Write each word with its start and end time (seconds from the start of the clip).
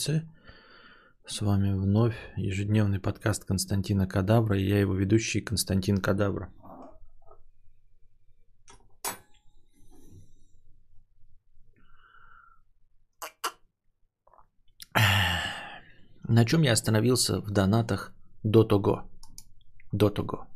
С 0.00 1.40
вами 1.40 1.72
вновь 1.72 2.14
ежедневный 2.36 3.00
подкаст 3.00 3.44
Константина 3.44 4.06
Кадавра, 4.06 4.56
и 4.56 4.64
я 4.64 4.78
его 4.78 4.94
ведущий 4.94 5.40
Константин 5.40 5.98
Кадавра. 5.98 6.52
На 16.28 16.44
чем 16.44 16.62
я 16.62 16.72
остановился 16.74 17.40
в 17.40 17.50
донатах 17.50 18.14
до 18.44 18.62
того? 18.62 19.10
До 19.90 20.10
того. 20.10 20.46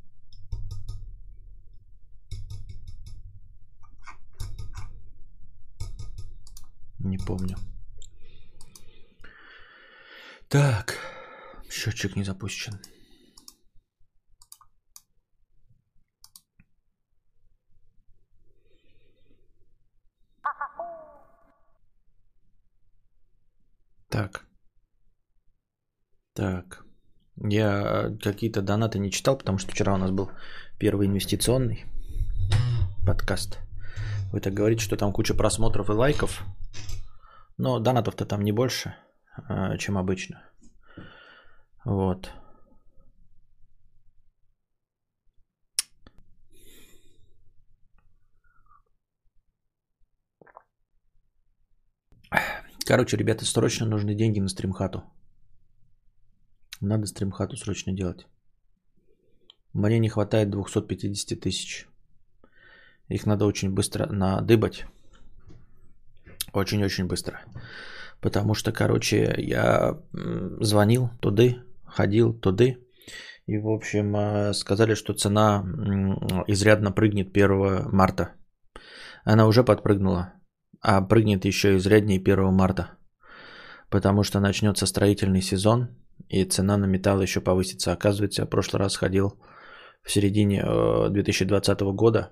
Не 7.01 7.19
помню. 7.19 7.57
Так, 10.53 10.99
счетчик 11.71 12.15
не 12.15 12.25
запущен. 12.25 12.79
Так. 24.11 24.45
Так. 26.35 26.85
Я 27.37 28.11
какие-то 28.23 28.61
донаты 28.61 28.99
не 28.99 29.11
читал, 29.11 29.39
потому 29.39 29.57
что 29.57 29.71
вчера 29.71 29.95
у 29.95 29.97
нас 29.97 30.11
был 30.11 30.31
первый 30.79 31.07
инвестиционный 31.07 31.87
подкаст. 33.07 33.59
Вы 34.33 34.41
так 34.41 34.53
говорите, 34.53 34.85
что 34.85 34.99
там 34.99 35.15
куча 35.15 35.33
просмотров 35.33 35.89
и 35.89 35.93
лайков. 35.93 36.43
Но 37.57 37.79
донатов-то 37.79 38.27
там 38.27 38.43
не 38.43 38.53
больше, 38.53 38.95
чем 39.79 39.99
обычно. 39.99 40.43
Вот. 41.85 42.31
Короче, 52.85 53.17
ребята, 53.17 53.45
срочно 53.45 53.87
нужны 53.87 54.15
деньги 54.15 54.41
на 54.41 54.49
стримхату. 54.49 55.03
Надо 56.81 57.07
стримхату 57.07 57.57
срочно 57.57 57.93
делать. 57.93 58.27
Мне 59.73 59.99
не 59.99 60.09
хватает 60.09 60.51
250 60.51 61.41
тысяч. 61.41 61.87
Их 63.09 63.25
надо 63.27 63.47
очень 63.47 63.71
быстро 63.71 64.07
надыбать. 64.07 64.85
Очень-очень 66.53 67.07
быстро. 67.07 67.41
Потому 68.23 68.55
что, 68.55 68.73
короче, 68.73 69.35
я 69.37 69.99
звонил 70.61 71.11
туды, 71.21 71.57
ходил 71.85 72.33
туды. 72.33 72.79
И, 73.47 73.59
в 73.59 73.69
общем, 73.69 74.15
э, 74.17 74.55
сказали, 74.55 74.95
что 74.95 75.13
цена 75.13 75.65
изрядно 76.47 76.93
прыгнет 76.93 77.33
1 77.33 77.91
марта. 77.91 78.29
Она 79.25 79.47
уже 79.47 79.65
подпрыгнула, 79.65 80.35
а 80.81 81.03
прыгнет 81.03 81.45
еще 81.45 81.77
изряднее 81.77 82.21
1 82.21 82.53
марта. 82.53 82.91
Потому 83.91 84.23
что 84.23 84.41
начнется 84.41 84.87
строительный 84.87 85.43
сезон, 85.43 85.89
и 86.29 86.45
цена 86.45 86.77
на 86.77 86.87
металл 86.87 87.23
еще 87.23 87.41
повысится. 87.41 87.93
Оказывается, 87.93 88.43
я 88.43 88.47
в 88.47 88.51
прошлый 88.51 88.81
раз 88.81 88.97
ходил 88.97 89.43
в 90.05 90.13
середине 90.13 90.63
2020 90.63 91.83
э, 91.83 91.85
года 91.93 92.31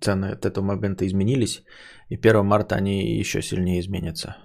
цены 0.00 0.32
от 0.32 0.44
этого 0.46 0.64
момента 0.64 1.06
изменились, 1.06 1.62
и 2.08 2.16
1 2.16 2.44
марта 2.44 2.74
они 2.74 3.16
еще 3.18 3.40
сильнее 3.40 3.78
изменятся. 3.78 4.36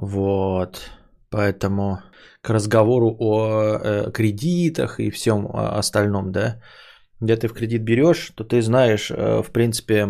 Вот. 0.00 0.90
Поэтому 1.30 1.98
к 2.40 2.50
разговору 2.50 3.16
о 3.18 3.78
э, 3.82 4.10
кредитах 4.12 5.00
и 5.00 5.10
всем 5.10 5.48
остальном, 5.52 6.32
да, 6.32 6.60
где 7.20 7.36
ты 7.36 7.48
в 7.48 7.52
кредит 7.52 7.82
берешь, 7.82 8.32
то 8.34 8.44
ты 8.44 8.62
знаешь, 8.62 9.10
э, 9.10 9.42
в 9.42 9.50
принципе, 9.50 10.06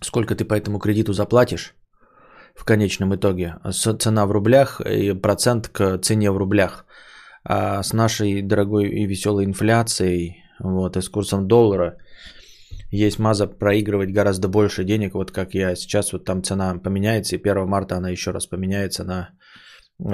сколько 0.00 0.34
ты 0.34 0.44
по 0.44 0.54
этому 0.54 0.78
кредиту 0.78 1.12
заплатишь 1.12 1.74
в 2.54 2.64
конечном 2.64 3.14
итоге. 3.14 3.56
Цена 3.70 4.26
в 4.26 4.32
рублях 4.32 4.80
и 4.80 5.12
процент 5.12 5.68
к 5.68 5.98
цене 5.98 6.30
в 6.30 6.38
рублях. 6.38 6.86
А 7.44 7.82
с 7.82 7.92
нашей 7.92 8.42
дорогой 8.42 8.88
и 8.88 9.06
веселой 9.06 9.44
инфляцией, 9.44 10.42
вот, 10.58 10.96
и 10.96 11.02
с 11.02 11.08
курсом 11.08 11.46
доллара, 11.46 11.98
есть 12.90 13.18
маза 13.18 13.46
проигрывать 13.46 14.12
гораздо 14.12 14.48
больше 14.48 14.84
денег, 14.84 15.14
вот 15.14 15.30
как 15.30 15.54
я 15.54 15.74
сейчас, 15.74 16.12
вот 16.12 16.24
там 16.24 16.42
цена 16.42 16.78
поменяется, 16.78 17.36
и 17.36 17.38
1 17.38 17.66
марта 17.66 17.96
она 17.96 18.10
еще 18.10 18.30
раз 18.30 18.46
поменяется 18.46 19.04
на 19.04 19.30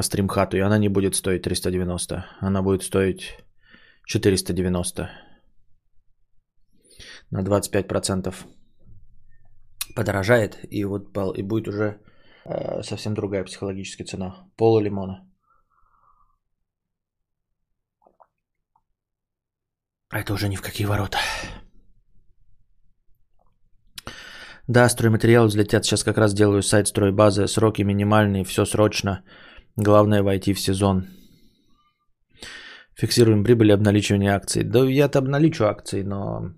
стримхату, 0.02 0.56
и 0.56 0.60
она 0.60 0.78
не 0.78 0.88
будет 0.88 1.14
стоить 1.14 1.42
390, 1.42 2.24
она 2.40 2.62
будет 2.62 2.82
стоить 2.82 3.36
490 4.06 5.10
на 7.32 7.42
25% 7.42 8.34
подорожает, 9.94 10.58
и 10.70 10.84
вот 10.84 11.16
и 11.36 11.42
будет 11.42 11.68
уже 11.68 12.00
э, 12.44 12.82
совсем 12.82 13.14
другая 13.14 13.44
психологическая 13.44 14.06
цена. 14.06 14.48
Пола 14.56 14.80
лимона. 14.80 15.28
А 20.10 20.20
это 20.20 20.34
уже 20.34 20.48
ни 20.48 20.56
в 20.56 20.62
какие 20.62 20.86
ворота. 20.86 21.18
Да, 24.68 24.88
стройматериалы 24.88 25.48
взлетят. 25.48 25.84
Сейчас 25.84 26.04
как 26.04 26.18
раз 26.18 26.34
делаю 26.34 26.62
сайт 26.62 26.88
стройбазы. 26.88 27.46
Сроки 27.48 27.82
минимальные, 27.82 28.44
все 28.44 28.64
срочно. 28.64 29.24
Главное 29.76 30.22
войти 30.22 30.54
в 30.54 30.60
сезон. 30.60 31.06
Фиксируем 32.94 33.44
прибыль 33.44 33.72
обналичивание 33.72 34.32
акций. 34.32 34.62
Да 34.64 34.84
я-то 34.84 35.18
обналичу 35.18 35.64
акции, 35.64 36.02
но 36.02 36.54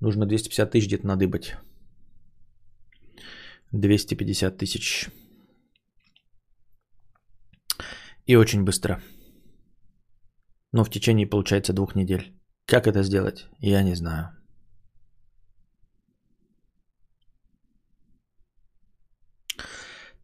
нужно 0.00 0.26
250 0.26 0.70
тысяч 0.70 0.86
где-то 0.86 1.06
надыбать. 1.06 1.56
250 3.72 4.58
тысяч. 4.58 5.08
И 8.26 8.36
очень 8.36 8.64
быстро. 8.64 9.00
Но 10.72 10.84
в 10.84 10.90
течение, 10.90 11.26
получается, 11.26 11.72
двух 11.72 11.94
недель. 11.94 12.34
Как 12.66 12.86
это 12.86 13.02
сделать, 13.02 13.46
я 13.60 13.82
не 13.82 13.94
знаю. 13.94 14.37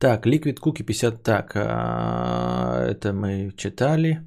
Так, 0.05 0.27
Liquid 0.27 0.61
Cookie 0.61 0.83
50. 0.83 1.23
Так, 1.23 1.53
а, 1.55 2.87
это 2.91 3.15
мы 3.15 3.53
читали. 3.57 4.21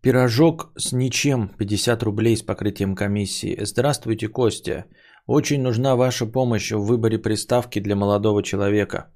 Пирожок 0.00 0.72
с 0.76 0.92
ничем 0.92 1.48
50 1.58 2.02
рублей 2.02 2.36
с 2.36 2.42
покрытием 2.42 2.96
комиссии. 2.96 3.56
Здравствуйте, 3.62 4.26
Костя. 4.26 4.86
Очень 5.28 5.62
нужна 5.62 5.94
ваша 5.94 6.26
помощь 6.26 6.72
в 6.72 6.84
выборе 6.84 7.18
приставки 7.18 7.78
для 7.78 7.94
молодого 7.94 8.42
человека. 8.42 9.12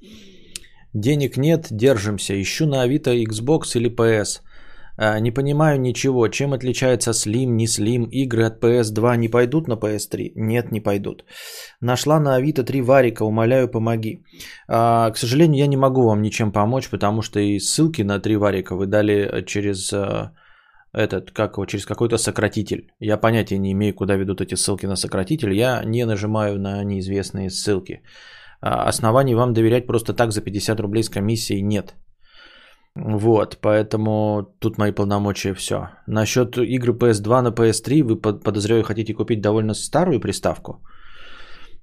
Денег 0.95 1.37
нет, 1.37 1.67
держимся. 1.73 2.41
Ищу 2.41 2.67
на 2.67 2.83
Авито 2.83 3.11
Xbox 3.11 3.75
или 3.75 3.91
PS. 3.91 4.43
А, 4.99 5.21
не 5.21 5.31
понимаю 5.31 5.81
ничего. 5.81 6.29
Чем 6.29 6.53
отличается 6.53 7.11
Slim, 7.11 7.47
не 7.57 7.67
Slim? 7.67 8.09
Игры 8.11 8.45
от 8.45 8.63
PS2 8.63 9.17
не 9.17 9.29
пойдут 9.29 9.69
на 9.69 9.75
PS3? 9.75 10.33
Нет, 10.35 10.73
не 10.73 10.81
пойдут. 10.81 11.25
Нашла 11.81 12.21
на 12.21 12.37
Авито 12.37 12.65
три 12.65 12.83
варика, 12.83 13.25
умоляю, 13.25 13.69
помоги. 13.69 14.25
А, 14.69 15.11
к 15.11 15.19
сожалению, 15.19 15.59
я 15.59 15.67
не 15.67 15.77
могу 15.77 16.03
вам 16.03 16.23
ничем 16.23 16.53
помочь, 16.53 16.89
потому 16.89 17.23
что 17.23 17.41
и 17.41 17.59
ссылки 17.59 18.03
на 18.03 18.21
три 18.21 18.37
варика 18.37 18.75
вы 18.75 18.87
дали 18.87 19.45
через 19.47 19.93
а, 19.93 20.33
этот, 20.93 21.31
как 21.31 21.57
его, 21.57 21.67
через 21.67 21.85
какой-то 21.85 22.19
сократитель. 22.19 22.93
Я 23.01 23.19
понятия 23.19 23.59
не 23.59 23.73
имею, 23.73 23.95
куда 23.95 24.17
ведут 24.17 24.41
эти 24.41 24.55
ссылки 24.55 24.87
на 24.87 24.97
сократитель. 24.97 25.53
Я 25.53 25.83
не 25.85 26.07
нажимаю 26.07 26.59
на 26.59 26.85
неизвестные 26.85 27.51
ссылки. 27.51 28.03
Оснований 28.61 29.35
вам 29.35 29.53
доверять 29.53 29.87
просто 29.87 30.15
так 30.15 30.33
за 30.33 30.41
50 30.41 30.81
рублей 30.81 31.03
с 31.03 31.11
комиссией 31.11 31.61
нет. 31.61 31.95
Вот, 32.99 33.59
поэтому 33.61 34.43
тут 34.59 34.79
мои 34.79 34.91
полномочия 34.91 35.55
все. 35.55 35.91
Насчет 36.07 36.57
игры 36.57 36.93
PS2 36.95 37.43
на 37.43 37.49
PS3, 37.49 38.03
вы 38.03 38.17
подозреваю, 38.17 38.85
хотите 38.85 39.15
купить 39.15 39.43
довольно 39.43 39.75
старую 39.75 40.19
приставку. 40.19 40.83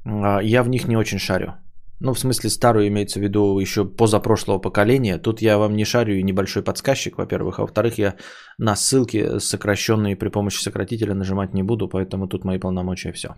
А, 0.06 0.42
я 0.42 0.64
в 0.64 0.70
них 0.70 0.88
не 0.88 0.98
очень 0.98 1.20
шарю. 1.20 1.54
Ну, 2.00 2.14
в 2.14 2.20
смысле, 2.20 2.50
старую 2.50 2.88
имеется 2.88 3.20
в 3.20 3.22
виду 3.22 3.60
еще 3.60 3.86
позапрошлого 3.86 4.58
поколения. 4.58 5.20
Тут 5.20 5.42
я 5.42 5.58
вам 5.58 5.76
не 5.76 5.86
шарю 5.86 6.16
и 6.16 6.24
небольшой 6.24 6.64
подсказчик, 6.64 7.18
во-первых. 7.18 7.60
А 7.60 7.62
во-вторых, 7.62 8.00
я 8.00 8.16
на 8.58 8.76
ссылки 8.76 9.40
сокращенные 9.40 10.16
при 10.16 10.30
помощи 10.30 10.64
сократителя 10.64 11.14
нажимать 11.14 11.54
не 11.54 11.64
буду, 11.64 11.88
поэтому 11.88 12.28
тут 12.28 12.44
мои 12.44 12.58
полномочия 12.58 13.12
все. 13.12 13.36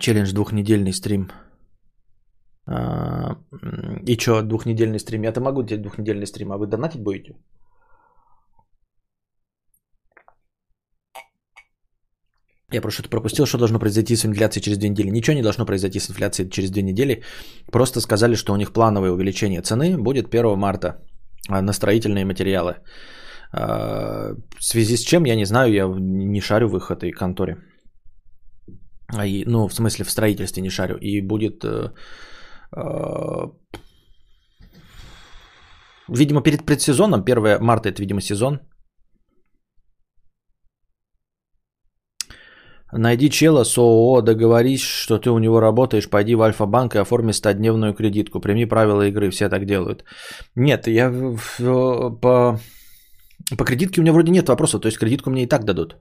Челлендж 0.00 0.32
двухнедельный 0.32 0.94
стрим 0.94 1.28
и 2.66 4.16
что, 4.18 4.42
двухнедельный 4.42 4.98
стрим? 4.98 5.22
Я-то 5.22 5.40
могу 5.40 5.62
делать 5.62 5.82
двухнедельный 5.82 6.26
стрим, 6.26 6.52
а 6.52 6.58
вы 6.58 6.66
донатить 6.66 7.02
будете? 7.02 7.34
Я 12.72 12.80
просто 12.80 13.02
что-то 13.02 13.10
пропустил, 13.10 13.46
что 13.46 13.58
должно 13.58 13.78
произойти 13.78 14.16
с 14.16 14.24
инфляцией 14.24 14.62
через 14.62 14.78
две 14.78 14.88
недели. 14.88 15.10
Ничего 15.10 15.36
не 15.36 15.42
должно 15.42 15.66
произойти 15.66 16.00
с 16.00 16.10
инфляцией 16.10 16.50
через 16.50 16.70
две 16.70 16.82
недели. 16.82 17.22
Просто 17.70 18.00
сказали, 18.00 18.34
что 18.34 18.52
у 18.52 18.56
них 18.56 18.72
плановое 18.72 19.10
увеличение 19.10 19.62
цены 19.62 19.98
будет 19.98 20.34
1 20.34 20.58
марта 20.58 21.02
а, 21.48 21.60
на 21.62 21.72
строительные 21.72 22.24
материалы. 22.24 22.76
А, 23.52 24.34
в 24.58 24.64
связи 24.64 24.96
с 24.96 25.00
чем, 25.00 25.26
я 25.26 25.36
не 25.36 25.44
знаю, 25.44 25.72
я 25.72 25.86
не 25.98 26.40
шарю 26.40 26.68
в 26.68 26.76
их 26.76 26.90
этой 26.90 27.10
конторе. 27.12 27.56
А, 29.08 29.26
ну, 29.46 29.68
в 29.68 29.74
смысле, 29.74 30.04
в 30.04 30.10
строительстве 30.10 30.62
не 30.62 30.70
шарю. 30.70 30.96
И 30.96 31.20
будет... 31.20 31.64
Э, 32.76 33.50
видимо, 36.08 36.42
перед 36.42 36.64
предсезоном, 36.64 37.22
1 37.22 37.58
марта 37.60 37.88
это, 37.88 38.02
видимо, 38.02 38.20
сезон, 38.20 38.60
Найди 42.92 43.30
чела 43.30 43.64
с 43.64 43.78
ООО, 43.78 44.20
договорись, 44.20 44.82
что 44.82 45.18
ты 45.18 45.30
у 45.30 45.38
него 45.38 45.60
работаешь, 45.60 46.10
пойди 46.10 46.34
в 46.34 46.42
Альфа-банк 46.42 46.94
и 46.94 46.98
оформи 46.98 47.32
100-дневную 47.32 47.94
кредитку. 47.94 48.40
Прими 48.40 48.66
правила 48.66 49.06
игры, 49.08 49.30
все 49.30 49.48
так 49.48 49.64
делают. 49.64 50.04
Нет, 50.56 50.86
я 50.86 51.10
по, 52.20 52.60
по 53.56 53.64
кредитке 53.64 54.00
у 54.00 54.02
меня 54.02 54.12
вроде 54.12 54.30
нет 54.30 54.48
вопроса, 54.48 54.78
то 54.78 54.88
есть 54.88 54.98
кредитку 54.98 55.30
мне 55.30 55.44
и 55.44 55.48
так 55.48 55.64
дадут. 55.64 55.96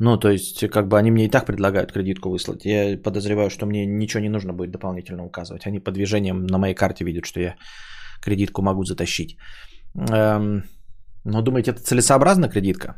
Ну, 0.00 0.16
то 0.16 0.30
есть, 0.30 0.70
как 0.70 0.88
бы 0.88 0.96
они 0.96 1.10
мне 1.10 1.24
и 1.24 1.30
так 1.30 1.46
предлагают 1.46 1.92
кредитку 1.92 2.30
выслать. 2.30 2.64
Я 2.64 2.96
подозреваю, 3.02 3.50
что 3.50 3.66
мне 3.66 3.86
ничего 3.86 4.22
не 4.22 4.28
нужно 4.28 4.52
будет 4.52 4.70
дополнительно 4.70 5.24
указывать. 5.24 5.66
Они 5.66 5.80
по 5.80 5.90
движениям 5.90 6.46
на 6.46 6.58
моей 6.58 6.74
карте 6.74 7.04
видят, 7.04 7.26
что 7.26 7.40
я 7.40 7.56
кредитку 8.22 8.62
могу 8.62 8.84
затащить. 8.84 9.36
Эм, 9.96 10.62
но 11.24 11.42
думаете, 11.42 11.72
это 11.72 11.80
целесообразна 11.80 12.48
кредитка? 12.48 12.94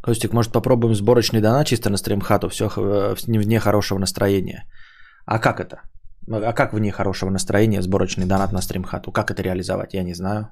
Костик, 0.00 0.32
может 0.32 0.52
попробуем 0.52 0.94
сборочный 0.94 1.40
донат 1.40 1.66
чисто 1.66 1.90
на 1.90 1.96
стримхату, 1.96 2.48
все 2.48 2.68
вне 3.26 3.58
хорошего 3.58 3.98
настроения. 3.98 4.64
А 5.24 5.40
как 5.40 5.58
это? 5.58 5.80
А 6.30 6.52
как 6.52 6.72
вне 6.72 6.92
хорошего 6.92 7.30
настроения 7.30 7.82
сборочный 7.82 8.26
донат 8.26 8.52
на 8.52 8.62
стримхату? 8.62 9.10
Как 9.10 9.30
это 9.30 9.42
реализовать? 9.42 9.94
Я 9.94 10.04
не 10.04 10.14
знаю. 10.14 10.48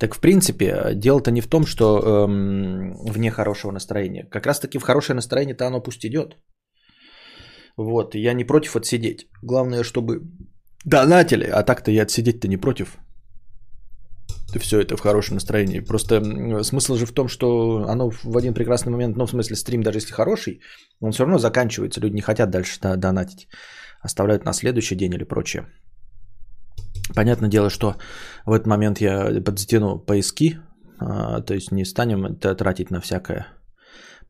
Так 0.00 0.14
в 0.14 0.20
принципе, 0.20 0.94
дело-то 0.94 1.30
не 1.30 1.40
в 1.40 1.46
том, 1.46 1.66
что 1.66 1.84
эм, 1.84 2.94
вне 3.04 3.30
хорошего 3.30 3.72
настроения. 3.72 4.26
Как 4.30 4.46
раз 4.46 4.60
таки 4.60 4.78
в 4.78 4.82
хорошее 4.82 5.14
настроение-то 5.14 5.66
оно 5.66 5.82
пусть 5.82 6.04
идет. 6.04 6.36
Вот, 7.76 8.14
я 8.14 8.32
не 8.34 8.44
против 8.44 8.76
отсидеть. 8.76 9.28
Главное, 9.42 9.84
чтобы 9.84 10.22
донатили, 10.84 11.44
а 11.44 11.62
так-то 11.62 11.90
я 11.90 12.02
отсидеть-то 12.02 12.48
не 12.48 12.56
против 12.56 12.98
все 14.58 14.80
это 14.80 14.96
в 14.96 15.00
хорошем 15.00 15.34
настроении. 15.34 15.80
Просто 15.80 16.64
смысл 16.64 16.96
же 16.96 17.06
в 17.06 17.12
том, 17.12 17.28
что 17.28 17.84
оно 17.88 18.10
в 18.10 18.36
один 18.36 18.54
прекрасный 18.54 18.90
момент, 18.90 19.16
ну, 19.16 19.26
в 19.26 19.30
смысле, 19.30 19.56
стрим, 19.56 19.82
даже 19.82 19.98
если 19.98 20.12
хороший, 20.12 20.60
он 21.00 21.12
все 21.12 21.24
равно 21.24 21.38
заканчивается. 21.38 22.00
Люди 22.00 22.14
не 22.14 22.22
хотят 22.22 22.50
дальше 22.50 22.80
донатить. 22.80 23.48
Оставляют 24.00 24.44
на 24.44 24.52
следующий 24.52 24.96
день 24.96 25.14
или 25.14 25.24
прочее. 25.24 25.66
Понятное 27.14 27.48
дело, 27.48 27.70
что 27.70 27.96
в 28.46 28.52
этот 28.52 28.66
момент 28.66 29.00
я 29.00 29.42
подтяну 29.44 29.98
поиски, 29.98 30.58
а, 30.98 31.40
то 31.40 31.54
есть 31.54 31.72
не 31.72 31.84
станем 31.84 32.26
это 32.26 32.54
тратить 32.54 32.90
на 32.90 33.00
всякое. 33.00 33.46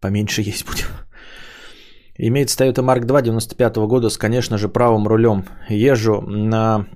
Поменьше 0.00 0.43
есть 0.43 0.67
будем. 0.67 0.87
Имеется 2.17 2.65
Toyota 2.65 2.82
Mark 2.85 3.05
2 3.05 3.23
95 3.23 3.77
года 3.77 4.11
с, 4.11 4.19
конечно 4.19 4.59
же, 4.59 4.69
правым 4.69 5.06
рулем. 5.06 5.44
Езжу 5.69 6.21
на 6.21 6.87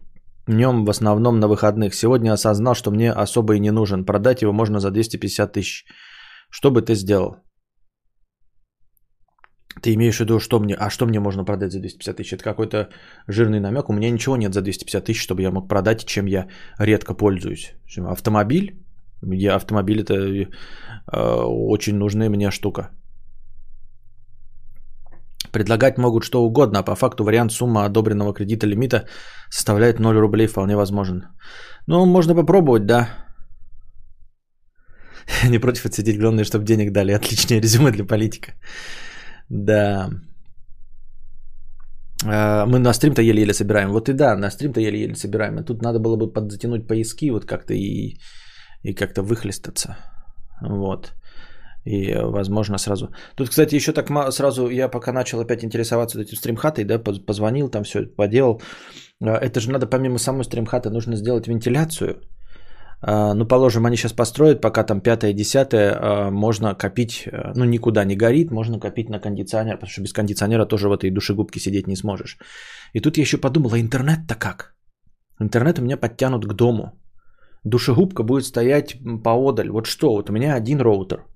Днем 0.46 0.84
в 0.84 0.90
основном 0.90 1.40
на 1.40 1.48
выходных. 1.48 1.94
Сегодня 1.94 2.32
осознал, 2.32 2.74
что 2.74 2.90
мне 2.90 3.10
особо 3.10 3.56
и 3.56 3.60
не 3.60 3.70
нужен. 3.70 4.04
Продать 4.04 4.42
его 4.42 4.52
можно 4.52 4.78
за 4.78 4.90
250 4.90 5.52
тысяч. 5.52 5.86
Что 6.50 6.70
бы 6.70 6.82
ты 6.82 6.94
сделал? 6.94 7.36
Ты 9.82 9.94
имеешь 9.94 10.16
в 10.16 10.20
виду, 10.20 10.40
что 10.40 10.60
мне, 10.60 10.74
а 10.74 10.90
что 10.90 11.06
мне 11.06 11.20
можно 11.20 11.44
продать 11.44 11.72
за 11.72 11.80
250 11.80 12.16
тысяч? 12.16 12.32
Это 12.32 12.44
какой-то 12.44 12.88
жирный 13.28 13.60
намек. 13.60 13.88
У 13.88 13.92
меня 13.92 14.10
ничего 14.10 14.36
нет 14.36 14.54
за 14.54 14.62
250 14.62 15.04
тысяч, 15.04 15.22
чтобы 15.22 15.42
я 15.42 15.50
мог 15.50 15.68
продать, 15.68 16.04
чем 16.04 16.26
я 16.26 16.46
редко 16.78 17.14
пользуюсь. 17.14 17.74
Автомобиль? 17.98 18.84
Я, 19.22 19.56
автомобиль 19.56 20.02
это 20.02 20.14
э, 20.14 20.48
очень 21.12 21.96
нужная 21.96 22.30
мне 22.30 22.50
штука. 22.50 22.90
Предлагать 25.52 25.98
могут 25.98 26.24
что 26.24 26.44
угодно, 26.44 26.80
а 26.80 26.82
по 26.82 26.94
факту 26.94 27.24
вариант 27.24 27.52
сумма 27.52 27.84
одобренного 27.84 28.34
кредита 28.34 28.66
лимита 28.66 29.06
составляет 29.50 30.00
0 30.00 30.18
рублей 30.18 30.46
вполне 30.46 30.76
возможен. 30.76 31.22
Ну, 31.86 32.06
можно 32.06 32.34
попробовать, 32.34 32.86
да. 32.86 33.08
Не 35.48 35.58
против 35.58 35.86
отсидеть, 35.86 36.18
главное, 36.18 36.44
чтобы 36.44 36.64
денег 36.64 36.92
дали. 36.92 37.12
Отличное 37.12 37.60
резюме 37.60 37.92
для 37.92 38.04
политика. 38.04 38.52
Да. 39.48 40.10
А, 42.26 42.66
мы 42.66 42.78
на 42.78 42.92
стрим-то 42.92 43.22
еле-еле 43.22 43.52
собираем. 43.52 43.90
Вот 43.90 44.08
и 44.08 44.12
да, 44.12 44.36
на 44.36 44.50
стрим-то 44.50 44.80
еле-еле 44.80 45.14
собираем. 45.14 45.58
А 45.58 45.62
тут 45.62 45.82
надо 45.82 45.98
было 45.98 46.16
бы 46.16 46.32
подзатянуть 46.32 46.86
поиски 46.86 47.30
вот 47.30 47.44
как-то 47.44 47.74
и, 47.74 48.16
и 48.82 48.94
как-то 48.94 49.22
выхлестаться. 49.22 49.96
Вот. 50.60 51.12
И, 51.84 52.14
возможно, 52.14 52.78
сразу... 52.78 53.08
Тут, 53.36 53.50
кстати, 53.50 53.74
еще 53.74 53.92
так 53.92 54.08
сразу, 54.32 54.70
я 54.70 54.88
пока 54.88 55.12
начал 55.12 55.40
опять 55.40 55.64
интересоваться 55.64 56.20
этим 56.20 56.36
стримхатой, 56.36 56.84
да, 56.84 56.98
позвонил, 56.98 57.68
там 57.68 57.82
все 57.84 58.06
поделал. 58.06 58.62
А, 59.22 59.36
это 59.36 59.60
же 59.60 59.70
надо 59.70 59.86
помимо 59.86 60.18
самой 60.18 60.44
стримхаты, 60.44 60.90
нужно 60.90 61.16
сделать 61.16 61.46
вентиляцию. 61.46 62.22
А, 63.06 63.34
ну, 63.34 63.46
положим, 63.46 63.86
они 63.86 63.96
сейчас 63.96 64.12
построят, 64.12 64.60
пока 64.60 64.84
там 64.84 65.00
пятое, 65.00 65.32
десятое, 65.32 65.98
а, 66.00 66.30
можно 66.30 66.74
копить, 66.74 67.28
ну, 67.56 67.64
никуда 67.64 68.04
не 68.04 68.16
горит, 68.16 68.50
можно 68.50 68.80
копить 68.80 69.10
на 69.10 69.20
кондиционер, 69.20 69.76
потому 69.76 69.90
что 69.90 70.02
без 70.02 70.12
кондиционера 70.12 70.66
тоже 70.66 70.88
в 70.88 70.92
этой 70.92 71.10
душегубке 71.10 71.60
сидеть 71.60 71.86
не 71.86 71.96
сможешь. 71.96 72.38
И 72.94 73.00
тут 73.00 73.16
я 73.18 73.22
еще 73.22 73.38
подумал, 73.38 73.74
а 73.74 73.80
интернет-то 73.80 74.34
как? 74.34 74.74
Интернет 75.40 75.78
у 75.78 75.82
меня 75.82 75.96
подтянут 75.96 76.46
к 76.46 76.54
дому. 76.54 76.92
Душегубка 77.64 78.22
будет 78.22 78.44
стоять 78.44 78.96
поодаль. 79.24 79.70
Вот 79.70 79.86
что, 79.86 80.10
вот 80.10 80.30
у 80.30 80.32
меня 80.32 80.54
один 80.54 80.80
роутер– 80.80 81.24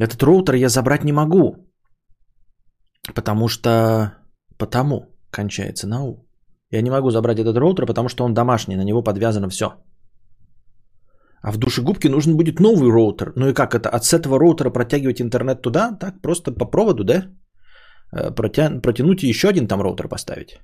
этот 0.00 0.22
роутер 0.22 0.54
я 0.54 0.68
забрать 0.68 1.04
не 1.04 1.12
могу. 1.12 1.56
Потому 3.14 3.48
что... 3.48 4.14
Потому 4.58 5.06
кончается 5.30 5.86
на 5.86 6.04
У. 6.04 6.29
Я 6.70 6.82
не 6.82 6.90
могу 6.90 7.10
забрать 7.10 7.38
этот 7.38 7.56
роутер, 7.56 7.86
потому 7.86 8.08
что 8.08 8.24
он 8.24 8.34
домашний, 8.34 8.76
на 8.76 8.84
него 8.84 9.02
подвязано 9.02 9.48
все. 9.48 9.66
А 11.42 11.52
в 11.52 11.58
душегубке 11.58 12.08
нужен 12.08 12.36
будет 12.36 12.60
новый 12.60 12.90
роутер. 12.90 13.32
Ну 13.36 13.48
и 13.48 13.54
как 13.54 13.74
это? 13.74 13.88
От 13.88 14.04
с 14.04 14.12
этого 14.12 14.38
роутера 14.38 14.70
протягивать 14.70 15.20
интернет 15.20 15.62
туда? 15.62 15.96
Так, 16.00 16.20
просто 16.22 16.52
по 16.52 16.66
проводу, 16.66 17.04
да? 17.04 17.24
Э, 18.12 18.30
протя... 18.30 18.80
Протянуть 18.82 19.24
и 19.24 19.28
еще 19.28 19.48
один 19.48 19.66
там 19.66 19.80
роутер 19.80 20.08
поставить. 20.08 20.60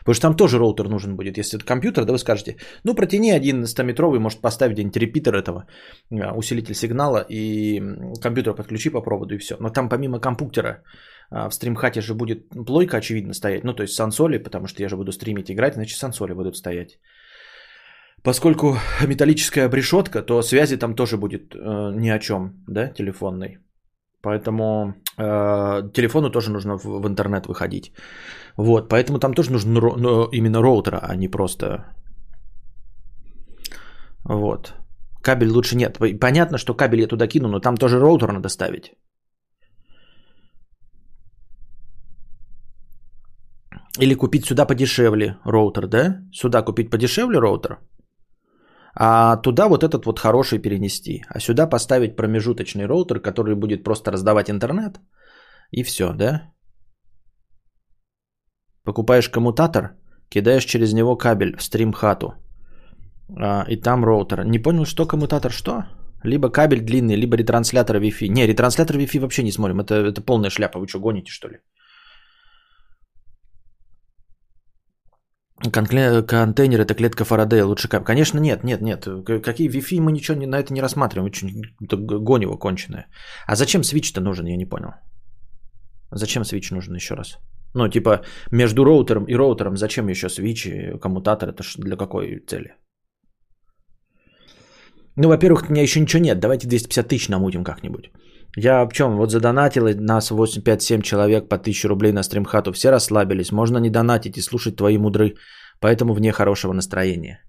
Потому 0.00 0.14
что 0.14 0.22
там 0.22 0.36
тоже 0.36 0.58
роутер 0.58 0.88
нужен 0.88 1.16
будет. 1.16 1.38
Если 1.38 1.58
это 1.58 1.64
компьютер, 1.64 2.04
да 2.04 2.12
вы 2.12 2.18
скажете, 2.18 2.56
ну 2.84 2.94
протяни 2.94 3.30
один 3.30 3.64
100-метровый, 3.64 4.18
может 4.18 4.40
поставить 4.40 4.74
где-нибудь 4.74 4.96
репитер 4.96 5.34
этого, 5.34 5.66
э, 6.10 6.32
усилитель 6.36 6.74
сигнала, 6.74 7.24
и 7.30 7.80
компьютер 8.20 8.54
подключи 8.54 8.90
по 8.90 9.00
проводу 9.00 9.34
и 9.34 9.38
все. 9.38 9.56
Но 9.60 9.70
там 9.70 9.88
помимо 9.88 10.20
компьютера 10.20 10.82
в 11.30 11.50
стримхате 11.50 12.00
же 12.00 12.14
будет 12.14 12.48
плойка, 12.66 12.98
очевидно, 12.98 13.34
стоять. 13.34 13.64
Ну, 13.64 13.74
то 13.74 13.82
есть 13.82 13.94
сансоли, 13.94 14.38
потому 14.38 14.66
что 14.66 14.82
я 14.82 14.88
же 14.88 14.96
буду 14.96 15.12
стримить 15.12 15.50
играть, 15.50 15.74
значит 15.74 15.98
сансоли 15.98 16.32
будут 16.32 16.56
стоять. 16.56 16.98
Поскольку 18.22 18.78
металлическая 19.06 19.66
обрешетка, 19.66 20.22
то 20.22 20.42
связи 20.42 20.76
там 20.76 20.94
тоже 20.94 21.16
будет 21.16 21.54
э, 21.54 21.92
ни 21.94 22.08
о 22.08 22.18
чем, 22.18 22.64
да, 22.66 22.88
телефонной. 22.88 23.58
Поэтому 24.22 24.94
э, 25.18 25.92
телефону 25.92 26.30
тоже 26.30 26.50
нужно 26.50 26.78
в, 26.78 26.84
в 26.84 27.06
интернет 27.06 27.46
выходить. 27.46 27.92
Вот, 28.56 28.88
поэтому 28.88 29.18
там 29.18 29.34
тоже 29.34 29.52
нужен 29.52 29.76
ро, 29.76 29.96
ну, 29.96 30.28
именно 30.32 30.62
роутер, 30.62 30.98
а 31.02 31.16
не 31.16 31.28
просто... 31.28 31.84
Вот. 34.24 34.74
Кабель 35.22 35.50
лучше 35.50 35.76
нет. 35.76 35.98
Понятно, 36.20 36.58
что 36.58 36.74
кабель 36.74 37.00
я 37.00 37.06
туда 37.06 37.28
кину, 37.28 37.48
но 37.48 37.60
там 37.60 37.76
тоже 37.76 38.00
роутер 38.00 38.32
надо 38.32 38.48
ставить. 38.48 38.92
Или 43.98 44.14
купить 44.14 44.46
сюда 44.46 44.66
подешевле 44.66 45.38
роутер, 45.44 45.86
да? 45.86 46.22
Сюда 46.32 46.62
купить 46.62 46.90
подешевле 46.90 47.38
роутер– 47.38 47.78
а 48.98 49.36
туда 49.36 49.68
вот 49.68 49.84
этот 49.84 50.06
вот 50.06 50.18
хороший 50.18 50.58
перенести. 50.58 51.22
А 51.28 51.40
сюда 51.40 51.66
поставить 51.66 52.16
промежуточный 52.16 52.86
роутер, 52.86 53.20
который 53.20 53.54
будет 53.54 53.84
просто 53.84 54.10
раздавать 54.10 54.48
интернет. 54.48 55.00
И 55.70 55.82
все, 55.82 56.12
да? 56.12 56.42
Покупаешь 58.84 59.28
коммутатор, 59.28 59.96
кидаешь 60.30 60.64
через 60.64 60.94
него 60.94 61.16
кабель 61.16 61.56
в 61.56 61.62
стрим-хату. 61.62 62.34
А, 63.38 63.66
и 63.68 63.76
там 63.76 64.04
роутер. 64.04 64.44
Не 64.44 64.58
понял, 64.58 64.86
что 64.86 65.06
коммутатор, 65.06 65.52
что? 65.52 65.84
Либо 66.24 66.48
кабель 66.48 66.80
длинный, 66.80 67.16
либо 67.16 67.36
ретранслятор 67.36 67.96
Wi-Fi. 67.96 68.28
Не, 68.28 68.46
ретранслятор 68.46 68.96
Wi-Fi 68.96 69.20
вообще 69.20 69.42
не 69.42 69.52
смотрим. 69.52 69.80
Это, 69.80 69.94
это 69.94 70.22
полная 70.22 70.50
шляпа. 70.50 70.78
Вы 70.78 70.88
что, 70.88 71.00
гоните, 71.00 71.30
что 71.30 71.48
ли? 71.48 71.58
Контейнер 75.58 76.80
это 76.80 76.94
клетка 76.94 77.24
Фарадея, 77.24 77.64
лучше 77.64 77.88
как. 77.88 78.04
Конечно, 78.04 78.38
нет, 78.38 78.64
нет, 78.64 78.82
нет. 78.82 79.04
Какие 79.42 79.70
Wi-Fi 79.70 80.00
мы 80.00 80.12
ничего 80.12 80.46
на 80.46 80.58
это 80.58 80.72
не 80.72 80.82
рассматриваем. 80.82 81.26
Очень 81.26 81.62
гонево 81.80 82.56
конченое. 82.56 83.06
А 83.46 83.56
зачем 83.56 83.82
свич-то 83.82 84.20
нужен, 84.20 84.46
я 84.46 84.56
не 84.56 84.66
понял. 84.66 84.90
Зачем 86.12 86.44
свич 86.44 86.70
нужен 86.70 86.94
еще 86.94 87.14
раз? 87.14 87.38
Ну, 87.74 87.88
типа, 87.88 88.22
между 88.52 88.84
роутером 88.84 89.24
и 89.24 89.34
роутером 89.34 89.76
зачем 89.76 90.08
еще 90.08 90.28
свич 90.28 90.66
и 90.66 90.98
коммутатор? 91.00 91.48
Это 91.48 91.62
для 91.78 91.96
какой 91.96 92.40
цели? 92.46 92.74
Ну, 95.16 95.28
во-первых, 95.28 95.68
у 95.68 95.72
меня 95.72 95.82
еще 95.82 96.00
ничего 96.00 96.22
нет. 96.22 96.38
Давайте 96.38 96.68
250 96.68 97.08
тысяч 97.08 97.28
намутим 97.28 97.64
как-нибудь. 97.64 98.10
Я 98.56 98.86
в 98.86 98.92
чем? 98.92 99.16
Вот 99.16 99.30
задонатил 99.30 99.86
нас 100.00 100.30
8, 100.30 100.62
5, 100.62 100.82
7 100.82 101.02
человек 101.02 101.48
по 101.48 101.56
1000 101.56 101.88
рублей 101.88 102.12
на 102.12 102.22
стримхату. 102.22 102.72
Все 102.72 102.90
расслабились. 102.90 103.52
Можно 103.52 103.78
не 103.78 103.90
донатить 103.90 104.38
и 104.38 104.42
слушать 104.42 104.76
твои 104.76 104.98
мудры. 104.98 105.34
Поэтому 105.80 106.14
вне 106.14 106.32
хорошего 106.32 106.72
настроения. 106.72 107.40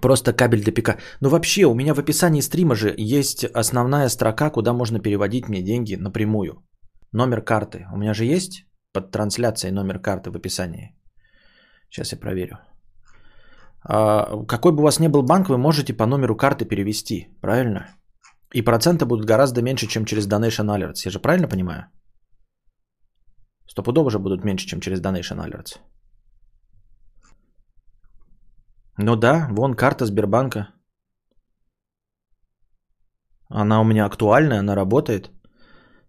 Просто 0.00 0.32
кабель 0.32 0.64
до 0.64 0.72
ПК. 0.72 0.98
Ну 1.20 1.28
вообще, 1.28 1.64
у 1.64 1.74
меня 1.74 1.94
в 1.94 1.98
описании 1.98 2.42
стрима 2.42 2.74
же 2.74 2.94
есть 2.96 3.44
основная 3.44 4.08
строка, 4.08 4.50
куда 4.50 4.72
можно 4.72 5.00
переводить 5.00 5.48
мне 5.48 5.62
деньги 5.62 5.94
напрямую. 5.94 6.64
Номер 7.12 7.42
карты. 7.42 7.86
У 7.92 7.96
меня 7.96 8.14
же 8.14 8.24
есть 8.24 8.66
под 8.92 9.10
трансляцией 9.12 9.72
номер 9.72 10.00
карты 10.00 10.30
в 10.30 10.36
описании. 10.36 10.96
Сейчас 11.90 12.12
я 12.12 12.18
проверю. 12.18 12.58
А, 13.88 14.44
какой 14.46 14.72
бы 14.72 14.80
у 14.80 14.82
вас 14.82 14.98
ни 14.98 15.08
был 15.08 15.22
банк, 15.22 15.48
вы 15.48 15.58
можете 15.58 15.94
по 15.94 16.06
номеру 16.06 16.36
карты 16.36 16.64
перевести, 16.64 17.28
правильно? 17.40 17.86
И 18.54 18.62
проценты 18.62 19.06
будут 19.06 19.26
гораздо 19.26 19.62
меньше, 19.62 19.86
чем 19.86 20.04
через 20.04 20.28
Donation 20.28 20.66
Alerts. 20.66 21.06
Я 21.06 21.10
же 21.10 21.20
правильно 21.20 21.48
понимаю? 21.48 21.86
Стопудово 23.68 24.10
же 24.10 24.18
будут 24.18 24.44
меньше, 24.44 24.66
чем 24.66 24.80
через 24.80 25.00
Donation 25.00 25.38
Alerts. 25.38 25.78
Ну 28.98 29.16
да, 29.16 29.48
вон 29.50 29.74
карта 29.74 30.06
Сбербанка. 30.06 30.68
Она 33.48 33.80
у 33.80 33.84
меня 33.84 34.06
актуальная, 34.06 34.58
она 34.58 34.74
работает. 34.74 35.30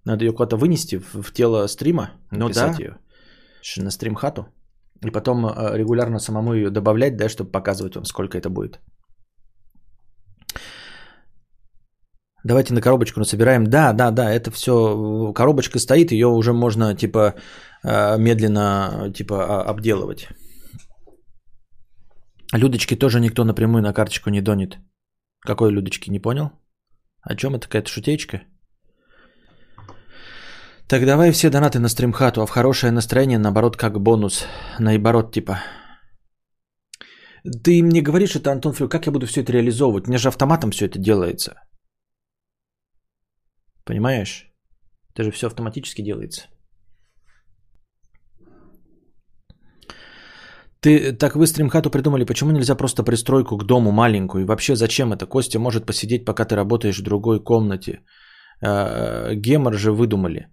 Надо 0.06 0.26
ее 0.26 0.32
куда-то 0.32 0.58
вынести 0.58 0.98
в, 0.98 1.22
в 1.22 1.34
тело 1.34 1.68
стрима, 1.68 2.12
ну 2.32 2.50
да. 2.50 2.74
ее 2.80 2.98
на 3.78 3.92
стрим-хату. 3.92 4.46
И 5.06 5.12
потом 5.12 5.46
э, 5.46 5.78
регулярно 5.78 6.20
самому 6.20 6.54
ее 6.54 6.70
добавлять, 6.70 7.18
да, 7.18 7.30
чтобы 7.30 7.52
показывать 7.52 7.96
вам, 7.96 8.06
сколько 8.06 8.38
это 8.38 8.50
будет. 8.50 8.80
Давайте 12.44 12.74
на 12.74 12.82
коробочку 12.82 13.20
насобираем. 13.20 13.66
Да, 13.66 13.94
да, 13.94 14.12
да, 14.12 14.32
это 14.32 14.52
все. 14.52 15.34
Коробочка 15.34 15.80
стоит, 15.80 16.12
ее 16.12 16.28
уже 16.28 16.54
можно 16.54 16.96
типа 16.96 17.36
э, 17.84 18.18
медленно 18.18 19.12
типа 19.14 19.64
обделывать. 19.70 20.28
Людочки 22.54 22.96
тоже 22.96 23.20
никто 23.20 23.44
напрямую 23.44 23.82
на 23.82 23.94
карточку 23.94 24.30
не 24.30 24.42
донит. 24.42 24.78
Какой 25.42 25.72
Людочки, 25.72 26.10
не 26.10 26.20
понял? 26.20 26.52
О 27.22 27.36
чем 27.36 27.56
это 27.56 27.68
какая-то 27.68 27.90
шутечка? 27.90 28.42
Так 30.90 31.06
давай 31.06 31.32
все 31.32 31.50
донаты 31.50 31.80
на 31.80 31.90
стримхату, 31.90 32.42
а 32.42 32.46
в 32.46 32.50
хорошее 32.50 32.92
настроение, 32.92 33.38
наоборот, 33.38 33.76
как 33.76 34.00
бонус. 34.00 34.46
Наоборот, 34.80 35.34
типа. 35.34 35.60
Ты 37.64 37.84
мне 37.84 38.02
говоришь 38.02 38.36
это, 38.36 38.52
Антон 38.52 38.74
Фрю, 38.74 38.88
как 38.88 39.06
я 39.06 39.12
буду 39.12 39.26
все 39.26 39.42
это 39.42 39.52
реализовывать? 39.52 40.08
Меня 40.08 40.18
же 40.18 40.30
автоматом 40.30 40.72
все 40.72 40.86
это 40.86 40.98
делается. 40.98 41.56
Понимаешь? 43.86 44.46
Это 45.14 45.24
же 45.24 45.32
все 45.32 45.48
автоматически 45.48 46.02
делается. 46.02 46.48
Ты 50.80 51.12
так 51.18 51.36
вы 51.36 51.48
стримхату 51.48 51.90
придумали, 51.90 52.26
почему 52.26 52.52
нельзя 52.52 52.76
просто 52.76 53.04
пристройку 53.04 53.58
к 53.58 53.66
дому 53.66 53.92
маленькую? 53.92 54.44
И 54.44 54.48
вообще 54.48 54.76
зачем 54.76 55.12
это? 55.12 55.26
Костя 55.26 55.60
может 55.60 55.86
посидеть, 55.86 56.26
пока 56.26 56.46
ты 56.46 56.56
работаешь 56.56 57.00
в 57.00 57.04
другой 57.04 57.44
комнате. 57.44 58.04
А, 58.62 59.34
гемор 59.36 59.74
же 59.74 59.92
выдумали. 59.92 60.48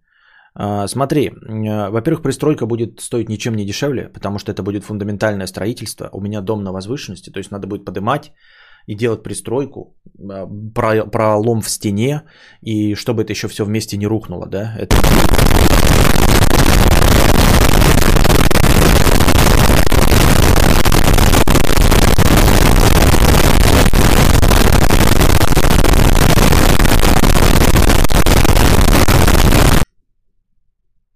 А, 0.56 0.87
смотри, 0.87 1.28
а, 1.28 1.90
во-первых, 1.90 2.23
пристройка 2.23 2.66
будет 2.66 3.00
стоить 3.00 3.28
ничем 3.28 3.54
не 3.54 3.64
дешевле, 3.64 4.08
потому 4.08 4.38
что 4.38 4.52
это 4.52 4.62
будет 4.62 4.84
фундаментальное 4.84 5.46
строительство. 5.46 6.08
У 6.12 6.20
меня 6.20 6.40
дом 6.40 6.62
на 6.62 6.73
возвышенности, 6.73 7.30
то 7.30 7.38
есть 7.38 7.50
надо 7.50 7.66
будет 7.66 7.84
поднимать 7.84 8.32
и 8.87 8.94
делать 8.94 9.23
пристройку, 9.23 9.96
а, 10.30 10.46
пролом 11.11 11.61
в 11.61 11.68
стене, 11.68 12.23
и 12.62 12.94
чтобы 12.94 13.23
это 13.23 13.32
еще 13.32 13.49
все 13.49 13.64
вместе 13.64 13.96
не 13.96 14.06
рухнуло, 14.06 14.46
да, 14.46 14.75
это 14.78 14.96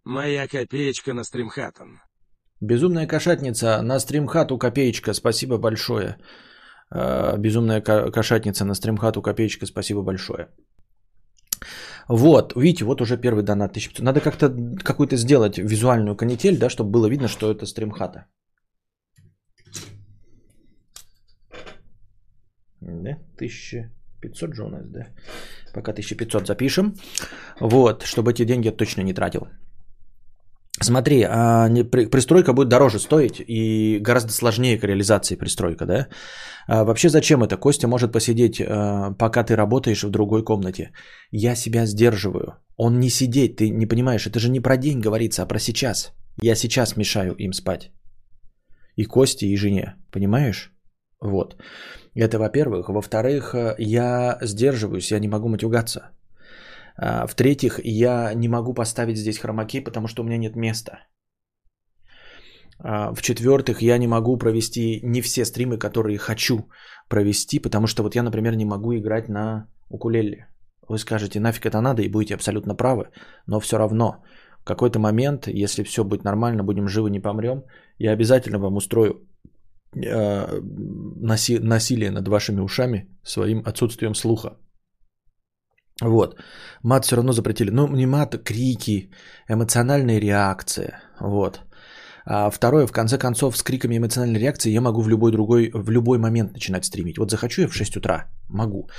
Моя 0.09 0.49
копеечка 0.49 1.13
на 1.13 1.23
стримхатом. 1.23 2.01
Безумная 2.63 3.07
кошатница 3.07 3.83
на 3.83 4.01
стримхату 4.01 4.59
копеечка, 4.59 5.13
спасибо 5.13 5.59
большое. 5.59 6.17
А, 6.91 7.37
безумная 7.37 7.83
кошатница 7.83 8.65
на 8.65 8.75
стримхату 8.75 9.21
копеечка, 9.21 9.67
спасибо 9.67 10.03
большое. 10.03 10.49
Вот, 12.09 12.55
видите, 12.57 12.85
вот 12.85 13.03
уже 13.03 13.19
первый 13.19 13.43
донат 13.43 13.73
1500. 13.73 14.03
Надо 14.03 14.21
как-то 14.21 14.49
какую-то 14.83 15.17
сделать 15.17 15.59
визуальную 15.59 16.17
канитель, 16.17 16.57
да, 16.57 16.71
чтобы 16.71 16.91
было 16.91 17.11
видно, 17.11 17.29
что 17.29 17.51
это 17.51 17.67
стримхата. 17.67 18.25
Да, 22.81 23.19
1500 23.37 24.55
же 24.55 24.63
у 24.65 24.69
нас, 24.69 24.89
да. 24.89 25.09
Пока 25.75 25.93
1500 25.93 26.47
запишем. 26.47 26.95
Вот, 27.61 28.05
чтобы 28.05 28.31
эти 28.31 28.47
деньги 28.47 28.69
я 28.69 28.77
точно 28.77 29.03
не 29.03 29.13
тратил. 29.13 29.49
Смотри, 30.81 31.23
а 31.23 31.69
пристройка 32.11 32.53
будет 32.53 32.69
дороже 32.69 32.99
стоить 32.99 33.41
и 33.41 33.99
гораздо 34.01 34.33
сложнее 34.33 34.79
к 34.79 34.85
реализации 34.85 35.37
пристройка, 35.37 35.87
да? 35.87 36.09
А 36.69 36.85
вообще 36.85 37.09
зачем 37.09 37.43
это? 37.43 37.57
Костя 37.57 37.89
может 37.89 38.13
посидеть, 38.13 38.61
а, 38.61 39.13
пока 39.19 39.43
ты 39.45 39.57
работаешь 39.57 40.05
в 40.05 40.11
другой 40.11 40.45
комнате. 40.45 40.91
Я 41.33 41.57
себя 41.57 41.87
сдерживаю. 41.87 42.55
Он 42.77 43.01
не 43.01 43.11
сидеть, 43.11 43.57
ты 43.57 43.71
не 43.71 43.87
понимаешь, 43.87 44.27
это 44.27 44.39
же 44.39 44.51
не 44.51 44.61
про 44.61 44.77
день 44.77 45.01
говорится, 45.01 45.43
а 45.43 45.47
про 45.47 45.59
сейчас. 45.59 46.13
Я 46.43 46.55
сейчас 46.55 46.97
мешаю 46.97 47.35
им 47.35 47.53
спать. 47.53 47.91
И 48.97 49.05
Косте, 49.05 49.47
и 49.47 49.57
жене, 49.57 49.97
понимаешь? 50.13 50.73
Вот. 51.21 51.57
Это 52.15 52.39
во-первых. 52.39 52.89
Во-вторых, 52.89 53.55
я 53.79 54.39
сдерживаюсь, 54.43 55.11
я 55.11 55.19
не 55.19 55.29
могу 55.29 55.49
матюгаться. 55.49 56.11
А, 56.99 57.27
в-третьих, 57.27 57.81
я 57.85 58.35
не 58.35 58.49
могу 58.49 58.75
поставить 58.75 59.17
здесь 59.17 59.39
хромаки, 59.39 59.81
потому 59.81 60.09
что 60.09 60.23
у 60.23 60.27
меня 60.27 60.37
нет 60.37 60.57
места. 60.57 60.99
А, 62.81 63.13
в-четвертых, 63.15 63.83
я 63.83 63.99
не 63.99 64.09
могу 64.09 64.37
провести 64.39 65.01
не 65.05 65.23
все 65.23 65.45
стримы, 65.45 65.79
которые 65.79 66.19
хочу 66.19 66.69
провести, 67.09 67.61
потому 67.61 67.87
что 67.87 68.03
вот 68.03 68.15
я, 68.15 68.23
например, 68.23 68.57
не 68.57 68.65
могу 68.65 68.95
играть 68.95 69.29
на 69.29 69.69
укулеле. 69.89 70.49
Вы 70.89 70.99
скажете, 70.99 71.41
нафиг 71.41 71.67
это 71.67 71.81
надо, 71.81 72.03
и 72.03 72.09
будете 72.09 72.35
абсолютно 72.35 72.75
правы, 72.75 73.11
но 73.47 73.61
все 73.61 73.79
равно 73.79 74.23
в 74.61 74.65
какой-то 74.65 74.99
момент, 74.99 75.47
если 75.47 75.85
все 75.85 76.05
будет 76.05 76.25
нормально, 76.25 76.65
будем 76.65 76.89
живы, 76.89 77.11
не 77.11 77.21
помрем, 77.21 77.63
я 77.99 78.13
обязательно 78.13 78.59
вам 78.59 78.77
устрою 78.77 79.27
э, 79.95 80.61
насилие 81.61 82.11
над 82.11 82.29
вашими 82.29 82.61
ушами 82.61 83.09
своим 83.23 83.63
отсутствием 83.65 84.15
слуха. 84.15 84.57
Вот. 86.03 86.37
Мат 86.83 87.05
все 87.05 87.17
равно 87.17 87.33
запретили. 87.33 87.71
Ну, 87.71 87.89
не 87.89 88.07
мат, 88.07 88.37
крики, 88.45 89.11
эмоциональная 89.49 90.21
реакция. 90.21 91.01
Вот. 91.21 91.61
А 92.31 92.51
второе, 92.51 92.87
в 92.87 92.93
конце 92.93 93.19
концов, 93.19 93.57
с 93.57 93.63
криками 93.63 93.97
эмоциональной 93.97 94.41
реакции 94.41 94.71
я 94.71 94.81
могу 94.81 95.01
в 95.01 95.09
любой 95.09 95.33
другой, 95.33 95.71
в 95.73 95.91
любой 95.91 96.19
момент 96.19 96.53
начинать 96.53 96.85
стримить. 96.85 97.19
Вот 97.19 97.31
захочу 97.31 97.63
я 97.63 97.69
в 97.69 97.75
6 97.75 97.97
утра, 97.97 98.27
могу. 98.49 98.91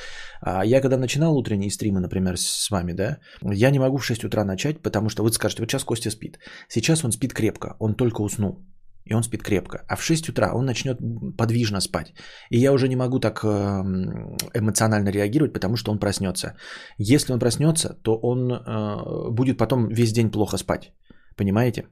А 0.42 0.66
я 0.66 0.82
когда 0.82 0.98
начинал 0.98 1.38
утренние 1.38 1.70
стримы, 1.70 2.00
например, 2.00 2.38
с 2.38 2.72
вами, 2.72 2.94
да, 2.94 3.18
я 3.44 3.70
не 3.70 3.80
могу 3.80 3.98
в 3.98 4.06
6 4.06 4.24
утра 4.24 4.44
начать, 4.44 4.82
потому 4.82 5.10
что 5.10 5.24
вы 5.24 5.32
скажете, 5.32 5.62
вот 5.62 5.70
сейчас 5.70 5.84
Костя 5.84 6.10
спит. 6.10 6.40
Сейчас 6.70 7.06
он 7.06 7.12
спит 7.12 7.34
крепко, 7.34 7.76
он 7.80 7.94
только 7.94 8.22
уснул 8.22 8.66
и 9.10 9.16
он 9.16 9.24
спит 9.24 9.44
крепко. 9.44 9.78
А 9.88 9.96
в 9.96 10.02
6 10.02 10.30
утра 10.30 10.54
он 10.54 10.66
начнет 10.66 10.98
подвижно 11.38 11.82
спать. 11.82 12.14
И 12.52 12.58
я 12.60 12.72
уже 12.72 12.88
не 12.88 12.96
могу 12.96 13.20
так 13.20 13.44
эм, 13.44 14.38
эмоционально 14.54 15.10
реагировать, 15.10 15.54
потому 15.54 15.76
что 15.76 15.92
он 15.92 16.00
проснется. 16.00 16.56
Если 16.98 17.34
он 17.34 17.40
проснется, 17.40 17.98
то 18.04 18.20
он 18.22 18.52
э, 18.52 19.32
будет 19.32 19.58
потом 19.58 19.88
весь 19.90 20.14
день 20.14 20.32
плохо 20.32 20.58
спать. 20.58 20.94
Понимаете? 21.36 21.88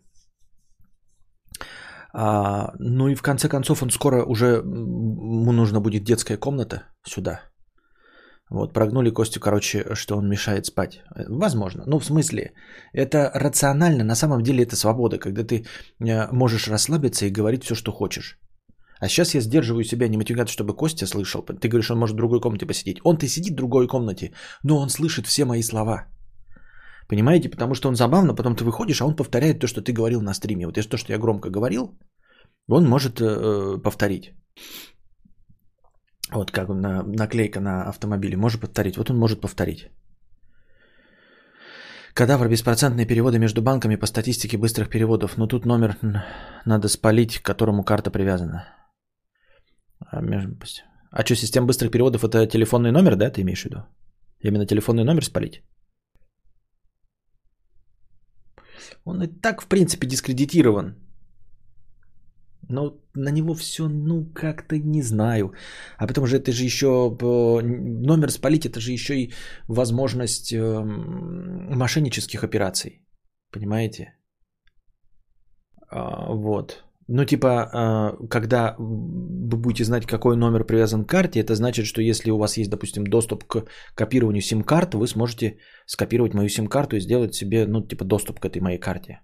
А, 2.14 2.74
ну 2.80 3.08
и 3.10 3.16
в 3.16 3.22
конце 3.22 3.50
концов 3.50 3.84
он 3.84 3.90
скоро 3.90 4.24
уже, 4.24 4.46
ему 4.46 5.52
нужно 5.52 5.82
будет 5.82 6.04
детская 6.04 6.38
комната 6.38 6.84
сюда. 7.06 7.42
Вот, 8.50 8.74
прогнули 8.74 9.10
Костю, 9.10 9.40
короче, 9.40 9.84
что 9.96 10.18
он 10.18 10.30
мешает 10.30 10.66
спать. 10.66 11.02
Возможно. 11.30 11.84
Ну, 11.86 12.00
в 12.00 12.06
смысле, 12.06 12.54
это 12.94 13.30
рационально, 13.34 14.04
на 14.04 14.16
самом 14.16 14.42
деле 14.42 14.64
это 14.64 14.76
свобода, 14.76 15.18
когда 15.18 15.44
ты 15.44 15.66
э, 16.00 16.32
можешь 16.32 16.68
расслабиться 16.68 17.26
и 17.26 17.32
говорить 17.32 17.64
все, 17.64 17.76
что 17.76 17.92
хочешь. 17.92 18.40
А 19.00 19.08
сейчас 19.08 19.36
я 19.36 19.42
сдерживаю 19.42 19.84
себя 19.84 20.08
не 20.08 20.18
мотивацию, 20.18 20.54
чтобы 20.54 20.76
Костя 20.76 21.06
слышал. 21.08 21.44
Ты 21.44 21.68
говоришь, 21.68 21.92
он 21.92 22.00
может 22.00 22.14
в 22.14 22.18
другой 22.18 22.40
комнате 22.40 22.66
посидеть. 22.66 23.00
Он-то 23.04 23.28
сидит 23.28 23.54
в 23.54 23.56
другой 23.56 23.88
комнате, 23.88 24.32
но 24.64 24.78
он 24.78 24.90
слышит 24.90 25.28
все 25.28 25.46
мои 25.46 25.62
слова. 25.62 26.06
Понимаете? 27.10 27.50
Потому 27.50 27.76
что 27.76 27.90
он 27.90 27.96
забавно, 27.96 28.34
потом 28.34 28.56
ты 28.56 28.64
выходишь, 28.64 29.02
а 29.02 29.06
он 29.06 29.16
повторяет 29.16 29.60
то, 29.60 29.68
что 29.68 29.82
ты 29.82 29.94
говорил 29.94 30.22
на 30.22 30.34
стриме. 30.34 30.66
Вот 30.66 30.78
если 30.78 30.90
то, 30.90 30.98
что 30.98 31.14
я 31.14 31.20
громко 31.20 31.50
говорил, 31.50 31.98
он 32.70 32.86
может 32.86 33.20
э, 33.22 33.78
повторить. 33.84 34.34
Вот 36.32 36.52
как 36.52 36.70
на, 36.70 37.04
наклейка 37.04 37.60
на 37.60 37.90
автомобиле. 37.90 38.38
Может 38.38 38.62
повторить. 38.62 38.98
Вот 38.98 39.10
он 39.10 39.18
может 39.18 39.42
повторить. 39.42 39.90
Кадавр 42.14 42.50
беспроцентные 42.50 43.06
переводы 43.06 43.40
между 43.40 43.62
банками 43.62 43.96
по 43.96 44.08
статистике 44.08 44.58
быстрых 44.58 44.90
переводов. 44.90 45.38
Но 45.38 45.48
тут 45.48 45.66
номер 45.66 45.98
надо 46.66 46.88
спалить, 46.88 47.40
к 47.40 47.46
которому 47.46 47.84
карта 47.84 48.12
привязана. 48.12 48.66
А, 50.00 50.22
а 51.12 51.26
что, 51.26 51.36
система 51.36 51.68
быстрых 51.68 51.92
переводов 51.92 52.24
это 52.24 52.48
телефонный 52.48 52.92
номер, 52.92 53.16
да, 53.16 53.30
ты 53.30 53.42
имеешь 53.42 53.62
в 53.62 53.66
виду? 53.66 53.86
Именно 54.40 54.66
телефонный 54.66 55.04
номер 55.04 55.24
спалить? 55.24 55.64
Он 59.06 59.24
и 59.24 59.28
так, 59.28 59.62
в 59.62 59.68
принципе, 59.68 60.08
дискредитирован. 60.08 60.96
Но 62.70 63.02
на 63.16 63.32
него 63.32 63.54
все, 63.54 63.88
ну, 63.88 64.26
как-то 64.34 64.78
не 64.78 65.02
знаю. 65.02 65.54
А 65.98 66.08
потом 66.08 66.28
же 66.28 66.38
это 66.38 66.52
же 66.52 66.64
еще 66.64 67.18
номер 67.20 68.32
спалить, 68.32 68.66
это 68.66 68.80
же 68.80 68.92
еще 68.92 69.14
и 69.14 69.34
возможность 69.68 70.54
э, 70.54 70.84
мошеннических 71.76 72.44
операций. 72.44 73.06
Понимаете? 73.52 74.14
А, 75.90 76.34
вот. 76.34 76.84
Ну, 77.10 77.26
типа, 77.26 77.70
а, 77.74 78.28
когда 78.30 78.76
вы 78.78 79.58
будете 79.58 79.86
знать, 79.86 80.06
какой 80.06 80.36
номер 80.36 80.66
привязан 80.66 81.06
к 81.06 81.10
карте, 81.10 81.40
это 81.40 81.56
значит, 81.56 81.86
что 81.86 82.02
если 82.02 82.32
у 82.32 82.38
вас 82.38 82.58
есть, 82.58 82.70
допустим, 82.70 83.08
доступ 83.08 83.46
к 83.46 83.64
копированию 83.96 84.42
сим-карт, 84.42 84.94
вы 84.94 85.08
сможете 85.08 85.58
скопировать 85.86 86.34
мою 86.34 86.50
сим-карту 86.50 86.98
и 86.98 87.00
сделать 87.00 87.34
себе, 87.34 87.66
ну, 87.66 87.82
типа, 87.82 88.04
доступ 88.04 88.40
к 88.40 88.46
этой 88.46 88.62
моей 88.62 88.80
карте. 88.80 89.22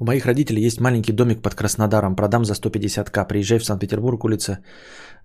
У 0.00 0.04
моих 0.04 0.26
родителей 0.26 0.62
есть 0.62 0.80
маленький 0.80 1.12
домик 1.12 1.42
под 1.42 1.54
Краснодаром. 1.54 2.16
Продам 2.16 2.44
за 2.44 2.54
150к. 2.54 3.26
Приезжай 3.26 3.58
в 3.58 3.64
Санкт-Петербург, 3.64 4.24
улица 4.24 4.58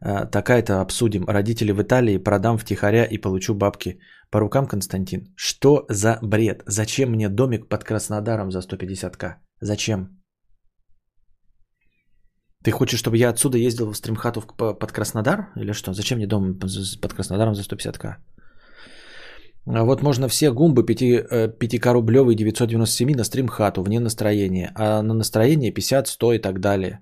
э, 0.02 0.26
такая-то 0.32 0.82
обсудим. 0.82 1.26
Родители 1.28 1.72
в 1.72 1.82
Италии. 1.82 2.18
Продам 2.18 2.58
втихаря 2.58 3.06
и 3.06 3.18
получу 3.18 3.54
бабки. 3.54 4.00
По 4.32 4.40
рукам, 4.40 4.66
Константин. 4.68 5.34
Что 5.36 5.86
за 5.90 6.18
бред? 6.22 6.64
Зачем 6.66 7.12
мне 7.12 7.30
домик 7.30 7.70
под 7.70 7.84
Краснодаром 7.84 8.52
за 8.52 8.60
150к? 8.60 9.36
Зачем? 9.62 10.24
Ты 12.64 12.72
хочешь, 12.72 13.00
чтобы 13.00 13.18
я 13.18 13.30
отсюда 13.30 13.58
ездил 13.58 13.92
в 13.92 13.98
стримхату 13.98 14.42
под 14.58 14.92
Краснодар? 14.92 15.52
Или 15.56 15.74
что? 15.74 15.94
Зачем 15.94 16.18
мне 16.18 16.28
дом 16.28 16.60
под 17.02 17.14
Краснодаром 17.14 17.54
за 17.56 17.62
150к? 17.62 18.16
А 19.66 19.84
вот 19.84 20.02
можно 20.02 20.28
все 20.28 20.52
гумбы 20.52 20.86
5, 20.86 21.02
5к 21.58 21.94
рублевые 21.94 22.36
997 22.36 23.16
на 23.16 23.24
стрим 23.24 23.48
хату 23.48 23.82
вне 23.82 24.00
настроения. 24.00 24.72
А 24.76 25.02
на 25.02 25.14
настроение 25.14 25.72
50, 25.72 26.08
100 26.08 26.34
и 26.34 26.40
так 26.40 26.60
далее. 26.60 27.00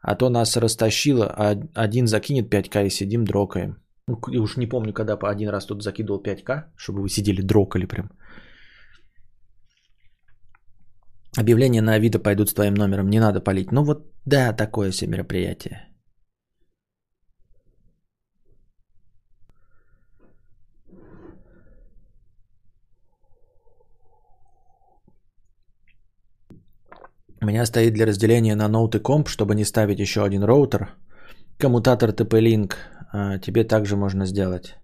А 0.00 0.14
то 0.14 0.28
нас 0.28 0.56
растащило, 0.56 1.26
а 1.26 1.56
один 1.74 2.06
закинет 2.06 2.52
5к 2.52 2.86
и 2.86 2.90
сидим 2.90 3.24
дрокаем. 3.24 3.76
Ну, 4.06 4.18
уж 4.42 4.56
не 4.56 4.66
помню, 4.66 4.92
когда 4.92 5.16
по 5.16 5.30
один 5.30 5.48
раз 5.48 5.66
тут 5.66 5.82
закидывал 5.82 6.20
5к, 6.20 6.64
чтобы 6.76 7.02
вы 7.02 7.08
сидели 7.08 7.42
дрокали 7.42 7.86
прям. 7.86 8.10
Объявления 11.36 11.82
на 11.82 11.94
Авито 11.94 12.20
пойдут 12.20 12.48
с 12.48 12.54
твоим 12.54 12.74
номером, 12.74 13.08
не 13.08 13.18
надо 13.18 13.40
палить. 13.40 13.72
Ну 13.72 13.82
вот 13.82 14.06
да, 14.26 14.52
такое 14.52 14.92
себе 14.92 15.12
мероприятие. 15.12 15.88
У 27.44 27.46
меня 27.46 27.66
стоит 27.66 27.92
для 27.92 28.06
разделения 28.06 28.56
на 28.56 28.68
ноут 28.68 28.94
и 28.94 28.98
комп, 28.98 29.28
чтобы 29.28 29.54
не 29.54 29.64
ставить 29.64 30.00
еще 30.00 30.24
один 30.24 30.44
роутер. 30.44 30.94
Коммутатор 31.58 32.10
TP-Link 32.10 32.72
а, 33.12 33.38
тебе 33.38 33.64
также 33.64 33.96
можно 33.96 34.24
сделать. 34.24 34.76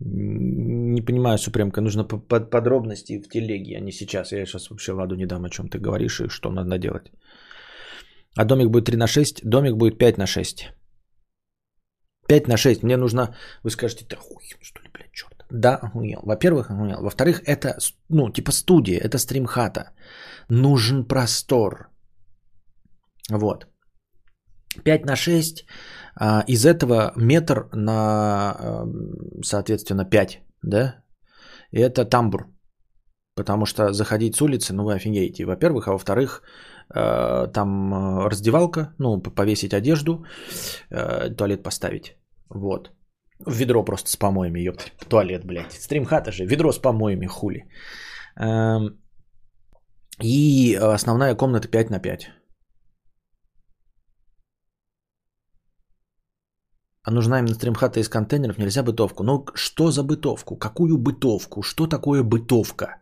Не 0.00 1.00
понимаю, 1.00 1.38
Супремка, 1.38 1.80
нужно 1.80 2.04
под 2.04 2.50
подробности 2.50 3.22
в 3.22 3.28
телеге, 3.30 3.78
а 3.78 3.80
не 3.80 3.92
сейчас. 3.92 4.32
Я 4.32 4.44
сейчас 4.44 4.68
вообще 4.68 4.92
ладу 4.92 5.16
не 5.16 5.26
дам, 5.26 5.44
о 5.44 5.48
чем 5.48 5.70
ты 5.70 5.78
говоришь 5.78 6.20
и 6.20 6.28
что 6.28 6.50
надо 6.50 6.78
делать. 6.78 7.10
А 8.36 8.44
домик 8.44 8.68
будет 8.68 8.84
3 8.84 8.98
на 8.98 9.06
6, 9.06 9.48
домик 9.48 9.76
будет 9.76 9.98
5 9.98 10.18
на 10.18 10.26
6. 10.26 10.74
5 12.28 12.48
на 12.48 12.56
6. 12.58 12.82
Мне 12.82 12.98
нужно... 12.98 13.34
Вы 13.64 13.70
скажете, 13.70 14.04
ты 14.04 14.16
хуй, 14.16 14.42
что 14.60 14.82
ли, 14.82 14.90
блядь, 14.92 15.12
черт. 15.12 15.39
Да, 15.50 15.76
охуел. 15.76 16.20
Во-первых, 16.22 16.70
охуел. 16.70 17.02
Во-вторых, 17.02 17.42
это, 17.46 17.78
ну, 18.08 18.30
типа 18.30 18.52
студия, 18.52 19.00
это 19.00 19.18
стримхата. 19.18 19.92
Нужен 20.48 21.04
простор. 21.04 21.90
Вот. 23.30 23.66
5 24.84 25.06
на 25.06 25.16
6. 25.16 25.66
А, 26.16 26.44
из 26.46 26.64
этого 26.64 27.12
метр 27.16 27.68
на, 27.72 28.86
соответственно, 29.42 30.04
5. 30.04 30.42
Да? 30.62 30.94
И 31.72 31.80
это 31.80 32.04
тамбур. 32.04 32.46
Потому 33.36 33.66
что 33.66 33.92
заходить 33.92 34.36
с 34.36 34.42
улицы, 34.42 34.72
ну 34.72 34.84
вы 34.84 34.94
офигеете, 34.94 35.44
во-первых. 35.46 35.88
А 35.88 35.92
во-вторых, 35.92 36.42
а, 36.94 37.46
там 37.46 38.26
раздевалка, 38.26 38.94
ну, 38.98 39.20
повесить 39.20 39.74
одежду, 39.74 40.24
а, 40.90 41.30
туалет 41.30 41.62
поставить. 41.62 42.16
Вот. 42.48 42.90
Ведро 43.46 43.84
просто 43.84 44.10
с 44.10 44.16
помоями, 44.16 44.60
ёпта. 44.60 44.84
Туалет, 45.08 45.44
блядь. 45.44 45.72
Стримхата 45.72 46.32
же. 46.32 46.44
Ведро 46.44 46.72
с 46.72 46.78
помоями, 46.78 47.26
хули. 47.26 47.64
Эм, 48.36 48.98
и 50.22 50.74
основная 50.74 51.34
комната 51.34 51.68
5 51.68 51.90
на 51.90 52.00
5. 52.00 52.30
А 57.02 57.10
нужна 57.10 57.38
именно 57.38 57.54
стримхата 57.54 58.00
из 58.00 58.08
контейнеров, 58.08 58.58
нельзя 58.58 58.82
бытовку. 58.82 59.24
Ну 59.24 59.44
что 59.54 59.90
за 59.90 60.02
бытовку? 60.02 60.56
Какую 60.56 60.98
бытовку? 60.98 61.62
Что 61.62 61.86
такое 61.86 62.22
бытовка? 62.22 63.00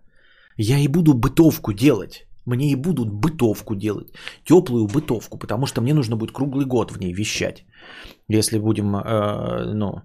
Я 0.56 0.78
и 0.78 0.88
буду 0.88 1.14
бытовку 1.14 1.72
делать. 1.72 2.26
Мне 2.46 2.70
и 2.72 2.76
будут 2.76 3.10
бытовку 3.10 3.74
делать. 3.74 4.12
Теплую 4.44 4.86
бытовку, 4.86 5.38
потому 5.38 5.66
что 5.66 5.80
мне 5.80 5.94
нужно 5.94 6.16
будет 6.16 6.32
круглый 6.32 6.64
год 6.66 6.90
в 6.92 6.98
ней 6.98 7.12
вещать. 7.12 7.64
Если 8.28 8.58
будем, 8.58 8.96
э, 8.96 9.74
ну, 9.74 9.86
э, 9.86 10.00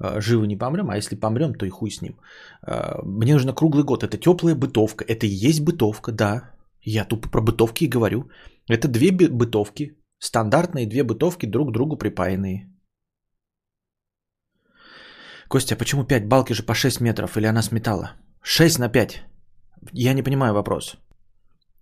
живы 0.00 0.46
не 0.46 0.56
помрем, 0.56 0.90
а 0.90 0.96
если 0.96 1.16
помрем, 1.16 1.54
то 1.54 1.66
и 1.66 1.70
хуй 1.70 1.90
с 1.90 2.02
ним. 2.02 2.18
Э, 2.66 3.02
мне 3.04 3.32
нужно 3.32 3.54
круглый 3.54 3.84
год. 3.84 4.02
Это 4.02 4.18
теплая 4.18 4.54
бытовка. 4.54 5.04
Это 5.04 5.26
и 5.26 5.48
есть 5.48 5.60
бытовка, 5.60 6.12
да. 6.12 6.50
Я 6.82 7.04
тупо 7.04 7.28
про 7.28 7.40
бытовки 7.40 7.84
и 7.84 7.90
говорю. 7.90 8.28
Это 8.68 8.88
две 8.88 9.10
бытовки. 9.10 9.96
Стандартные 10.18 10.86
две 10.86 11.02
бытовки 11.02 11.46
друг 11.46 11.68
к 11.68 11.72
другу 11.72 11.96
припаянные. 11.96 12.70
Костя, 15.48 15.74
а 15.74 15.78
почему 15.78 16.04
5? 16.04 16.26
Балки 16.26 16.54
же 16.54 16.62
по 16.62 16.74
6 16.74 17.00
метров, 17.00 17.36
или 17.36 17.46
она 17.46 17.62
с 17.62 17.70
металла? 17.70 18.12
6 18.42 18.78
на 18.78 18.88
5. 18.88 19.22
Я 19.92 20.14
не 20.14 20.22
понимаю 20.22 20.54
вопрос. 20.54 20.96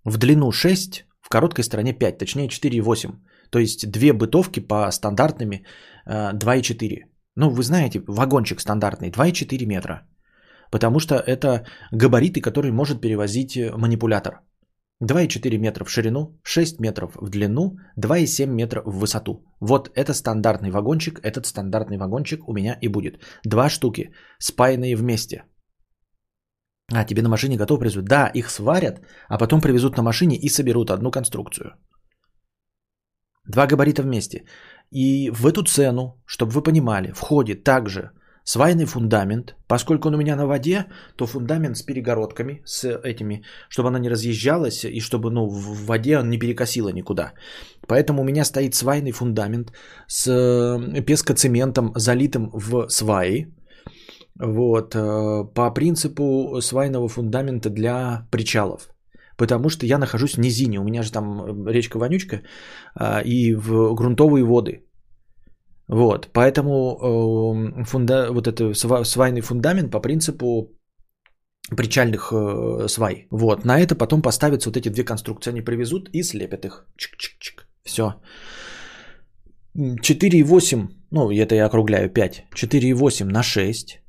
В 0.04 0.18
длину 0.18 0.50
6, 0.52 1.06
в 1.20 1.28
короткой 1.28 1.64
стороне 1.64 1.92
5, 1.92 2.18
точнее 2.18 2.48
4,8. 2.48 3.14
То 3.50 3.58
есть 3.58 3.90
две 3.90 4.12
бытовки 4.12 4.60
по 4.60 4.90
стандартными 4.90 5.64
2,4. 6.06 7.11
Ну, 7.36 7.50
вы 7.50 7.62
знаете, 7.62 8.02
вагончик 8.06 8.60
стандартный 8.60 9.10
2,4 9.10 9.66
метра. 9.66 10.06
Потому 10.70 11.00
что 11.00 11.14
это 11.14 11.64
габариты, 11.92 12.40
которые 12.40 12.72
может 12.72 13.00
перевозить 13.00 13.56
э, 13.56 13.72
манипулятор. 13.76 14.40
2,4 15.02 15.58
метра 15.58 15.84
в 15.84 15.90
ширину, 15.90 16.38
6 16.44 16.80
метров 16.80 17.16
в 17.16 17.28
длину, 17.28 17.78
2,7 17.98 18.46
метра 18.46 18.82
в 18.84 18.98
высоту. 18.98 19.44
Вот 19.60 19.90
это 19.94 20.14
стандартный 20.14 20.70
вагончик, 20.70 21.20
этот 21.22 21.46
стандартный 21.46 21.98
вагончик 21.98 22.48
у 22.48 22.52
меня 22.52 22.78
и 22.80 22.88
будет. 22.88 23.20
Два 23.44 23.68
штуки, 23.68 24.12
спаянные 24.38 24.96
вместе. 24.96 25.44
А, 26.92 27.04
тебе 27.04 27.22
на 27.22 27.28
машине 27.28 27.56
готов 27.56 27.80
привезут? 27.80 28.04
Да, 28.04 28.30
их 28.34 28.50
сварят, 28.50 29.00
а 29.28 29.38
потом 29.38 29.60
привезут 29.60 29.96
на 29.96 30.02
машине 30.02 30.36
и 30.36 30.48
соберут 30.48 30.90
одну 30.90 31.10
конструкцию. 31.10 31.72
Два 33.48 33.66
габарита 33.66 34.02
вместе. 34.02 34.44
И 34.92 35.30
в 35.30 35.46
эту 35.46 35.62
цену, 35.62 36.20
чтобы 36.26 36.52
вы 36.52 36.62
понимали, 36.62 37.12
входит 37.12 37.64
также 37.64 38.10
свайный 38.44 38.84
фундамент. 38.84 39.54
Поскольку 39.66 40.08
он 40.08 40.14
у 40.14 40.18
меня 40.18 40.36
на 40.36 40.46
воде, 40.46 40.86
то 41.16 41.26
фундамент 41.26 41.76
с 41.76 41.82
перегородками, 41.82 42.60
с 42.64 42.84
этими, 43.04 43.42
чтобы 43.70 43.88
она 43.88 43.98
не 43.98 44.10
разъезжалась 44.10 44.84
и 44.84 45.00
чтобы 45.00 45.30
ну, 45.30 45.46
в 45.46 45.86
воде 45.86 46.18
он 46.18 46.28
не 46.28 46.38
перекосило 46.38 46.90
никуда. 46.92 47.32
Поэтому 47.86 48.20
у 48.20 48.24
меня 48.24 48.44
стоит 48.44 48.74
свайный 48.74 49.12
фундамент 49.12 49.72
с 50.08 50.28
э, 50.28 51.02
пескоцементом, 51.02 51.92
залитым 51.96 52.50
в 52.52 52.88
сваи. 52.88 53.46
Вот, 54.38 54.94
э, 54.94 55.44
по 55.54 55.70
принципу 55.74 56.60
свайного 56.60 57.08
фундамента 57.08 57.70
для 57.70 58.26
причалов. 58.30 58.91
Потому 59.36 59.68
что 59.68 59.86
я 59.86 59.98
нахожусь 59.98 60.34
в 60.34 60.40
низине, 60.40 60.80
у 60.80 60.84
меня 60.84 61.02
же 61.02 61.12
там 61.12 61.66
э, 61.66 61.72
речка 61.72 61.98
Вонючка 61.98 62.42
а, 62.94 63.20
и 63.24 63.54
в 63.54 63.94
грунтовые 63.94 64.44
воды. 64.44 64.84
Вот, 65.88 66.28
поэтому 66.32 66.72
э, 66.72 67.84
фунда, 67.84 68.32
вот 68.32 68.46
это 68.46 68.72
свайный 69.04 69.40
фундамент 69.40 69.90
по 69.90 70.00
принципу 70.00 70.70
причальных 71.76 72.32
э, 72.32 72.88
свай. 72.88 73.26
Вот, 73.30 73.64
на 73.64 73.78
это 73.78 73.94
потом 73.94 74.22
поставятся 74.22 74.70
вот 74.70 74.76
эти 74.76 74.88
две 74.88 75.04
конструкции, 75.04 75.50
они 75.50 75.60
привезут 75.60 76.08
и 76.12 76.22
слепят 76.22 76.64
их. 76.64 76.86
Чик-чик-чик. 76.96 77.66
Все. 77.84 78.14
4,8, 79.76 80.88
ну 81.10 81.30
это 81.30 81.54
я 81.54 81.66
округляю 81.66 82.10
5, 82.10 82.44
4,8 82.54 83.24
на 83.24 83.42
6. 83.42 84.01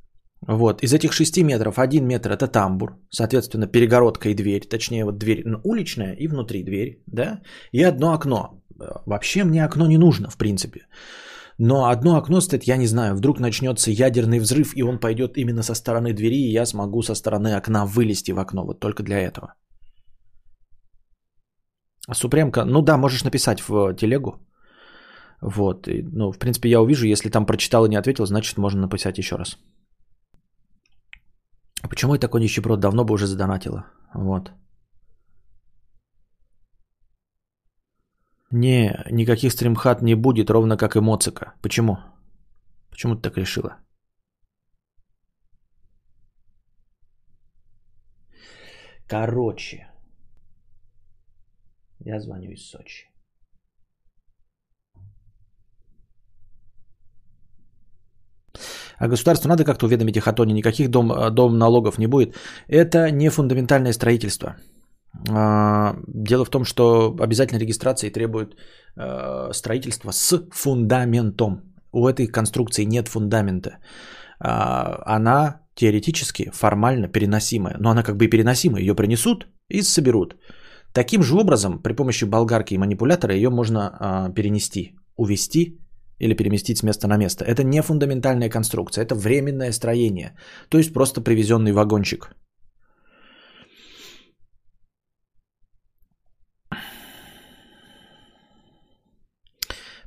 Вот, 0.46 0.82
из 0.82 0.92
этих 0.92 1.12
6 1.12 1.42
метров 1.42 1.78
1 1.78 2.06
метр 2.06 2.32
это 2.32 2.46
тамбур, 2.48 2.98
соответственно 3.10 3.66
перегородка 3.66 4.28
и 4.28 4.34
дверь, 4.34 4.66
точнее 4.68 5.04
вот 5.04 5.18
дверь 5.18 5.42
уличная 5.64 6.14
и 6.14 6.28
внутри 6.28 6.62
дверь, 6.62 7.02
да, 7.06 7.40
и 7.72 7.82
одно 7.82 8.12
окно. 8.12 8.62
Вообще 9.06 9.44
мне 9.44 9.64
окно 9.64 9.86
не 9.86 9.98
нужно, 9.98 10.28
в 10.28 10.36
принципе. 10.36 10.80
Но 11.58 11.86
одно 11.86 12.16
окно 12.16 12.40
стоит, 12.40 12.64
я 12.64 12.76
не 12.76 12.86
знаю, 12.86 13.14
вдруг 13.14 13.40
начнется 13.40 13.90
ядерный 13.90 14.38
взрыв, 14.38 14.76
и 14.76 14.82
он 14.82 14.98
пойдет 14.98 15.36
именно 15.38 15.62
со 15.62 15.74
стороны 15.74 16.12
двери, 16.12 16.48
и 16.48 16.52
я 16.52 16.66
смогу 16.66 17.02
со 17.02 17.14
стороны 17.14 17.56
окна 17.56 17.86
вылезти 17.86 18.32
в 18.32 18.38
окно, 18.38 18.64
вот 18.66 18.80
только 18.80 19.02
для 19.02 19.20
этого. 19.20 19.54
Супремка, 22.12 22.64
ну 22.64 22.82
да, 22.82 22.98
можешь 22.98 23.24
написать 23.24 23.60
в 23.68 23.94
телегу. 23.94 24.32
Вот, 25.40 25.88
и, 25.88 26.02
ну, 26.02 26.32
в 26.32 26.38
принципе, 26.38 26.68
я 26.68 26.80
увижу, 26.80 27.06
если 27.06 27.30
там 27.30 27.46
прочитал 27.46 27.86
и 27.86 27.88
не 27.88 27.96
ответил, 27.96 28.26
значит, 28.26 28.58
можно 28.58 28.82
написать 28.82 29.18
еще 29.18 29.36
раз. 29.36 29.58
Почему 31.88 32.14
я 32.14 32.20
такой 32.20 32.40
нищеброд? 32.40 32.80
Давно 32.80 33.04
бы 33.04 33.14
уже 33.14 33.26
задонатила. 33.26 33.86
Вот. 34.14 34.52
Не, 38.50 39.04
никаких 39.10 39.52
стримхат 39.52 40.02
не 40.02 40.14
будет, 40.14 40.50
ровно 40.50 40.76
как 40.76 40.96
и 40.96 41.00
Моцика. 41.00 41.54
Почему? 41.60 41.98
Почему 42.90 43.16
ты 43.16 43.22
так 43.22 43.36
решила? 43.36 43.76
Короче, 49.08 49.86
я 52.00 52.20
звоню 52.20 52.52
из 52.52 52.70
Сочи. 52.70 53.10
А 58.98 59.08
государству 59.08 59.48
надо 59.48 59.64
как-то 59.64 59.86
уведомить 59.86 60.16
их 60.16 60.28
о 60.28 60.32
тоне, 60.32 60.52
никаких 60.52 60.90
дом, 60.90 61.12
дом 61.34 61.58
налогов 61.58 61.98
не 61.98 62.06
будет. 62.06 62.34
Это 62.68 63.10
не 63.10 63.30
фундаментальное 63.30 63.92
строительство. 63.92 64.56
А, 65.30 65.96
дело 66.08 66.44
в 66.44 66.50
том, 66.50 66.64
что 66.64 67.14
обязательно 67.20 67.58
регистрации 67.58 68.10
требует 68.10 68.56
э, 68.96 69.52
строительства 69.52 70.12
с 70.12 70.42
фундаментом. 70.50 71.60
У 71.92 72.08
этой 72.08 72.26
конструкции 72.26 72.84
нет 72.84 73.08
фундамента. 73.08 73.78
А, 74.40 75.02
она 75.16 75.60
теоретически, 75.74 76.50
формально 76.52 77.08
переносимая. 77.08 77.76
Но 77.78 77.90
она 77.90 78.02
как 78.02 78.16
бы 78.16 78.24
и 78.24 78.30
переносимая. 78.30 78.82
Ее 78.82 78.94
принесут 78.94 79.46
и 79.68 79.82
соберут. 79.82 80.36
Таким 80.92 81.22
же 81.22 81.34
образом, 81.34 81.82
при 81.82 81.92
помощи 81.92 82.24
болгарки 82.24 82.74
и 82.74 82.78
манипулятора 82.78 83.34
ее 83.34 83.50
можно 83.50 83.80
а, 83.98 84.30
перенести, 84.30 84.96
увести 85.16 85.80
или 86.18 86.34
переместить 86.34 86.78
с 86.78 86.82
места 86.82 87.08
на 87.08 87.16
место. 87.16 87.44
Это 87.44 87.62
не 87.64 87.82
фундаментальная 87.82 88.50
конструкция, 88.50 89.04
это 89.04 89.14
временное 89.14 89.72
строение. 89.72 90.36
То 90.68 90.78
есть 90.78 90.92
просто 90.92 91.20
привезенный 91.20 91.72
вагончик. 91.72 92.34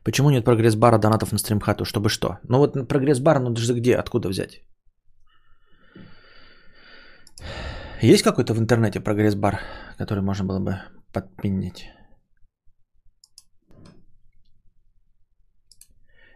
Почему 0.03 0.29
нет 0.29 0.45
прогресс-бара 0.45 0.99
донатов 0.99 1.33
на 1.33 1.37
стримхату? 1.37 1.83
Чтобы 1.83 2.09
что? 2.09 2.37
Ну 2.47 2.59
вот 2.59 2.87
прогресс-бар, 2.87 3.39
ну 3.39 3.49
даже 3.49 3.73
где? 3.73 3.95
Откуда 3.95 4.29
взять? 4.29 4.61
Есть 8.01 8.23
какой-то 8.23 8.53
в 8.53 8.59
интернете 8.59 9.01
прогресс-бар, 9.01 9.59
который 9.97 10.23
можно 10.23 10.45
было 10.45 10.59
бы 10.59 10.79
подпинить? 11.11 11.96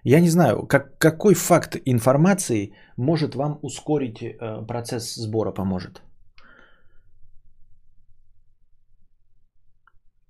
Я 0.04 0.20
не 0.20 0.30
знаю, 0.30 0.68
как, 0.68 0.98
какой 0.98 1.36
факт 1.36 1.78
информации 1.86 2.74
может 2.98 3.36
вам 3.36 3.60
ускорить 3.62 4.22
э, 4.24 4.66
процесс 4.68 5.16
сбора 5.16 5.52
поможет. 5.52 6.02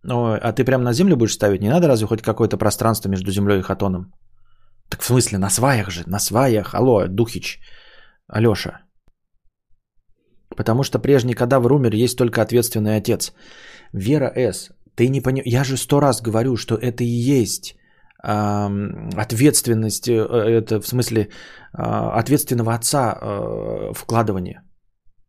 Ну, 0.03 0.33
а 0.33 0.51
ты 0.51 0.65
прям 0.65 0.83
на 0.83 0.93
землю 0.93 1.15
будешь 1.15 1.33
ставить? 1.33 1.61
Не 1.61 1.69
надо 1.69 1.87
разве 1.87 2.07
хоть 2.07 2.21
какое-то 2.21 2.57
пространство 2.57 3.09
между 3.09 3.31
землей 3.31 3.59
и 3.59 3.61
хатоном? 3.61 4.11
Так 4.89 5.01
в 5.01 5.05
смысле, 5.05 5.37
на 5.37 5.49
сваях 5.49 5.89
же, 5.89 6.03
на 6.07 6.19
сваях. 6.19 6.73
Алло, 6.73 7.07
Духич, 7.07 7.59
Алёша. 8.27 8.81
Потому 10.49 10.83
что 10.83 10.99
прежний 10.99 11.33
кадавр 11.33 11.71
умер, 11.71 11.93
есть 11.93 12.17
только 12.17 12.41
ответственный 12.41 12.97
отец. 12.97 13.33
Вера 13.93 14.31
С., 14.35 14.71
ты 14.95 15.07
не 15.07 15.21
понимаешь, 15.21 15.47
я 15.47 15.63
же 15.63 15.77
сто 15.77 16.01
раз 16.01 16.21
говорю, 16.21 16.57
что 16.57 16.75
это 16.75 17.03
и 17.03 17.41
есть 17.41 17.75
ответственность, 18.23 20.07
э, 20.07 20.13
это 20.13 20.81
в 20.81 20.87
смысле 20.87 21.29
а, 21.73 22.19
ответственного 22.19 22.73
отца 22.73 23.17
э, 23.21 23.93
вкладывания. 23.93 24.63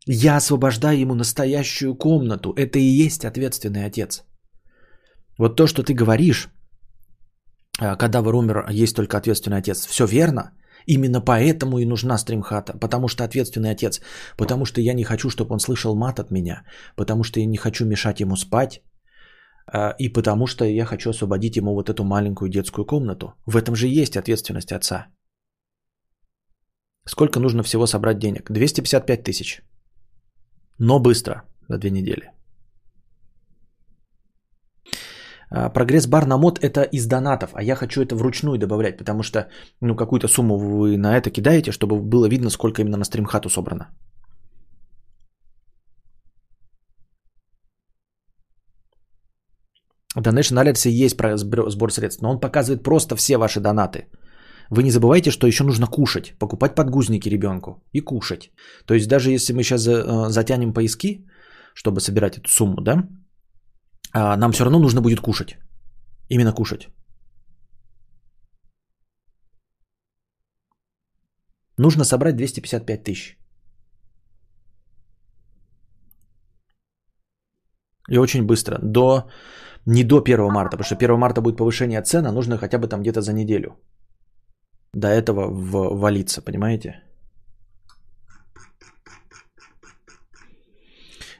Я 0.05 0.37
освобождаю 0.37 0.99
ему 0.99 1.15
настоящую 1.15 1.95
комнату. 1.95 2.53
Это 2.55 2.77
и 2.77 3.05
есть 3.05 3.25
ответственный 3.25 3.85
отец. 3.85 4.23
Вот 5.39 5.55
то, 5.55 5.67
что 5.67 5.83
ты 5.83 5.93
говоришь, 5.93 6.49
э, 7.81 7.95
когда 7.95 8.21
вы 8.21 8.31
умер, 8.35 8.67
есть 8.69 8.95
только 8.95 9.17
ответственный 9.17 9.57
отец. 9.57 9.87
Все 9.87 10.05
верно. 10.05 10.51
Именно 10.85 11.21
поэтому 11.21 11.79
и 11.79 11.85
нужна 11.85 12.17
стримхата. 12.17 12.77
Потому 12.77 13.07
что 13.07 13.23
ответственный 13.23 13.71
отец. 13.71 14.01
Потому 14.37 14.65
что 14.65 14.81
я 14.81 14.93
не 14.93 15.03
хочу, 15.03 15.29
чтобы 15.29 15.53
он 15.53 15.59
слышал 15.59 15.95
мат 15.95 16.19
от 16.19 16.31
меня. 16.31 16.63
Потому 16.95 17.23
что 17.23 17.39
я 17.39 17.45
не 17.47 17.57
хочу 17.57 17.85
мешать 17.85 18.19
ему 18.19 18.35
спать. 18.35 18.81
А, 19.67 19.95
и 19.99 20.09
потому 20.09 20.47
что 20.47 20.65
я 20.65 20.85
хочу 20.85 21.09
освободить 21.09 21.57
ему 21.57 21.73
вот 21.73 21.89
эту 21.89 22.03
маленькую 22.03 22.49
детскую 22.49 22.85
комнату. 22.85 23.33
В 23.45 23.55
этом 23.55 23.75
же 23.75 23.87
есть 23.87 24.17
ответственность 24.17 24.71
отца. 24.71 25.07
Сколько 27.05 27.39
нужно 27.39 27.63
всего 27.63 27.87
собрать 27.87 28.19
денег? 28.19 28.51
255 28.51 29.23
тысяч. 29.23 29.61
Но 30.79 30.99
быстро, 30.99 31.43
за 31.69 31.77
две 31.77 31.91
недели. 31.91 32.31
А, 35.49 35.69
прогресс 35.69 36.07
бар 36.07 36.25
на 36.25 36.37
мод 36.37 36.59
это 36.59 36.81
из 36.81 37.05
донатов, 37.05 37.51
а 37.53 37.63
я 37.63 37.75
хочу 37.75 38.01
это 38.01 38.15
вручную 38.15 38.57
добавлять, 38.57 38.97
потому 38.97 39.23
что 39.23 39.47
ну, 39.81 39.95
какую-то 39.95 40.27
сумму 40.27 40.57
вы 40.57 40.97
на 40.97 41.17
это 41.17 41.29
кидаете, 41.29 41.71
чтобы 41.71 42.01
было 42.01 42.27
видно, 42.27 42.49
сколько 42.49 42.81
именно 42.81 42.97
на 42.97 43.05
стримхату 43.05 43.49
собрано. 43.49 43.87
Donation 50.17 50.57
Alerts 50.57 50.89
есть 50.89 51.17
сбор 51.69 51.91
средств, 51.91 52.21
но 52.21 52.31
он 52.31 52.39
показывает 52.39 52.83
просто 52.83 53.15
все 53.15 53.37
ваши 53.37 53.59
донаты. 53.59 54.07
Вы 54.69 54.83
не 54.83 54.91
забывайте, 54.91 55.31
что 55.31 55.47
еще 55.47 55.63
нужно 55.63 55.87
кушать, 55.87 56.33
покупать 56.39 56.75
подгузники 56.75 57.29
ребенку 57.29 57.83
и 57.91 58.01
кушать. 58.01 58.51
То 58.85 58.93
есть 58.93 59.07
даже 59.07 59.31
если 59.31 59.53
мы 59.53 59.63
сейчас 59.63 59.87
э, 59.87 60.29
затянем 60.29 60.73
поиски, 60.73 61.25
чтобы 61.75 61.99
собирать 61.99 62.37
эту 62.37 62.49
сумму, 62.49 62.81
да, 62.81 63.07
а, 64.13 64.37
нам 64.37 64.51
все 64.51 64.63
равно 64.63 64.79
нужно 64.79 65.01
будет 65.01 65.19
кушать. 65.19 65.57
Именно 66.29 66.53
кушать. 66.53 66.87
Нужно 71.77 72.03
собрать 72.03 72.35
255 72.35 73.03
тысяч. 73.03 73.37
И 78.09 78.17
очень 78.17 78.45
быстро. 78.45 78.79
До 78.81 79.29
не 79.85 80.03
до 80.03 80.21
1 80.21 80.51
марта, 80.51 80.77
потому 80.77 80.85
что 80.85 80.95
1 80.95 81.17
марта 81.17 81.41
будет 81.41 81.57
повышение 81.57 82.01
цен, 82.01 82.25
а 82.25 82.31
нужно 82.31 82.57
хотя 82.57 82.77
бы 82.77 82.87
там 82.87 83.01
где-то 83.01 83.21
за 83.21 83.33
неделю 83.33 83.75
до 84.93 85.07
этого 85.07 85.47
ввалиться, 85.49 86.41
понимаете? 86.41 87.01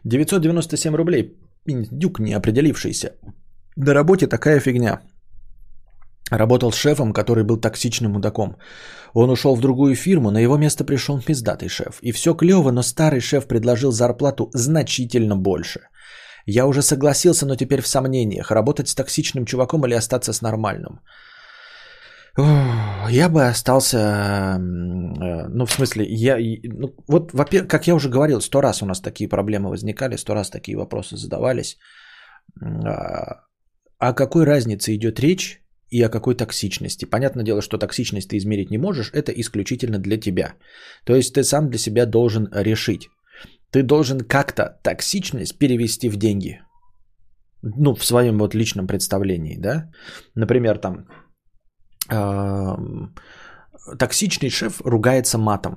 997 0.03 0.95
рублей. 0.95 1.38
Дюк 1.65 2.19
не 2.19 2.34
определившийся. 2.34 3.13
На 3.77 3.93
работе 3.93 4.27
такая 4.27 4.60
фигня. 4.60 5.01
Работал 6.32 6.71
с 6.71 6.75
шефом, 6.75 7.13
который 7.13 7.43
был 7.43 7.58
токсичным 7.58 8.12
мудаком. 8.12 8.58
Он 9.13 9.29
ушел 9.29 9.56
в 9.56 9.62
другую 9.62 9.95
фирму, 9.95 10.32
на 10.32 10.39
его 10.39 10.58
место 10.58 10.84
пришел 10.84 11.21
пиздатый 11.21 11.69
шеф. 11.69 11.99
И 12.01 12.12
все 12.12 12.34
клево, 12.34 12.71
но 12.71 12.82
старый 12.82 13.19
шеф 13.19 13.47
предложил 13.47 13.91
зарплату 13.91 14.49
значительно 14.53 15.38
больше. 15.38 15.79
Я 16.45 16.65
уже 16.65 16.82
согласился, 16.82 17.45
но 17.45 17.56
теперь 17.56 17.82
в 17.82 17.88
сомнениях, 17.88 18.51
работать 18.51 18.88
с 18.88 18.95
токсичным 18.95 19.45
чуваком 19.45 19.86
или 19.86 19.93
остаться 19.93 20.34
с 20.34 20.41
нормальным. 20.41 20.99
Я 23.10 23.29
бы 23.29 23.47
остался, 23.47 23.97
э, 23.97 25.47
ну, 25.49 25.65
в 25.65 25.71
смысле, 25.71 26.06
я, 26.10 26.38
ну, 26.63 26.95
вот, 27.08 27.32
во-первых, 27.32 27.67
как 27.67 27.88
я 27.88 27.93
уже 27.93 28.10
говорил, 28.10 28.41
сто 28.41 28.62
раз 28.62 28.82
у 28.82 28.86
нас 28.86 29.01
такие 29.01 29.29
проблемы 29.29 29.69
возникали, 29.69 30.17
сто 30.17 30.34
раз 30.34 30.49
такие 30.49 30.75
вопросы 30.75 31.15
задавались. 31.15 31.77
А, 32.60 33.43
о 33.99 34.13
какой 34.13 34.45
разнице 34.45 34.95
идет 34.95 35.19
речь 35.19 35.62
и 35.91 36.01
о 36.01 36.10
какой 36.10 36.36
токсичности? 36.36 37.06
Понятное 37.06 37.43
дело, 37.43 37.62
что 37.62 37.77
токсичность 37.77 38.29
ты 38.29 38.38
измерить 38.38 38.71
не 38.71 38.79
можешь, 38.79 39.12
это 39.13 39.32
исключительно 39.32 39.99
для 39.99 40.19
тебя. 40.19 40.56
То 41.06 41.15
есть 41.15 41.36
ты 41.36 41.43
сам 41.43 41.69
для 41.69 41.77
себя 41.77 42.06
должен 42.08 42.49
решить. 42.51 43.10
Ты 43.74 43.84
должен 43.84 44.22
как-то 44.22 44.80
токсичность 44.84 45.58
перевести 45.58 46.10
в 46.10 46.18
деньги. 46.18 46.62
Ну, 47.64 47.96
в 47.96 48.06
своем 48.06 48.38
вот 48.38 48.56
личном 48.56 48.88
представлении, 48.88 49.58
да? 49.58 49.90
Например, 50.36 50.78
там 50.78 51.08
токсичный 54.00 54.50
шеф 54.50 54.82
ругается 54.86 55.38
матом. 55.38 55.76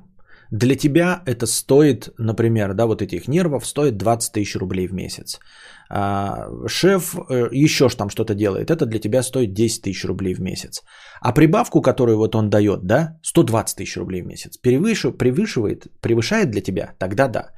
Для 0.51 0.77
тебя 0.77 1.23
это 1.27 1.47
стоит, 1.47 2.09
например, 2.19 2.75
да, 2.75 2.87
вот 2.87 3.03
этих 3.03 3.29
нервов 3.29 3.67
стоит 3.67 3.97
20 3.97 4.33
тысяч 4.33 4.57
рублей 4.57 4.89
в 4.89 4.93
месяц. 4.93 5.41
А, 5.89 6.49
шеф 6.67 7.15
э, 7.15 7.49
еще 7.53 7.89
там 7.89 8.11
что-то 8.11 8.35
делает, 8.35 8.71
это 8.71 8.87
для 8.87 8.99
тебя 8.99 9.23
стоит 9.23 9.53
10 9.53 9.83
тысяч 9.83 10.05
рублей 10.05 10.35
в 10.35 10.41
месяц. 10.41 10.83
А 11.21 11.33
прибавку, 11.33 11.83
которую 11.83 12.19
вот 12.19 12.35
он 12.35 12.51
дает, 12.51 12.87
да, 12.87 13.19
120 13.23 13.77
тысяч 13.77 13.97
рублей 13.97 14.23
в 14.23 14.27
месяц, 14.27 14.57
превыше, 14.57 15.13
превышивает, 15.13 15.87
превышает 16.01 16.51
для 16.51 16.61
тебя, 16.61 16.95
тогда 16.99 17.29
да. 17.29 17.53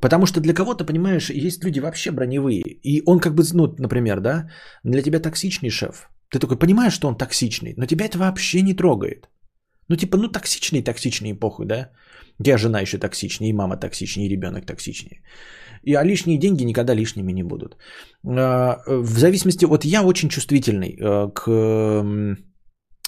Потому 0.00 0.26
что 0.26 0.40
для 0.40 0.54
кого-то, 0.54 0.84
понимаешь, 0.84 1.30
есть 1.30 1.64
люди 1.64 1.80
вообще 1.80 2.10
броневые. 2.10 2.62
И 2.82 3.02
он 3.04 3.20
как 3.20 3.34
бы, 3.34 3.42
ну, 3.52 3.74
например, 3.78 4.20
да, 4.20 4.48
для 4.84 5.02
тебя 5.02 5.20
токсичный 5.20 5.70
шеф, 5.70 6.08
ты 6.30 6.38
такой 6.38 6.58
понимаешь, 6.58 6.92
что 6.92 7.08
он 7.08 7.16
токсичный, 7.16 7.74
но 7.76 7.86
тебя 7.86 8.06
это 8.06 8.18
вообще 8.18 8.62
не 8.62 8.74
трогает. 8.74 9.28
Ну, 9.88 9.96
типа, 9.96 10.16
ну, 10.18 10.28
токсичный, 10.28 10.82
токсичный, 10.82 11.34
похуй, 11.34 11.66
да? 11.66 11.90
Я 12.44 12.58
жена 12.58 12.80
еще 12.80 12.98
токсичнее, 12.98 13.50
и 13.50 13.54
мама 13.54 13.76
токсичнее, 13.76 14.26
и 14.26 14.30
ребенок 14.30 14.66
токсичнее. 14.66 15.22
И, 15.82 15.94
а 15.94 16.04
лишние 16.04 16.38
деньги 16.38 16.64
никогда 16.64 16.94
лишними 16.94 17.32
не 17.32 17.42
будут. 17.42 17.76
А, 18.24 18.78
в 18.86 19.18
зависимости, 19.18 19.64
вот 19.64 19.84
я 19.84 20.02
очень 20.02 20.28
чувствительный 20.28 20.96
э, 21.00 21.28
к 21.34 21.48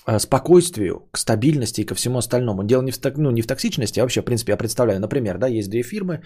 э, 0.06 0.18
спокойствию, 0.18 1.08
к 1.12 1.18
стабильности 1.18 1.82
и 1.82 1.86
ко 1.86 1.94
всему 1.94 2.18
остальному. 2.18 2.64
Дело 2.64 2.82
не 2.82 2.92
в, 2.92 2.98
ну, 3.16 3.30
не 3.30 3.42
в 3.42 3.46
токсичности, 3.46 4.00
а 4.00 4.02
вообще, 4.02 4.22
в 4.22 4.24
принципе, 4.24 4.52
я 4.52 4.56
представляю, 4.56 5.00
например, 5.00 5.38
да, 5.38 5.46
есть 5.46 5.70
две 5.70 5.82
фирмы. 5.82 6.22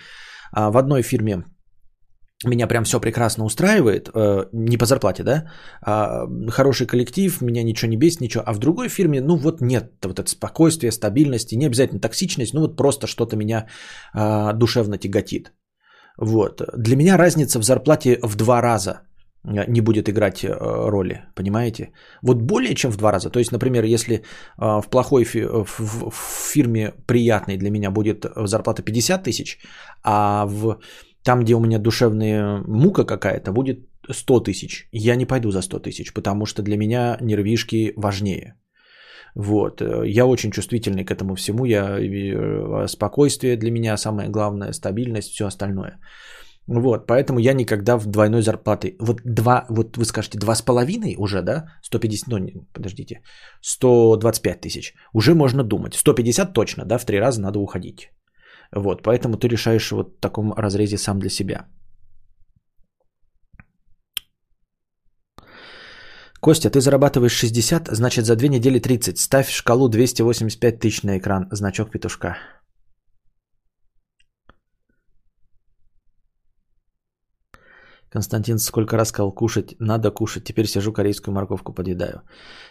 А 0.53 0.71
в 0.71 0.77
одной 0.77 1.03
фирме 1.03 1.45
меня 2.45 2.67
прям 2.67 2.85
все 2.85 3.01
прекрасно 3.01 3.45
устраивает, 3.45 4.11
э, 4.15 4.45
не 4.53 4.77
по 4.77 4.87
зарплате, 4.87 5.23
да, 5.23 5.51
а 5.83 6.27
хороший 6.51 6.87
коллектив, 6.87 7.41
меня 7.41 7.63
ничего 7.63 7.91
не 7.91 7.97
бесит, 7.97 8.21
ничего, 8.21 8.45
а 8.47 8.53
в 8.53 8.59
другой 8.59 8.89
фирме, 8.89 9.21
ну 9.21 9.37
вот 9.37 9.61
нет 9.61 9.93
вот 10.05 10.19
это 10.19 10.31
спокойствие, 10.31 10.93
стабильности, 10.93 11.57
не 11.57 11.67
обязательно 11.67 12.01
токсичность, 12.01 12.55
ну 12.55 12.61
вот 12.61 12.77
просто 12.77 13.07
что-то 13.07 13.37
меня 13.37 13.67
душевно 14.55 14.99
тяготит. 14.99 15.53
Вот. 16.19 16.63
Для 16.77 16.97
меня 16.97 17.17
разница 17.17 17.59
в 17.59 17.65
зарплате 17.65 18.19
в 18.23 18.37
два 18.37 18.61
раза 18.61 19.01
не 19.45 19.81
будет 19.81 20.09
играть 20.09 20.45
э, 20.45 20.49
роли, 20.89 21.21
понимаете? 21.35 21.93
Вот 22.23 22.43
более 22.43 22.75
чем 22.75 22.91
в 22.91 22.97
два 22.97 23.13
раза. 23.13 23.31
То 23.31 23.39
есть, 23.39 23.53
например, 23.53 23.85
если 23.85 24.23
а, 24.57 24.81
в 24.81 24.89
плохой 24.89 25.25
фи- 25.25 25.47
в 25.47 26.15
фирме 26.53 26.93
приятной 27.07 27.59
для 27.59 27.71
меня 27.71 27.91
будет 27.91 28.25
зарплата 28.37 28.83
50 28.83 29.23
тысяч, 29.25 29.59
а 30.03 30.47
в 30.47 30.79
там, 31.23 31.41
где 31.41 31.55
у 31.55 31.61
меня 31.61 31.79
душевная 31.79 32.63
мука 32.67 33.05
какая-то, 33.05 33.53
будет 33.53 33.79
100 34.11 34.41
тысяч. 34.41 34.89
Я 34.93 35.17
не 35.17 35.27
пойду 35.27 35.51
за 35.51 35.63
100 35.63 35.79
тысяч, 35.79 36.13
потому 36.13 36.47
что 36.47 36.63
для 36.63 36.77
меня 36.77 37.19
нервишки 37.21 37.93
важнее. 37.97 38.55
Вот. 39.35 39.83
Я 40.05 40.27
очень 40.27 40.51
чувствительный 40.51 41.05
к 41.05 41.11
этому 41.11 41.35
всему. 41.35 41.65
Я, 41.65 41.99
э, 41.99 42.87
спокойствие 42.89 43.57
для 43.57 43.71
меня 43.71 43.97
самое 43.97 44.29
главное, 44.29 44.73
стабильность, 44.73 45.33
все 45.33 45.47
остальное. 45.47 45.99
Вот, 46.67 47.07
поэтому 47.07 47.39
я 47.39 47.53
никогда 47.53 47.99
в 47.99 48.07
двойной 48.07 48.43
зарплаты. 48.43 48.97
Вот 48.99 49.21
два, 49.25 49.67
вот 49.69 49.97
вы 49.97 50.05
скажете, 50.05 50.39
два 50.39 50.55
с 50.55 50.63
половиной 50.63 51.15
уже, 51.19 51.43
да? 51.43 51.65
150, 51.83 52.29
ну, 52.29 52.67
подождите, 52.73 53.21
125 53.61 54.61
тысяч. 54.61 54.95
Уже 55.13 55.35
можно 55.35 55.63
думать. 55.63 55.95
150 55.95 56.53
точно, 56.55 56.85
да, 56.87 56.99
в 56.99 57.05
три 57.05 57.21
раза 57.21 57.41
надо 57.41 57.59
уходить. 57.59 58.11
Вот, 58.75 59.03
поэтому 59.03 59.37
ты 59.37 59.49
решаешь 59.49 59.93
вот 59.93 60.17
в 60.17 60.21
таком 60.21 60.55
разрезе 60.57 60.97
сам 60.97 61.19
для 61.19 61.31
себя. 61.31 61.67
Костя, 66.45 66.69
ты 66.69 66.81
зарабатываешь 66.81 67.33
60, 67.33 67.89
значит 67.89 68.27
за 68.27 68.37
две 68.37 68.49
недели 68.49 68.79
30. 68.79 69.19
Ставь 69.19 69.49
шкалу 69.51 69.89
285 69.89 70.79
тысяч 70.79 71.03
на 71.03 71.17
экран. 71.17 71.49
Значок 71.51 71.91
петушка. 71.91 72.37
Константин 78.11 78.59
сколько 78.59 78.99
раз 78.99 79.09
сказал 79.09 79.33
кушать, 79.33 79.75
надо 79.81 80.11
кушать. 80.11 80.45
Теперь 80.45 80.67
сижу 80.67 80.93
корейскую 80.93 81.35
морковку 81.35 81.73
подъедаю. 81.73 82.21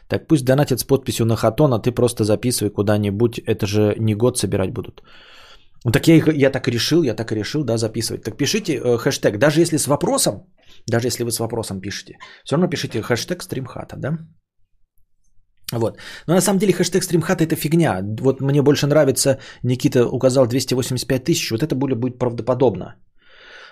Так 0.08 0.28
пусть 0.28 0.46
донатят 0.46 0.80
с 0.80 0.84
подписью 0.84 1.26
на 1.26 1.36
хатон, 1.36 1.74
а 1.74 1.80
ты 1.80 1.92
просто 1.92 2.24
записывай 2.26 2.70
куда-нибудь. 2.70 3.40
Это 3.40 3.66
же 3.66 3.96
не 3.98 4.14
год 4.14 4.38
собирать 4.38 4.72
будут. 4.72 5.02
Ну 5.86 5.91
так 5.91 6.08
я, 6.08 6.15
я 6.34 6.50
так 6.50 6.67
и 6.67 6.72
решил, 6.72 7.04
я 7.04 7.15
так 7.15 7.32
и 7.32 7.36
решил, 7.36 7.63
да, 7.63 7.78
записывать. 7.78 8.24
Так 8.24 8.38
пишите 8.38 8.74
э, 8.74 8.98
хэштег, 8.98 9.38
даже 9.38 9.62
если 9.62 9.78
с 9.78 9.88
вопросом, 9.88 10.34
даже 10.88 11.08
если 11.08 11.24
вы 11.24 11.32
с 11.32 11.39
вопросом 11.39 11.82
пишете, 11.82 12.17
все 12.43 12.56
равно 12.56 12.69
пишите 12.69 13.02
хэштег 13.02 13.43
стримхата, 13.43 13.98
да? 13.98 14.17
Вот. 15.72 15.98
Но 16.28 16.36
на 16.36 16.41
самом 16.41 16.60
деле 16.60 16.74
хэштег 16.74 17.04
стримхата 17.04 17.43
это 17.43 17.56
фигня. 17.56 18.02
Вот 18.22 18.41
мне 18.41 18.62
больше 18.62 18.88
нравится, 18.88 19.39
Никита 19.63 20.06
указал 20.06 20.48
285 20.48 21.24
тысяч, 21.24 21.52
вот 21.52 21.63
это 21.63 21.76
будет, 21.76 22.00
будет 22.00 22.19
правдоподобно. 22.19 22.96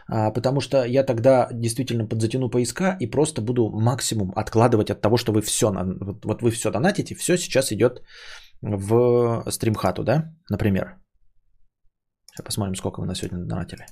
А, 0.08 0.32
потому 0.32 0.62
что 0.62 0.84
я 0.86 1.04
тогда 1.04 1.48
действительно 1.54 2.08
подзатяну 2.08 2.50
поиска 2.50 2.98
и 3.00 3.08
просто 3.08 3.42
буду 3.42 3.70
максимум 3.70 4.34
откладывать 4.36 4.90
от 4.90 5.02
того, 5.02 5.18
что 5.18 5.32
вы 5.32 5.42
все, 5.42 5.72
вот, 5.72 6.26
вот 6.26 6.42
вы 6.42 6.52
все 6.52 6.72
донатите, 6.72 7.16
все 7.16 7.38
сейчас 7.38 7.72
идет 7.72 8.02
в 8.62 9.44
стримхату, 9.50 10.04
да, 10.04 10.34
например. 10.50 11.01
Посмотрим, 12.44 12.76
сколько 12.76 13.00
вы 13.00 13.06
на 13.06 13.16
сегодня 13.16 13.46
донатили. 13.46 13.86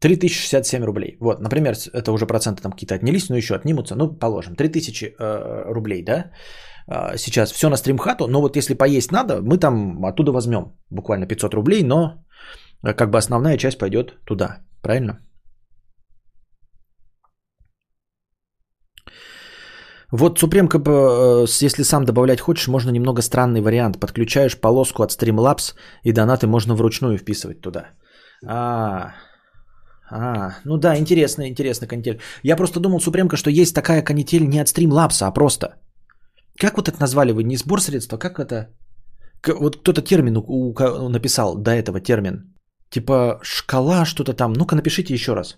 3067 0.00 0.84
рублей. 0.84 1.16
Вот, 1.20 1.40
например, 1.40 1.74
это 1.92 2.12
уже 2.12 2.26
проценты 2.26 2.62
там 2.62 2.72
какие-то 2.72 2.94
отнялись, 2.94 3.28
но 3.28 3.36
еще 3.36 3.54
отнимутся. 3.54 3.94
Ну, 3.96 4.08
положим, 4.18 4.54
3000 4.54 5.04
э, 5.18 5.72
рублей, 5.72 6.02
да? 6.04 6.30
Э, 6.86 7.16
сейчас 7.16 7.52
все 7.52 7.68
на 7.68 7.76
стримхату, 7.76 8.28
но 8.28 8.40
вот 8.40 8.56
если 8.56 8.74
поесть 8.74 9.12
надо, 9.12 9.40
мы 9.42 9.58
там 9.58 10.04
оттуда 10.04 10.32
возьмем 10.32 10.72
буквально 10.90 11.26
500 11.26 11.54
рублей, 11.54 11.82
но 11.82 12.24
э, 12.84 12.94
как 12.94 13.10
бы 13.10 13.18
основная 13.18 13.56
часть 13.56 13.78
пойдет 13.78 14.18
туда. 14.24 14.58
Правильно? 14.82 15.18
Вот 20.12 20.38
Супремка, 20.38 20.78
э, 20.78 21.46
если 21.66 21.82
сам 21.82 22.04
добавлять 22.04 22.40
хочешь, 22.40 22.68
можно 22.68 22.90
немного 22.90 23.22
странный 23.22 23.60
вариант. 23.60 23.98
Подключаешь 24.00 24.60
полоску 24.60 25.02
от 25.02 25.10
Streamlabs 25.10 25.74
и 26.04 26.12
донаты 26.12 26.46
можно 26.46 26.74
вручную 26.74 27.18
вписывать 27.18 27.60
туда. 27.60 27.90
А, 28.46 29.14
а, 30.10 30.50
ну 30.64 30.76
да, 30.76 30.96
интересно, 30.96 31.48
интересно 31.48 31.88
канитель. 31.88 32.20
Я 32.44 32.56
просто 32.56 32.80
думал, 32.80 33.00
Супремка, 33.00 33.36
что 33.36 33.50
есть 33.50 33.74
такая 33.74 34.02
канитель 34.02 34.48
не 34.48 34.60
от 34.60 34.68
Streamlabs, 34.68 35.22
а 35.22 35.32
просто. 35.32 35.74
Как 36.58 36.76
вот 36.76 36.88
это 36.88 37.00
назвали 37.00 37.32
вы? 37.32 37.42
Не 37.42 37.56
сбор 37.56 37.80
средства, 37.80 38.16
как 38.16 38.38
это? 38.38 38.68
Вот 39.46 39.76
кто-то 39.76 40.02
термин 40.02 40.34
написал 41.12 41.56
до 41.56 41.70
этого 41.70 42.00
термин. 42.00 42.54
Типа 42.90 43.40
шкала 43.42 44.04
что-то 44.04 44.34
там. 44.34 44.52
Ну-ка 44.52 44.76
напишите 44.76 45.14
еще 45.14 45.34
раз 45.34 45.56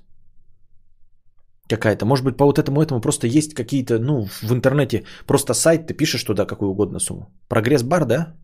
какая-то. 1.69 2.07
Может 2.07 2.25
быть, 2.25 2.37
по 2.37 2.45
вот 2.45 2.59
этому 2.59 2.83
этому 2.83 3.01
просто 3.01 3.27
есть 3.27 3.55
какие-то, 3.55 3.99
ну, 3.99 4.27
в 4.43 4.53
интернете 4.53 5.05
просто 5.27 5.55
сайт, 5.55 5.87
ты 5.87 5.95
пишешь 5.95 6.25
туда 6.25 6.47
какую 6.47 6.71
угодно 6.71 6.99
сумму. 6.99 7.31
Прогресс-бар, 7.49 8.05
да? 8.05 8.35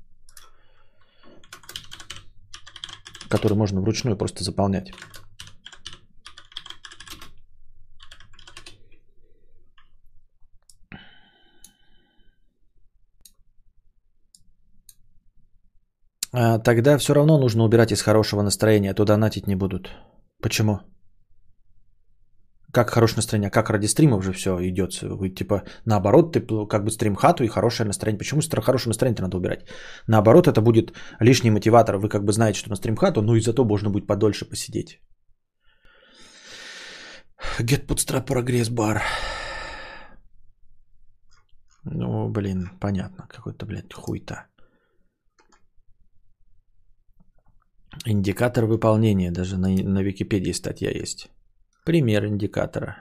Который 3.28 3.56
можно 3.56 3.80
вручную 3.80 4.16
просто 4.16 4.44
заполнять. 4.44 4.92
А, 16.37 16.58
тогда 16.58 16.98
все 16.98 17.14
равно 17.14 17.38
нужно 17.38 17.64
убирать 17.64 17.92
из 17.92 18.02
хорошего 18.02 18.42
настроения, 18.42 18.90
а 18.90 18.94
то 18.94 19.04
донатить 19.04 19.46
не 19.46 19.56
будут. 19.56 19.90
Почему? 20.42 20.80
Как 22.74 22.90
хорошее 22.90 23.16
настроение? 23.16 23.48
А 23.48 23.50
как 23.50 23.70
ради 23.70 23.87
стримов 23.87 24.24
же 24.24 24.32
все 24.32 24.50
идет? 24.68 25.00
Вы 25.02 25.30
типа 25.30 25.62
наоборот, 25.87 26.32
ты 26.32 26.40
как 26.66 26.84
бы 26.84 26.90
стрим 26.90 27.14
хату 27.14 27.44
и 27.44 27.48
хорошее 27.48 27.87
настроение. 27.87 28.18
Почему 28.18 28.40
хорошее 28.62 28.90
настроение 28.90 29.22
надо 29.22 29.37
убирать? 29.37 29.68
Наоборот, 30.08 30.48
это 30.48 30.60
будет 30.60 30.92
лишний 31.20 31.50
мотиватор. 31.50 31.98
Вы 31.98 32.08
как 32.08 32.24
бы 32.24 32.32
знаете, 32.32 32.58
что 32.58 32.70
на 32.70 32.76
стрим 32.76 32.96
хату, 32.96 33.22
но 33.22 33.37
и 33.37 33.40
зато 33.40 33.64
можно 33.64 33.90
будет 33.90 34.08
подольше 34.08 34.44
посидеть. 34.44 35.00
Get 37.60 37.87
Bootstrap 37.87 38.26
Progress 38.26 38.74
Bar. 38.74 38.98
Ну, 41.84 42.28
блин, 42.28 42.70
понятно. 42.80 43.28
Какой-то, 43.28 43.66
блядь, 43.66 43.92
хуйта. 43.94 44.46
Индикатор 48.06 48.64
выполнения. 48.64 49.30
Даже 49.30 49.58
на, 49.58 49.68
на 49.68 50.02
Википедии 50.02 50.52
статья 50.52 50.90
есть. 50.90 51.30
Пример 51.85 52.25
индикатора. 52.25 52.97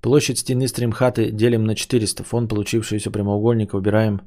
Площадь 0.00 0.38
стены 0.38 0.66
стримхаты 0.66 1.30
делим 1.30 1.64
на 1.64 1.76
400. 1.76 2.24
Фон 2.24 2.48
получившегося 2.48 3.12
прямоугольника 3.12 3.76
убираем 3.76 4.20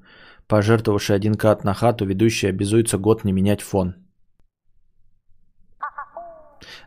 пожертвовавший 0.47 1.17
один 1.17 1.35
кат 1.35 1.65
на 1.65 1.73
хату. 1.73 2.05
Ведущий 2.05 2.47
обязуется 2.47 2.97
год 2.97 3.25
не 3.25 3.33
менять 3.33 3.61
фон. 3.61 3.95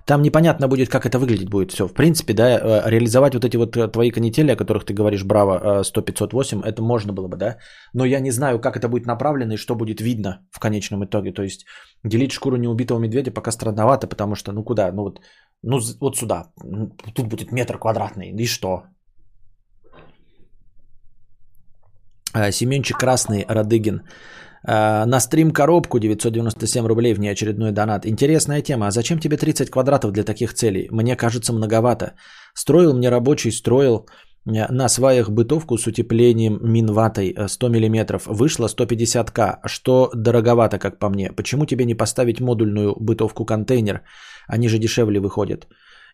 Там 0.06 0.22
непонятно 0.22 0.68
будет, 0.68 0.88
как 0.88 1.06
это 1.06 1.18
выглядеть 1.18 1.48
будет 1.48 1.72
все. 1.72 1.87
В 1.87 1.94
принципе, 1.94 2.34
да, 2.34 2.44
э, 2.44 2.90
реализовать 2.90 3.34
вот 3.34 3.44
эти 3.44 3.56
вот 3.56 3.76
э, 3.76 3.88
твои 3.88 4.10
канители, 4.10 4.52
о 4.52 4.56
которых 4.56 4.84
ты 4.84 4.94
говоришь, 4.94 5.24
браво, 5.24 5.82
100-508, 5.82 6.62
э, 6.62 6.68
это 6.68 6.82
можно 6.82 7.12
было 7.12 7.28
бы, 7.28 7.37
да. 7.37 7.56
Но 7.94 8.04
я 8.04 8.20
не 8.20 8.30
знаю, 8.30 8.60
как 8.60 8.76
это 8.76 8.88
будет 8.88 9.06
направлено 9.06 9.54
и 9.54 9.56
что 9.56 9.74
будет 9.74 10.00
видно 10.00 10.46
в 10.50 10.60
конечном 10.60 11.04
итоге. 11.04 11.32
То 11.32 11.42
есть 11.42 11.64
делить 12.04 12.32
шкуру 12.32 12.56
неубитого 12.56 12.98
медведя 12.98 13.30
пока 13.30 13.50
странновато, 13.50 14.06
потому 14.06 14.34
что, 14.34 14.52
ну 14.52 14.64
куда, 14.64 14.92
ну 14.92 15.02
вот, 15.02 15.20
ну 15.62 15.80
вот 16.00 16.16
сюда, 16.16 16.52
тут 17.14 17.28
будет 17.28 17.52
метр 17.52 17.78
квадратный, 17.78 18.30
и 18.30 18.46
что? 18.46 18.84
Семенчик 22.50 22.98
Красный, 22.98 23.46
Радыгин. 23.48 24.02
Э, 24.66 25.05
на 25.07 25.20
стрим 25.20 25.50
коробку 25.50 25.98
997 25.98 26.87
рублей 26.87 27.14
в 27.14 27.20
неочередной 27.20 27.72
донат. 27.72 28.07
Интересная 28.07 28.62
тема. 28.62 28.87
А 28.87 28.90
зачем 28.90 29.18
тебе 29.18 29.37
30 29.37 29.70
квадратов 29.70 30.12
для 30.12 30.24
таких 30.24 30.55
целей? 30.55 30.88
Мне 30.90 31.16
кажется 31.16 31.53
многовато. 31.53 32.14
Строил 32.55 32.94
мне 32.94 33.11
рабочий, 33.11 33.53
строил 33.53 34.07
э, 34.46 34.72
на 34.72 34.88
сваях 34.88 35.31
бытовку 35.31 35.79
с 35.79 35.87
утеплением 35.87 36.59
минватой 36.62 37.35
100 37.48 37.68
мм. 37.68 38.20
Вышло 38.27 38.68
150к, 38.68 39.59
что 39.66 40.11
дороговато, 40.14 40.79
как 40.79 40.98
по 40.98 41.09
мне. 41.09 41.33
Почему 41.33 41.66
тебе 41.66 41.85
не 41.85 41.94
поставить 41.94 42.40
модульную 42.40 42.94
бытовку-контейнер? 42.98 44.00
Они 44.48 44.68
же 44.68 44.79
дешевле 44.79 45.20
выходят 45.20 45.66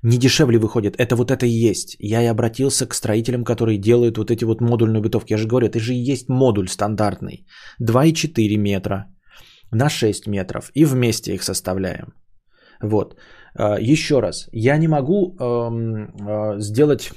не 0.02 0.18
дешевле 0.18 0.58
выходит. 0.58 0.96
Это 0.96 1.16
вот 1.16 1.30
это 1.30 1.46
и 1.46 1.70
есть. 1.70 1.96
Я 1.98 2.22
и 2.22 2.26
обратился 2.26 2.86
к 2.86 2.94
строителям, 2.94 3.44
которые 3.44 3.78
делают 3.78 4.18
вот 4.18 4.30
эти 4.30 4.44
вот 4.44 4.60
модульные 4.60 5.02
бытовки. 5.02 5.32
Я 5.32 5.38
же 5.38 5.46
говорю, 5.46 5.66
это 5.66 5.78
же 5.78 5.94
и 5.94 6.12
есть 6.12 6.28
модуль 6.28 6.68
стандартный. 6.68 7.46
2,4 7.82 8.56
метра 8.56 9.06
на 9.72 9.88
6 9.88 10.26
метров. 10.26 10.70
И 10.74 10.84
вместе 10.84 11.34
их 11.34 11.42
составляем. 11.42 12.12
Вот. 12.82 13.16
А, 13.54 13.78
еще 13.78 14.20
раз. 14.20 14.48
Я 14.52 14.78
не 14.78 14.88
могу 14.88 15.36
эм, 15.38 16.08
э, 16.28 16.60
сделать 16.60 17.10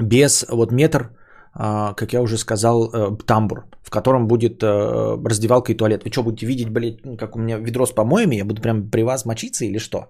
без 0.00 0.44
вот 0.50 0.72
метр, 0.72 1.10
э, 1.58 1.94
как 1.94 2.12
я 2.12 2.22
уже 2.22 2.38
сказал, 2.38 2.90
э, 2.90 3.16
тамбур, 3.26 3.66
в 3.82 3.90
котором 3.90 4.26
будет 4.26 4.62
э, 4.62 5.28
раздевалка 5.28 5.72
и 5.72 5.76
туалет. 5.76 6.02
Вы 6.04 6.10
что, 6.10 6.22
будете 6.22 6.46
видеть, 6.46 6.70
блядь, 6.70 7.18
как 7.18 7.36
у 7.36 7.38
меня 7.38 7.58
ведро 7.58 7.86
с 7.86 7.92
помоями? 7.92 8.36
Я 8.36 8.44
буду 8.44 8.60
прям 8.60 8.90
при 8.90 9.02
вас 9.02 9.24
мочиться 9.24 9.64
или 9.64 9.78
что? 9.78 10.08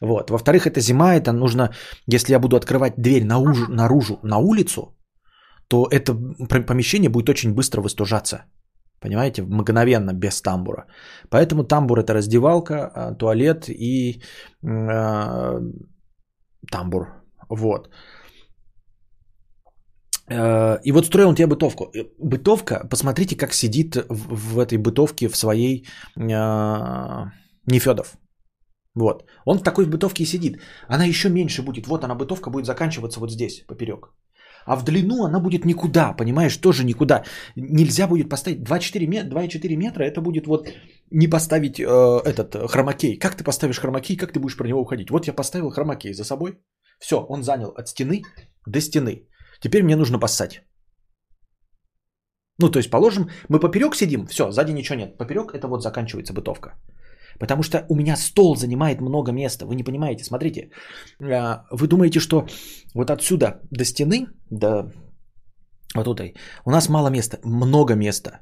Вот. 0.00 0.30
Во-вторых, 0.30 0.66
это 0.66 0.80
зима, 0.80 1.14
это 1.14 1.32
нужно, 1.32 1.70
если 2.06 2.32
я 2.32 2.38
буду 2.38 2.56
открывать 2.56 2.94
дверь 2.96 3.24
наружу, 3.24 3.66
наружу 3.68 4.18
на 4.22 4.38
улицу, 4.38 4.96
то 5.68 5.86
это 5.90 6.14
помещение 6.66 7.10
будет 7.10 7.28
очень 7.28 7.54
быстро 7.54 7.82
выстужаться. 7.82 8.44
Понимаете, 9.00 9.42
мгновенно, 9.42 10.12
без 10.12 10.42
тамбура. 10.42 10.86
Поэтому 11.30 11.64
тамбур 11.64 11.98
это 11.98 12.14
раздевалка, 12.14 12.90
а, 12.94 13.14
туалет 13.14 13.68
и 13.68 14.22
э, 14.62 15.60
тамбур. 16.70 17.06
Вот. 17.48 17.88
Э, 20.30 20.78
и 20.84 20.92
вот 20.92 21.06
строил 21.06 21.28
он 21.28 21.34
тебе 21.34 21.46
бытовку. 21.46 21.84
Э, 21.94 22.04
бытовка, 22.18 22.86
посмотрите, 22.90 23.36
как 23.36 23.52
сидит 23.52 23.96
в, 24.08 24.54
в 24.54 24.58
этой 24.58 24.78
бытовке 24.78 25.28
в 25.28 25.36
своей 25.36 25.86
э, 26.16 27.30
Нефедов. 27.66 28.16
Вот. 28.98 29.24
Он 29.44 29.58
в 29.58 29.62
такой 29.62 29.86
бытовке 29.86 30.22
и 30.22 30.26
сидит. 30.26 30.58
Она 30.88 31.04
еще 31.04 31.28
меньше 31.28 31.62
будет. 31.62 31.86
Вот 31.86 32.04
она, 32.04 32.14
бытовка 32.14 32.50
будет 32.50 32.66
заканчиваться 32.66 33.20
вот 33.20 33.30
здесь, 33.30 33.64
поперек. 33.66 34.12
А 34.66 34.76
в 34.76 34.84
длину 34.84 35.24
она 35.24 35.40
будет 35.40 35.64
никуда, 35.64 36.12
понимаешь, 36.16 36.56
тоже 36.56 36.84
никуда. 36.84 37.24
Нельзя 37.56 38.06
будет 38.06 38.28
поставить 38.28 38.58
2,4 38.58 39.06
метра, 39.06 39.40
2,4 39.40 39.76
метра, 39.76 40.04
это 40.04 40.20
будет 40.20 40.46
вот 40.46 40.68
не 41.10 41.28
поставить 41.28 41.80
э, 41.80 41.84
этот 41.84 42.54
э, 42.54 42.68
хромакей. 42.68 43.18
Как 43.18 43.34
ты 43.36 43.44
поставишь 43.44 43.78
хромакей, 43.78 44.16
как 44.16 44.32
ты 44.32 44.40
будешь 44.40 44.56
про 44.56 44.68
него 44.68 44.80
уходить? 44.80 45.10
Вот 45.10 45.26
я 45.26 45.32
поставил 45.32 45.70
хромакей 45.70 46.12
за 46.12 46.24
собой. 46.24 46.58
Все, 47.00 47.16
он 47.16 47.42
занял 47.42 47.68
от 47.68 47.88
стены 47.88 48.22
до 48.66 48.80
стены. 48.80 49.26
Теперь 49.60 49.82
мне 49.82 49.96
нужно 49.96 50.18
поссать. 50.18 50.62
Ну, 52.60 52.70
то 52.70 52.78
есть, 52.78 52.90
положим, 52.90 53.30
мы 53.48 53.60
поперек 53.60 53.94
сидим, 53.94 54.26
все, 54.26 54.50
сзади 54.50 54.72
ничего 54.72 54.98
нет. 54.98 55.16
Поперек 55.16 55.54
это 55.54 55.68
вот 55.68 55.82
заканчивается 55.82 56.34
бытовка. 56.34 56.74
Потому 57.38 57.62
что 57.62 57.84
у 57.88 57.94
меня 57.94 58.16
стол 58.16 58.56
занимает 58.56 59.00
много 59.00 59.32
места. 59.32 59.66
Вы 59.66 59.74
не 59.74 59.84
понимаете. 59.84 60.24
Смотрите. 60.24 60.70
А, 61.20 61.64
вы 61.70 61.86
думаете, 61.86 62.20
что 62.20 62.46
вот 62.94 63.10
отсюда 63.10 63.60
до 63.70 63.84
стены, 63.84 64.26
до 64.50 64.92
вот 65.94 66.06
этой, 66.06 66.34
у 66.64 66.70
нас 66.70 66.88
мало 66.88 67.10
места. 67.10 67.38
Много 67.44 67.94
места. 67.94 68.40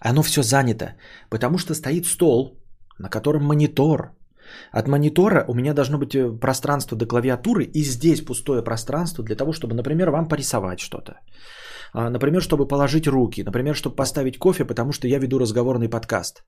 Оно 0.00 0.22
все 0.22 0.42
занято. 0.42 0.96
Потому 1.30 1.58
что 1.58 1.74
стоит 1.74 2.06
стол, 2.06 2.58
на 2.98 3.08
котором 3.08 3.44
монитор. 3.44 4.12
От 4.72 4.88
монитора 4.88 5.44
у 5.48 5.54
меня 5.54 5.72
должно 5.74 5.98
быть 5.98 6.14
э, 6.14 6.38
пространство 6.40 6.96
до 6.96 7.06
клавиатуры. 7.06 7.64
И 7.64 7.82
здесь 7.82 8.20
пустое 8.20 8.62
пространство 8.62 9.24
для 9.24 9.36
того, 9.36 9.52
чтобы, 9.52 9.74
например, 9.74 10.10
вам 10.10 10.28
порисовать 10.28 10.80
что-то. 10.80 11.12
А, 11.94 12.10
например, 12.10 12.42
чтобы 12.42 12.68
положить 12.68 13.06
руки. 13.06 13.42
Например, 13.42 13.74
чтобы 13.74 13.96
поставить 13.96 14.38
кофе, 14.38 14.64
потому 14.64 14.92
что 14.92 15.08
я 15.08 15.18
веду 15.18 15.38
разговорный 15.38 15.88
подкаст. 15.88 16.44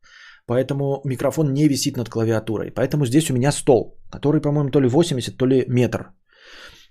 Поэтому 0.46 1.00
микрофон 1.04 1.52
не 1.52 1.68
висит 1.68 1.96
над 1.96 2.09
клавиатурой. 2.09 2.70
Поэтому 2.70 3.06
здесь 3.06 3.30
у 3.30 3.35
меня 3.35 3.52
стол, 3.52 3.98
который, 4.11 4.40
по-моему, 4.40 4.70
то 4.70 4.80
ли 4.80 4.88
80, 4.88 5.37
то 5.37 5.46
ли 5.46 5.64
метр. 5.68 6.12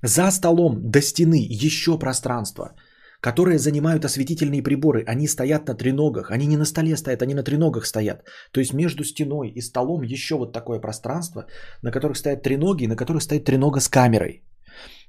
За 0.04 0.32
столом 0.32 0.92
до 0.92 1.02
стены 1.02 1.46
еще 1.66 1.98
пространство, 1.98 2.76
которые 3.22 3.58
занимают 3.58 4.06
осветительные 4.06 4.62
приборы. 4.62 5.04
Они 5.08 5.28
стоят 5.28 5.68
на 5.68 5.74
треногах. 5.74 6.32
Они 6.32 6.48
не 6.48 6.58
на 6.58 6.66
столе 6.66 6.98
стоят, 6.98 7.22
они 7.22 7.34
на 7.34 7.44
треногах 7.44 7.86
стоят. 7.86 8.24
То 8.52 8.60
есть 8.60 8.74
между 8.74 9.04
стеной 9.04 9.50
и 9.56 9.62
столом 9.62 10.04
еще 10.04 10.36
вот 10.36 10.54
такое 10.54 10.82
пространство, 10.82 11.46
на 11.82 11.92
которых 11.92 12.18
стоят 12.18 12.44
треноги, 12.44 12.88
на 12.88 12.96
которых 12.96 13.24
стоит 13.24 13.46
тренога 13.46 13.80
с 13.80 13.90
камерой. 13.90 14.44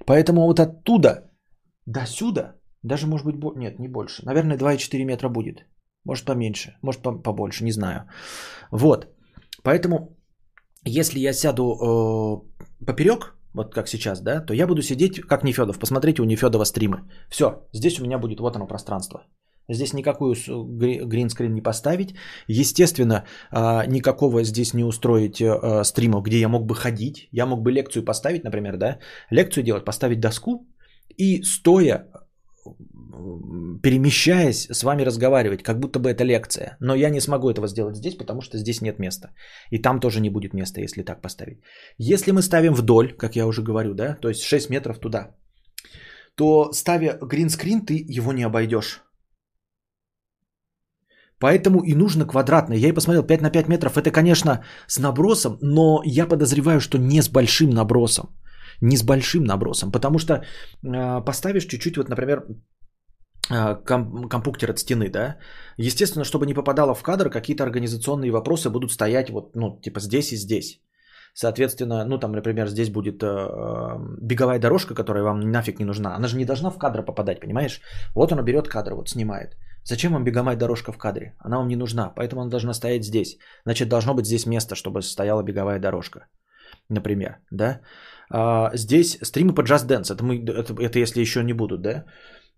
Поэтому 0.06 0.46
вот 0.46 0.60
оттуда 0.60 1.30
до 1.86 2.06
сюда, 2.06 2.54
даже 2.82 3.06
может 3.06 3.26
быть, 3.26 3.56
нет, 3.56 3.78
не 3.78 3.88
больше, 3.88 4.24
наверное, 4.24 4.56
2,4 4.56 5.04
метра 5.04 5.28
будет. 5.28 5.66
Может 6.06 6.24
поменьше, 6.24 6.76
может 6.82 7.02
побольше, 7.02 7.64
не 7.64 7.72
знаю. 7.72 8.08
Вот. 8.70 9.06
Поэтому, 9.62 10.16
если 10.84 11.18
я 11.18 11.32
сяду 11.32 11.62
э, 11.62 12.84
поперек, 12.86 13.34
вот 13.54 13.74
как 13.74 13.88
сейчас, 13.88 14.20
да, 14.20 14.40
то 14.46 14.54
я 14.54 14.66
буду 14.66 14.82
сидеть 14.82 15.20
как 15.20 15.44
Нефедов. 15.44 15.78
Посмотрите 15.78 16.22
у 16.22 16.24
Нефедова 16.24 16.64
стримы. 16.64 16.98
Все, 17.28 17.66
здесь 17.72 17.98
у 17.98 18.04
меня 18.04 18.18
будет 18.18 18.40
вот 18.40 18.56
оно 18.56 18.66
пространство. 18.68 19.20
Здесь 19.68 19.94
никакую 19.94 20.34
гринскрин 21.08 21.54
не 21.54 21.62
поставить. 21.62 22.14
Естественно, 22.46 23.24
э, 23.52 23.86
никакого 23.88 24.44
здесь 24.44 24.74
не 24.74 24.84
устроить 24.84 25.40
э, 25.40 25.84
стримов, 25.84 26.22
где 26.22 26.38
я 26.38 26.48
мог 26.48 26.66
бы 26.66 26.74
ходить. 26.76 27.28
Я 27.32 27.46
мог 27.46 27.62
бы 27.62 27.72
лекцию 27.72 28.04
поставить, 28.04 28.44
например, 28.44 28.76
да, 28.76 28.98
лекцию 29.30 29.64
делать, 29.64 29.84
поставить 29.84 30.20
доску 30.20 30.68
и 31.16 31.42
стоя 31.42 32.06
перемещаясь, 33.82 34.68
с 34.70 34.82
вами 34.82 35.04
разговаривать, 35.04 35.62
как 35.62 35.78
будто 35.78 35.98
бы 35.98 36.10
это 36.10 36.24
лекция. 36.24 36.76
Но 36.80 36.94
я 36.94 37.10
не 37.10 37.20
смогу 37.20 37.50
этого 37.50 37.68
сделать 37.68 37.96
здесь, 37.96 38.16
потому 38.16 38.40
что 38.40 38.58
здесь 38.58 38.82
нет 38.82 38.98
места. 38.98 39.28
И 39.70 39.78
там 39.78 40.00
тоже 40.00 40.20
не 40.20 40.30
будет 40.30 40.54
места, 40.54 40.80
если 40.80 41.02
так 41.02 41.22
поставить. 41.22 41.58
Если 41.98 42.32
мы 42.32 42.42
ставим 42.42 42.74
вдоль, 42.74 43.12
как 43.16 43.36
я 43.36 43.46
уже 43.46 43.62
говорю, 43.62 43.94
да, 43.94 44.16
то 44.20 44.28
есть 44.28 44.42
6 44.42 44.70
метров 44.70 44.98
туда, 44.98 45.34
то 46.36 46.72
ставя 46.72 47.18
гринскрин, 47.22 47.86
ты 47.86 48.04
его 48.18 48.32
не 48.32 48.46
обойдешь. 48.46 49.02
Поэтому 51.38 51.82
и 51.84 51.94
нужно 51.94 52.26
квадратное. 52.26 52.78
Я 52.78 52.88
и 52.88 52.94
посмотрел, 52.94 53.22
5 53.22 53.42
на 53.42 53.50
5 53.50 53.68
метров, 53.68 53.96
это, 53.96 54.10
конечно, 54.10 54.64
с 54.86 54.98
набросом, 54.98 55.58
но 55.60 56.02
я 56.04 56.26
подозреваю, 56.26 56.80
что 56.80 56.98
не 56.98 57.22
с 57.22 57.28
большим 57.28 57.70
набросом. 57.70 58.26
Не 58.82 58.96
с 58.96 59.02
большим 59.02 59.44
набросом, 59.44 59.90
потому 59.90 60.18
что 60.18 60.34
э, 60.34 61.24
поставишь 61.24 61.66
чуть-чуть, 61.66 61.96
вот, 61.96 62.08
например, 62.08 62.44
э, 63.50 63.76
ком- 63.84 64.28
компуктер 64.28 64.70
от 64.70 64.78
стены, 64.78 65.08
да, 65.08 65.36
естественно, 65.76 66.24
чтобы 66.24 66.46
не 66.46 66.54
попадало 66.54 66.94
в 66.94 67.02
кадр, 67.02 67.30
какие-то 67.30 67.64
организационные 67.64 68.30
вопросы 68.30 68.70
будут 68.70 68.92
стоять 68.92 69.30
вот, 69.30 69.56
ну, 69.56 69.80
типа 69.82 70.00
здесь 70.00 70.32
и 70.32 70.36
здесь. 70.36 70.80
Соответственно, 71.34 72.04
ну 72.06 72.18
там, 72.18 72.32
например, 72.32 72.68
здесь 72.68 72.88
будет 72.90 73.22
э, 73.22 73.26
беговая 74.22 74.58
дорожка, 74.58 74.94
которая 74.94 75.22
вам 75.22 75.40
нафиг 75.40 75.78
не 75.78 75.84
нужна. 75.84 76.16
Она 76.16 76.28
же 76.28 76.36
не 76.36 76.46
должна 76.46 76.70
в 76.70 76.78
кадр 76.78 77.04
попадать, 77.04 77.40
понимаешь? 77.40 77.80
Вот 78.14 78.32
она 78.32 78.42
берет 78.42 78.68
кадр, 78.68 78.94
вот 78.94 79.08
снимает. 79.08 79.56
Зачем 79.84 80.12
вам 80.12 80.24
беговая 80.24 80.56
дорожка 80.56 80.92
в 80.92 80.98
кадре? 80.98 81.34
Она 81.38 81.58
вам 81.58 81.68
не 81.68 81.76
нужна, 81.76 82.12
поэтому 82.16 82.40
она 82.40 82.50
должна 82.50 82.74
стоять 82.74 83.04
здесь. 83.04 83.38
Значит, 83.64 83.88
должно 83.88 84.14
быть 84.14 84.26
здесь 84.26 84.46
место, 84.46 84.74
чтобы 84.74 85.02
стояла 85.02 85.42
беговая 85.42 85.78
дорожка. 85.78 86.26
Например, 86.88 87.36
да? 87.50 87.80
А, 88.30 88.70
здесь 88.74 89.18
стримы 89.22 89.54
по 89.54 89.60
Just 89.60 89.86
Dance. 89.86 90.10
Это, 90.12 90.24
мы, 90.24 90.42
это, 90.42 90.74
это 90.80 90.98
если 90.98 91.20
еще 91.20 91.44
не 91.44 91.52
будут, 91.52 91.82
да? 91.82 92.04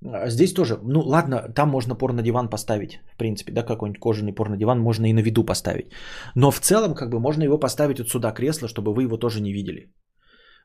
А 0.04 0.28
здесь 0.30 0.54
тоже, 0.54 0.78
ну 0.82 1.00
ладно, 1.00 1.52
там 1.54 1.68
можно 1.70 1.94
порно-диван 1.94 2.48
поставить, 2.48 3.00
в 3.14 3.16
принципе, 3.16 3.52
да, 3.52 3.62
какой-нибудь 3.64 4.00
кожаный 4.00 4.32
порно-диван 4.32 4.78
можно 4.78 5.06
и 5.06 5.12
на 5.12 5.22
виду 5.22 5.44
поставить. 5.44 5.92
Но 6.34 6.50
в 6.50 6.60
целом, 6.60 6.94
как 6.94 7.10
бы, 7.10 7.20
можно 7.20 7.44
его 7.44 7.58
поставить 7.58 7.98
вот 7.98 8.08
сюда 8.08 8.32
кресло, 8.32 8.68
чтобы 8.68 8.94
вы 8.94 9.02
его 9.02 9.16
тоже 9.16 9.40
не 9.40 9.52
видели. 9.52 9.92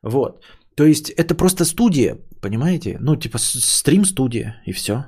Вот. 0.04 0.44
То 0.76 0.84
есть 0.84 1.10
это 1.10 1.36
просто 1.36 1.66
студия, 1.66 2.18
понимаете? 2.42 2.98
Ну, 3.00 3.16
типа 3.16 3.38
стрим-студия 3.40 4.62
и 4.66 4.74
все. 4.74 5.06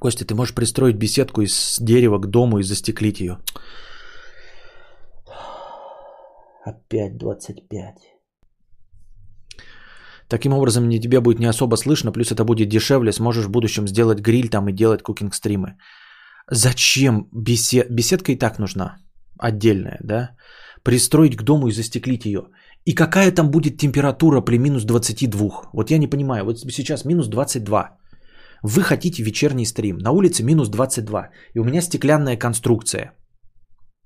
Костя, 0.00 0.24
ты 0.24 0.34
можешь 0.34 0.54
пристроить 0.54 0.96
беседку 0.96 1.42
из 1.42 1.78
дерева 1.78 2.18
к 2.18 2.26
дому 2.26 2.58
и 2.58 2.62
застеклить 2.62 3.20
ее. 3.20 3.38
Опять 6.64 7.18
25. 7.18 8.09
Таким 10.30 10.52
образом, 10.52 10.88
не 10.88 11.00
тебе 11.00 11.20
будет 11.20 11.40
не 11.40 11.48
особо 11.48 11.76
слышно, 11.76 12.12
плюс 12.12 12.30
это 12.30 12.44
будет 12.44 12.68
дешевле, 12.68 13.12
сможешь 13.12 13.46
в 13.46 13.50
будущем 13.50 13.88
сделать 13.88 14.20
гриль 14.20 14.48
там 14.48 14.68
и 14.68 14.72
делать 14.72 15.02
кукинг-стримы. 15.02 15.76
Зачем 16.50 17.28
бесед... 17.32 17.90
беседка 17.90 18.32
и 18.32 18.38
так 18.38 18.58
нужна? 18.58 18.96
Отдельная, 19.40 19.98
да? 20.04 20.30
Пристроить 20.84 21.36
к 21.36 21.42
дому 21.42 21.66
и 21.66 21.72
застеклить 21.72 22.26
ее. 22.26 22.40
И 22.86 22.94
какая 22.94 23.32
там 23.32 23.50
будет 23.50 23.76
температура 23.76 24.40
при 24.40 24.58
минус 24.58 24.84
22? 24.84 25.70
Вот 25.72 25.90
я 25.90 25.98
не 25.98 26.10
понимаю. 26.10 26.44
Вот 26.44 26.58
сейчас 26.58 27.04
минус 27.04 27.28
22. 27.28 27.98
Вы 28.62 28.82
хотите 28.82 29.24
вечерний 29.24 29.66
стрим. 29.66 29.98
На 29.98 30.12
улице 30.12 30.44
минус 30.44 30.68
22. 30.68 31.30
И 31.54 31.58
у 31.58 31.64
меня 31.64 31.82
стеклянная 31.82 32.36
конструкция. 32.36 33.12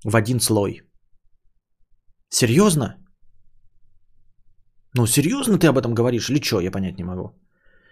В 0.03 0.15
один 0.15 0.39
слой. 0.39 0.81
Серьезно? 2.29 2.95
Ну, 4.97 5.07
серьезно 5.07 5.57
ты 5.57 5.67
об 5.67 5.77
этом 5.77 5.93
говоришь 5.93 6.29
или 6.29 6.41
что, 6.41 6.61
я 6.61 6.71
понять 6.71 6.97
не 6.97 7.03
могу. 7.03 7.33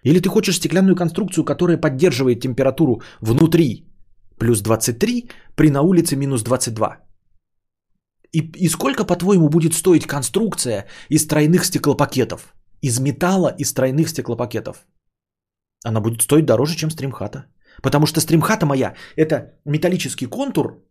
Или 0.04 0.20
ты 0.20 0.30
хочешь 0.30 0.56
стеклянную 0.56 0.96
конструкцию, 0.96 1.46
которая 1.46 1.78
поддерживает 1.78 2.40
температуру 2.40 3.02
внутри 3.22 3.94
плюс 4.38 4.62
23, 4.62 5.30
при 5.56 5.70
на 5.70 5.82
улице 5.82 6.16
минус 6.16 6.44
22. 6.44 6.98
И, 8.32 8.40
и 8.40 8.70
сколько, 8.70 9.06
по-твоему, 9.06 9.50
будет 9.50 9.74
стоить 9.74 10.08
конструкция 10.08 10.86
из 11.10 11.28
тройных 11.28 11.66
стеклопакетов? 11.66 12.54
Из 12.82 13.00
металла 13.00 13.56
из 13.58 13.74
тройных 13.74 14.10
стеклопакетов? 14.10 14.86
Она 15.86 16.02
будет 16.02 16.22
стоить 16.22 16.46
дороже, 16.46 16.76
чем 16.76 16.90
стримхата. 16.90 17.46
Потому 17.82 18.06
что 18.06 18.22
стримхата 18.22 18.66
моя– 18.66 18.96
это 19.16 19.54
металлический 19.66 20.26
контур, 20.26 20.84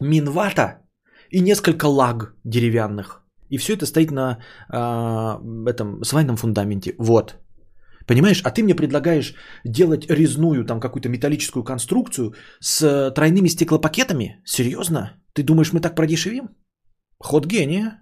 минвата 0.00 0.82
и 1.30 1.40
несколько 1.40 1.86
лаг 1.86 2.34
деревянных. 2.44 3.19
И 3.50 3.58
все 3.58 3.74
это 3.74 3.86
стоит 3.86 4.10
на 4.10 4.38
э, 4.72 5.70
этом 5.70 6.04
свайном 6.04 6.36
фундаменте. 6.36 6.94
Вот. 6.98 7.36
Понимаешь? 8.06 8.42
А 8.44 8.50
ты 8.50 8.62
мне 8.62 8.74
предлагаешь 8.74 9.34
делать 9.64 10.10
резную 10.10 10.64
там 10.64 10.80
какую-то 10.80 11.08
металлическую 11.08 11.64
конструкцию 11.64 12.34
с 12.60 13.10
тройными 13.14 13.48
стеклопакетами? 13.48 14.40
Серьезно? 14.44 15.12
Ты 15.32 15.42
думаешь, 15.42 15.72
мы 15.72 15.80
так 15.80 15.94
продешевим? 15.94 16.48
Ход 17.18 17.46
гения. 17.46 17.98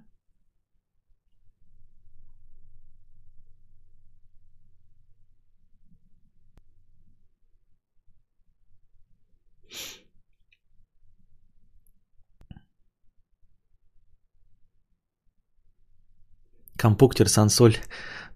Компуктер, 16.78 17.28
сансоль, 17.28 17.74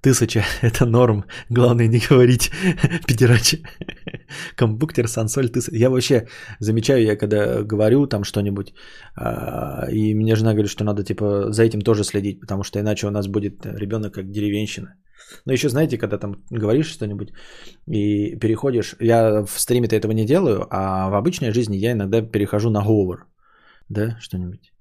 тысяча– 0.00 0.44
это 0.62 0.84
норм. 0.84 1.24
Главное 1.50 1.88
не 1.88 2.00
говорить 2.00 2.50
педерачи. 3.06 3.62
Компуктер, 4.56 5.08
сансоль, 5.08 5.48
тысяча. 5.48 5.76
Я 5.76 5.90
вообще 5.90 6.26
замечаю, 6.60 7.02
я 7.02 7.16
когда 7.16 7.62
говорю 7.62 8.06
там 8.06 8.24
что-нибудь, 8.24 8.74
а, 9.16 9.86
и 9.92 10.14
мне 10.14 10.34
жена 10.34 10.52
говорит, 10.52 10.70
что 10.70 10.84
надо 10.84 11.04
типа 11.04 11.52
за 11.52 11.62
этим 11.62 11.82
тоже 11.82 12.04
следить, 12.04 12.40
потому 12.40 12.64
что 12.64 12.80
иначе 12.80 13.06
у 13.06 13.10
нас 13.10 13.28
будет 13.28 13.64
ребенок 13.64 14.14
как 14.14 14.30
деревенщина. 14.30 14.94
Но 15.46 15.52
еще 15.52 15.68
знаете, 15.68 15.96
когда 15.96 16.18
там 16.18 16.34
говоришь 16.50 16.90
что-нибудь 16.90 17.32
и 17.86 18.36
переходишь, 18.40 18.96
я 19.00 19.44
в 19.46 19.60
стриме-то 19.60 19.94
этого 19.94 20.12
не 20.12 20.26
делаю, 20.26 20.66
а 20.70 21.08
в 21.10 21.14
обычной 21.14 21.52
жизни 21.52 21.76
я 21.76 21.92
иногда 21.92 22.22
перехожу 22.22 22.70
на 22.70 22.82
говор. 22.82 23.28
Да, 23.88 24.16
что-нибудь. 24.20 24.72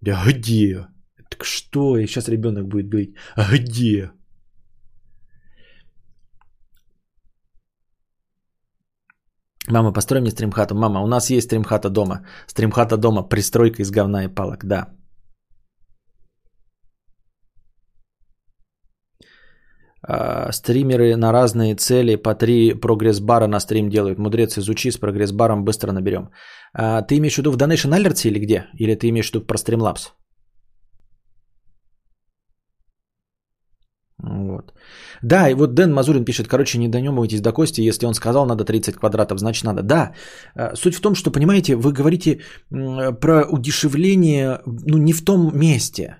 Да 0.00 0.22
где? 0.24 0.86
Так 1.28 1.44
что? 1.44 1.96
И 1.96 2.06
сейчас 2.06 2.28
ребенок 2.28 2.68
будет 2.68 2.88
говорить, 2.88 3.14
а 3.36 3.56
где? 3.56 4.10
Мама, 9.70 9.92
построй 9.92 10.20
мне 10.20 10.30
стримхату. 10.30 10.74
Мама, 10.74 11.00
у 11.00 11.06
нас 11.06 11.30
есть 11.30 11.46
стримхата 11.46 11.90
дома. 11.90 12.24
Стримхата 12.46 12.96
дома, 12.96 13.22
пристройка 13.22 13.82
из 13.82 13.90
говна 13.90 14.24
и 14.24 14.28
палок, 14.28 14.64
да. 14.64 14.88
А, 20.02 20.52
стримеры 20.52 21.16
на 21.16 21.32
разные 21.32 21.74
цели 21.74 22.16
по 22.16 22.34
три 22.34 22.72
прогресс-бара 22.72 23.46
на 23.46 23.60
стрим 23.60 23.90
делают. 23.90 24.18
Мудрец, 24.18 24.56
изучи, 24.56 24.90
с 24.90 24.96
прогресс-баром 24.96 25.64
быстро 25.64 25.92
наберем. 25.92 26.30
А, 26.72 27.02
ты 27.02 27.18
имеешь 27.18 27.34
в 27.34 27.38
виду 27.38 27.50
в 27.52 27.56
Donation 27.56 27.92
Alerts 27.92 28.26
или 28.26 28.38
где? 28.38 28.66
Или 28.78 28.94
ты 28.94 29.08
имеешь 29.10 29.30
в 29.30 29.34
виду 29.34 29.46
про 29.46 29.58
Streamlabs? 29.58 30.12
Вот. 34.28 34.72
Да, 35.22 35.48
и 35.48 35.54
вот 35.54 35.74
Дэн 35.74 35.92
Мазурин 35.92 36.24
пишет, 36.24 36.48
короче, 36.48 36.78
не 36.78 36.88
донемывайтесь 36.88 37.40
до 37.40 37.52
Кости, 37.52 37.88
если 37.88 38.06
он 38.06 38.14
сказал, 38.14 38.46
надо 38.46 38.64
30 38.64 38.96
квадратов, 38.96 39.38
значит 39.38 39.64
надо. 39.64 39.82
Да, 39.82 40.12
э, 40.54 40.74
суть 40.74 40.94
в 40.94 41.00
том, 41.00 41.14
что, 41.14 41.30
понимаете, 41.30 41.76
вы 41.76 41.92
говорите 41.92 42.40
про 42.70 43.46
удешевление, 43.50 44.60
ну, 44.66 44.98
не 44.98 45.12
в 45.12 45.24
том 45.24 45.50
месте. 45.58 46.18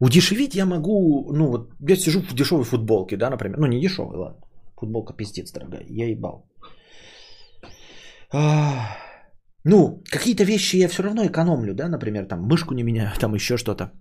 Удешевить 0.00 0.54
я 0.54 0.66
могу, 0.66 1.32
ну, 1.32 1.50
вот 1.50 1.70
я 1.88 1.96
сижу 1.96 2.20
в 2.20 2.34
дешевой 2.34 2.64
футболке, 2.64 3.16
да, 3.16 3.30
например, 3.30 3.58
ну, 3.58 3.66
не 3.66 3.80
дешевой, 3.80 4.16
ладно, 4.16 4.40
футболка 4.76 5.14
пиздец 5.14 5.52
дорогая, 5.52 5.86
я 5.88 6.08
ебал. 6.08 6.48
Ну, 9.66 10.02
какие-то 10.10 10.44
вещи 10.44 10.76
я 10.76 10.88
все 10.88 11.02
равно 11.02 11.24
экономлю, 11.24 11.74
да, 11.74 11.88
например, 11.88 12.26
там 12.26 12.40
мышку 12.42 12.74
не 12.74 12.82
меняю, 12.82 13.10
там 13.20 13.34
еще 13.34 13.56
что-то. 13.56 13.92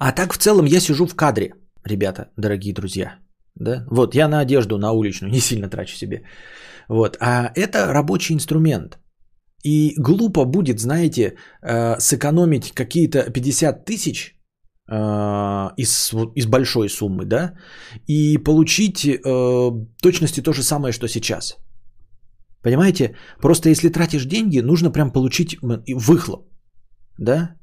А 0.00 0.12
так 0.12 0.32
в 0.32 0.38
целом 0.38 0.66
я 0.66 0.80
сижу 0.80 1.06
в 1.06 1.14
кадре, 1.14 1.54
ребята, 1.84 2.30
дорогие 2.36 2.74
друзья. 2.74 3.18
Да? 3.56 3.84
Вот 3.90 4.14
я 4.14 4.28
на 4.28 4.40
одежду, 4.40 4.78
на 4.78 4.92
уличную 4.92 5.30
не 5.32 5.40
сильно 5.40 5.68
трачу 5.68 5.96
себе. 5.96 6.22
Вот. 6.88 7.16
А 7.20 7.52
это 7.54 7.92
рабочий 7.92 8.34
инструмент. 8.34 8.98
И 9.64 9.94
глупо 9.98 10.44
будет, 10.44 10.78
знаете, 10.80 11.34
э, 11.62 11.98
сэкономить 11.98 12.72
какие-то 12.72 13.30
50 13.32 13.84
тысяч 13.84 14.36
э, 14.88 14.94
из, 15.76 16.14
из 16.36 16.46
большой 16.46 16.88
суммы, 16.88 17.24
да, 17.24 17.54
и 18.06 18.38
получить 18.38 19.04
э, 19.04 19.70
точности 20.00 20.42
то 20.42 20.52
же 20.52 20.62
самое, 20.62 20.92
что 20.92 21.08
сейчас. 21.08 21.56
Понимаете? 22.62 23.16
Просто 23.40 23.68
если 23.68 23.88
тратишь 23.88 24.26
деньги, 24.26 24.60
нужно 24.60 24.92
прям 24.92 25.10
получить 25.10 25.56
выхлоп, 25.60 26.48
да, 27.18 27.57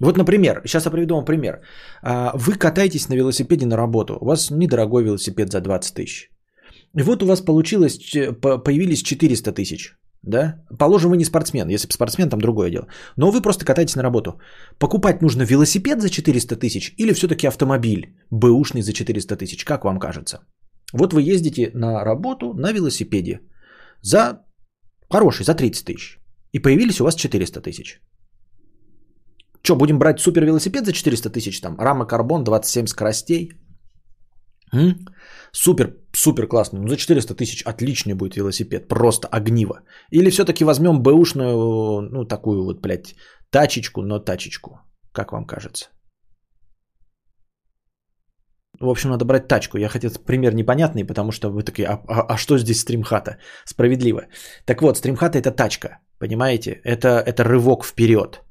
вот, 0.00 0.16
например, 0.16 0.62
сейчас 0.64 0.84
я 0.84 0.90
приведу 0.90 1.14
вам 1.14 1.24
пример. 1.24 1.60
А, 2.02 2.32
вы 2.34 2.54
катаетесь 2.54 3.08
на 3.08 3.14
велосипеде 3.14 3.66
на 3.66 3.76
работу. 3.76 4.18
У 4.20 4.26
вас 4.26 4.50
недорогой 4.50 5.04
велосипед 5.04 5.50
за 5.50 5.60
20 5.60 5.94
тысяч. 5.94 6.30
И 6.98 7.02
вот 7.02 7.22
у 7.22 7.26
вас 7.26 7.40
получилось, 7.40 7.98
появились 8.64 9.02
400 9.02 9.52
тысяч. 9.52 9.94
Да? 10.22 10.64
Положим, 10.78 11.10
вы 11.10 11.16
не 11.16 11.24
спортсмен. 11.24 11.68
Если 11.68 11.88
бы 11.88 11.94
спортсмен, 11.94 12.28
там 12.28 12.40
другое 12.40 12.70
дело. 12.70 12.86
Но 13.16 13.30
вы 13.30 13.42
просто 13.42 13.64
катаетесь 13.64 13.96
на 13.96 14.02
работу. 14.02 14.40
Покупать 14.78 15.22
нужно 15.22 15.44
велосипед 15.44 16.00
за 16.00 16.10
400 16.10 16.56
тысяч 16.56 16.94
или 16.98 17.12
все-таки 17.12 17.46
автомобиль 17.46 18.14
бэушный 18.30 18.82
за 18.82 18.92
400 18.92 19.36
тысяч? 19.36 19.64
Как 19.64 19.84
вам 19.84 19.98
кажется? 19.98 20.40
Вот 20.92 21.12
вы 21.12 21.22
ездите 21.22 21.70
на 21.74 22.04
работу 22.04 22.54
на 22.54 22.72
велосипеде 22.72 23.40
за 24.02 24.40
хороший, 25.10 25.44
за 25.44 25.54
30 25.54 25.84
тысяч. 25.84 26.18
И 26.52 26.58
появились 26.58 27.00
у 27.00 27.04
вас 27.04 27.14
400 27.14 27.60
тысяч. 27.60 28.00
Что, 29.62 29.76
будем 29.76 29.98
брать 29.98 30.20
супер 30.20 30.44
велосипед 30.44 30.86
за 30.86 30.92
400 30.92 31.30
тысяч, 31.30 31.60
там, 31.60 31.76
рама 31.78 32.06
карбон, 32.06 32.44
27 32.44 32.86
скоростей? 32.86 33.52
М? 34.72 35.06
Супер, 35.52 35.94
супер 36.12 36.46
классно. 36.46 36.80
Ну, 36.80 36.88
за 36.88 36.96
400 36.96 37.34
тысяч 37.34 37.62
отличный 37.62 38.14
будет 38.14 38.36
велосипед. 38.36 38.88
Просто 38.88 39.28
огниво. 39.28 39.80
Или 40.10 40.30
все-таки 40.30 40.64
возьмем 40.64 41.02
бэушную, 41.02 42.00
ну, 42.10 42.24
такую 42.24 42.64
вот, 42.64 42.80
блядь, 42.80 43.14
тачечку, 43.50 44.02
но 44.02 44.18
тачечку. 44.18 44.80
Как 45.12 45.32
вам 45.32 45.46
кажется? 45.46 45.86
В 48.80 48.88
общем, 48.88 49.10
надо 49.10 49.24
брать 49.24 49.48
тачку. 49.48 49.78
Я 49.78 49.88
хотел 49.88 50.10
пример 50.26 50.54
непонятный, 50.54 51.04
потому 51.04 51.32
что 51.32 51.48
вы 51.48 51.62
такие, 51.62 51.88
а, 51.88 52.02
а, 52.08 52.34
а 52.34 52.36
что 52.36 52.58
здесь 52.58 52.80
стримхата? 52.80 53.38
Справедливо. 53.64 54.26
Так 54.66 54.82
вот, 54.82 54.98
стримхата 54.98 55.38
это 55.38 55.50
тачка, 55.50 56.00
понимаете? 56.18 56.80
Это, 56.84 57.08
это 57.26 57.44
рывок 57.44 57.84
вперед. 57.84 58.42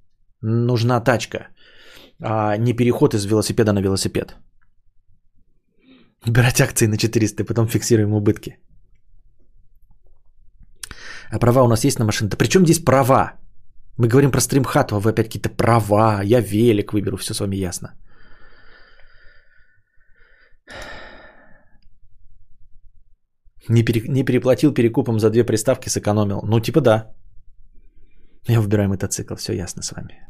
Нужна 0.47 1.01
тачка, 1.01 1.47
а 2.21 2.57
не 2.57 2.73
переход 2.73 3.13
из 3.13 3.25
велосипеда 3.25 3.73
на 3.73 3.81
велосипед. 3.81 4.35
Брать 6.27 6.61
акции 6.61 6.87
на 6.87 6.97
400, 6.97 7.43
и 7.43 7.45
потом 7.45 7.67
фиксируем 7.67 8.13
убытки. 8.13 8.57
А 11.31 11.39
права 11.39 11.63
у 11.63 11.67
нас 11.67 11.83
есть 11.83 11.99
на 11.99 12.05
машине? 12.05 12.29
Да 12.29 12.37
при 12.37 12.47
чем 12.47 12.65
здесь 12.65 12.79
права? 12.79 13.33
Мы 13.97 14.07
говорим 14.07 14.31
про 14.31 14.41
стримхату, 14.41 14.95
а 14.95 14.99
вы 14.99 15.09
опять 15.09 15.27
какие-то 15.27 15.49
права. 15.49 16.21
Я 16.23 16.41
велик 16.41 16.93
выберу, 16.93 17.17
все 17.17 17.33
с 17.33 17.39
вами 17.39 17.55
ясно. 17.55 17.95
Не, 23.69 23.83
пере, 23.83 24.01
не 24.07 24.23
переплатил 24.23 24.73
перекупом 24.73 25.19
за 25.19 25.31
две 25.31 25.43
приставки, 25.43 25.89
сэкономил. 25.89 26.41
Ну, 26.43 26.59
типа 26.59 26.81
да. 26.81 27.15
Я 28.47 28.61
выбираю 28.61 28.89
мотоцикл, 28.89 29.35
все 29.35 29.53
ясно 29.53 29.81
с 29.81 29.91
вами. 29.91 30.27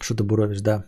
Что 0.00 0.14
ты 0.14 0.22
буровишь, 0.22 0.60
да. 0.60 0.84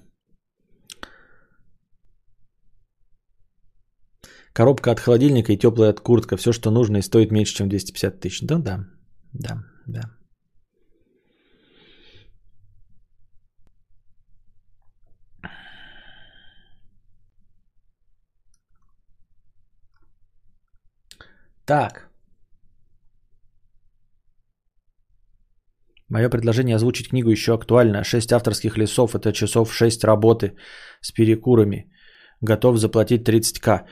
Коробка 4.53 4.91
от 4.91 5.01
холодильника 5.01 5.53
и 5.53 5.59
теплая 5.59 5.91
от 5.91 6.01
куртка. 6.01 6.37
Все, 6.37 6.53
что 6.53 6.71
нужно 6.71 6.99
и 6.99 7.03
стоит 7.03 7.33
меньше, 7.33 7.55
чем 7.55 7.69
250 7.69 8.21
тысяч. 8.21 8.47
Да, 8.47 8.59
да, 8.59 8.85
да, 9.33 9.65
да. 9.87 10.26
Так. 21.67 22.09
Мое 26.09 26.31
предложение 26.31 26.77
озвучить 26.77 27.09
книгу 27.09 27.31
еще 27.31 27.55
актуально. 27.55 28.05
Шесть 28.05 28.33
авторских 28.33 28.79
лесов– 28.79 29.15
это 29.15 29.33
часов 29.33 29.75
шесть 29.75 30.05
работы 30.05 30.53
с 31.01 31.11
перекурами. 31.13 31.91
Готов 32.41 32.79
заплатить 32.79 33.29
30к. 33.29 33.85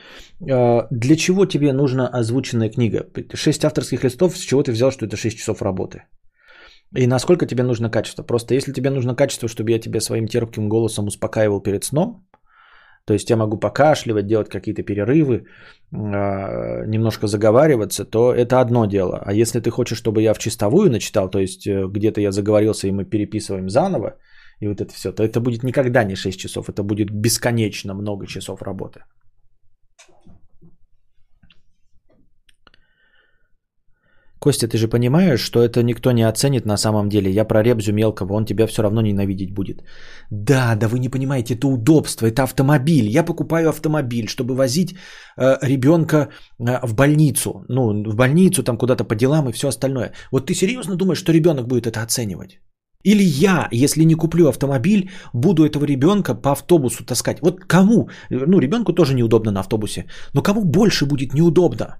А, 0.49 0.87
для 0.91 1.15
чего 1.15 1.45
тебе 1.45 1.73
нужна 1.73 2.07
озвученная 2.07 2.69
книга? 2.69 3.05
Шесть 3.33 3.65
авторских 3.65 4.03
листов, 4.03 4.37
с 4.37 4.39
чего 4.39 4.63
ты 4.63 4.71
взял, 4.71 4.91
что 4.91 5.05
это 5.05 5.17
6 5.17 5.37
часов 5.37 5.61
работы? 5.61 6.03
И 6.95 7.07
насколько 7.07 7.45
тебе 7.45 7.63
нужно 7.63 7.89
качество? 7.89 8.23
Просто 8.23 8.53
если 8.53 8.71
тебе 8.71 8.89
нужно 8.89 9.15
качество, 9.15 9.49
чтобы 9.49 9.71
я 9.71 9.79
тебя 9.79 9.99
своим 9.99 10.27
терпким 10.27 10.69
голосом 10.69 11.07
успокаивал 11.07 11.61
перед 11.61 11.83
сном, 11.83 12.25
то 13.05 13.13
есть 13.13 13.29
я 13.29 13.37
могу 13.37 13.57
покашливать, 13.57 14.27
делать 14.27 14.49
какие-то 14.49 14.83
перерывы, 14.83 15.45
немножко 15.91 17.27
заговариваться, 17.27 18.05
то 18.05 18.33
это 18.33 18.59
одно 18.59 18.85
дело. 18.85 19.21
А 19.25 19.33
если 19.33 19.59
ты 19.59 19.69
хочешь, 19.69 19.97
чтобы 19.97 20.21
я 20.21 20.33
в 20.33 20.39
чистовую 20.39 20.91
начитал, 20.91 21.29
то 21.29 21.39
есть 21.39 21.67
э, 21.67 21.87
где-то 21.87 22.21
я 22.21 22.31
заговорился 22.31 22.87
и 22.87 22.91
мы 22.91 23.05
переписываем 23.05 23.69
заново, 23.69 24.17
и 24.59 24.67
вот 24.67 24.81
это 24.81 24.93
все, 24.93 25.11
то 25.11 25.23
это 25.23 25.39
будет 25.39 25.63
никогда 25.63 26.03
не 26.03 26.15
6 26.15 26.39
часов, 26.39 26.69
это 26.69 26.83
будет 26.83 27.11
бесконечно 27.11 27.93
много 27.93 28.27
часов 28.27 28.61
работы. 28.61 29.03
Костя, 34.45 34.67
ты 34.67 34.77
же 34.77 34.87
понимаешь, 34.87 35.41
что 35.41 35.59
это 35.59 35.81
никто 35.81 36.11
не 36.11 36.21
оценит 36.21 36.65
на 36.65 36.77
самом 36.77 37.09
деле. 37.09 37.31
Я 37.31 37.45
про 37.45 37.63
Ребзю 37.63 37.93
мелкого, 37.93 38.33
он 38.33 38.45
тебя 38.45 38.67
все 38.67 38.83
равно 38.83 39.01
ненавидеть 39.01 39.53
будет. 39.53 39.81
Да, 40.29 40.75
да 40.75 40.87
вы 40.87 40.99
не 40.99 41.09
понимаете, 41.09 41.55
это 41.55 41.67
удобство, 41.67 42.27
это 42.27 42.43
автомобиль. 42.43 43.07
Я 43.07 43.23
покупаю 43.23 43.69
автомобиль, 43.69 44.27
чтобы 44.27 44.53
возить 44.53 44.89
э, 45.37 45.57
ребенка 45.63 46.29
э, 46.59 46.79
в 46.83 46.93
больницу. 46.93 47.65
Ну, 47.69 48.03
в 48.11 48.15
больницу, 48.15 48.63
там 48.63 48.77
куда-то 48.77 49.03
по 49.03 49.15
делам 49.15 49.49
и 49.49 49.51
все 49.51 49.67
остальное. 49.67 50.11
Вот 50.31 50.45
ты 50.45 50.53
серьезно 50.53 50.95
думаешь, 50.95 51.19
что 51.19 51.33
ребенок 51.33 51.67
будет 51.67 51.87
это 51.87 52.03
оценивать? 52.03 52.59
Или 53.03 53.23
я, 53.23 53.67
если 53.71 54.05
не 54.05 54.15
куплю 54.15 54.47
автомобиль, 54.47 55.09
буду 55.33 55.63
этого 55.63 55.85
ребенка 55.85 56.35
по 56.35 56.51
автобусу 56.51 57.03
таскать? 57.03 57.41
Вот 57.41 57.65
кому? 57.67 58.09
Ну, 58.29 58.59
ребенку 58.59 58.93
тоже 58.93 59.15
неудобно 59.15 59.51
на 59.51 59.61
автобусе. 59.61 60.05
Но 60.33 60.43
кому 60.43 60.63
больше 60.63 61.05
будет 61.05 61.33
неудобно? 61.33 61.97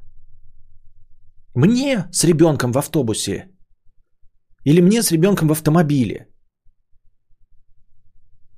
Мне 1.56 2.08
с 2.12 2.24
ребенком 2.26 2.72
в 2.72 2.78
автобусе? 2.78 3.47
Или 4.66 4.82
мне 4.82 5.01
с 5.01 5.12
ребенком 5.12 5.47
в 5.47 5.51
автомобиле? 5.51 6.28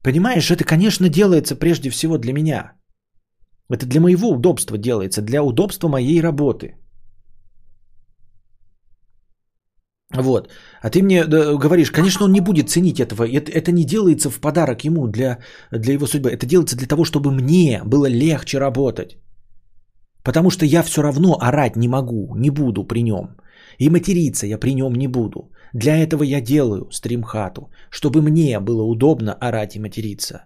Понимаешь, 0.04 0.50
это, 0.50 0.64
конечно, 0.64 1.10
делается 1.10 1.56
прежде 1.56 1.90
всего 1.90 2.18
для 2.18 2.34
меня. 2.34 2.74
Это 3.70 3.86
для 3.86 4.00
моего 4.00 4.30
удобства 4.30 4.78
делается, 4.78 5.22
для 5.22 5.44
удобства 5.44 5.90
моей 5.90 6.22
работы. 6.22 6.76
Вот. 10.16 10.50
А 10.82 10.90
ты 10.90 11.04
мне 11.04 11.26
говоришь, 11.26 11.92
конечно, 11.92 12.26
он 12.26 12.32
не 12.32 12.42
будет 12.42 12.70
ценить 12.70 13.00
этого. 13.00 13.28
Это, 13.28 13.52
это 13.52 13.72
не 13.72 13.84
делается 13.84 14.32
в 14.32 14.40
подарок 14.40 14.84
ему 14.86 15.08
для, 15.08 15.38
для 15.72 15.94
его 15.94 16.08
судьбы. 16.08 16.32
Это 16.32 16.46
делается 16.48 16.78
для 16.78 16.88
того, 16.88 17.04
чтобы 17.04 17.32
мне 17.32 17.82
было 17.86 18.08
легче 18.10 18.60
работать. 18.60 19.18
Потому 20.28 20.50
что 20.50 20.66
я 20.66 20.84
все 20.84 21.02
равно 21.02 21.38
орать 21.40 21.78
не 21.78 21.88
могу, 21.88 22.36
не 22.36 22.50
буду 22.50 22.84
при 22.84 23.02
нем. 23.02 23.38
И 23.80 23.90
материться 23.90 24.46
я 24.46 24.58
при 24.58 24.74
нем 24.74 24.94
не 24.94 25.08
буду. 25.08 25.40
Для 25.74 25.96
этого 25.96 26.24
я 26.24 26.42
делаю 26.42 26.92
стримхату, 26.92 27.70
чтобы 27.90 28.22
мне 28.22 28.60
было 28.60 28.84
удобно 28.84 29.34
орать 29.34 29.76
и 29.76 29.80
материться. 29.80 30.46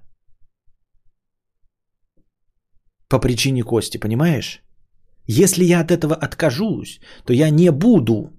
По 3.10 3.20
причине 3.20 3.64
Кости, 3.64 3.98
понимаешь? 3.98 4.62
Если 5.26 5.64
я 5.64 5.82
от 5.82 5.90
этого 5.90 6.14
откажусь, 6.14 7.00
то 7.26 7.34
я 7.34 7.50
не 7.50 7.72
буду 7.72 8.30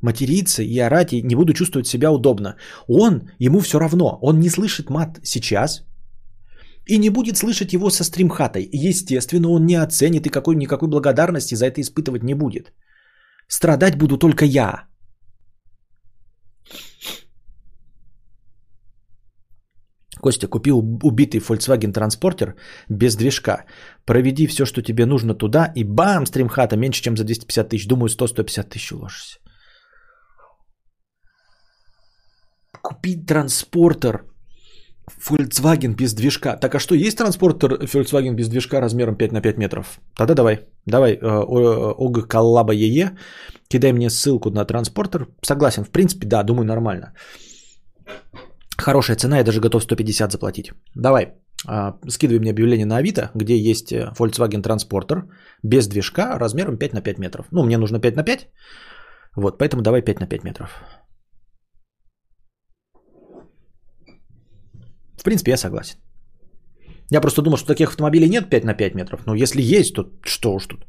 материться 0.00 0.62
и 0.62 0.78
орать, 0.78 1.12
и 1.12 1.22
не 1.22 1.34
буду 1.34 1.52
чувствовать 1.52 1.86
себя 1.86 2.10
удобно. 2.10 2.56
Он, 2.88 3.30
ему 3.38 3.60
все 3.60 3.78
равно, 3.78 4.18
он 4.22 4.40
не 4.40 4.48
слышит 4.48 4.88
мат 4.88 5.20
сейчас, 5.22 5.84
и 6.86 6.98
не 6.98 7.10
будет 7.10 7.36
слышать 7.36 7.72
его 7.72 7.90
со 7.90 8.04
стримхатой. 8.04 8.68
Естественно, 8.72 9.48
он 9.48 9.66
не 9.66 9.76
оценит 9.76 10.26
и 10.26 10.30
какой, 10.30 10.56
никакой 10.56 10.88
благодарности 10.88 11.54
за 11.54 11.66
это 11.66 11.80
испытывать 11.80 12.22
не 12.22 12.34
будет. 12.34 12.72
Страдать 13.48 13.96
буду 13.96 14.18
только 14.18 14.44
я. 14.44 14.86
Костя, 20.22 20.46
купил 20.46 20.78
убитый 21.02 21.40
Volkswagen 21.40 21.92
Transporter 21.92 22.54
без 22.88 23.16
движка. 23.16 23.64
Проведи 24.06 24.46
все, 24.46 24.64
что 24.64 24.82
тебе 24.82 25.04
нужно 25.04 25.34
туда, 25.34 25.72
и 25.74 25.84
бам, 25.84 26.26
стримхата 26.26 26.76
меньше, 26.76 27.02
чем 27.02 27.16
за 27.16 27.24
250 27.24 27.68
тысяч. 27.68 27.88
Думаю, 27.88 28.08
100-150 28.08 28.68
тысяч 28.68 28.92
уложишься. 28.92 29.38
Купить 32.82 33.26
транспортер 33.26 34.31
Volkswagen 35.28 35.94
без 35.94 36.14
движка. 36.14 36.56
Так 36.56 36.74
а 36.74 36.78
что, 36.78 36.94
есть 36.94 37.18
транспортер 37.18 37.72
Volkswagen 37.72 38.34
без 38.34 38.48
движка 38.48 38.80
размером 38.80 39.16
5 39.16 39.32
на 39.32 39.40
5 39.40 39.58
метров? 39.58 40.00
Тогда 40.14 40.34
давай, 40.34 40.60
давай, 40.86 41.12
э, 41.14 41.44
ОГ 41.98 42.28
Коллаба 42.28 42.72
ЕЕ, 42.72 43.16
кидай 43.68 43.92
мне 43.92 44.10
ссылку 44.10 44.50
на 44.50 44.64
транспортер. 44.64 45.26
Согласен, 45.42 45.84
в 45.84 45.90
принципе, 45.90 46.26
да, 46.26 46.42
думаю, 46.42 46.66
нормально. 46.66 47.12
Хорошая 48.78 49.16
цена, 49.16 49.38
я 49.38 49.44
даже 49.44 49.60
готов 49.60 49.82
150 49.82 50.32
заплатить. 50.32 50.72
Давай, 50.94 51.34
э, 51.68 51.92
скидывай 52.08 52.40
мне 52.40 52.50
объявление 52.50 52.86
на 52.86 52.96
Авито, 52.96 53.30
где 53.34 53.56
есть 53.56 53.92
э, 53.92 54.12
Volkswagen 54.18 54.62
транспортер 54.62 55.24
без 55.62 55.88
движка 55.88 56.38
размером 56.38 56.78
5 56.78 56.94
на 56.94 57.02
5 57.02 57.18
метров. 57.18 57.46
Ну, 57.50 57.64
мне 57.64 57.78
нужно 57.78 58.00
5 58.00 58.16
на 58.16 58.22
5, 58.22 58.48
вот, 59.36 59.58
поэтому 59.58 59.82
давай 59.82 60.02
5 60.02 60.20
на 60.20 60.26
5 60.26 60.44
метров. 60.44 60.70
В 65.22 65.24
принципе, 65.24 65.52
я 65.52 65.56
согласен. 65.56 65.98
Я 67.10 67.20
просто 67.20 67.42
думал, 67.42 67.56
что 67.56 67.68
таких 67.68 67.90
автомобилей 67.90 68.28
нет 68.28 68.50
5 68.50 68.64
на 68.64 68.74
5 68.74 68.94
метров. 68.94 69.20
Но 69.26 69.34
если 69.36 69.62
есть, 69.62 69.94
то 69.94 70.10
что 70.24 70.54
уж 70.54 70.66
тут. 70.66 70.84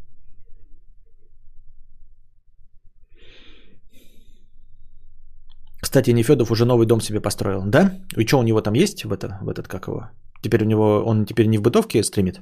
Кстати, 5.81 6.13
Нефедов 6.13 6.49
уже 6.49 6.65
новый 6.65 6.87
дом 6.87 7.01
себе 7.01 7.21
построил, 7.21 7.61
да? 7.65 7.91
И 8.17 8.25
что 8.25 8.39
у 8.39 8.43
него 8.43 8.61
там 8.61 8.73
есть 8.73 9.05
в, 9.05 9.13
это, 9.13 9.37
в 9.41 9.49
этот, 9.49 9.67
как 9.67 9.87
его? 9.87 10.09
Теперь 10.41 10.63
у 10.63 10.65
него, 10.65 11.03
он 11.05 11.25
теперь 11.25 11.45
не 11.45 11.59
в 11.59 11.61
бытовке 11.61 12.03
стримит? 12.03 12.41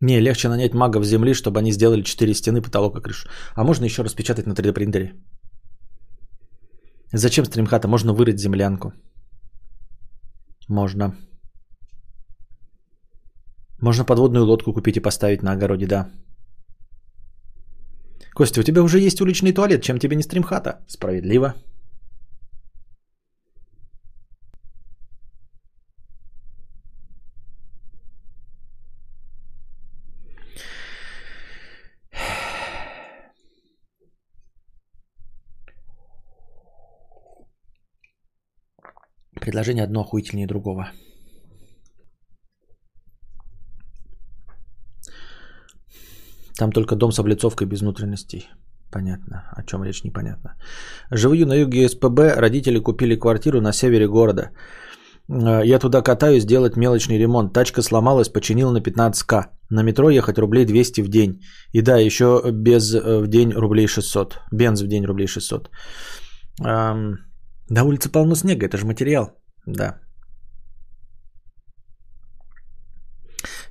Не, 0.00 0.20
легче 0.20 0.48
нанять 0.48 0.74
магов 0.74 1.04
земли, 1.04 1.34
чтобы 1.34 1.58
они 1.58 1.72
сделали 1.72 2.02
4 2.02 2.34
стены, 2.34 2.62
потолок 2.62 2.96
и 2.96 3.02
крышу. 3.02 3.28
А 3.54 3.64
можно 3.64 3.84
еще 3.84 4.02
распечатать 4.02 4.46
на 4.46 4.54
3D 4.54 4.72
принтере. 4.72 5.12
Зачем 7.12 7.44
стримхата? 7.44 7.88
Можно 7.88 8.12
вырыть 8.12 8.40
землянку. 8.40 8.92
Можно. 10.68 11.14
Можно 13.80 14.04
подводную 14.04 14.44
лодку 14.44 14.72
купить 14.72 14.96
и 14.96 15.00
поставить 15.00 15.42
на 15.42 15.52
огороде, 15.52 15.86
да. 15.86 16.08
Костя, 18.34 18.60
у 18.60 18.64
тебя 18.64 18.82
уже 18.82 18.98
есть 18.98 19.20
уличный 19.20 19.52
туалет, 19.52 19.82
чем 19.82 19.98
тебе 19.98 20.16
не 20.16 20.22
стримхата? 20.22 20.84
Справедливо. 20.88 21.54
Предложение 39.42 39.84
одно 39.84 40.00
охуительнее 40.00 40.46
другого. 40.46 40.92
Там 46.58 46.70
только 46.70 46.94
дом 46.94 47.12
с 47.12 47.18
облицовкой 47.18 47.66
без 47.66 47.80
внутренностей. 47.80 48.48
Понятно. 48.92 49.42
О 49.56 49.62
чем 49.64 49.82
речь, 49.82 50.04
непонятно. 50.04 50.54
Живу 51.10 51.34
на 51.46 51.54
юге 51.54 51.88
СПБ. 51.88 52.36
Родители 52.36 52.78
купили 52.78 53.18
квартиру 53.18 53.60
на 53.60 53.72
севере 53.72 54.06
города. 54.06 54.50
Э, 55.28 55.62
я 55.64 55.78
туда 55.80 56.02
катаюсь 56.02 56.44
делать 56.44 56.76
мелочный 56.76 57.18
ремонт. 57.18 57.52
Тачка 57.52 57.82
сломалась, 57.82 58.28
починил 58.28 58.70
на 58.70 58.78
15к. 58.78 59.46
На 59.70 59.82
метро 59.82 60.10
ехать 60.10 60.38
рублей 60.38 60.66
200 60.66 61.00
в 61.00 61.08
день. 61.08 61.40
И 61.72 61.82
да, 61.82 61.96
еще 61.98 62.42
без 62.52 62.94
э, 62.94 63.18
в 63.18 63.26
день 63.26 63.52
рублей 63.52 63.88
600. 63.88 64.38
Бенз 64.52 64.82
в 64.82 64.86
день 64.86 65.04
рублей 65.04 65.26
600. 65.26 65.68
На 67.74 67.84
улице 67.84 68.10
полно 68.10 68.34
снега, 68.34 68.66
это 68.66 68.76
же 68.76 68.84
материал. 68.84 69.30
Да. 69.66 69.98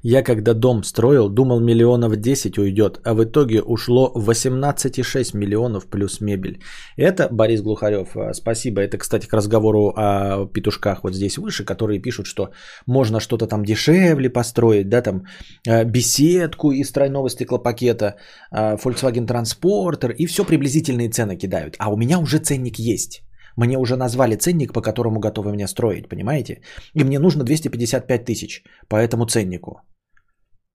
Я 0.03 0.23
когда 0.23 0.53
дом 0.53 0.83
строил, 0.83 1.29
думал 1.29 1.59
миллионов 1.59 2.15
10 2.15 2.57
уйдет, 2.57 2.99
а 3.05 3.13
в 3.13 3.23
итоге 3.23 3.61
ушло 3.61 4.11
18,6 4.15 5.37
миллионов 5.37 5.85
плюс 5.85 6.19
мебель. 6.19 6.57
Это 6.97 7.29
Борис 7.31 7.61
Глухарев. 7.61 8.17
А, 8.17 8.33
спасибо. 8.33 8.81
Это, 8.81 8.97
кстати, 8.97 9.27
к 9.27 9.33
разговору 9.33 9.93
о 9.95 10.47
петушках 10.47 11.03
вот 11.03 11.13
здесь 11.13 11.37
выше, 11.37 11.63
которые 11.63 12.01
пишут, 12.01 12.25
что 12.25 12.49
можно 12.87 13.19
что-то 13.19 13.45
там 13.45 13.63
дешевле 13.63 14.31
построить, 14.31 14.89
да, 14.89 15.03
там 15.03 15.25
а, 15.67 15.83
беседку 15.83 16.71
из 16.71 16.91
тройного 16.91 17.29
стеклопакета, 17.29 18.15
а, 18.51 18.77
Volkswagen 18.77 19.27
Transporter 19.27 20.11
и 20.11 20.25
все 20.25 20.43
приблизительные 20.43 21.11
цены 21.11 21.37
кидают. 21.37 21.75
А 21.77 21.93
у 21.93 21.97
меня 21.97 22.17
уже 22.17 22.39
ценник 22.39 22.79
есть. 22.79 23.21
Мне 23.57 23.77
уже 23.77 23.95
назвали 23.95 24.35
ценник, 24.35 24.73
по 24.73 24.81
которому 24.81 25.19
готовы 25.19 25.51
мне 25.53 25.67
строить, 25.67 26.09
понимаете? 26.09 26.61
И 26.95 27.03
мне 27.03 27.19
нужно 27.19 27.43
255 27.43 28.25
тысяч 28.25 28.63
по 28.89 28.95
этому 28.95 29.25
ценнику. 29.25 29.81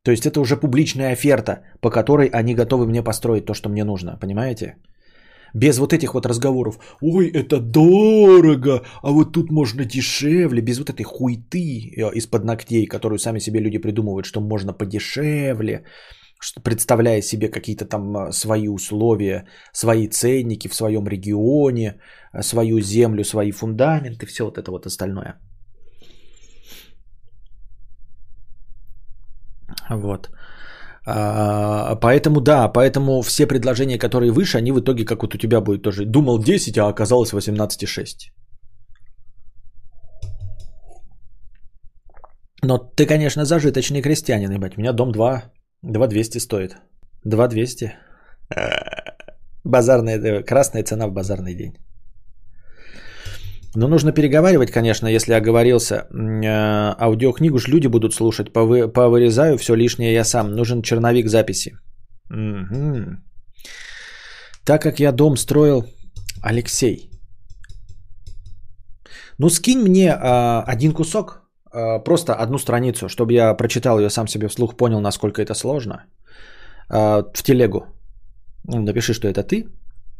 То 0.05 0.13
есть 0.13 0.27
это 0.27 0.41
уже 0.41 0.57
публичная 0.57 1.13
оферта, 1.13 1.63
по 1.81 1.91
которой 1.91 2.29
они 2.33 2.55
готовы 2.55 2.87
мне 2.87 3.03
построить 3.03 3.45
то, 3.45 3.55
что 3.55 3.69
мне 3.69 3.85
нужно, 3.85 4.17
понимаете? 4.21 4.77
Без 5.55 5.79
вот 5.79 5.93
этих 5.93 6.15
вот 6.15 6.27
разговоров. 6.27 6.79
Ой, 7.01 7.29
это 7.29 7.61
дорого, 7.61 8.83
а 9.03 9.11
вот 9.11 9.33
тут 9.33 9.51
можно 9.51 9.85
дешевле. 9.85 10.61
Без 10.63 10.79
вот 10.79 10.91
этой 10.91 11.03
хуйты 11.03 11.93
э, 11.97 12.13
из-под 12.15 12.45
ногтей, 12.45 12.87
которую 12.87 13.19
сами 13.19 13.41
себе 13.41 13.61
люди 13.61 13.79
придумывают, 13.79 14.27
что 14.27 14.41
можно 14.41 14.73
подешевле 14.73 15.85
представляя 16.63 17.23
себе 17.23 17.49
какие-то 17.49 17.85
там 17.85 18.17
а, 18.17 18.33
свои 18.33 18.69
условия, 18.69 19.47
свои 19.73 20.09
ценники 20.09 20.69
в 20.69 20.75
своем 20.75 21.07
регионе, 21.07 22.01
а, 22.33 22.43
свою 22.43 22.81
землю, 22.81 23.25
свои 23.25 23.53
фундаменты, 23.53 24.27
все 24.27 24.45
вот 24.45 24.59
это 24.59 24.71
вот 24.71 24.87
остальное. 24.87 25.35
Вот. 29.91 30.31
А, 31.07 31.97
поэтому 31.97 32.41
да, 32.41 32.69
поэтому 32.69 33.23
все 33.23 33.47
предложения, 33.47 33.99
которые 33.99 34.33
выше, 34.33 34.59
они 34.59 34.73
в 34.73 34.81
итоге, 34.81 35.05
как 35.05 35.23
вот 35.23 35.35
у 35.35 35.39
тебя 35.39 35.61
будет 35.61 35.83
тоже. 35.83 36.05
Думал 36.05 36.39
10, 36.39 36.79
а 36.79 36.89
оказалось 36.89 37.33
18,6. 37.33 38.31
Но 42.63 42.79
ты, 42.79 43.07
конечно, 43.07 43.45
зажиточный 43.45 44.03
крестьянин, 44.03 44.51
ебать. 44.51 44.77
У 44.77 44.81
меня 44.81 44.93
дом 44.93 45.13
2 45.13 45.56
2200 45.87 46.39
стоит. 46.39 46.77
2200. 47.25 47.93
Базарная, 49.65 50.43
красная 50.43 50.85
цена 50.85 51.07
в 51.07 51.13
базарный 51.13 51.55
день. 51.55 51.77
Но 53.77 53.89
нужно 53.89 54.13
переговаривать, 54.13 54.71
конечно, 54.71 55.07
если 55.09 55.35
оговорился. 55.35 55.95
Э, 55.95 56.95
аудиокнигу 56.99 57.59
ж 57.59 57.69
люди 57.69 57.89
будут 57.89 58.15
слушать. 58.15 58.53
Повы, 58.53 58.89
повырезаю 58.89 59.59
все 59.59 59.75
лишнее 59.75 60.15
я 60.15 60.25
сам. 60.25 60.53
Нужен 60.53 60.83
черновик 60.83 61.29
записи. 61.29 61.77
Угу. 62.31 63.17
Так 64.65 64.83
как 64.83 65.01
я 65.01 65.13
дом 65.13 65.37
строил... 65.37 65.85
Алексей. 66.43 67.11
Ну, 69.39 69.51
скинь 69.51 69.81
мне 69.81 70.13
а, 70.13 70.63
один 70.67 70.93
кусок 70.93 71.46
Э, 71.77 72.05
просто 72.05 72.33
одну 72.33 72.59
страницу, 72.59 73.09
чтобы 73.09 73.33
я 73.33 73.55
прочитал 73.57 73.99
ее 73.99 74.11
сам 74.11 74.29
себе 74.29 74.49
вслух, 74.49 74.77
понял, 74.77 75.01
насколько 75.01 75.43
это 75.43 75.55
сложно, 75.55 76.07
э, 76.91 77.23
в 77.35 77.43
телегу. 77.43 77.87
Ну, 78.65 78.83
напиши, 78.83 79.15
что 79.15 79.29
это 79.29 79.43
ты, 79.43 79.67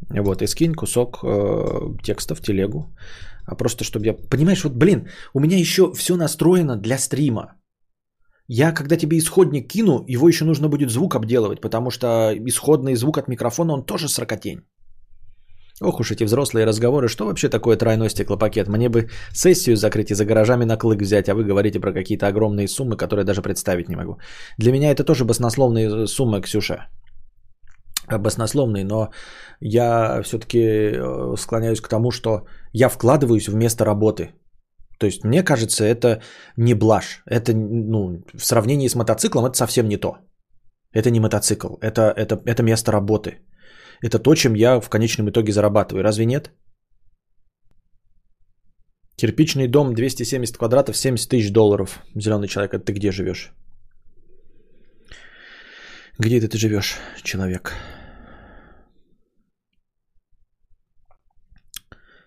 вот, 0.09 0.41
и 0.41 0.47
скинь 0.47 0.73
кусок 0.73 1.23
э, 1.23 2.03
текста 2.03 2.35
в 2.35 2.41
телегу. 2.41 2.95
А 3.45 3.55
просто, 3.55 3.83
чтобы 3.83 4.05
я... 4.05 4.13
Понимаешь, 4.13 4.63
вот, 4.63 4.73
блин, 4.73 5.07
у 5.33 5.39
меня 5.39 5.57
еще 5.57 5.93
все 5.93 6.15
настроено 6.15 6.75
для 6.75 6.97
стрима. 6.97 7.53
Я, 8.49 8.71
когда 8.71 8.95
тебе 8.95 9.17
исходник 9.17 9.67
кину, 9.67 10.05
его 10.07 10.27
еще 10.27 10.45
нужно 10.45 10.69
будет 10.69 10.89
звук 10.89 11.15
обделывать, 11.15 11.61
потому 11.61 11.91
что 11.91 12.33
исходный 12.45 12.95
звук 12.95 13.17
от 13.17 13.27
микрофона, 13.27 13.73
он 13.73 13.85
тоже 13.85 14.07
сракотень. 14.07 14.61
Ох 15.81 15.99
уж 15.99 16.11
эти 16.11 16.25
взрослые 16.25 16.65
разговоры, 16.65 17.07
что 17.07 17.25
вообще 17.25 17.49
такое 17.49 17.77
тройной 17.77 18.09
стеклопакет? 18.09 18.67
Мне 18.67 18.89
бы 18.89 19.09
сессию 19.31 19.75
закрыть 19.75 20.09
и 20.11 20.15
за 20.15 20.25
гаражами 20.25 20.65
на 20.65 20.77
клык 20.77 21.01
взять, 21.01 21.29
а 21.29 21.35
вы 21.35 21.43
говорите 21.43 21.79
про 21.79 21.93
какие-то 21.93 22.27
огромные 22.27 22.67
суммы, 22.67 22.97
которые 22.97 23.25
даже 23.25 23.41
представить 23.41 23.89
не 23.89 23.95
могу. 23.95 24.17
Для 24.57 24.71
меня 24.71 24.91
это 24.91 25.03
тоже 25.03 25.23
баснословные 25.23 26.07
суммы, 26.07 26.41
Ксюша. 26.41 26.87
Баснословные, 28.09 28.85
но 28.85 29.09
я 29.59 30.21
все-таки 30.23 30.59
э, 30.59 31.35
склоняюсь 31.37 31.81
к 31.81 31.89
тому, 31.89 32.11
что 32.11 32.47
я 32.73 32.89
вкладываюсь 32.89 33.49
вместо 33.49 33.85
работы. 33.85 34.31
То 34.99 35.05
есть 35.05 35.23
мне 35.23 35.43
кажется, 35.43 35.83
это 35.83 36.21
не 36.57 36.73
блажь. 36.73 37.21
Это, 37.27 37.53
ну, 37.53 38.23
в 38.33 38.45
сравнении 38.45 38.87
с 38.87 38.95
мотоциклом, 38.95 39.45
это 39.45 39.57
совсем 39.57 39.87
не 39.87 39.97
то. 39.97 40.17
Это 40.93 41.11
не 41.11 41.19
мотоцикл, 41.19 41.75
это, 41.81 42.13
это, 42.15 42.41
это 42.45 42.63
место 42.63 42.91
работы. 42.91 43.37
Это 44.01 44.19
то, 44.19 44.35
чем 44.35 44.55
я 44.55 44.79
в 44.79 44.89
конечном 44.89 45.29
итоге 45.29 45.51
зарабатываю. 45.51 46.03
Разве 46.03 46.25
нет? 46.25 46.51
Кирпичный 49.15 49.67
дом 49.67 49.95
270 49.95 50.57
квадратов, 50.57 50.95
70 50.95 51.29
тысяч 51.29 51.51
долларов. 51.51 51.99
Зеленый 52.15 52.47
человек, 52.47 52.73
а 52.73 52.79
ты 52.79 52.93
где 52.93 53.11
живешь? 53.11 53.51
Где 56.19 56.39
ты, 56.39 56.47
ты 56.47 56.57
живешь, 56.57 56.97
человек? 57.23 57.73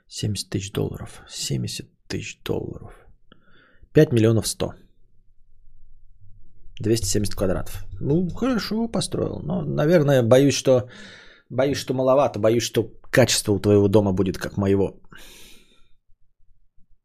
70 0.09 0.51
тысяч 0.51 0.73
долларов. 0.73 1.23
70 1.29 1.87
тысяч 2.09 2.41
долларов. 2.45 2.93
5 3.93 4.13
миллионов 4.13 4.47
100. 4.47 4.75
270 6.81 7.35
квадратов. 7.35 7.85
Ну, 8.01 8.29
хорошо 8.31 8.89
построил. 8.89 9.41
Но, 9.43 9.63
наверное, 9.63 10.23
боюсь, 10.23 10.55
что 10.55 10.89
Боюсь, 11.51 11.79
что 11.79 11.95
маловато. 11.95 12.39
Боюсь, 12.39 12.63
что 12.63 12.91
качество 13.11 13.53
у 13.53 13.61
твоего 13.61 13.89
дома 13.89 14.13
будет 14.13 14.39
как 14.39 14.57
моего. 14.57 15.01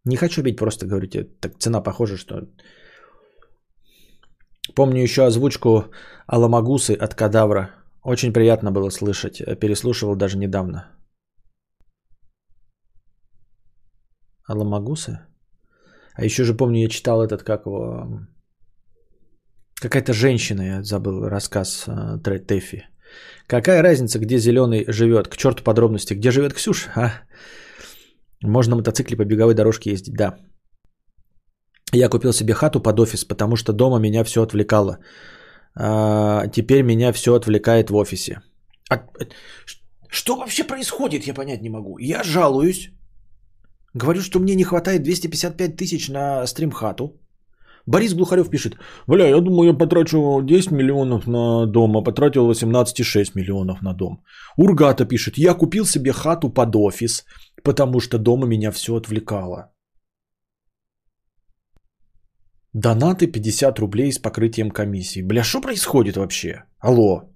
Не 0.05 0.17
хочу 0.17 0.43
бить, 0.43 0.57
просто 0.57 0.85
говорю 0.85 1.07
тебе, 1.07 1.23
так 1.41 1.57
цена 1.59 1.81
похожа, 1.81 2.17
что... 2.17 2.47
Помню 4.75 5.01
еще 5.01 5.25
озвучку 5.25 5.85
Аламагусы 6.27 6.91
от 6.91 7.15
Кадавра. 7.15 7.69
Очень 8.03 8.33
приятно 8.33 8.71
было 8.71 8.89
слышать. 8.89 9.37
Переслушивал 9.59 10.15
даже 10.15 10.37
недавно. 10.37 10.91
Аламагусы? 14.47 15.19
А 16.13 16.23
еще 16.23 16.43
же 16.43 16.53
помню, 16.53 16.81
я 16.81 16.89
читал 16.89 17.23
этот, 17.23 17.43
как 17.43 17.65
его... 17.65 18.27
Какая-то 19.81 20.13
женщина, 20.13 20.61
я 20.61 20.83
забыл 20.83 21.27
рассказ 21.27 21.85
э, 21.87 22.17
Тэффи. 22.47 22.85
Какая 23.47 23.83
разница, 23.83 24.19
где 24.19 24.37
зеленый 24.37 24.85
живет? 24.87 25.27
К 25.27 25.37
черту 25.37 25.63
подробности. 25.63 26.13
Где 26.13 26.31
живет 26.31 26.53
Ксюш? 26.53 26.87
А? 26.95 27.11
Можно 28.43 28.71
на 28.71 28.77
мотоцикле 28.77 29.17
по 29.17 29.25
беговой 29.25 29.53
дорожке 29.53 29.91
ездить, 29.91 30.15
да. 30.15 30.37
Я 31.93 32.09
купил 32.09 32.33
себе 32.33 32.53
хату 32.53 32.81
под 32.81 32.99
офис, 32.99 33.25
потому 33.25 33.55
что 33.55 33.73
дома 33.73 33.99
меня 33.99 34.23
все 34.23 34.41
отвлекало. 34.41 34.97
А, 35.77 36.47
теперь 36.47 36.83
меня 36.83 37.13
все 37.13 37.35
отвлекает 37.35 37.89
в 37.89 37.95
офисе. 37.95 38.41
А, 38.89 39.05
что 40.09 40.35
вообще 40.35 40.63
происходит, 40.63 41.27
я 41.27 41.33
понять 41.33 41.61
не 41.61 41.69
могу. 41.69 41.97
Я 41.99 42.23
жалуюсь. 42.23 42.89
Говорю, 43.93 44.21
что 44.21 44.39
мне 44.39 44.55
не 44.55 44.63
хватает 44.63 45.03
255 45.03 45.77
тысяч 45.77 46.09
на 46.09 46.45
стримхату. 46.47 47.19
Борис 47.87 48.13
Глухарев 48.13 48.49
пишет, 48.49 48.77
бля, 49.07 49.27
я 49.27 49.41
думаю, 49.41 49.67
я 49.69 49.77
потрачу 49.77 50.41
10 50.43 50.71
миллионов 50.71 51.27
на 51.27 51.65
дом, 51.67 51.97
а 51.97 52.03
потратил 52.03 52.49
18,6 52.49 53.31
миллионов 53.35 53.81
на 53.81 53.93
дом. 53.93 54.23
Ургата 54.57 55.05
пишет, 55.05 55.37
я 55.37 55.53
купил 55.53 55.85
себе 55.85 56.11
хату 56.11 56.49
под 56.49 56.75
офис, 56.75 57.25
потому 57.63 57.99
что 57.99 58.17
дома 58.17 58.47
меня 58.47 58.71
все 58.71 58.95
отвлекало. 58.95 59.71
Донаты 62.73 63.27
50 63.27 63.79
рублей 63.79 64.11
с 64.11 64.19
покрытием 64.19 64.69
комиссии. 64.71 65.21
Бля, 65.21 65.43
что 65.43 65.61
происходит 65.61 66.17
вообще? 66.17 66.63
Алло. 66.79 67.34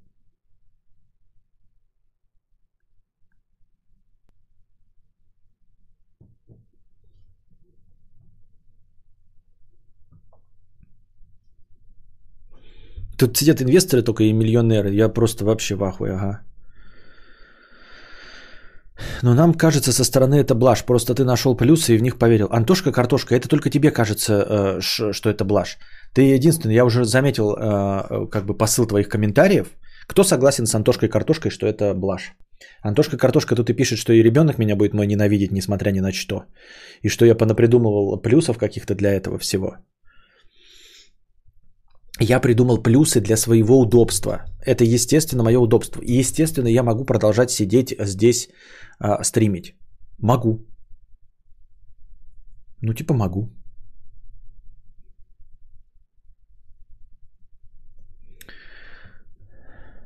Тут 13.20 13.38
сидят 13.38 13.62
инвесторы 13.62 14.02
только 14.02 14.24
и 14.24 14.34
миллионеры. 14.34 14.94
Я 14.94 15.10
просто 15.10 15.44
вообще 15.46 15.76
в 15.76 15.84
ахуе, 15.84 16.14
ага. 16.14 16.40
Но 19.24 19.34
нам 19.34 19.54
кажется 19.54 19.92
со 19.92 20.04
стороны 20.04 20.36
это 20.36 20.56
блажь. 20.56 20.86
Просто 20.86 21.14
ты 21.14 21.24
нашел 21.24 21.58
плюсы 21.58 21.96
и 21.96 21.98
в 21.98 22.02
них 22.02 22.18
поверил. 22.18 22.48
Антошка, 22.52 22.92
картошка, 22.92 23.36
это 23.36 23.48
только 23.48 23.70
тебе 23.70 23.92
кажется, 23.92 24.34
э, 24.34 24.82
что 24.82 25.30
это 25.30 25.44
блажь. 25.46 25.78
Ты 26.14 26.22
единственный, 26.36 26.76
я 26.76 26.86
уже 26.86 27.04
заметил 27.04 27.52
э, 27.52 28.28
как 28.32 28.46
бы 28.46 28.58
посыл 28.58 28.88
твоих 28.88 29.10
комментариев. 29.10 29.68
Кто 30.08 30.24
согласен 30.24 30.66
с 30.66 30.76
Антошкой 30.76 31.10
картошкой, 31.10 31.52
что 31.52 31.68
это 31.68 31.94
блажь? 31.94 32.34
Антошка 32.82 33.18
картошка 33.18 33.56
тут 33.56 33.70
и 33.70 33.76
пишет, 33.76 34.00
что 34.00 34.14
и 34.14 34.24
ребенок 34.24 34.58
меня 34.58 34.76
будет 34.76 34.94
мой 34.94 35.08
ненавидеть, 35.08 35.52
несмотря 35.52 35.92
ни 35.92 36.00
на 36.00 36.12
что. 36.12 36.44
И 37.02 37.10
что 37.10 37.26
я 37.26 37.36
понапридумывал 37.36 38.22
плюсов 38.22 38.58
каких-то 38.58 38.96
для 38.96 39.12
этого 39.12 39.38
всего. 39.38 39.78
Я 42.22 42.42
придумал 42.42 42.84
плюсы 42.84 43.22
для 43.22 43.38
своего 43.38 43.80
удобства. 43.80 44.46
Это, 44.66 44.84
естественно, 44.84 45.44
мое 45.44 45.60
удобство. 45.60 46.02
И, 46.02 46.20
естественно, 46.20 46.68
я 46.68 46.84
могу 46.84 47.06
продолжать 47.06 47.52
сидеть 47.52 47.96
здесь, 48.00 48.50
а, 49.00 49.24
стримить. 49.24 49.76
Могу. 50.18 50.66
Ну, 52.82 52.94
типа 52.94 53.14
могу. 53.14 53.50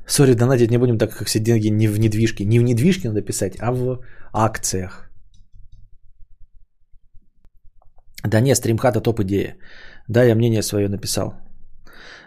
Сори, 0.08 0.36
донатить 0.36 0.70
не 0.70 0.78
будем, 0.78 0.98
так 0.98 1.18
как 1.18 1.28
все 1.28 1.40
деньги 1.40 1.70
не 1.70 1.88
в 1.88 2.00
недвижке. 2.00 2.46
Не 2.46 2.60
в 2.60 2.64
недвижке 2.64 3.08
надо 3.08 3.22
писать, 3.22 3.58
а 3.60 3.72
в 3.72 4.00
акциях. 4.34 5.10
Да 8.24 8.40
не, 8.42 8.56
стримхата 8.56 9.02
топ 9.02 9.20
идея. 9.22 9.58
Да, 10.08 10.24
я 10.24 10.36
мнение 10.36 10.62
свое 10.62 10.88
написал. 10.90 11.34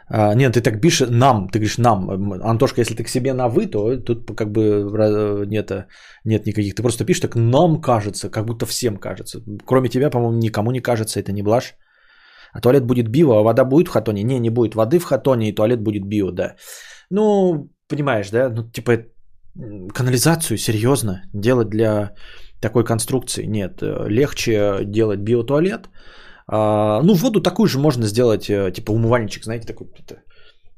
А, 0.09 0.34
нет, 0.34 0.54
ты 0.54 0.61
так 0.61 0.80
пишешь 0.80 1.09
нам, 1.11 1.48
ты 1.48 1.59
говоришь 1.59 1.78
нам. 1.78 2.32
Антошка, 2.42 2.80
если 2.80 2.94
ты 2.94 3.04
к 3.04 3.09
себе 3.09 3.34
на 3.34 3.48
вы, 3.48 3.66
то 3.66 3.96
тут 3.96 4.36
как 4.36 4.52
бы 4.52 5.46
нет, 5.46 5.86
нет 6.24 6.46
никаких. 6.46 6.74
Ты 6.74 6.82
просто 6.82 7.04
пишешь 7.04 7.22
так 7.22 7.34
нам 7.34 7.80
кажется, 7.80 8.30
как 8.30 8.46
будто 8.46 8.66
всем 8.66 8.96
кажется. 8.96 9.40
Кроме 9.64 9.88
тебя, 9.88 10.11
по-моему, 10.11 10.38
никому 10.38 10.70
не 10.70 10.80
кажется, 10.80 11.20
это 11.20 11.32
не 11.32 11.42
блажь. 11.42 11.74
А 12.52 12.61
туалет 12.61 12.84
будет 12.84 13.09
био, 13.09 13.40
а 13.40 13.42
вода 13.42 13.64
будет 13.64 13.88
в 13.88 13.92
хатоне? 13.92 14.22
Не, 14.22 14.38
не 14.38 14.50
будет 14.50 14.74
воды 14.74 14.98
в 14.98 15.04
хатоне, 15.04 15.48
и 15.48 15.54
туалет 15.54 15.80
будет 15.80 16.04
био, 16.07 16.30
да. 16.30 16.54
Ну, 17.11 17.68
понимаешь, 17.88 18.30
да? 18.30 18.48
Ну, 18.48 18.70
типа, 18.70 18.92
канализацию 19.92 20.57
серьезно 20.57 21.22
делать 21.34 21.68
для 21.68 22.14
такой 22.61 22.84
конструкции 22.84 23.46
нет. 23.46 23.82
Легче 23.82 24.84
делать 24.84 25.20
биотуалет, 25.20 25.80
а, 25.86 25.90
ну, 26.49 27.14
воду 27.14 27.40
такую 27.40 27.66
же 27.66 27.78
можно 27.78 28.07
сделать, 28.07 28.49
э, 28.49 28.70
типа 28.72 28.92
умывальничек, 28.92 29.44
знаете, 29.44 29.66
такой, 29.66 29.88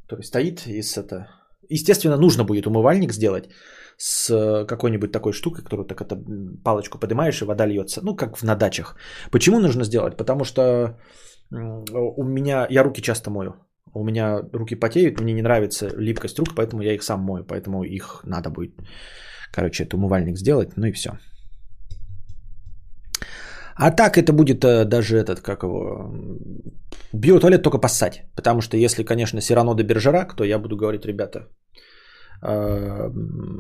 который 0.07 0.23
стоит 0.23 0.67
и 0.67 0.83
с 0.83 0.97
это... 0.97 1.27
Естественно, 1.71 2.17
нужно 2.17 2.45
будет 2.45 2.67
умывальник 2.67 3.13
сделать 3.13 3.51
с 3.99 4.31
э, 4.31 4.67
какой-нибудь 4.67 5.13
такой 5.13 5.33
штукой, 5.33 5.65
которую 5.65 5.87
так 5.87 6.01
это 6.01 6.17
палочку 6.65 6.99
поднимаешь 6.99 7.43
и 7.43 7.45
вода 7.45 7.67
льется. 7.67 8.01
Ну, 8.03 8.17
как 8.17 8.43
на 8.43 8.57
дачах. 8.57 8.97
Почему 9.31 9.61
нужно 9.61 9.85
сделать? 9.85 10.17
Потому 10.17 10.45
что 10.45 10.97
у 11.51 12.25
меня, 12.25 12.67
я 12.71 12.83
руки 12.83 13.03
часто 13.03 13.31
мою. 13.31 13.55
У 13.95 14.05
меня 14.05 14.43
руки 14.53 14.75
потеют, 14.75 15.21
мне 15.21 15.33
не 15.33 15.43
нравится 15.43 15.89
липкость 15.97 16.39
рук, 16.39 16.49
поэтому 16.55 16.83
я 16.83 16.95
их 16.95 17.03
сам 17.03 17.21
мою, 17.21 17.45
поэтому 17.45 17.85
их 17.85 18.21
надо 18.25 18.51
будет, 18.51 18.73
короче, 19.53 19.85
это 19.85 19.97
умывальник 19.97 20.39
сделать, 20.39 20.77
ну 20.77 20.87
и 20.87 20.93
все. 20.93 21.19
А 23.81 23.91
так 23.93 24.19
это 24.19 24.33
будет 24.33 24.65
э, 24.65 24.85
даже 24.85 25.17
этот, 25.17 25.41
как 25.41 25.63
его, 25.63 26.13
биотуалет 27.13 27.63
только 27.63 27.79
поссать. 27.79 28.23
Потому 28.35 28.61
что 28.61 28.77
если, 28.77 29.05
конечно, 29.05 29.41
Сирано 29.41 29.75
де 29.75 29.85
Бержерак, 29.85 30.37
то 30.37 30.45
я 30.45 30.59
буду 30.59 30.77
говорить, 30.77 31.07
ребята, 31.07 31.49
э, 32.43 33.11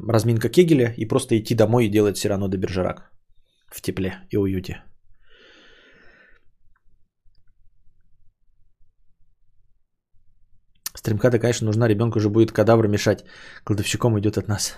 разминка 0.08 0.48
Кегеля 0.48 0.92
и 0.96 1.08
просто 1.08 1.38
идти 1.38 1.54
домой 1.54 1.86
и 1.86 1.90
делать 1.90 2.18
Сирано 2.18 2.48
де 2.48 2.56
Бержерак 2.56 3.12
в 3.68 3.80
тепле 3.80 4.14
и 4.30 4.36
уюте. 4.36 4.82
Стримкада, 10.96 11.38
конечно, 11.38 11.66
нужна. 11.66 11.88
Ребенку 11.88 12.18
уже 12.18 12.28
будет 12.28 12.50
кадавр 12.50 12.88
мешать. 12.88 13.24
Кладовщиком 13.64 14.18
идет 14.18 14.36
от 14.36 14.48
нас. 14.48 14.76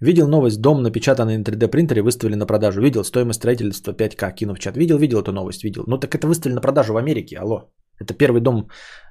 Видел 0.00 0.28
новость, 0.28 0.60
дом 0.60 0.82
напечатанный 0.82 1.38
на 1.38 1.42
3D 1.42 1.68
принтере 1.68 2.02
выставили 2.02 2.36
на 2.36 2.46
продажу. 2.46 2.80
Видел, 2.80 3.04
стоимость 3.04 3.38
строительства 3.38 3.92
5К, 3.92 4.34
кину 4.34 4.54
в 4.54 4.58
чат. 4.58 4.76
Видел, 4.76 4.98
видел 4.98 5.20
эту 5.20 5.32
новость, 5.32 5.64
видел. 5.64 5.84
Ну 5.86 5.98
так 5.98 6.14
это 6.14 6.26
выставили 6.26 6.54
на 6.54 6.60
продажу 6.60 6.92
в 6.92 6.96
Америке, 6.96 7.36
алло. 7.38 7.70
Это 8.00 8.14
первый 8.14 8.40
дом, 8.40 8.68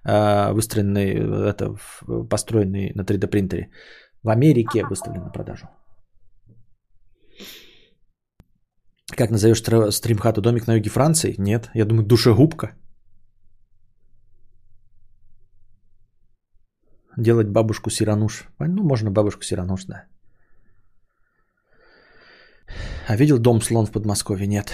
э, 0.08 0.54
выстроенный, 0.54 1.16
это, 1.50 1.76
построенный 2.30 2.92
на 2.96 3.04
3D 3.04 3.28
принтере. 3.28 3.70
В 4.24 4.30
Америке 4.30 4.84
выставлен 4.86 5.24
на 5.24 5.32
продажу. 5.32 5.68
Как 9.18 9.32
назовешь 9.32 9.64
стримхату? 9.94 10.42
Домик 10.42 10.68
на 10.68 10.76
юге 10.76 10.90
Франции? 10.90 11.36
Нет. 11.38 11.70
Я 11.76 11.86
думаю, 11.86 12.06
душегубка. 12.06 12.76
Делать 17.18 17.48
бабушку 17.48 17.90
Сирануш. 17.90 18.48
Ну, 18.60 18.84
можно 18.84 19.12
бабушку 19.12 19.44
Сирануш, 19.44 19.86
да. 19.86 20.06
А 23.08 23.16
видел 23.16 23.40
дом 23.40 23.62
слон 23.62 23.86
в 23.86 23.92
Подмосковье? 23.92 24.48
Нет. 24.48 24.74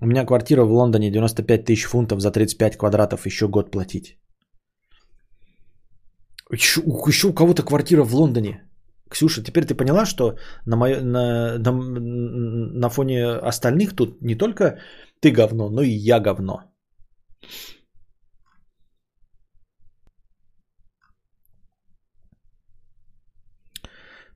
У 0.00 0.06
меня 0.06 0.26
квартира 0.26 0.64
в 0.64 0.72
Лондоне 0.72 1.10
95 1.10 1.64
тысяч 1.64 1.86
фунтов 1.86 2.20
за 2.20 2.30
35 2.30 2.76
квадратов 2.76 3.26
еще 3.26 3.48
год 3.48 3.70
платить. 3.70 4.18
Еще, 6.52 6.80
еще 7.06 7.28
у 7.28 7.34
кого-то 7.34 7.62
квартира 7.62 8.04
в 8.04 8.14
Лондоне. 8.14 8.62
Ксюша, 9.10 9.42
теперь 9.42 9.64
ты 9.64 9.74
поняла, 9.74 10.04
что 10.04 10.36
на, 10.66 10.76
мое, 10.76 11.00
на, 11.00 11.58
на, 11.58 11.72
на 11.72 12.88
фоне 12.88 13.24
остальных 13.24 13.94
тут 13.96 14.22
не 14.22 14.34
только 14.34 14.78
ты 15.20 15.30
говно, 15.30 15.70
но 15.70 15.82
и 15.82 15.90
я 15.90 16.20
говно. 16.20 16.62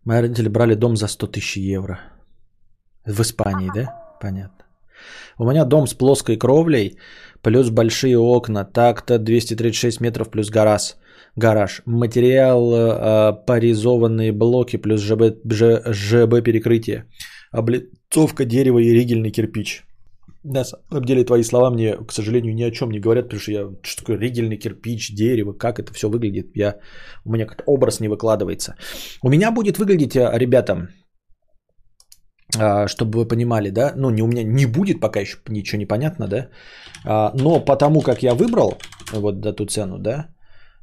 Мои 0.04 0.20
родители 0.22 0.48
брали 0.48 0.74
дом 0.74 0.96
за 0.96 1.08
100 1.08 1.26
тысяч 1.26 1.56
евро. 1.56 2.19
В 3.10 3.20
Испании, 3.20 3.70
да? 3.74 4.16
Понятно. 4.20 4.64
У 5.38 5.44
меня 5.44 5.64
дом 5.64 5.86
с 5.86 5.94
плоской 5.94 6.36
кровлей, 6.36 6.98
плюс 7.42 7.70
большие 7.70 8.18
окна, 8.18 8.64
так-то 8.64 9.18
236 9.18 10.00
метров 10.00 10.30
плюс 10.30 10.50
гараж. 10.50 10.96
гараж. 11.36 11.82
Материал 11.86 12.72
э, 12.72 13.46
паризованные 13.46 14.32
блоки 14.32 14.76
плюс 14.76 15.00
ЖБ, 15.00 15.22
Ж, 15.50 15.82
ЖБ 15.92 16.42
перекрытие. 16.44 17.04
Облицовка 17.52 18.44
дерева 18.44 18.78
и 18.78 18.92
ригельный 18.92 19.30
кирпич. 19.30 19.84
На 20.44 20.64
самом 20.64 21.04
деле 21.04 21.24
твои 21.24 21.42
слова 21.42 21.70
мне, 21.70 21.96
к 21.96 22.12
сожалению, 22.12 22.54
ни 22.54 22.62
о 22.62 22.70
чем 22.70 22.90
не 22.90 23.00
говорят, 23.00 23.24
потому 23.24 23.40
что 23.40 23.52
я, 23.52 23.68
что 23.82 24.02
такое 24.02 24.18
ригельный 24.18 24.56
кирпич, 24.56 25.14
дерево, 25.14 25.52
как 25.52 25.78
это 25.78 25.92
все 25.92 26.08
выглядит, 26.08 26.56
я, 26.56 26.76
у 27.24 27.32
меня 27.32 27.46
как 27.46 27.62
образ 27.66 28.00
не 28.00 28.08
выкладывается. 28.08 28.74
У 29.22 29.28
меня 29.28 29.50
будет 29.50 29.78
выглядеть, 29.78 30.16
э, 30.16 30.30
ребята, 30.38 30.88
чтобы 32.88 33.18
вы 33.18 33.28
понимали, 33.28 33.70
да, 33.70 33.92
ну, 33.96 34.10
не, 34.10 34.22
у 34.22 34.26
меня 34.26 34.42
не 34.42 34.66
будет 34.66 35.00
пока 35.00 35.20
еще 35.20 35.38
ничего 35.48 35.78
не 35.78 35.86
понятно, 35.86 36.26
да, 36.28 36.48
а, 37.04 37.32
но 37.34 37.64
потому 37.64 38.02
как 38.02 38.22
я 38.22 38.34
выбрал 38.34 38.78
вот 39.12 39.46
эту 39.46 39.66
цену, 39.66 39.98
да, 39.98 40.28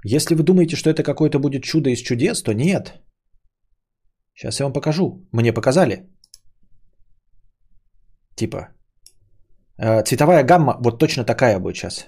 если 0.03 0.35
вы 0.35 0.43
думаете, 0.43 0.75
что 0.75 0.89
это 0.89 1.03
какое-то 1.03 1.39
будет 1.39 1.63
чудо 1.63 1.89
из 1.89 1.99
чудес, 1.99 2.43
то 2.43 2.53
нет. 2.53 2.93
Сейчас 4.33 4.59
я 4.59 4.65
вам 4.65 4.73
покажу. 4.73 5.27
Мне 5.33 5.53
показали. 5.53 6.07
Типа, 8.35 8.69
э, 9.77 10.03
цветовая 10.03 10.43
гамма 10.43 10.77
вот 10.79 10.99
точно 10.99 11.25
такая 11.25 11.59
будет 11.59 11.75
сейчас. 11.75 12.07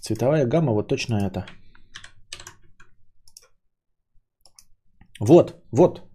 Цветовая 0.00 0.46
гамма 0.46 0.72
вот 0.72 0.88
точно 0.88 1.16
это. 1.16 1.44
Вот, 5.20 5.62
вот. 5.72 6.09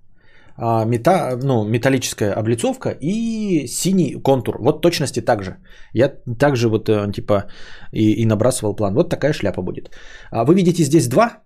А, 0.58 0.86
мета, 0.86 1.38
ну, 1.44 1.64
металлическая 1.66 2.34
облицовка 2.34 2.90
и 3.02 3.68
синий 3.68 4.16
контур. 4.24 4.58
Вот 4.60 4.82
точности 4.82 5.22
так 5.22 5.44
же. 5.44 5.58
Я 5.94 6.10
также 6.40 6.70
вот 6.70 6.90
э, 6.90 7.12
типа 7.12 7.46
и, 7.92 8.22
и 8.22 8.26
набрасывал 8.26 8.76
план. 8.76 8.94
Вот 8.94 9.10
такая 9.10 9.34
шляпа 9.34 9.62
будет. 9.62 9.90
А 10.32 10.46
вы 10.46 10.56
видите 10.56 10.84
здесь 10.84 11.08
два. 11.08 11.44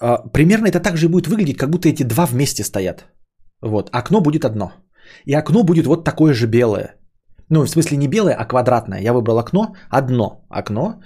А, 0.00 0.18
примерно 0.32 0.66
это 0.66 0.80
так 0.80 0.96
же 0.96 1.08
будет 1.08 1.26
выглядеть, 1.26 1.56
как 1.56 1.70
будто 1.70 1.88
эти 1.88 2.02
два 2.02 2.26
вместе 2.26 2.64
стоят. 2.64 3.06
Вот. 3.62 3.88
Окно 3.92 4.20
будет 4.20 4.44
одно. 4.44 4.72
И 5.24 5.34
окно 5.34 5.64
будет 5.64 5.86
вот 5.86 6.04
такое 6.04 6.34
же 6.34 6.46
белое. 6.46 6.96
Ну, 7.50 7.64
в 7.64 7.68
смысле 7.68 7.96
не 7.96 8.08
белое, 8.08 8.34
а 8.34 8.44
квадратное. 8.46 9.00
Я 9.00 9.12
выбрал 9.12 9.38
окно, 9.38 9.74
одно 9.90 10.44
окно, 10.48 11.00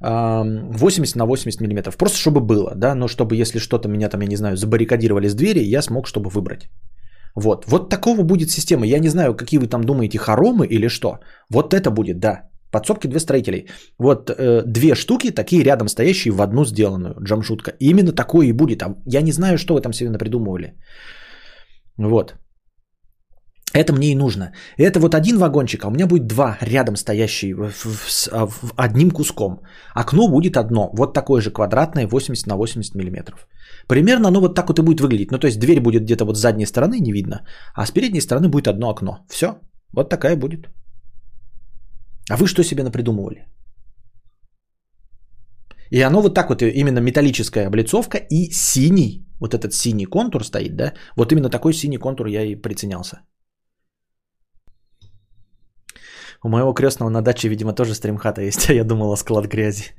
80 0.00 1.16
на 1.16 1.26
80 1.26 1.60
миллиметров. 1.60 1.96
Просто 1.96 2.18
чтобы 2.18 2.40
было, 2.40 2.72
да, 2.74 2.94
но 2.94 3.08
чтобы 3.08 3.36
если 3.36 3.58
что-то 3.58 3.88
меня 3.88 4.08
там, 4.08 4.20
я 4.22 4.28
не 4.28 4.36
знаю, 4.36 4.56
забаррикадировали 4.56 5.28
с 5.28 5.34
двери, 5.34 5.60
я 5.60 5.82
смог, 5.82 6.06
чтобы 6.06 6.30
выбрать. 6.30 6.70
Вот, 7.34 7.64
вот 7.66 7.88
такого 7.88 8.22
будет 8.22 8.50
система. 8.50 8.86
Я 8.86 8.98
не 8.98 9.08
знаю, 9.08 9.34
какие 9.34 9.60
вы 9.60 9.66
там 9.66 9.84
думаете, 9.84 10.18
хоромы 10.18 10.66
или 10.66 10.88
что. 10.88 11.18
Вот 11.50 11.74
это 11.74 11.90
будет, 11.90 12.18
да. 12.20 12.42
Подсобки 12.70 13.06
две 13.06 13.20
строителей. 13.20 13.68
Вот 13.98 14.30
э, 14.30 14.62
две 14.66 14.94
штуки, 14.94 15.30
такие 15.30 15.62
рядом 15.62 15.88
стоящие 15.88 16.32
в 16.32 16.40
одну 16.40 16.64
сделанную, 16.64 17.14
джамшутка. 17.22 17.72
Именно 17.80 18.12
такое 18.12 18.46
и 18.46 18.52
будет. 18.52 18.82
А 18.82 18.96
я 19.06 19.22
не 19.22 19.32
знаю, 19.32 19.58
что 19.58 19.74
вы 19.74 19.80
там 19.80 19.92
себе 19.92 20.18
придумывали. 20.18 20.74
Вот. 21.98 22.34
Это 23.74 23.92
мне 23.92 24.12
и 24.12 24.14
нужно. 24.14 24.52
Это 24.76 25.00
вот 25.00 25.14
один 25.14 25.38
вагончик, 25.38 25.84
а 25.84 25.88
у 25.88 25.90
меня 25.90 26.06
будет 26.06 26.26
два 26.26 26.58
рядом 26.60 26.96
стоящие 26.96 27.54
в, 27.54 28.28
а, 28.32 28.48
одним 28.76 29.10
куском. 29.10 29.62
Окно 29.94 30.28
будет 30.28 30.56
одно, 30.56 30.90
вот 30.92 31.14
такое 31.14 31.40
же 31.40 31.50
квадратное, 31.50 32.06
80 32.06 32.46
на 32.46 32.56
80 32.56 32.94
миллиметров. 32.94 33.46
Примерно 33.88 34.28
оно 34.28 34.40
вот 34.40 34.54
так 34.54 34.68
вот 34.68 34.78
и 34.78 34.82
будет 34.82 35.00
выглядеть. 35.00 35.30
Ну, 35.30 35.38
то 35.38 35.46
есть 35.46 35.58
дверь 35.58 35.80
будет 35.80 36.02
где-то 36.02 36.24
вот 36.24 36.36
с 36.36 36.40
задней 36.40 36.66
стороны, 36.66 37.00
не 37.00 37.12
видно, 37.12 37.46
а 37.74 37.86
с 37.86 37.90
передней 37.90 38.20
стороны 38.20 38.48
будет 38.48 38.68
одно 38.68 38.90
окно. 38.90 39.18
Все, 39.30 39.46
вот 39.92 40.10
такая 40.10 40.36
будет. 40.36 40.68
А 42.30 42.36
вы 42.36 42.46
что 42.46 42.62
себе 42.62 42.82
напридумывали? 42.82 43.46
И 45.90 46.00
оно 46.00 46.22
вот 46.22 46.34
так 46.34 46.48
вот, 46.48 46.62
именно 46.62 47.00
металлическая 47.00 47.66
облицовка 47.66 48.18
и 48.18 48.50
синий, 48.52 49.26
вот 49.40 49.54
этот 49.54 49.74
синий 49.74 50.06
контур 50.06 50.44
стоит, 50.44 50.76
да? 50.76 50.92
Вот 51.16 51.32
именно 51.32 51.50
такой 51.50 51.74
синий 51.74 51.98
контур 51.98 52.26
я 52.26 52.42
и 52.44 52.54
приценялся. 52.54 53.20
У 56.44 56.48
моего 56.48 56.72
крестного 56.72 57.10
на 57.10 57.22
даче, 57.22 57.48
видимо, 57.48 57.72
тоже 57.72 57.94
стримхата 57.94 58.42
есть, 58.42 58.66
а 58.70 58.72
я 58.72 58.84
думала 58.84 59.16
склад 59.16 59.46
грязи. 59.46 59.94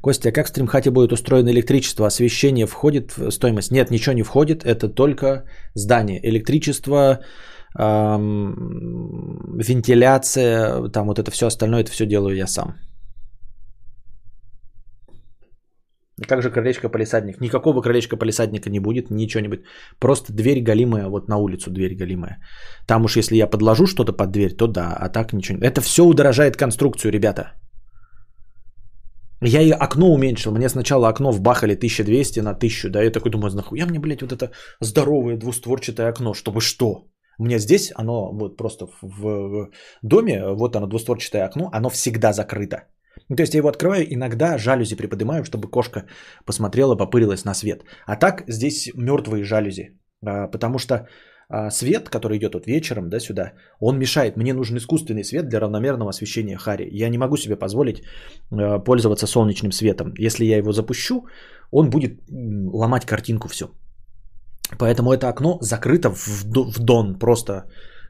Костя, 0.00 0.28
а 0.30 0.32
как 0.32 0.46
в 0.46 0.48
стримхате 0.48 0.90
будет 0.90 1.12
устроено 1.12 1.50
электричество? 1.50 2.06
Освещение 2.06 2.66
входит 2.66 3.16
в 3.16 3.30
стоимость? 3.30 3.70
Нет, 3.70 3.90
ничего 3.90 4.14
не 4.14 4.22
входит, 4.22 4.64
это 4.64 4.88
только 4.88 5.44
здание. 5.74 6.20
Электричество, 6.28 7.20
эм, 7.78 9.58
вентиляция, 9.58 10.88
там 10.88 11.06
вот 11.06 11.20
это 11.20 11.30
все 11.30 11.46
остальное, 11.46 11.82
это 11.82 11.92
все 11.92 12.06
делаю 12.06 12.36
я 12.36 12.48
сам. 12.48 12.74
Как 16.20 16.42
же 16.42 16.50
крылечко-полисадник? 16.50 17.40
Никакого 17.40 17.80
крылечка-полисадника 17.80 18.70
не 18.70 18.80
будет, 18.80 19.10
ничего 19.10 19.40
не 19.40 19.48
будет. 19.48 19.64
Просто 19.98 20.32
дверь 20.32 20.60
галимая, 20.62 21.08
вот 21.08 21.28
на 21.28 21.38
улицу 21.38 21.70
дверь 21.70 21.96
галимая. 21.96 22.38
Там 22.86 23.04
уж 23.04 23.16
если 23.16 23.36
я 23.36 23.46
подложу 23.46 23.86
что-то 23.86 24.12
под 24.12 24.30
дверь, 24.30 24.56
то 24.56 24.66
да, 24.66 24.96
а 25.00 25.08
так 25.08 25.32
ничего. 25.32 25.58
Это 25.58 25.80
все 25.80 26.04
удорожает 26.04 26.56
конструкцию, 26.56 27.12
ребята. 27.12 27.54
Я 29.44 29.62
и 29.62 29.70
окно 29.70 30.12
уменьшил. 30.12 30.52
Мне 30.52 30.68
сначала 30.68 31.08
окно 31.08 31.32
вбахали 31.32 31.74
1200 31.74 32.40
на 32.40 32.50
1000, 32.50 32.90
да, 32.90 33.02
я 33.02 33.10
такой 33.10 33.30
думаю, 33.30 33.54
нахуя 33.54 33.86
мне, 33.86 33.98
блядь, 33.98 34.22
вот 34.22 34.32
это 34.32 34.50
здоровое 34.80 35.36
двустворчатое 35.36 36.08
окно, 36.08 36.34
чтобы 36.34 36.60
что? 36.60 37.08
У 37.38 37.44
меня 37.44 37.58
здесь 37.58 37.90
оно 37.96 38.32
вот 38.32 38.56
просто 38.56 38.86
в 39.02 39.70
доме, 40.02 40.44
вот 40.54 40.76
оно 40.76 40.86
двустворчатое 40.86 41.44
окно, 41.44 41.70
оно 41.72 41.88
всегда 41.88 42.32
закрыто. 42.32 42.76
То 43.28 43.42
есть 43.42 43.54
я 43.54 43.58
его 43.58 43.68
открываю, 43.68 44.04
иногда 44.12 44.58
жалюзи 44.58 44.96
приподнимаю, 44.96 45.44
чтобы 45.44 45.70
кошка 45.70 46.06
посмотрела, 46.44 46.96
попырилась 46.96 47.44
на 47.44 47.54
свет. 47.54 47.84
А 48.06 48.16
так 48.16 48.44
здесь 48.48 48.90
мертвые 48.94 49.44
жалюзи, 49.44 49.98
а, 50.24 50.48
потому 50.48 50.78
что 50.78 51.06
а, 51.48 51.70
свет, 51.70 52.08
который 52.08 52.38
идет 52.38 52.54
вот 52.54 52.66
вечером, 52.66 53.08
да, 53.08 53.20
сюда, 53.20 53.52
он 53.80 53.98
мешает. 53.98 54.36
Мне 54.36 54.54
нужен 54.54 54.76
искусственный 54.76 55.24
свет 55.24 55.48
для 55.48 55.60
равномерного 55.60 56.10
освещения 56.10 56.56
Хари. 56.56 56.88
Я 56.92 57.10
не 57.10 57.18
могу 57.18 57.36
себе 57.36 57.56
позволить 57.56 58.02
а, 58.50 58.78
пользоваться 58.78 59.26
солнечным 59.26 59.72
светом. 59.72 60.14
Если 60.18 60.44
я 60.44 60.56
его 60.56 60.72
запущу, 60.72 61.26
он 61.70 61.90
будет 61.90 62.20
ломать 62.28 63.04
картинку 63.04 63.48
всю. 63.48 63.66
Поэтому 64.78 65.12
это 65.12 65.28
окно 65.28 65.58
закрыто 65.60 66.10
в 66.10 66.78
дон, 66.78 67.18
просто 67.18 67.64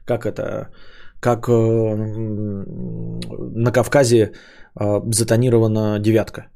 как 0.05 0.25
это, 0.25 0.69
как 1.19 1.47
э, 1.49 1.95
на 3.55 3.71
Кавказе 3.71 4.33
затонирована 4.75 5.99
девятка. 5.99 6.49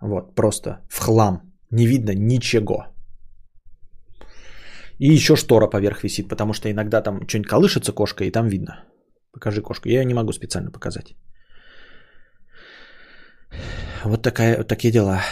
Вот, 0.00 0.34
просто 0.34 0.80
в 0.88 0.98
хлам. 1.00 1.42
Не 1.70 1.86
видно 1.86 2.14
ничего. 2.14 2.86
И 4.98 5.12
еще 5.12 5.36
штора 5.36 5.68
поверх 5.68 6.02
висит, 6.02 6.28
потому 6.28 6.52
что 6.52 6.68
иногда 6.70 7.02
там 7.02 7.28
что-нибудь 7.28 7.50
колышется 7.50 7.92
кошка, 7.92 8.24
и 8.24 8.30
там 8.30 8.48
видно. 8.48 8.84
Покажи 9.32 9.62
кошку. 9.62 9.88
Я 9.88 10.00
ее 10.00 10.04
не 10.04 10.14
могу 10.14 10.32
специально 10.32 10.70
показать. 10.70 11.14
Вот 14.04 14.22
такая, 14.22 14.64
такие 14.64 14.92
дела. 14.92 15.22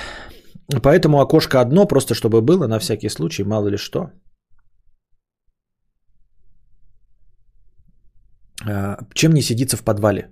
Поэтому 0.83 1.20
окошко 1.20 1.61
одно, 1.61 1.87
просто 1.87 2.14
чтобы 2.14 2.43
было, 2.43 2.66
на 2.66 2.79
всякий 2.79 3.09
случай, 3.09 3.45
мало 3.45 3.68
ли 3.68 3.77
что. 3.77 4.11
А, 8.68 8.99
чем 9.14 9.33
не 9.33 9.43
сидится 9.43 9.77
в 9.77 9.85
подвале? 9.85 10.31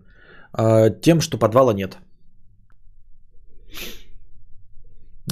А, 0.57 0.91
тем, 0.91 1.21
что 1.21 1.39
подвала 1.39 1.75
нет. 1.75 1.99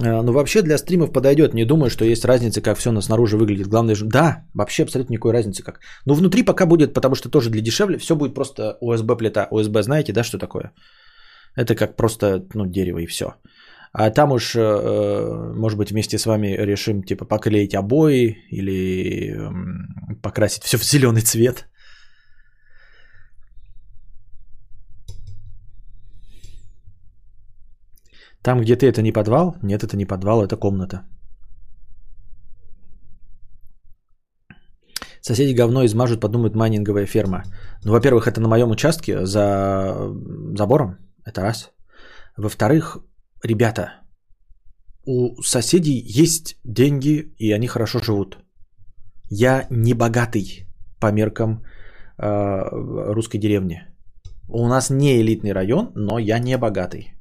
А, 0.01 0.23
ну, 0.23 0.33
вообще 0.33 0.63
для 0.63 0.79
стримов 0.79 1.13
подойдет. 1.13 1.55
Не 1.55 1.65
думаю, 1.65 1.91
что 1.91 2.05
есть 2.05 2.25
разница, 2.25 2.61
как 2.61 2.79
все 2.79 2.93
на 2.93 3.03
снаружи 3.03 3.37
выглядит. 3.37 3.69
Главное 3.69 3.95
же... 3.95 4.05
Да, 4.05 4.45
вообще 4.55 4.83
абсолютно 4.83 5.13
никакой 5.13 5.33
разницы 5.33 5.63
как. 5.63 5.81
Но 6.07 6.15
внутри 6.15 6.43
пока 6.43 6.67
будет, 6.67 6.95
потому 6.95 7.15
что 7.15 7.29
тоже 7.31 7.51
для 7.51 7.63
дешевле, 7.63 7.99
все 7.99 8.17
будет 8.17 8.35
просто 8.35 8.79
USB 8.83 9.17
плита. 9.17 9.49
USB 9.53 9.83
знаете, 9.83 10.13
да, 10.13 10.25
что 10.25 10.39
такое? 10.39 10.73
Это 11.57 11.75
как 11.75 11.97
просто, 11.97 12.47
ну, 12.55 12.67
дерево 12.67 12.99
и 12.99 13.07
все. 13.07 13.35
А 13.93 14.11
там 14.11 14.33
уж, 14.33 14.55
э, 14.57 15.53
может 15.55 15.79
быть, 15.79 15.91
вместе 15.91 16.19
с 16.19 16.25
вами 16.25 16.57
решим, 16.57 17.03
типа, 17.03 17.27
поклеить 17.27 17.75
обои 17.75 18.39
или 18.51 19.39
покрасить 20.23 20.63
все 20.65 20.79
в 20.79 20.85
зеленый 20.85 21.21
цвет. 21.21 21.69
Там, 28.43 28.61
где 28.61 28.77
ты, 28.77 28.87
это 28.87 29.03
не 29.03 29.13
подвал? 29.13 29.57
Нет, 29.63 29.85
это 29.85 29.97
не 29.97 30.07
подвал, 30.07 30.43
это 30.43 30.57
комната. 30.57 31.03
Соседи 35.21 35.55
говно 35.55 35.85
измажут, 35.85 36.21
подумают 36.21 36.57
майнинговая 36.57 37.07
ферма. 37.07 37.45
Ну, 37.85 37.93
во-первых, 37.93 38.27
это 38.27 38.41
на 38.41 38.49
моем 38.49 38.71
участке 38.71 39.25
за 39.25 40.13
забором. 40.57 40.99
Это 41.25 41.43
раз. 41.43 41.71
Во-вторых, 42.37 42.99
ребята, 43.45 44.03
у 45.05 45.41
соседей 45.43 46.03
есть 46.05 46.57
деньги, 46.65 47.35
и 47.39 47.53
они 47.53 47.69
хорошо 47.69 48.01
живут. 48.01 48.39
Я 49.31 49.67
не 49.71 49.95
богатый 49.95 50.67
по 51.01 51.13
меркам 51.13 51.65
э, 52.19 53.15
русской 53.15 53.39
деревни. 53.39 53.83
У 54.49 54.67
нас 54.67 54.91
не 54.91 55.21
элитный 55.21 55.53
район, 55.53 55.93
но 55.95 56.19
я 56.19 56.41
не 56.41 56.59
богатый. 56.59 57.15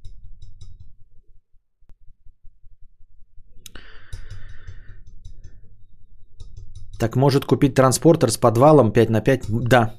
Так 7.01 7.15
может 7.15 7.45
купить 7.45 7.73
транспортер 7.73 8.29
с 8.29 8.37
подвалом 8.37 8.91
5 8.93 9.09
на 9.09 9.21
5? 9.21 9.45
Да. 9.49 9.95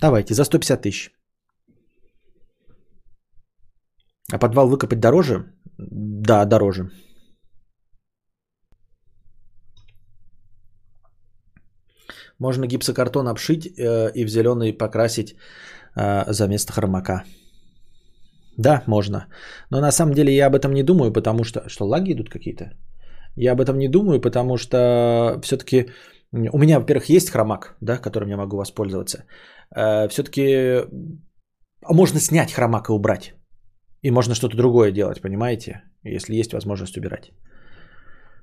Давайте, 0.00 0.34
за 0.34 0.44
150 0.44 0.82
тысяч. 0.82 1.10
А 4.32 4.38
подвал 4.38 4.68
выкопать 4.68 5.00
дороже? 5.00 5.44
Да, 5.78 6.44
дороже. 6.44 6.90
Можно 12.38 12.66
гипсокартон 12.66 13.26
обшить 13.26 13.66
э, 13.66 14.12
и 14.14 14.24
в 14.24 14.28
зеленый 14.28 14.72
покрасить 14.72 15.34
э, 15.96 16.32
за 16.32 16.46
место 16.46 16.72
хромака. 16.72 17.24
Да, 18.56 18.84
можно. 18.86 19.26
Но 19.70 19.80
на 19.80 19.90
самом 19.90 20.14
деле 20.14 20.32
я 20.32 20.46
об 20.46 20.54
этом 20.54 20.72
не 20.72 20.84
думаю, 20.84 21.12
потому 21.12 21.42
что... 21.44 21.68
Что, 21.68 21.86
лаги 21.86 22.12
идут 22.12 22.30
какие-то? 22.30 22.70
Я 23.36 23.52
об 23.52 23.60
этом 23.60 23.78
не 23.78 23.88
думаю, 23.88 24.20
потому 24.20 24.56
что 24.58 25.40
все-таки 25.42 25.90
у 26.32 26.58
меня, 26.58 26.78
во-первых, 26.78 27.08
есть 27.08 27.30
хромак, 27.30 27.76
да, 27.80 27.98
которым 27.98 28.28
я 28.28 28.36
могу 28.36 28.56
воспользоваться. 28.56 29.24
э, 29.76 30.08
все-таки 30.08 30.84
можно 31.88 32.20
снять 32.20 32.52
хромак 32.52 32.88
и 32.88 32.92
убрать. 32.92 33.34
И 34.02 34.10
можно 34.10 34.34
что-то 34.34 34.56
другое 34.56 34.92
делать, 34.92 35.20
понимаете? 35.20 35.82
Если 36.04 36.34
есть 36.34 36.52
возможность 36.52 36.96
убирать. 36.96 37.32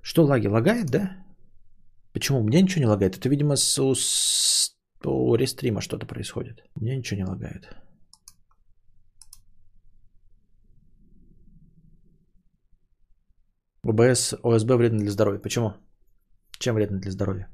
Что 0.02 0.24
лаги? 0.24 0.48
Лагает, 0.48 0.88
да? 0.88 1.12
Почему? 2.14 2.40
У 2.40 2.44
меня 2.44 2.62
ничего 2.62 2.82
не 2.82 2.90
лагает. 2.90 3.18
Это, 3.18 3.30
видимо, 3.30 3.56
с, 3.56 3.80
с, 3.96 4.76
у 5.06 5.36
рестрима 5.36 5.82
что-то 5.82 6.06
происходит. 6.06 6.64
У 6.76 6.82
меня 6.82 6.98
ничего 6.98 7.18
не 7.18 7.26
лагает. 7.26 7.70
ОБС, 13.86 14.36
ОСБ 14.44 14.76
вредно 14.76 15.00
для 15.00 15.12
здоровья. 15.12 15.40
Почему? 15.40 15.74
Чем 16.60 16.76
вредно 16.76 17.00
для 17.00 17.12
здоровья? 17.12 17.50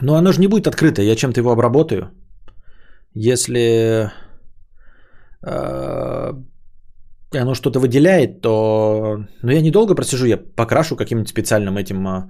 Но 0.00 0.14
оно 0.14 0.32
же 0.32 0.40
не 0.40 0.48
будет 0.48 0.66
открыто. 0.66 1.02
Я 1.02 1.16
чем-то 1.16 1.40
его 1.40 1.52
обработаю. 1.52 2.10
Если 3.14 4.10
э, 5.42 6.32
оно 7.32 7.54
что-то 7.54 7.80
выделяет, 7.80 8.40
то... 8.40 9.24
Ну, 9.42 9.50
я 9.50 9.60
недолго 9.60 9.94
просижу, 9.94 10.26
я 10.26 10.36
покрашу 10.36 10.96
каким-нибудь 10.96 11.30
специальным 11.30 11.78
этим, 11.78 12.06
э, 12.06 12.28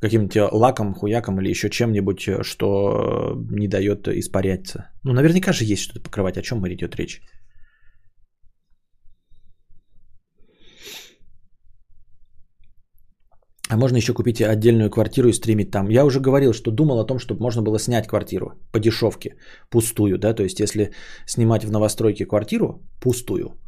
каким-нибудь 0.00 0.52
лаком, 0.52 0.94
хуяком 0.94 1.40
или 1.40 1.50
еще 1.50 1.70
чем-нибудь, 1.70 2.28
что 2.42 3.40
не 3.50 3.68
дает 3.68 4.08
испаряться. 4.08 4.90
Ну, 5.04 5.12
наверняка 5.12 5.52
же 5.52 5.64
есть 5.64 5.82
что-то 5.82 6.00
покрывать. 6.00 6.36
О 6.36 6.42
чем 6.42 6.66
идет 6.68 6.96
речь? 6.96 7.22
А 13.70 13.76
можно 13.76 13.96
еще 13.96 14.12
купить 14.12 14.42
отдельную 14.42 14.90
квартиру 14.90 15.28
и 15.28 15.32
стримить 15.32 15.70
там. 15.70 15.88
Я 15.88 16.04
уже 16.04 16.20
говорил, 16.20 16.52
что 16.52 16.70
думал 16.70 17.00
о 17.00 17.06
том, 17.06 17.18
чтобы 17.18 17.40
можно 17.42 17.62
было 17.62 17.78
снять 17.78 18.06
квартиру 18.06 18.52
по 18.72 18.78
дешевке, 18.78 19.36
пустую, 19.70 20.18
да, 20.18 20.34
то 20.34 20.42
есть 20.42 20.60
если 20.60 20.90
снимать 21.26 21.64
в 21.64 21.70
новостройке 21.70 22.26
квартиру 22.26 22.82
пустую, 23.00 23.58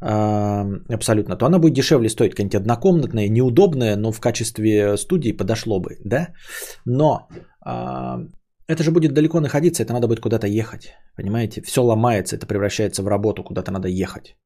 абсолютно, 0.00 1.36
то 1.36 1.46
она 1.46 1.58
будет 1.58 1.74
дешевле 1.74 2.08
стоить, 2.08 2.32
какая-нибудь 2.32 2.60
однокомнатная, 2.60 3.28
неудобная, 3.28 3.96
но 3.96 4.12
в 4.12 4.20
качестве 4.20 4.96
студии 4.96 5.32
подошло 5.32 5.78
бы, 5.78 5.98
да. 6.04 6.28
Но 6.86 7.28
это 8.66 8.82
же 8.82 8.90
будет 8.90 9.12
далеко 9.12 9.40
находиться, 9.40 9.82
это 9.82 9.92
надо 9.92 10.08
будет 10.08 10.20
куда-то 10.20 10.46
ехать, 10.46 10.94
понимаете? 11.16 11.62
Все 11.62 11.82
ломается, 11.82 12.36
это 12.36 12.46
превращается 12.46 13.02
в 13.02 13.08
работу, 13.08 13.44
куда-то 13.44 13.70
надо 13.70 13.88
ехать. 13.88 14.36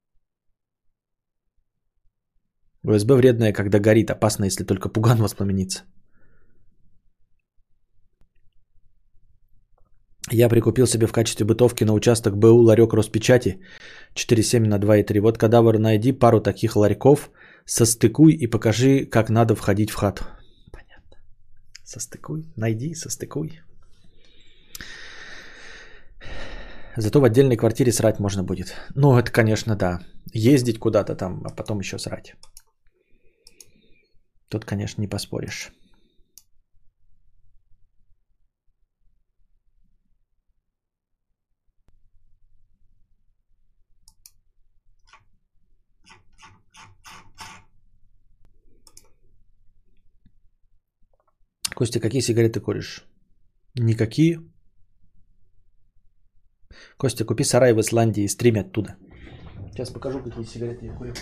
УСБ 2.84 3.14
вредная, 3.14 3.52
когда 3.52 3.78
горит, 3.78 4.10
опасно, 4.10 4.44
если 4.44 4.64
только 4.64 4.88
пуган 4.88 5.18
воспламенится. 5.18 5.84
Я 10.30 10.48
прикупил 10.48 10.86
себе 10.86 11.06
в 11.06 11.12
качестве 11.12 11.46
бытовки 11.46 11.84
на 11.84 11.92
участок 11.92 12.36
БУ 12.36 12.62
ларек 12.62 12.92
Роспечати 12.92 13.60
4,7 14.14 14.68
на 14.68 14.78
2,3. 14.78 15.20
Вот 15.20 15.38
кадавр, 15.38 15.78
найди 15.78 16.12
пару 16.12 16.40
таких 16.40 16.76
ларьков, 16.76 17.30
состыкуй 17.66 18.32
и 18.32 18.46
покажи, 18.46 19.06
как 19.06 19.30
надо 19.30 19.54
входить 19.54 19.90
в 19.90 19.94
хату. 19.94 20.24
Понятно. 20.72 21.18
Состыкуй, 21.84 22.52
найди, 22.56 22.94
состыкуй. 22.94 23.60
Зато 26.96 27.20
в 27.20 27.24
отдельной 27.24 27.56
квартире 27.56 27.92
срать 27.92 28.20
можно 28.20 28.42
будет. 28.42 28.74
Ну, 28.94 29.18
это, 29.18 29.30
конечно, 29.30 29.76
да. 29.76 30.00
Ездить 30.32 30.78
куда-то 30.78 31.16
там, 31.16 31.42
а 31.44 31.50
потом 31.50 31.80
еще 31.80 31.98
срать. 31.98 32.34
Тут, 34.54 34.64
конечно, 34.64 35.00
не 35.00 35.08
поспоришь. 35.08 35.72
Костя, 51.74 51.98
какие 51.98 52.20
сигареты 52.20 52.60
куришь? 52.60 53.04
Никакие. 53.74 54.38
Костя, 56.96 57.24
купи 57.24 57.42
сарай 57.42 57.72
в 57.72 57.80
Исландии 57.80 58.22
и 58.22 58.28
стрими 58.28 58.60
оттуда. 58.60 58.96
Сейчас 59.72 59.90
покажу, 59.90 60.22
какие 60.22 60.44
сигареты 60.44 60.86
я 60.86 60.94
курю. 60.94 61.12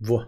Во. 0.00 0.26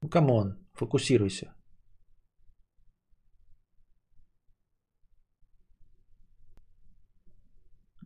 Ну, 0.00 0.08
come 0.08 0.37
on, 0.37 0.58
фокусируйся. 0.72 1.54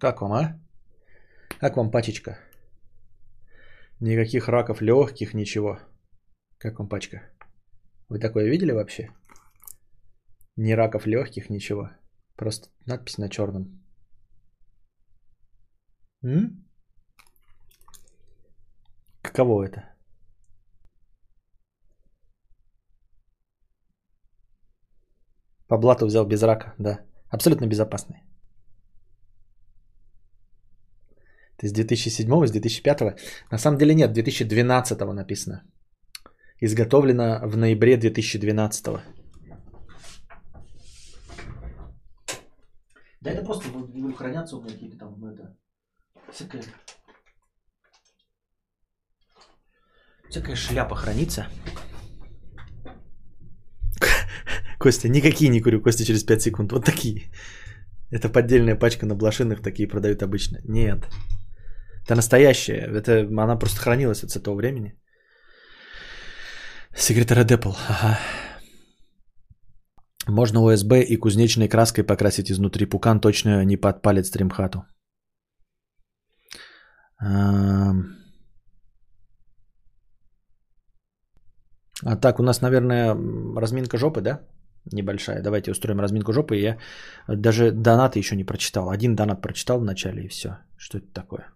Как 0.01 0.21
вам, 0.21 0.33
а? 0.33 0.61
Как 1.59 1.77
вам 1.77 1.91
пачечка? 1.91 2.39
Никаких 4.01 4.49
раков 4.49 4.83
легких, 4.83 5.33
ничего. 5.33 5.79
Как 6.59 6.79
вам 6.79 6.89
пачка? 6.89 7.23
Вы 8.09 8.19
такое 8.19 8.51
видели 8.51 8.73
вообще? 8.73 9.11
Ни 10.57 10.73
раков 10.73 11.07
легких, 11.07 11.49
ничего. 11.49 11.91
Просто 12.37 12.69
надпись 12.85 13.19
на 13.19 13.31
черном. 13.31 13.83
М? 16.23 16.66
Каково 19.37 19.65
это? 19.65 19.83
По 25.69 25.79
блату 25.79 26.07
взял 26.07 26.27
без 26.27 26.43
рака, 26.43 26.75
да. 26.79 27.01
Абсолютно 27.29 27.67
безопасный. 27.67 28.23
Ты 31.59 31.69
с 31.69 31.73
2007, 31.73 32.47
с 32.47 32.51
2005? 32.51 33.01
На 33.51 33.59
самом 33.59 33.79
деле 33.79 33.95
нет, 33.95 34.13
2012 34.13 35.01
написано. 35.13 35.63
Изготовлено 36.63 37.41
в 37.47 37.57
ноябре 37.57 37.99
2012. 37.99 38.85
Да 43.21 43.31
это 43.31 43.45
просто 43.45 43.69
будут 43.69 44.17
хранятся 44.17 44.57
у 44.57 44.63
меня 44.63 44.73
какие-то 44.73 44.99
там, 44.99 45.21
ну 45.21 45.35
это, 45.35 45.57
всякое 46.33 46.63
Всякая 50.31 50.57
шляпа 50.57 50.97
хранится. 50.97 51.47
Костя, 54.79 55.09
никакие 55.09 55.51
не 55.51 55.61
курю, 55.61 55.81
Костя 55.81 56.05
через 56.05 56.25
5 56.25 56.43
секунд. 56.43 56.73
Вот 56.73 56.85
такие. 56.85 57.31
Это 58.11 58.29
поддельная 58.29 58.77
пачка 58.77 59.07
на 59.07 59.15
блошинах, 59.15 59.63
такие 59.63 59.89
продают 59.89 60.23
обычно. 60.23 60.59
Нет. 60.65 61.07
Это 62.05 62.15
настоящая. 62.15 62.87
Это, 62.87 63.27
она 63.43 63.57
просто 63.57 63.81
хранилась 63.81 64.23
от 64.25 64.37
этого 64.37 64.55
времени. 64.55 64.95
Секретарь 66.95 67.45
Apple. 67.45 67.77
Ага. 67.89 68.19
Можно 70.29 70.59
USB 70.59 71.03
и 71.03 71.17
кузнечной 71.17 71.69
краской 71.69 72.05
покрасить 72.05 72.51
изнутри. 72.51 72.87
Пукан 72.87 73.21
точно 73.21 73.65
не 73.65 73.77
подпалит 73.77 74.27
стримхату. 74.27 74.85
А 82.05 82.17
так, 82.17 82.41
у 82.41 82.43
нас, 82.43 82.61
наверное, 82.61 83.17
разминка 83.57 83.99
жопы, 83.99 84.21
да? 84.21 84.41
Небольшая. 84.93 85.43
Давайте 85.43 85.71
устроим 85.71 86.01
разминку 86.01 86.33
жопы. 86.33 86.57
Я 86.57 86.79
даже 87.29 87.71
донаты 87.71 88.19
еще 88.19 88.37
не 88.37 88.45
прочитал. 88.45 88.91
Один 88.91 89.17
донат 89.17 89.41
прочитал 89.41 89.81
в 89.81 89.85
начале 89.85 90.25
и 90.25 90.29
все. 90.29 90.59
Что 90.77 90.99
это 90.99 91.07
такое? 91.13 91.47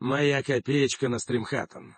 Моя 0.00 0.42
копеечка 0.42 1.08
на 1.08 1.18
стримхатон. 1.18 1.94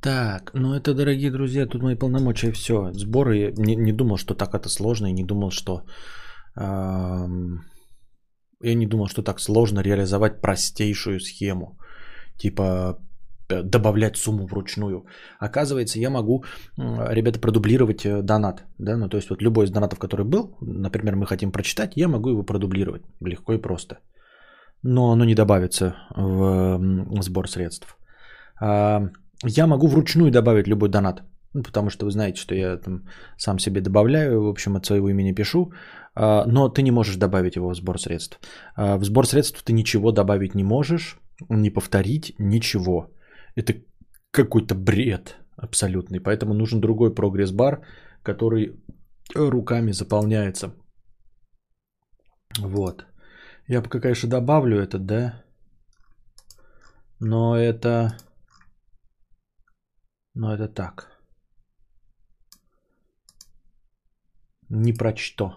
Так, 0.00 0.52
ну 0.54 0.74
это, 0.74 0.94
дорогие 0.94 1.30
друзья, 1.30 1.66
тут 1.66 1.82
мои 1.82 1.96
полномочия, 1.96 2.52
все. 2.52 2.92
Сборы, 2.92 3.52
не, 3.58 3.76
не 3.76 3.92
думал, 3.92 4.16
что 4.16 4.34
так 4.34 4.54
это 4.54 4.68
сложно, 4.68 5.08
и 5.08 5.12
не 5.12 5.24
думал, 5.24 5.50
что... 5.50 5.82
Эм, 6.56 7.64
я 8.62 8.74
не 8.74 8.86
думал, 8.86 9.08
что 9.08 9.22
так 9.22 9.40
сложно 9.40 9.80
реализовать 9.80 10.40
простейшую 10.40 11.20
схему. 11.20 11.78
Типа 12.38 12.98
добавлять 13.62 14.16
сумму 14.16 14.46
вручную. 14.46 15.04
Оказывается, 15.38 15.98
я 15.98 16.10
могу, 16.10 16.44
ребята, 16.76 17.38
продублировать 17.40 18.04
э, 18.04 18.22
донат. 18.22 18.64
Да? 18.78 18.96
Ну, 18.96 19.08
то 19.08 19.16
есть 19.16 19.30
вот 19.30 19.42
любой 19.42 19.64
из 19.64 19.70
донатов, 19.70 19.98
который 19.98 20.24
был, 20.24 20.56
например, 20.60 21.16
мы 21.16 21.26
хотим 21.26 21.52
прочитать, 21.52 21.96
я 21.96 22.08
могу 22.08 22.30
его 22.30 22.42
продублировать 22.42 23.02
легко 23.20 23.52
и 23.52 23.58
просто. 23.58 23.98
Но 24.82 25.12
оно 25.12 25.24
не 25.24 25.34
добавится 25.34 25.94
в 26.16 27.22
сбор 27.22 27.48
средств. 27.48 27.96
А, 28.60 29.02
я 29.44 29.66
могу 29.66 29.88
вручную 29.88 30.30
добавить 30.30 30.68
любой 30.68 30.88
донат. 30.88 31.22
Ну, 31.54 31.62
потому 31.62 31.90
что 31.90 32.06
вы 32.06 32.10
знаете, 32.10 32.40
что 32.40 32.54
я 32.54 32.76
там 32.76 33.02
сам 33.36 33.58
себе 33.58 33.80
добавляю, 33.80 34.42
в 34.42 34.48
общем, 34.48 34.76
от 34.76 34.86
своего 34.86 35.10
имени 35.10 35.34
пишу, 35.34 35.72
а, 36.14 36.44
но 36.46 36.68
ты 36.68 36.82
не 36.82 36.90
можешь 36.90 37.16
добавить 37.16 37.56
его 37.56 37.70
в 37.70 37.76
сбор 37.76 37.98
средств. 37.98 38.38
А, 38.76 38.96
в 38.96 39.04
сбор 39.04 39.26
средств 39.26 39.62
ты 39.62 39.72
ничего 39.72 40.12
добавить 40.12 40.54
не 40.54 40.64
можешь, 40.64 41.18
не 41.48 41.70
повторить, 41.70 42.34
ничего. 42.38 43.10
Это 43.56 43.74
какой-то 44.30 44.74
бред 44.74 45.36
абсолютный, 45.56 46.20
поэтому 46.20 46.54
нужен 46.54 46.80
другой 46.80 47.14
прогресс-бар, 47.14 47.86
который 48.22 48.80
руками 49.34 49.92
заполняется. 49.92 50.74
Вот. 52.58 53.04
Я 53.68 53.82
пока, 53.82 54.00
конечно, 54.00 54.28
добавлю 54.28 54.78
этот, 54.78 55.06
да, 55.06 55.44
но 57.20 57.56
это... 57.56 58.16
Но 60.34 60.54
это 60.54 60.68
так. 60.68 61.08
Ни 64.68 64.92
про 64.92 65.16
что. 65.16 65.56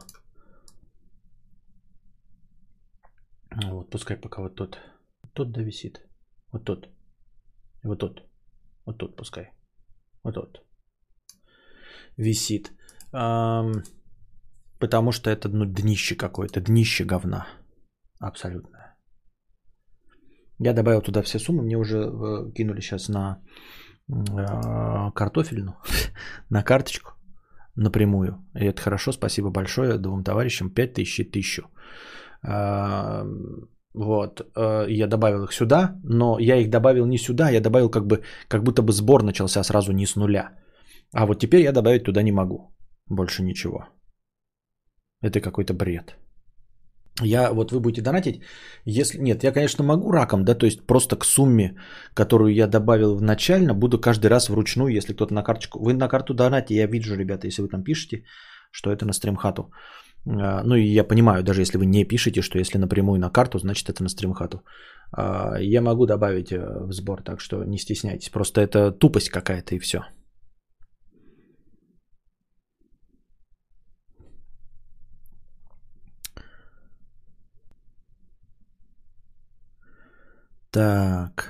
Вот, 3.52 3.90
пускай 3.92 4.18
пока 4.18 4.42
вот 4.42 4.56
тот. 4.56 4.80
Тот 5.34 5.52
да 5.52 5.62
висит. 5.62 6.02
Вот 6.52 6.66
тот. 6.66 6.90
Вот 7.84 8.00
тот. 8.00 8.24
Вот 8.86 8.98
тот 8.98 9.16
пускай. 9.16 9.52
Вот 10.24 10.36
тот. 10.36 10.66
Висит. 12.18 12.72
Эм, 13.14 13.84
потому 14.80 15.12
что 15.12 15.30
это 15.30 15.50
ну, 15.50 15.66
днище 15.66 16.16
какое-то. 16.16 16.62
Днище 16.62 17.06
говна. 17.06 17.48
Абсолютно. 18.20 18.96
Я 20.60 20.74
добавил 20.74 21.02
туда 21.02 21.22
все 21.22 21.40
суммы. 21.40 21.64
Мне 21.64 21.78
уже 21.78 21.98
э, 21.98 22.52
кинули 22.54 22.82
сейчас 22.82 23.10
на 23.10 23.42
э, 24.08 25.12
картофельну. 25.16 25.76
на 26.50 26.64
карточку 26.64 27.14
напрямую. 27.76 28.46
И 28.56 28.66
это 28.66 28.82
хорошо, 28.82 29.12
спасибо 29.12 29.50
большое 29.50 29.98
двум 29.98 30.24
товарищам. 30.24 30.70
5000 30.70 31.20
и 31.20 31.24
1000. 31.24 31.64
Вот, 33.94 34.42
э, 34.42 34.86
я 34.90 35.08
добавил 35.08 35.44
их 35.44 35.54
сюда, 35.54 36.00
но 36.04 36.40
я 36.40 36.58
их 36.58 36.70
добавил 36.70 37.06
не 37.06 37.18
сюда, 37.18 37.50
я 37.50 37.62
добавил 37.62 37.90
как 37.90 38.08
бы, 38.08 38.24
как 38.48 38.64
будто 38.64 38.82
бы 38.82 38.92
сбор 38.92 39.24
начался 39.24 39.64
сразу 39.64 39.92
не 39.94 40.06
с 40.06 40.16
нуля. 40.16 40.50
А 41.14 41.26
вот 41.26 41.40
теперь 41.40 41.62
я 41.62 41.72
добавить 41.72 42.04
туда 42.04 42.24
не 42.24 42.32
могу. 42.32 42.74
Больше 43.10 43.44
ничего. 43.44 43.86
Это 45.22 45.40
какой-то 45.42 45.74
бред. 45.74 46.16
Я, 47.22 47.54
вот 47.54 47.72
вы 47.72 47.80
будете 47.80 48.02
донатить, 48.02 48.42
если, 48.86 49.20
нет, 49.20 49.44
я, 49.44 49.52
конечно, 49.52 49.84
могу 49.84 50.12
раком, 50.12 50.44
да, 50.44 50.56
то 50.56 50.66
есть 50.66 50.88
просто 50.88 51.16
к 51.16 51.26
сумме, 51.26 51.78
которую 52.16 52.56
я 52.56 52.68
добавил 52.68 53.20
начально, 53.20 53.76
буду 53.76 54.02
каждый 54.02 54.28
раз 54.32 54.50
вручную, 54.50 54.96
если 54.96 55.14
кто-то 55.14 55.32
на 55.34 55.44
карточку, 55.44 55.80
вы 55.80 55.94
на 55.94 56.08
карту 56.08 56.34
донате, 56.34 56.74
я 56.74 56.88
вижу, 56.88 57.16
ребята, 57.16 57.46
если 57.46 57.62
вы 57.62 57.70
там 57.70 57.84
пишете, 57.84 58.24
что 58.72 58.92
это 58.92 59.06
на 59.06 59.14
стримхату. 59.14 59.72
А, 60.26 60.64
ну 60.64 60.76
и 60.76 60.84
я 60.84 61.04
понимаю, 61.04 61.44
даже 61.44 61.62
если 61.62 61.78
вы 61.78 61.86
не 61.86 62.06
пишете, 62.06 62.42
что 62.42 62.60
если 62.60 62.78
напрямую 62.78 63.20
на 63.20 63.30
карту, 63.30 63.60
значит 63.60 63.90
это 63.90 64.04
на 64.04 64.10
стримхату. 64.10 64.64
А, 65.12 65.58
я 65.60 65.82
могу 65.82 66.06
добавить 66.06 66.52
э, 66.52 66.60
в 66.60 66.94
сбор, 66.94 67.24
так 67.24 67.42
что 67.42 67.64
не 67.64 67.78
стесняйтесь. 67.78 68.30
Просто 68.30 68.62
это 68.62 68.92
тупость 68.92 69.30
какая-то 69.30 69.76
и 69.76 69.80
все. 69.80 70.04
Так. 80.72 81.50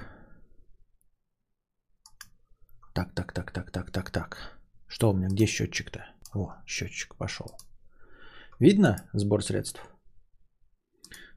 Так, 2.94 3.14
так, 3.16 3.34
так, 3.34 3.52
так, 3.52 3.72
так, 3.72 3.92
так, 3.92 4.12
так. 4.12 4.60
Что 4.88 5.10
у 5.10 5.14
меня? 5.14 5.28
Где 5.30 5.46
счетчик-то? 5.46 6.06
О, 6.34 6.56
счетчик 6.66 7.16
пошел. 7.16 7.48
Видно 8.64 8.96
сбор 9.14 9.44
средств? 9.44 9.82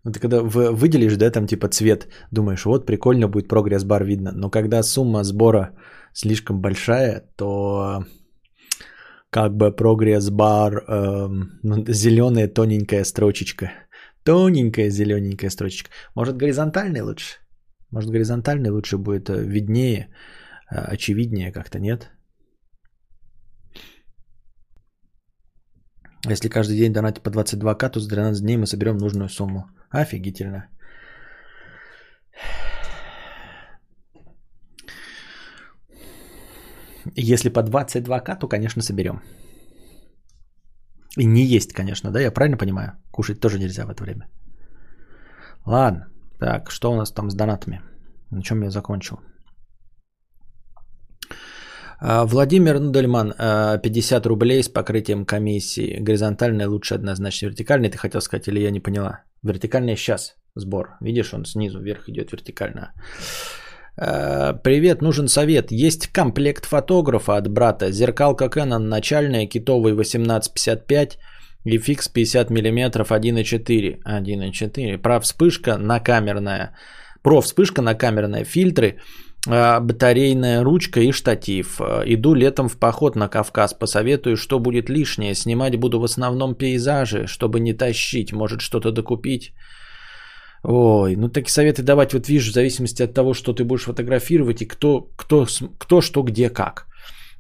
Ну, 0.05 0.13
ты 0.13 0.21
когда 0.21 0.43
выделишь, 0.43 1.17
да, 1.17 1.31
там 1.31 1.47
типа 1.47 1.69
цвет, 1.69 2.07
думаешь, 2.31 2.65
вот 2.65 2.87
прикольно 2.87 3.29
будет 3.29 3.49
прогресс-бар 3.49 4.05
видно. 4.05 4.33
Но 4.33 4.51
когда 4.51 4.83
сумма 4.85 5.25
сбора 5.25 5.71
слишком 6.15 6.61
большая, 6.61 7.25
то 7.37 8.05
как 9.31 9.57
бы 9.57 9.77
прогресс-бар, 9.77 10.85
эм, 10.89 11.59
ну, 11.65 11.85
зеленая 11.89 12.49
тоненькая 12.49 13.05
строчечка. 13.05 13.73
Тоненькая 14.25 14.91
зелененькая 14.91 15.51
строчечка. 15.51 15.91
Может 16.15 16.37
горизонтальный 16.37 17.01
лучше? 17.01 17.41
Может, 17.91 18.11
горизонтальный 18.11 18.71
лучше 18.71 18.99
будет 18.99 19.31
э, 19.31 19.43
виднее, 19.43 20.09
э, 20.71 20.95
очевиднее 20.95 21.51
как-то, 21.53 21.81
нет? 21.81 22.16
Если 26.29 26.49
каждый 26.49 26.77
день 26.77 26.93
донатить 26.93 27.23
по 27.23 27.31
22к, 27.31 27.91
то 27.91 28.01
за 28.01 28.09
13 28.09 28.43
дней 28.43 28.57
мы 28.57 28.67
соберем 28.67 28.99
нужную 28.99 29.29
сумму. 29.29 29.67
Офигительно. 29.91 30.69
Если 37.15 37.49
по 37.49 37.61
22к, 37.61 38.39
то, 38.41 38.49
конечно, 38.49 38.83
соберем. 38.83 39.23
И 41.17 41.25
не 41.25 41.45
есть, 41.45 41.73
конечно, 41.73 42.11
да? 42.11 42.21
Я 42.21 42.33
правильно 42.33 42.59
понимаю? 42.59 42.93
Кушать 43.13 43.41
тоже 43.41 43.59
нельзя 43.59 43.87
в 43.87 43.91
это 43.91 44.03
время. 44.03 44.29
Ладно. 45.65 46.07
Так, 46.41 46.71
что 46.71 46.93
у 46.93 46.97
нас 46.97 47.13
там 47.13 47.31
с 47.31 47.35
донатами? 47.35 47.81
На 48.31 48.43
чем 48.43 48.63
я 48.63 48.71
закончил? 48.71 49.21
А, 51.99 52.25
Владимир 52.25 52.79
Нудельман, 52.79 53.33
50 53.33 54.27
рублей 54.27 54.63
с 54.63 54.69
покрытием 54.69 55.25
комиссии. 55.25 55.99
Горизонтальная 56.01 56.69
лучше 56.69 56.95
однозначно. 56.95 57.47
Вертикальный 57.47 57.89
ты 57.89 57.99
хотел 57.99 58.21
сказать 58.21 58.49
или 58.49 58.61
я 58.61 58.71
не 58.71 58.81
поняла? 58.81 59.21
Вертикальный 59.43 59.97
сейчас 59.97 60.37
сбор. 60.55 60.97
Видишь, 61.01 61.35
он 61.35 61.45
снизу 61.45 61.81
вверх 61.81 62.09
идет 62.09 62.33
вертикально. 62.33 62.93
А, 63.99 64.53
привет, 64.53 65.03
нужен 65.03 65.29
совет. 65.29 65.73
Есть 65.73 66.09
комплект 66.09 66.67
фотографа 66.67 67.37
от 67.37 67.49
брата. 67.49 67.91
Зеркалка 67.91 68.47
Canon 68.47 68.79
начальная, 68.79 69.47
китовый 69.47 69.93
1855 69.93 71.19
и 71.65 71.79
фикс 71.79 72.09
50 72.09 72.51
мм 72.51 73.05
1.4. 73.05 74.03
1.4. 74.05 74.99
Про 74.99 75.21
вспышка 75.21 75.79
накамерная. 75.79 76.77
Про 77.23 77.41
вспышка 77.41 77.83
накамерная. 77.83 78.45
Фильтры, 78.45 78.87
а, 78.89 79.26
батарейная 79.47 80.65
ручка 80.65 81.01
и 81.01 81.13
штатив. 81.13 81.81
Иду 81.81 82.35
летом 82.35 82.69
в 82.69 82.77
поход 82.77 83.17
на 83.17 83.29
Кавказ. 83.29 83.75
Посоветую, 83.75 84.37
что 84.37 84.59
будет 84.59 84.91
лишнее. 84.91 85.35
Снимать 85.35 85.77
буду 85.77 86.01
в 86.01 86.05
основном 86.05 86.55
пейзажи, 86.55 87.27
чтобы 87.27 87.61
не 87.61 87.73
тащить. 87.73 88.33
Может 88.33 88.61
что-то 88.61 88.93
докупить. 88.93 89.53
Ой, 90.69 91.17
ну 91.17 91.29
такие 91.29 91.53
советы 91.53 91.83
давать, 91.83 92.13
вот 92.13 92.29
вижу, 92.29 92.51
в 92.51 92.55
зависимости 92.55 93.03
от 93.05 93.15
того, 93.15 93.35
что 93.35 93.53
ты 93.53 93.63
будешь 93.63 93.85
фотографировать 93.85 94.63
и 94.63 94.67
кто, 94.67 95.09
кто, 95.17 95.47
кто 95.79 96.01
что, 96.01 96.23
где, 96.23 96.51
как. 96.51 96.87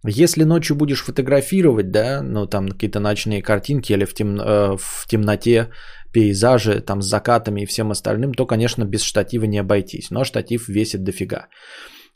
Если 0.04 0.44
ночью 0.44 0.76
будешь 0.76 1.02
фотографировать, 1.02 1.90
да, 1.90 2.22
ну 2.22 2.46
там 2.46 2.68
какие-то 2.68 3.00
ночные 3.00 3.42
картинки 3.42 3.92
или 3.92 4.04
в, 4.04 4.14
тем, 4.14 4.40
э, 4.40 4.76
в 4.78 5.06
темноте 5.08 5.70
пейзажи 6.12 6.80
там 6.80 7.02
с 7.02 7.06
закатами 7.06 7.62
и 7.62 7.66
всем 7.66 7.90
остальным, 7.90 8.32
то, 8.32 8.46
конечно, 8.46 8.84
без 8.84 9.02
штатива 9.02 9.46
не 9.46 9.58
обойтись. 9.58 10.10
Но 10.10 10.24
штатив 10.24 10.68
весит 10.68 11.02
дофига. 11.02 11.48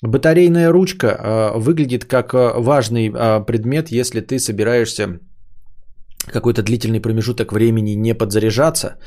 Батарейная 0.02 0.72
ручка 0.72 1.06
э, 1.06 1.58
выглядит 1.58 2.04
как 2.04 2.32
э, 2.34 2.52
важный 2.56 3.08
э, 3.08 3.44
предмет, 3.44 3.90
если 3.90 4.20
ты 4.20 4.38
собираешься 4.38 5.20
какой-то 6.26 6.62
длительный 6.62 7.00
промежуток 7.00 7.52
времени 7.52 7.96
не 7.96 8.14
подзаряжаться, 8.14 8.98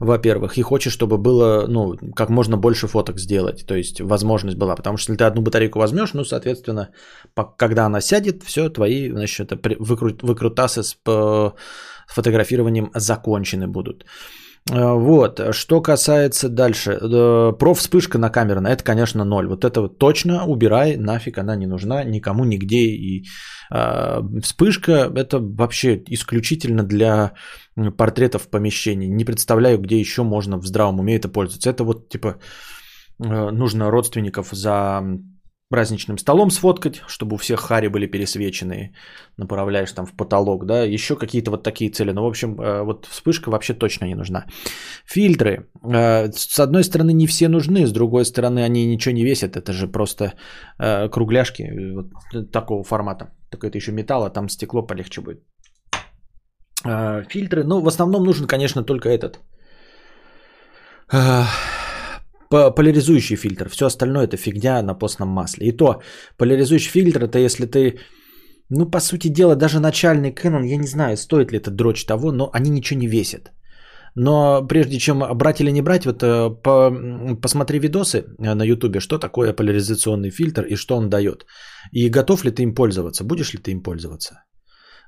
во-первых, 0.00 0.58
и 0.58 0.62
хочешь, 0.62 0.92
чтобы 0.92 1.18
было, 1.18 1.66
ну, 1.68 1.96
как 2.14 2.28
можно 2.30 2.56
больше 2.56 2.86
фоток 2.86 3.18
сделать, 3.18 3.66
то 3.66 3.74
есть 3.74 4.00
возможность 4.00 4.58
была, 4.58 4.76
потому 4.76 4.96
что 4.96 5.12
если 5.12 5.18
ты 5.18 5.24
одну 5.24 5.42
батарейку 5.42 5.78
возьмешь, 5.78 6.14
ну, 6.14 6.24
соответственно, 6.24 6.90
когда 7.56 7.86
она 7.86 8.00
сядет, 8.00 8.42
все, 8.42 8.68
твои, 8.68 9.10
значит, 9.10 9.52
выкру- 9.52 10.18
выкрутасы 10.22 10.82
с 10.82 10.96
фотографированием 12.08 12.90
закончены 12.94 13.66
будут. 13.66 14.04
Э, 14.68 14.94
вот, 14.94 15.40
что 15.52 15.80
касается 15.80 16.48
дальше, 16.48 16.98
э, 17.00 17.52
про 17.58 17.74
вспышка 17.74 18.18
на 18.18 18.30
камерная, 18.30 18.72
это, 18.72 18.82
конечно, 18.82 19.24
ноль. 19.24 19.46
Вот 19.46 19.64
это 19.64 19.82
вот 19.82 19.98
точно 19.98 20.44
убирай, 20.44 20.96
нафиг 20.96 21.38
она 21.38 21.56
не 21.56 21.66
нужна 21.66 22.02
никому, 22.04 22.44
нигде. 22.44 22.86
И 22.86 23.26
э, 23.70 24.20
вспышка 24.42 25.12
это 25.14 25.38
вообще 25.38 26.02
исключительно 26.06 26.82
для 26.82 27.32
портретов 27.96 28.42
в 28.42 28.48
помещении. 28.48 29.06
Не 29.06 29.24
представляю, 29.24 29.78
где 29.78 30.00
еще 30.00 30.22
можно 30.22 30.58
в 30.58 30.66
здравом 30.66 31.00
уме 31.00 31.16
это 31.16 31.28
пользоваться. 31.28 31.70
Это 31.70 31.84
вот 31.84 32.08
типа 32.08 32.38
нужно 33.18 33.90
родственников 33.90 34.48
за 34.52 35.02
праздничным 35.68 36.18
столом 36.18 36.50
сфоткать, 36.50 37.02
чтобы 37.08 37.34
у 37.34 37.38
всех 37.38 37.60
хари 37.60 37.88
были 37.88 38.06
пересвеченные, 38.06 38.92
направляешь 39.38 39.92
там 39.92 40.06
в 40.06 40.12
потолок, 40.12 40.64
да, 40.64 40.84
еще 40.84 41.16
какие-то 41.16 41.50
вот 41.50 41.62
такие 41.62 41.90
цели. 41.90 42.12
Ну, 42.12 42.22
в 42.22 42.26
общем, 42.26 42.60
э, 42.60 42.82
вот 42.82 43.06
вспышка 43.06 43.50
вообще 43.50 43.74
точно 43.74 44.06
не 44.06 44.14
нужна. 44.14 44.44
Фильтры. 45.04 45.68
Э, 45.82 46.30
с 46.32 46.60
одной 46.60 46.84
стороны, 46.84 47.12
не 47.12 47.26
все 47.26 47.48
нужны, 47.48 47.86
с 47.86 47.92
другой 47.92 48.24
стороны, 48.24 48.60
они 48.64 48.86
ничего 48.86 49.14
не 49.14 49.24
весят. 49.24 49.56
Это 49.56 49.72
же 49.72 49.88
просто 49.88 50.34
э, 50.78 51.08
кругляшки 51.08 51.62
вот 51.94 52.52
такого 52.52 52.84
формата. 52.84 53.24
Только 53.50 53.66
это 53.66 53.78
еще 53.78 53.92
металл, 53.92 54.24
а 54.24 54.30
там 54.30 54.48
стекло 54.48 54.86
полегче 54.86 55.20
будет. 55.20 55.42
Фильтры, 57.28 57.64
ну, 57.64 57.80
в 57.80 57.88
основном 57.88 58.24
нужен, 58.24 58.46
конечно, 58.46 58.84
только 58.84 59.08
этот 59.08 59.40
поляризующий 62.50 63.36
фильтр. 63.36 63.68
Все 63.68 63.86
остальное 63.86 64.26
это 64.26 64.36
фигня 64.36 64.82
на 64.82 64.94
постном 64.94 65.28
масле. 65.28 65.68
И 65.68 65.72
то 65.72 66.00
поляризующий 66.38 66.90
фильтр 66.90 67.24
это 67.24 67.38
если 67.38 67.66
ты, 67.66 67.98
ну 68.70 68.90
по 68.90 69.00
сути 69.00 69.28
дела 69.28 69.56
даже 69.56 69.80
начальный 69.80 70.32
Canon, 70.32 70.66
я 70.66 70.76
не 70.76 70.86
знаю, 70.86 71.16
стоит 71.16 71.52
ли 71.52 71.58
это 71.58 71.70
дрочь 71.70 72.04
того, 72.06 72.32
но 72.32 72.50
они 72.52 72.70
ничего 72.70 73.00
не 73.00 73.06
весят. 73.06 73.52
Но 74.16 74.66
прежде 74.66 74.98
чем 74.98 75.18
брать 75.36 75.60
или 75.60 75.70
не 75.70 75.82
брать, 75.82 76.06
вот 76.06 76.22
э, 76.22 76.50
по, 76.62 76.90
посмотри 77.42 77.78
видосы 77.78 78.24
э, 78.38 78.54
на 78.54 78.64
ютубе, 78.64 79.00
что 79.00 79.18
такое 79.18 79.52
поляризационный 79.52 80.30
фильтр 80.30 80.64
и 80.64 80.76
что 80.76 80.96
он 80.96 81.10
дает. 81.10 81.44
И 81.92 82.08
готов 82.08 82.44
ли 82.44 82.50
ты 82.50 82.62
им 82.62 82.74
пользоваться, 82.74 83.24
будешь 83.24 83.52
ли 83.52 83.58
ты 83.58 83.72
им 83.72 83.82
пользоваться. 83.82 84.44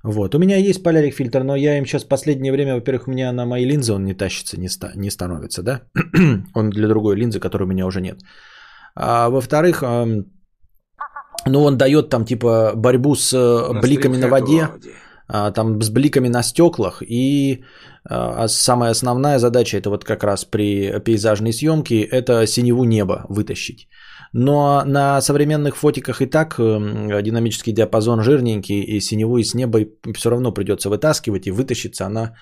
Вот. 0.04 0.34
У 0.34 0.38
меня 0.38 0.56
есть 0.56 0.82
полярик 0.82 1.14
фильтр, 1.14 1.42
но 1.42 1.56
я 1.56 1.78
им 1.78 1.86
сейчас 1.86 2.04
в 2.04 2.08
последнее 2.08 2.52
время, 2.52 2.74
во-первых, 2.74 3.08
у 3.08 3.10
меня 3.10 3.32
на 3.32 3.46
мои 3.46 3.64
линзы 3.64 3.92
он 3.92 4.04
не 4.04 4.14
тащится, 4.14 4.60
не, 4.60 4.68
ста- 4.68 4.92
не 4.94 5.10
становится, 5.10 5.62
да? 5.62 5.82
он 6.54 6.70
для 6.70 6.88
другой 6.88 7.16
линзы, 7.16 7.40
которой 7.40 7.64
у 7.64 7.66
меня 7.66 7.86
уже 7.86 8.00
нет. 8.00 8.20
А 8.94 9.28
во-вторых, 9.28 9.82
ну 11.46 11.64
он 11.64 11.76
дает 11.76 12.08
там 12.08 12.24
типа 12.24 12.72
борьбу 12.74 13.14
с 13.14 13.32
э, 13.32 13.72
на 13.72 13.80
бликами 13.80 14.16
на 14.16 14.28
воде, 14.28 14.68
а, 15.28 15.50
там 15.50 15.82
с 15.82 15.90
бликами 15.90 16.28
на 16.28 16.42
стеклах 16.42 17.02
и 17.02 17.64
а 18.10 18.48
самая 18.48 18.90
основная 18.90 19.38
задача 19.38 19.76
это 19.76 19.90
вот 19.90 20.04
как 20.04 20.24
раз 20.24 20.44
при 20.44 20.98
пейзажной 21.00 21.52
съемке 21.52 22.00
это 22.00 22.46
синеву 22.46 22.84
неба 22.84 23.26
вытащить. 23.28 23.88
Но 24.32 24.82
на 24.84 25.20
современных 25.20 25.76
фотиках 25.76 26.20
и 26.22 26.26
так 26.26 26.59
эм, 26.59 27.22
динамический 27.22 27.72
диапазон 27.72 28.22
жирненький, 28.22 28.80
и 28.80 29.00
синеву 29.00 29.38
и 29.38 29.44
с 29.44 29.55
неба 29.55 29.80
все 30.14 30.30
равно 30.30 30.52
придется 30.52 30.90
вытаскивать, 30.90 31.46
и 31.46 31.50
вытащится 31.50 32.06
она 32.06 32.34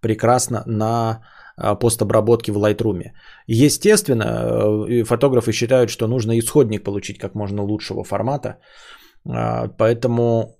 прекрасно 0.00 0.62
на 0.66 1.22
а, 1.56 1.74
постобработке 1.74 2.52
в 2.52 2.58
Lightroom. 2.58 3.02
Естественно, 3.46 4.86
э, 4.88 5.04
фотографы 5.04 5.52
считают, 5.52 5.90
что 5.90 6.06
нужно 6.06 6.38
исходник 6.38 6.84
получить 6.84 7.18
как 7.18 7.34
можно 7.34 7.62
лучшего 7.62 8.04
формата, 8.04 8.58
а, 9.28 9.68
поэтому 9.78 10.56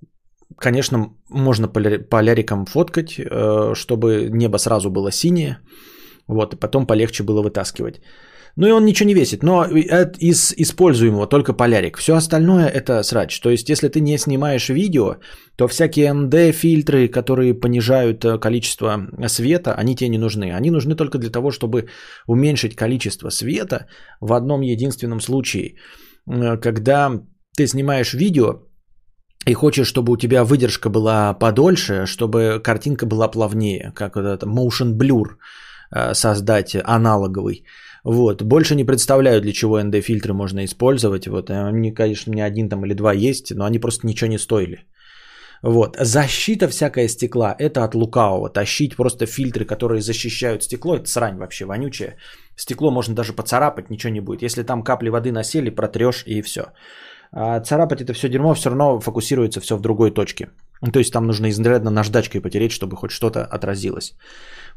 Конечно, 0.58 1.10
можно 1.30 1.68
поляриком 1.68 2.66
фоткать, 2.66 3.18
э, 3.18 3.74
чтобы 3.74 4.28
небо 4.30 4.58
сразу 4.58 4.90
было 4.90 5.10
синее, 5.10 5.58
вот, 6.28 6.54
и 6.54 6.56
потом 6.56 6.86
полегче 6.86 7.22
было 7.22 7.42
вытаскивать. 7.42 8.00
Ну 8.56 8.66
и 8.66 8.70
он 8.70 8.84
ничего 8.84 9.08
не 9.08 9.14
весит, 9.14 9.42
но 9.42 9.64
из 9.64 10.52
используемого 10.56 11.26
только 11.26 11.54
полярик. 11.54 11.96
Все 11.96 12.14
остальное 12.14 12.68
это 12.68 13.02
срач. 13.02 13.40
То 13.40 13.50
есть, 13.50 13.70
если 13.70 13.88
ты 13.88 14.00
не 14.00 14.18
снимаешь 14.18 14.68
видео, 14.68 15.16
то 15.56 15.68
всякие 15.68 16.12
ND-фильтры, 16.12 17.08
которые 17.08 17.54
понижают 17.54 18.24
э, 18.24 18.38
количество 18.38 19.08
света, 19.28 19.74
они 19.74 19.96
тебе 19.96 20.10
не 20.10 20.18
нужны. 20.18 20.52
Они 20.52 20.70
нужны 20.70 20.94
только 20.94 21.18
для 21.18 21.30
того, 21.30 21.50
чтобы 21.50 21.88
уменьшить 22.26 22.76
количество 22.76 23.30
света 23.30 23.86
в 24.20 24.32
одном 24.32 24.60
единственном 24.62 25.20
случае. 25.20 25.76
Когда 26.60 27.10
ты 27.56 27.66
снимаешь 27.66 28.14
видео, 28.14 28.62
и 29.46 29.54
хочешь, 29.54 29.88
чтобы 29.88 30.12
у 30.12 30.16
тебя 30.16 30.44
выдержка 30.44 30.88
была 30.88 31.34
подольше, 31.34 32.06
чтобы 32.06 32.60
картинка 32.62 33.06
была 33.06 33.28
плавнее, 33.28 33.92
как 33.94 34.16
вот 34.16 34.24
это 34.24 34.46
motion 34.46 34.96
blur 34.96 35.36
э, 35.90 36.14
создать 36.14 36.76
аналоговый. 36.84 37.64
Вот. 38.04 38.42
Больше 38.42 38.74
не 38.74 38.84
представляю, 38.84 39.40
для 39.40 39.52
чего 39.52 39.80
ND-фильтры 39.80 40.32
можно 40.32 40.64
использовать. 40.64 41.26
Вот. 41.26 41.50
Они, 41.50 41.94
конечно, 41.94 42.32
не 42.32 42.42
один 42.42 42.68
там 42.68 42.84
или 42.84 42.94
два 42.94 43.12
есть, 43.12 43.54
но 43.54 43.64
они 43.64 43.78
просто 43.78 44.06
ничего 44.06 44.30
не 44.30 44.38
стоили. 44.38 44.86
Вот. 45.62 45.96
Защита 46.00 46.68
всякая 46.68 47.08
стекла– 47.08 47.54
это 47.58 47.84
от 47.84 47.94
лукавого. 47.94 48.48
Тащить 48.48 48.96
просто 48.96 49.26
фильтры, 49.26 49.64
которые 49.64 50.00
защищают 50.02 50.64
стекло– 50.64 50.96
это 50.96 51.08
срань 51.08 51.38
вообще 51.38 51.64
вонючая. 51.64 52.16
Стекло 52.56 52.90
можно 52.90 53.14
даже 53.14 53.32
поцарапать, 53.32 53.90
ничего 53.90 54.12
не 54.12 54.20
будет. 54.20 54.42
Если 54.42 54.64
там 54.64 54.82
капли 54.82 55.08
воды 55.08 55.30
насели, 55.30 55.70
протрешь 55.70 56.24
и 56.26 56.42
все. 56.42 56.72
А 57.30 57.60
царапать 57.60 58.02
это 58.02 58.12
все 58.12 58.28
дерьмо 58.28 58.54
все 58.54 58.70
равно 58.70 59.00
фокусируется 59.00 59.60
все 59.60 59.76
в 59.76 59.80
другой 59.80 60.10
точке. 60.10 60.48
То 60.92 60.98
есть 60.98 61.12
там 61.12 61.26
нужно 61.26 61.48
изрядно 61.48 61.90
наждачкой 61.90 62.40
потереть, 62.40 62.72
чтобы 62.72 62.96
хоть 62.96 63.10
что-то 63.12 63.44
отразилось. 63.44 64.16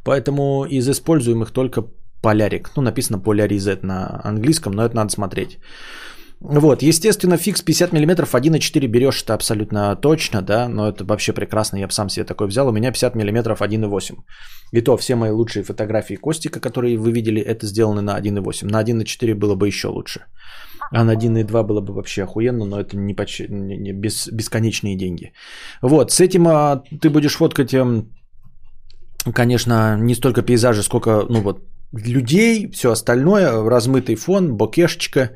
Поэтому 0.03 0.65
из 0.65 0.88
используемых 0.88 1.52
только 1.52 1.81
полярик. 2.26 2.72
Ну, 2.76 2.81
написано 2.81 3.19
поляризет 3.19 3.84
на 3.84 4.22
английском, 4.23 4.73
но 4.73 4.84
это 4.84 4.95
надо 4.95 5.11
смотреть. 5.11 5.60
Вот, 6.39 6.81
естественно, 6.81 7.38
фикс 7.38 7.61
50 7.61 7.93
мм 7.93 8.26
1,4 8.26 8.88
берешь, 8.88 9.23
это 9.23 9.34
абсолютно 9.34 9.95
точно, 9.95 10.41
да, 10.41 10.68
но 10.69 10.88
это 10.88 11.03
вообще 11.06 11.34
прекрасно, 11.34 11.77
я 11.77 11.88
бы 11.88 11.93
сам 11.93 12.10
себе 12.10 12.26
такой 12.26 12.47
взял, 12.47 12.68
у 12.68 12.72
меня 12.72 12.91
50 12.91 13.15
мм 13.15 13.53
1,8. 13.53 14.15
И 14.73 14.81
то 14.81 14.97
все 14.97 15.15
мои 15.15 15.31
лучшие 15.31 15.64
фотографии 15.64 16.15
Костика, 16.15 16.60
которые 16.60 16.97
вы 16.97 17.11
видели, 17.11 17.41
это 17.41 17.68
сделаны 17.68 18.02
на 18.02 18.19
1,8. 18.19 18.72
На 18.72 18.84
1,4 18.84 19.35
было 19.35 19.56
бы 19.56 19.68
еще 19.68 19.88
лучше. 19.88 20.19
А 20.91 21.03
на 21.03 21.15
1,2 21.15 21.64
было 21.64 21.81
бы 21.81 21.93
вообще 21.93 22.23
охуенно, 22.23 22.65
но 22.65 22.80
это 22.80 22.97
не, 22.97 23.15
почти, 23.15 23.47
не, 23.49 23.77
не 23.77 23.93
без, 23.93 24.27
бесконечные 24.27 24.97
деньги. 24.97 25.31
Вот, 25.81 26.11
с 26.11 26.19
этим 26.19 26.47
а, 26.47 26.84
ты 27.02 27.10
будешь 27.10 27.35
фоткать, 27.35 27.73
эм, 27.73 28.10
конечно, 29.34 29.97
не 29.97 30.15
столько 30.15 30.41
пейзажи, 30.41 30.84
сколько, 30.84 31.26
ну 31.30 31.41
вот, 31.41 31.60
людей, 31.96 32.72
все 32.72 32.92
остальное, 32.92 33.70
размытый 33.70 34.16
фон, 34.16 34.58
бокешечка, 34.58 35.32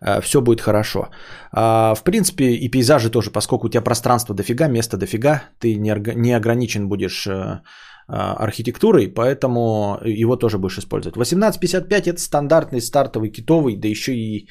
э, 0.00 0.20
все 0.20 0.40
будет 0.40 0.60
хорошо. 0.60 1.08
А, 1.52 1.94
в 1.94 2.02
принципе, 2.02 2.44
и 2.44 2.70
пейзажи 2.70 3.10
тоже, 3.10 3.30
поскольку 3.30 3.66
у 3.66 3.70
тебя 3.70 3.82
пространство 3.82 4.34
дофига, 4.34 4.68
места 4.68 4.96
дофига, 4.96 5.42
ты 5.58 5.76
не 5.76 6.36
ограничен 6.36 6.88
будешь 6.88 7.26
э, 7.26 7.60
а, 8.08 8.34
архитектурой, 8.34 9.08
поэтому 9.08 9.98
его 10.04 10.36
тоже 10.36 10.58
будешь 10.58 10.78
использовать. 10.78 11.16
1855 11.16 12.06
это 12.08 12.20
стандартный 12.20 12.80
стартовый 12.80 13.30
китовый, 13.30 13.76
да 13.76 13.88
еще 13.88 14.14
и 14.14 14.48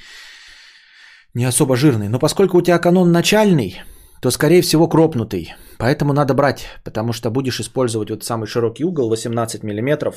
не 1.33 1.45
особо 1.45 1.75
жирный. 1.75 2.09
Но 2.09 2.19
поскольку 2.19 2.57
у 2.57 2.61
тебя 2.61 2.79
канон 2.79 3.11
начальный, 3.11 3.81
то 4.21 4.31
скорее 4.31 4.61
всего 4.61 4.89
кропнутый. 4.89 5.53
Поэтому 5.77 6.13
надо 6.13 6.33
брать, 6.33 6.67
потому 6.83 7.13
что 7.13 7.29
будешь 7.29 7.59
использовать 7.59 8.09
вот 8.09 8.23
самый 8.23 8.47
широкий 8.47 8.83
угол 8.83 9.09
18 9.09 9.63
мм. 9.63 10.13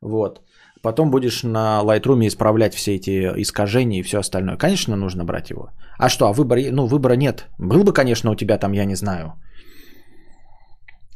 Вот. 0.00 0.40
Потом 0.82 1.10
будешь 1.10 1.42
на 1.42 1.82
Lightroom 1.82 2.26
исправлять 2.26 2.74
все 2.74 2.94
эти 2.94 3.10
искажения 3.40 4.00
и 4.00 4.02
все 4.02 4.18
остальное. 4.18 4.56
Конечно, 4.56 4.96
нужно 4.96 5.24
брать 5.24 5.50
его. 5.50 5.70
А 5.98 6.08
что, 6.08 6.26
а 6.26 6.32
выбор, 6.32 6.58
ну, 6.72 6.86
выбора 6.86 7.16
нет. 7.16 7.46
Был 7.58 7.82
бы, 7.82 7.92
конечно, 7.92 8.30
у 8.30 8.34
тебя 8.34 8.58
там, 8.58 8.72
я 8.72 8.84
не 8.84 8.96
знаю, 8.96 9.34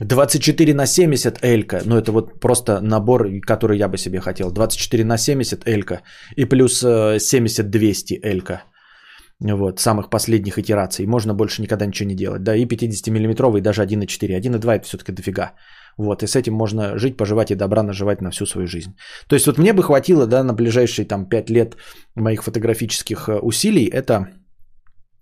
24 0.00 0.74
на 0.74 0.86
70 0.86 1.44
элька, 1.44 1.82
ну 1.84 1.96
это 1.96 2.10
вот 2.10 2.40
просто 2.40 2.80
набор, 2.80 3.28
который 3.46 3.78
я 3.78 3.88
бы 3.88 3.98
себе 3.98 4.20
хотел. 4.20 4.50
24 4.50 5.04
на 5.04 5.18
70 5.18 5.68
элька 5.68 6.00
и 6.36 6.46
плюс 6.46 6.82
70-200 6.82 8.14
э, 8.14 8.20
элька. 8.22 8.62
Вот, 9.40 9.80
самых 9.80 10.10
последних 10.10 10.58
итераций. 10.58 11.06
Можно 11.06 11.34
больше 11.34 11.62
никогда 11.62 11.86
ничего 11.86 12.08
не 12.08 12.14
делать. 12.14 12.42
Да, 12.42 12.54
и 12.54 12.66
50-миллиметровый, 12.66 13.62
даже 13.62 13.82
1,4. 13.82 14.38
1,2 14.38 14.74
это 14.74 14.86
все-таки 14.86 15.12
дофига. 15.12 15.52
Вот, 15.96 16.22
и 16.22 16.26
с 16.26 16.36
этим 16.36 16.54
можно 16.54 16.98
жить, 16.98 17.16
поживать 17.16 17.50
и 17.50 17.56
добра 17.56 17.82
наживать 17.82 18.20
на 18.22 18.30
всю 18.30 18.46
свою 18.46 18.66
жизнь. 18.66 18.96
То 19.28 19.36
есть 19.36 19.46
вот 19.46 19.58
мне 19.58 19.72
бы 19.72 19.82
хватило, 19.82 20.26
да, 20.26 20.42
на 20.42 20.54
ближайшие 20.54 21.06
там 21.06 21.28
5 21.28 21.50
лет 21.50 21.76
моих 22.14 22.42
фотографических 22.42 23.28
э, 23.28 23.38
усилий. 23.38 23.86
Это 23.86 24.28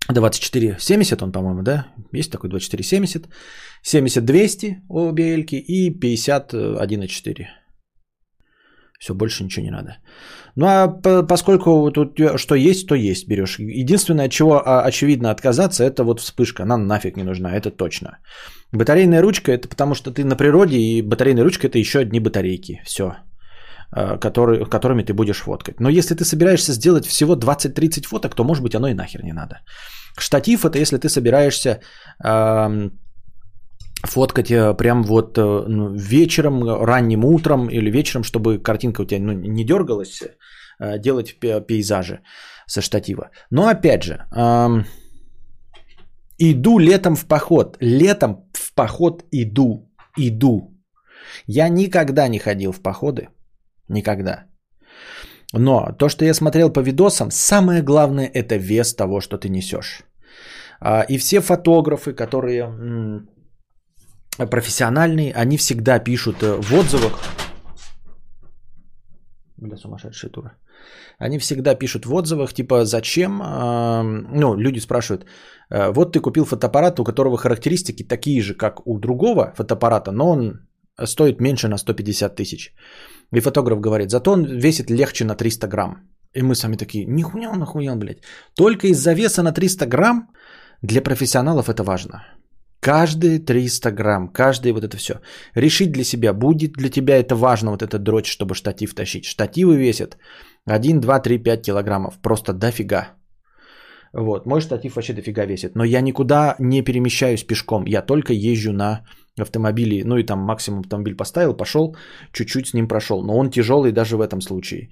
2470 0.09 1.21
он, 1.21 1.31
по-моему, 1.31 1.61
да? 1.61 1.87
Есть 2.13 2.31
такой 2.31 2.49
2470. 2.49 3.27
70-200 3.83 4.75
обе 4.89 5.33
эльки 5.33 5.55
и 5.55 5.89
51,4. 5.91 7.47
Все, 8.99 9.13
больше 9.13 9.43
ничего 9.43 9.65
не 9.65 9.71
надо. 9.71 9.97
Ну 10.55 10.65
а 10.65 10.87
поскольку 11.23 11.89
тут 11.91 12.19
что 12.35 12.55
есть, 12.55 12.87
то 12.87 12.95
есть 12.95 13.27
берешь. 13.27 13.59
Единственное, 13.59 14.25
от 14.25 14.31
чего 14.31 14.61
а, 14.65 14.83
очевидно 14.83 15.31
отказаться, 15.31 15.85
это 15.85 16.03
вот 16.03 16.19
вспышка. 16.19 16.63
Она 16.63 16.77
нафиг 16.77 17.15
не 17.15 17.23
нужна, 17.23 17.55
это 17.55 17.71
точно. 17.71 18.17
Батарейная 18.71 19.21
ручка, 19.21 19.51
это 19.51 19.67
потому 19.67 19.95
что 19.95 20.11
ты 20.11 20.23
на 20.23 20.35
природе, 20.35 20.77
и 20.77 21.01
батарейная 21.01 21.43
ручка 21.43 21.67
это 21.67 21.79
еще 21.79 21.99
одни 21.99 22.19
батарейки. 22.19 22.81
Все. 22.85 23.15
А, 23.91 24.17
которые, 24.17 24.65
которыми 24.65 25.03
ты 25.03 25.13
будешь 25.13 25.41
фоткать. 25.41 25.79
Но 25.79 25.89
если 25.89 26.15
ты 26.15 26.23
собираешься 26.23 26.73
сделать 26.73 27.05
всего 27.05 27.35
20-30 27.35 28.07
фоток, 28.07 28.35
то 28.35 28.43
может 28.43 28.63
быть 28.63 28.75
оно 28.75 28.87
и 28.87 28.93
нахер 28.93 29.23
не 29.23 29.33
надо. 29.33 29.61
Штатив 30.17 30.65
это 30.65 30.77
если 30.77 30.97
ты 30.97 31.09
собираешься 31.09 31.79
фоткать 34.03 34.49
э, 34.49 34.73
прям 34.77 35.03
вот 35.03 35.37
э, 35.37 35.41
ну, 35.67 35.93
вечером, 35.93 36.63
ранним 36.63 37.25
утром 37.25 37.67
или 37.67 37.91
вечером, 37.91 38.23
чтобы 38.23 38.57
картинка 38.57 39.01
у 39.01 39.05
тебя 39.05 39.19
ну, 39.19 39.33
не 39.33 39.65
дергалась, 39.65 40.23
э, 40.79 40.99
делать 40.99 41.37
пейзажи. 41.67 42.19
со 42.65 42.81
штатива. 42.81 43.29
Но 43.51 43.67
опять 43.67 44.03
же, 44.03 44.25
эм, 44.31 44.85
иду 46.39 46.79
летом 46.79 47.15
в 47.15 47.25
поход. 47.25 47.77
Летом 47.81 48.49
в 48.53 48.73
поход 48.73 49.23
иду. 49.31 49.91
Иду. 50.17 50.73
Я 51.47 51.69
никогда 51.69 52.27
не 52.27 52.39
ходил 52.39 52.71
в 52.71 52.81
походы. 52.81 53.27
Никогда. 53.89 54.45
Но 55.53 55.91
то, 55.97 56.09
что 56.09 56.25
я 56.25 56.33
смотрел 56.33 56.73
по 56.73 56.81
видосам, 56.81 57.31
самое 57.31 57.81
главное 57.81 58.29
это 58.33 58.55
вес 58.57 58.95
того, 58.95 59.19
что 59.21 59.37
ты 59.37 59.49
несешь. 59.49 60.03
А, 60.79 61.05
и 61.09 61.17
все 61.17 61.41
фотографы, 61.41 62.13
которые 62.13 62.63
профессиональные, 64.37 65.33
они 65.33 65.57
всегда 65.57 65.99
пишут 65.99 66.43
э, 66.43 66.55
в 66.61 66.73
отзывах. 66.73 67.19
Бля, 69.57 69.75
сумасшедшая 69.75 70.31
тура. 70.31 70.51
Они 71.17 71.37
всегда 71.37 71.75
пишут 71.75 72.05
в 72.05 72.13
отзывах, 72.13 72.53
типа, 72.53 72.85
зачем, 72.85 73.41
а, 73.41 74.03
ну, 74.03 74.55
люди 74.55 74.79
спрашивают, 74.79 75.25
э, 75.69 75.91
вот 75.91 76.13
ты 76.13 76.19
купил 76.21 76.45
фотоаппарат, 76.45 76.99
у 76.99 77.03
которого 77.03 77.37
характеристики 77.37 78.03
такие 78.03 78.41
же, 78.41 78.53
как 78.53 78.87
у 78.87 78.99
другого 78.99 79.53
фотоаппарата, 79.55 80.11
но 80.11 80.29
он 80.29 80.59
стоит 81.05 81.41
меньше 81.41 81.67
на 81.67 81.77
150 81.77 82.35
тысяч. 82.35 82.73
И 83.35 83.41
фотограф 83.41 83.79
говорит, 83.79 84.09
зато 84.09 84.31
он 84.31 84.45
весит 84.45 84.89
легче 84.89 85.25
на 85.25 85.35
300 85.35 85.67
грамм. 85.67 85.97
И 86.35 86.41
мы 86.41 86.55
сами 86.55 86.77
такие, 86.77 87.05
нихуя 87.05 87.49
он 87.49 87.61
охуел, 87.61 87.95
блядь. 87.95 88.23
Только 88.55 88.87
из-за 88.87 89.13
веса 89.13 89.43
на 89.43 89.51
300 89.51 89.85
грамм 89.85 90.29
для 90.81 91.01
профессионалов 91.01 91.69
это 91.69 91.83
важно. 91.83 92.23
Каждые 92.81 93.39
300 93.39 93.91
грамм, 93.91 94.29
каждое 94.29 94.73
вот 94.73 94.83
это 94.83 94.97
все. 94.97 95.13
Решить 95.55 95.91
для 95.91 96.03
себя, 96.03 96.33
будет 96.33 96.73
для 96.73 96.89
тебя 96.89 97.17
это 97.17 97.35
важно, 97.35 97.71
вот 97.71 97.81
этот 97.81 98.03
дрочь, 98.03 98.31
чтобы 98.31 98.55
штатив 98.55 98.93
тащить. 98.93 99.25
Штативы 99.25 99.75
весят 99.75 100.17
1, 100.65 100.99
2, 100.99 101.19
3, 101.19 101.43
5 101.43 101.61
килограммов. 101.65 102.19
Просто 102.21 102.53
дофига. 102.53 103.09
Вот, 104.13 104.45
мой 104.45 104.61
штатив 104.61 104.95
вообще 104.95 105.13
дофига 105.13 105.45
весит. 105.45 105.75
Но 105.75 105.83
я 105.83 106.01
никуда 106.01 106.55
не 106.59 106.81
перемещаюсь 106.81 107.43
пешком. 107.43 107.85
Я 107.85 108.01
только 108.01 108.33
езжу 108.33 108.73
на 108.73 109.05
автомобиле. 109.41 110.03
Ну 110.05 110.17
и 110.17 110.23
там 110.23 110.39
максимум 110.39 110.81
автомобиль 110.81 111.15
поставил, 111.15 111.53
пошел, 111.53 111.95
чуть-чуть 112.31 112.67
с 112.67 112.73
ним 112.73 112.87
прошел. 112.87 113.23
Но 113.23 113.37
он 113.37 113.49
тяжелый 113.49 113.91
даже 113.91 114.17
в 114.17 114.21
этом 114.21 114.41
случае. 114.41 114.89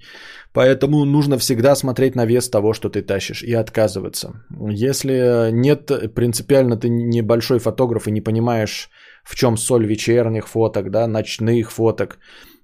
Поэтому 0.52 1.04
нужно 1.04 1.38
всегда 1.38 1.76
смотреть 1.76 2.14
на 2.14 2.26
вес 2.26 2.48
того, 2.48 2.72
что 2.72 2.88
ты 2.88 3.02
тащишь, 3.02 3.42
и 3.42 3.52
отказываться. 3.52 4.44
Если 4.70 5.50
нет, 5.52 6.14
принципиально 6.14 6.76
ты 6.76 6.88
небольшой 6.88 7.58
фотограф 7.58 8.06
и 8.06 8.12
не 8.12 8.20
понимаешь, 8.20 8.90
в 9.24 9.34
чем 9.34 9.56
соль 9.56 9.86
вечерних 9.86 10.48
фоток, 10.48 10.90
да, 10.90 11.06
ночных 11.06 11.70
фоток, 11.72 12.18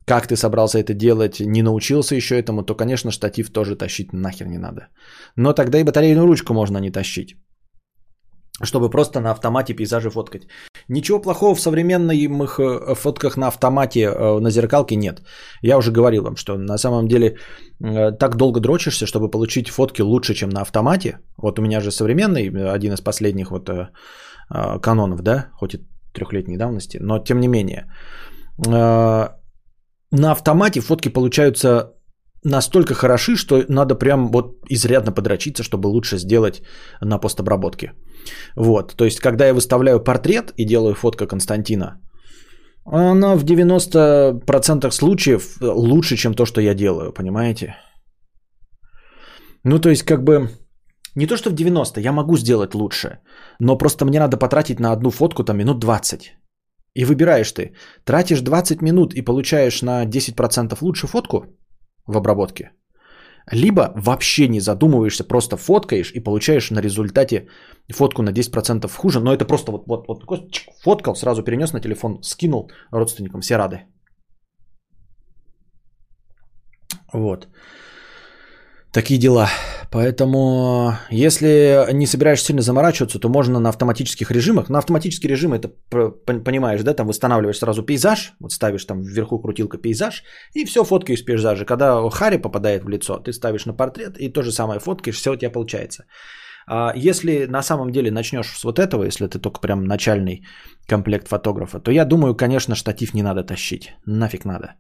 как 0.07 0.27
ты 0.27 0.37
собрался 0.37 0.79
это 0.79 0.95
делать, 0.95 1.41
не 1.41 1.63
научился 1.63 2.15
еще 2.15 2.35
этому, 2.35 2.63
то, 2.63 2.75
конечно, 2.75 3.11
штатив 3.11 3.51
тоже 3.51 3.77
тащить 3.77 4.13
нахер 4.13 4.47
не 4.47 4.59
надо. 4.59 4.89
Но 5.37 5.53
тогда 5.53 5.79
и 5.79 5.85
батарейную 5.85 6.27
ручку 6.27 6.55
можно 6.55 6.79
не 6.79 6.91
тащить 6.91 7.37
чтобы 8.63 8.91
просто 8.91 9.21
на 9.21 9.31
автомате 9.31 9.75
пейзажи 9.75 10.11
фоткать. 10.11 10.43
Ничего 10.89 11.21
плохого 11.21 11.55
в 11.55 11.61
современных 11.61 12.59
э, 12.59 12.95
фотках 12.95 13.37
на 13.37 13.49
автомате 13.49 14.01
э, 14.01 14.41
на 14.41 14.51
зеркалке 14.51 14.97
нет. 14.97 15.23
Я 15.63 15.77
уже 15.77 15.91
говорил 15.91 16.23
вам, 16.23 16.37
что 16.37 16.57
на 16.57 16.79
самом 16.79 17.09
деле 17.09 17.37
э, 17.83 18.13
так 18.13 18.37
долго 18.37 18.61
дрочишься, 18.61 19.07
чтобы 19.07 19.31
получить 19.31 19.69
фотки 19.69 20.03
лучше, 20.03 20.35
чем 20.35 20.51
на 20.51 20.61
автомате. 20.61 21.19
Вот 21.37 21.59
у 21.59 21.63
меня 21.63 21.81
же 21.81 21.91
современный, 21.91 22.75
один 22.75 22.93
из 22.93 23.01
последних 23.01 23.51
вот 23.51 23.71
канонов, 24.83 25.23
да, 25.23 25.47
хоть 25.55 25.75
и 25.75 25.79
трехлетней 26.13 26.57
давности, 26.57 26.99
но 27.01 27.19
тем 27.19 27.41
не 27.41 27.49
менее. 27.49 27.87
На 30.17 30.31
автомате 30.31 30.81
фотки 30.81 31.09
получаются 31.09 31.93
настолько 32.45 32.95
хороши, 32.95 33.37
что 33.37 33.65
надо 33.69 33.97
прям 33.97 34.31
вот 34.31 34.47
изрядно 34.71 35.13
подрочиться, 35.13 35.63
чтобы 35.65 35.89
лучше 35.89 36.19
сделать 36.19 36.63
на 37.01 37.19
постобработке. 37.19 37.93
Вот, 38.57 38.95
то 38.97 39.05
есть, 39.05 39.19
когда 39.19 39.47
я 39.47 39.55
выставляю 39.55 40.05
портрет 40.05 40.53
и 40.57 40.65
делаю 40.65 40.95
фотка 40.95 41.27
Константина, 41.27 42.01
она 42.85 43.37
в 43.37 43.45
90% 43.45 44.91
случаев 44.93 45.57
лучше, 45.61 46.17
чем 46.17 46.35
то, 46.35 46.47
что 46.47 46.61
я 46.61 46.75
делаю, 46.75 47.13
понимаете? 47.13 47.75
Ну, 49.65 49.81
то 49.81 49.89
есть, 49.89 50.05
как 50.05 50.23
бы, 50.23 50.49
не 51.17 51.27
то, 51.27 51.37
что 51.37 51.51
в 51.51 51.55
90, 51.55 52.01
я 52.01 52.13
могу 52.13 52.37
сделать 52.37 52.75
лучше, 52.75 53.19
но 53.59 53.79
просто 53.79 54.05
мне 54.05 54.21
надо 54.21 54.37
потратить 54.37 54.79
на 54.79 54.93
одну 54.93 55.11
фотку 55.11 55.43
там 55.43 55.57
минут 55.57 55.81
20. 55.81 56.21
И 56.95 57.05
выбираешь 57.05 57.53
ты, 57.53 57.75
тратишь 58.05 58.41
20 58.41 58.83
минут 58.83 59.15
и 59.15 59.23
получаешь 59.23 59.83
на 59.83 60.05
10% 60.07 60.79
лучше 60.81 61.07
фотку 61.07 61.47
в 62.07 62.17
обработке– 62.17 62.71
либо 63.53 63.93
вообще 63.95 64.49
не 64.49 64.61
задумываешься, 64.61 65.25
просто 65.25 65.57
фоткаешь 65.57 66.13
и 66.15 66.21
получаешь 66.21 66.71
на 66.71 66.81
результате 66.81 67.49
фотку 67.93 68.23
на 68.23 68.31
10% 68.31 68.89
хуже, 68.97 69.21
но 69.21 69.33
это 69.33 69.45
просто 69.45 69.73
вот, 69.73 69.87
вот, 69.87 70.07
вот 70.09 70.51
чик, 70.51 70.73
фоткал, 70.83 71.15
сразу 71.15 71.43
перенес 71.43 71.73
на 71.73 71.81
телефон, 71.81 72.23
скинул 72.23 72.71
родственникам, 72.91 73.41
все 73.41 73.57
рады. 73.57 73.85
Вот. 77.13 77.49
Такие 78.95 79.19
дела. 79.19 79.49
Поэтому, 79.91 80.95
если 81.11 81.85
не 81.93 82.07
собираешься 82.07 82.47
сильно 82.47 82.63
заморачиваться, 82.63 83.19
то 83.19 83.29
можно 83.29 83.59
на 83.59 83.69
автоматических 83.71 84.31
режимах. 84.31 84.69
На 84.69 84.79
автоматический 84.79 85.27
режим 85.29 85.53
это 85.53 85.69
понимаешь, 86.45 86.83
да, 86.83 86.95
там 86.95 87.09
восстанавливаешь 87.09 87.59
сразу 87.59 87.83
пейзаж, 87.83 88.35
вот 88.39 88.53
ставишь 88.53 88.85
там 88.85 89.03
вверху 89.03 89.41
крутилка 89.41 89.79
пейзаж, 89.79 90.23
и 90.55 90.65
все 90.65 90.85
фоткаешь 90.85 91.25
пейзажи. 91.25 91.65
Когда 91.65 92.09
Хари 92.09 92.37
попадает 92.37 92.85
в 92.85 92.89
лицо, 92.89 93.19
ты 93.19 93.33
ставишь 93.33 93.67
на 93.67 93.75
портрет, 93.75 94.17
и 94.17 94.33
то 94.33 94.43
же 94.43 94.53
самое 94.53 94.79
фоткаешь, 94.79 95.17
все 95.17 95.33
у 95.33 95.37
тебя 95.37 95.51
получается. 95.51 96.05
А 96.69 96.93
если 96.95 97.47
на 97.47 97.63
самом 97.63 97.91
деле 97.91 98.13
начнешь 98.13 98.57
с 98.57 98.63
вот 98.63 98.79
этого, 98.79 99.05
если 99.05 99.27
ты 99.27 99.41
только 99.41 99.61
прям 99.61 99.85
начальный 99.85 100.47
комплект 100.87 101.27
фотографа, 101.27 101.81
то 101.81 101.91
я 101.91 102.05
думаю, 102.05 102.37
конечно, 102.37 102.77
штатив 102.77 103.13
не 103.13 103.23
надо 103.23 103.43
тащить. 103.43 103.93
Нафиг 104.07 104.45
надо. 104.45 104.77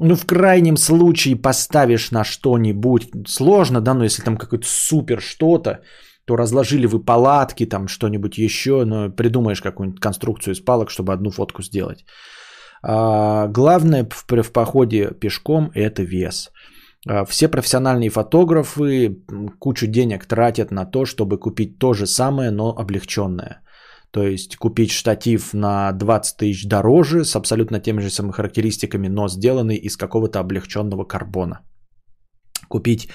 Ну, 0.00 0.14
в 0.14 0.26
крайнем 0.26 0.76
случае 0.76 1.36
поставишь 1.36 2.12
на 2.12 2.24
что-нибудь. 2.24 3.08
Сложно, 3.26 3.80
да, 3.80 3.94
но 3.94 4.04
если 4.04 4.22
там 4.22 4.36
какой-то 4.36 4.66
супер 4.66 5.20
что-то, 5.20 5.80
то 6.24 6.36
разложили 6.36 6.86
вы 6.86 7.04
палатки, 7.04 7.66
там 7.66 7.88
что-нибудь 7.88 8.38
еще, 8.38 8.84
но 8.84 9.10
придумаешь 9.10 9.60
какую-нибудь 9.60 10.00
конструкцию 10.00 10.54
из 10.54 10.60
палок, 10.60 10.90
чтобы 10.90 11.12
одну 11.12 11.30
фотку 11.30 11.62
сделать. 11.62 12.04
А, 12.82 13.48
главное 13.48 14.08
в, 14.08 14.42
в 14.42 14.52
походе 14.52 15.10
пешком– 15.20 15.70
это 15.74 16.02
вес. 16.02 16.50
А, 17.08 17.24
все 17.24 17.48
профессиональные 17.48 18.10
фотографы 18.10 19.16
кучу 19.58 19.86
денег 19.86 20.26
тратят 20.26 20.70
на 20.70 20.84
то, 20.84 21.06
чтобы 21.06 21.38
купить 21.38 21.78
то 21.78 21.92
же 21.92 22.06
самое, 22.06 22.50
но 22.50 22.74
облегченное. 22.78 23.62
То 24.10 24.26
есть 24.26 24.56
купить 24.56 24.90
штатив 24.90 25.54
на 25.54 25.92
20 25.92 26.36
тысяч 26.36 26.66
дороже 26.66 27.24
с 27.24 27.36
абсолютно 27.36 27.80
теми 27.80 28.00
же 28.00 28.10
самыми 28.10 28.32
характеристиками, 28.32 29.08
но 29.08 29.28
сделанный 29.28 29.76
из 29.76 29.96
какого-то 29.96 30.40
облегченного 30.40 31.04
карбона. 31.04 31.60
Купить 32.68 33.08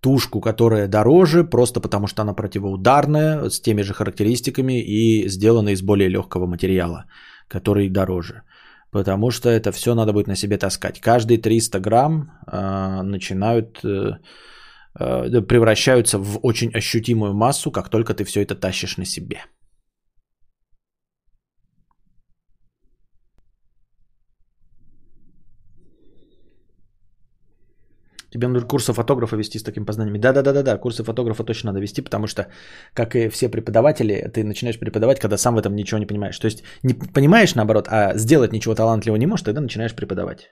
тушку, 0.00 0.40
которая 0.40 0.88
дороже, 0.88 1.44
просто 1.44 1.80
потому 1.80 2.06
что 2.06 2.22
она 2.22 2.34
противоударная, 2.34 3.50
с 3.50 3.60
теми 3.60 3.82
же 3.82 3.94
характеристиками 3.94 4.82
и 4.82 5.28
сделана 5.28 5.70
из 5.70 5.82
более 5.82 6.08
легкого 6.08 6.46
материала, 6.46 7.04
который 7.48 7.88
дороже. 7.88 8.42
Потому 8.90 9.30
что 9.30 9.48
это 9.48 9.72
все 9.72 9.94
надо 9.94 10.12
будет 10.12 10.28
на 10.28 10.36
себе 10.36 10.58
таскать. 10.58 11.00
Каждые 11.00 11.38
300 11.38 11.80
грамм 11.80 12.30
э, 12.46 13.02
начинают, 13.02 13.80
э, 13.84 14.18
э, 15.00 15.40
превращаются 15.42 16.18
в 16.18 16.38
очень 16.42 16.70
ощутимую 16.70 17.34
массу, 17.34 17.70
как 17.72 17.88
только 17.88 18.14
ты 18.14 18.24
все 18.24 18.42
это 18.42 18.54
тащишь 18.54 18.98
на 18.98 19.04
себе. 19.04 19.40
Тебе 28.34 28.48
нужно 28.48 28.66
курсы 28.68 28.92
фотографа 28.92 29.36
вести 29.36 29.58
с 29.58 29.62
такими 29.62 29.84
познаниями. 29.84 30.18
Да-да-да-да, 30.18 30.76
курсы 30.76 31.04
фотографа 31.04 31.44
точно 31.44 31.70
надо 31.70 31.80
вести, 31.80 32.02
потому 32.02 32.26
что, 32.26 32.48
как 32.92 33.14
и 33.14 33.28
все 33.28 33.48
преподаватели, 33.48 34.28
ты 34.34 34.42
начинаешь 34.42 34.78
преподавать, 34.78 35.20
когда 35.20 35.36
сам 35.36 35.54
в 35.54 35.58
этом 35.58 35.76
ничего 35.76 36.00
не 36.00 36.06
понимаешь. 36.06 36.38
То 36.38 36.46
есть 36.46 36.64
не 36.82 36.94
понимаешь 36.94 37.54
наоборот, 37.54 37.86
а 37.88 38.18
сделать 38.18 38.52
ничего 38.52 38.74
талантливого 38.74 39.18
не 39.18 39.26
можешь, 39.26 39.44
тогда 39.44 39.60
начинаешь 39.60 39.94
преподавать. 39.94 40.50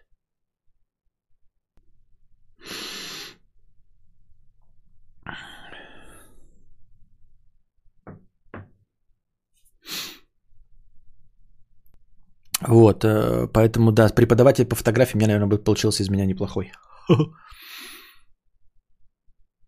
Вот, 12.61 13.05
э, 13.05 13.49
поэтому, 13.53 13.91
да, 13.91 14.09
преподаватель 14.09 14.67
по 14.67 14.77
фотографии, 14.77 15.17
мне, 15.17 15.27
наверное, 15.27 15.49
бы 15.49 15.59
получился 15.59 16.05
из 16.05 16.11
меня 16.11 16.27
неплохой. 16.27 16.71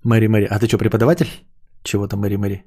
Мэри 0.04 0.26
Мэри. 0.28 0.46
А 0.50 0.58
ты 0.58 0.68
что, 0.68 0.78
преподаватель? 0.78 1.28
Чего-то 1.82 2.16
Мэри 2.16 2.36
Мэри. 2.36 2.64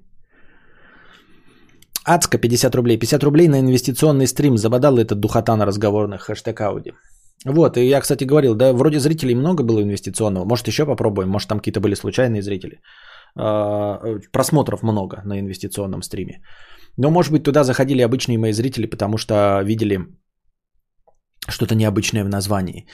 Адска 2.05 2.38
50 2.38 2.76
рублей. 2.76 2.97
50 2.97 3.23
рублей 3.23 3.47
на 3.47 3.59
инвестиционный 3.59 4.27
стрим. 4.27 4.57
Забодал 4.57 4.97
этот 4.97 5.19
духота 5.19 5.55
на 5.55 5.65
разговорных. 5.65 6.22
Хэштег 6.22 6.61
Ауди. 6.61 6.93
Вот, 7.45 7.77
и 7.77 7.88
я, 7.88 8.01
кстати, 8.01 8.23
говорил, 8.23 8.55
да, 8.55 8.73
вроде 8.73 8.99
зрителей 8.99 9.35
много 9.35 9.64
было 9.64 9.81
инвестиционного. 9.81 10.45
Может, 10.45 10.68
еще 10.68 10.85
попробуем, 10.85 11.30
может, 11.30 11.47
там 11.47 11.59
какие-то 11.59 11.80
были 11.80 11.95
случайные 11.95 12.41
зрители. 12.41 12.81
А, 13.35 14.19
просмотров 14.31 14.84
много 14.84 15.22
на 15.26 15.39
инвестиционном 15.39 16.01
стриме. 16.01 16.41
Но, 16.97 17.11
может 17.11 17.31
быть, 17.31 17.43
туда 17.43 17.64
заходили 17.64 18.01
обычные 18.01 18.39
мои 18.39 18.53
зрители, 18.53 18.88
потому 18.88 19.18
что 19.18 19.61
видели 19.64 19.99
что-то 21.47 21.76
необычное 21.76 22.23
в 22.23 22.30
названии. 22.30 22.88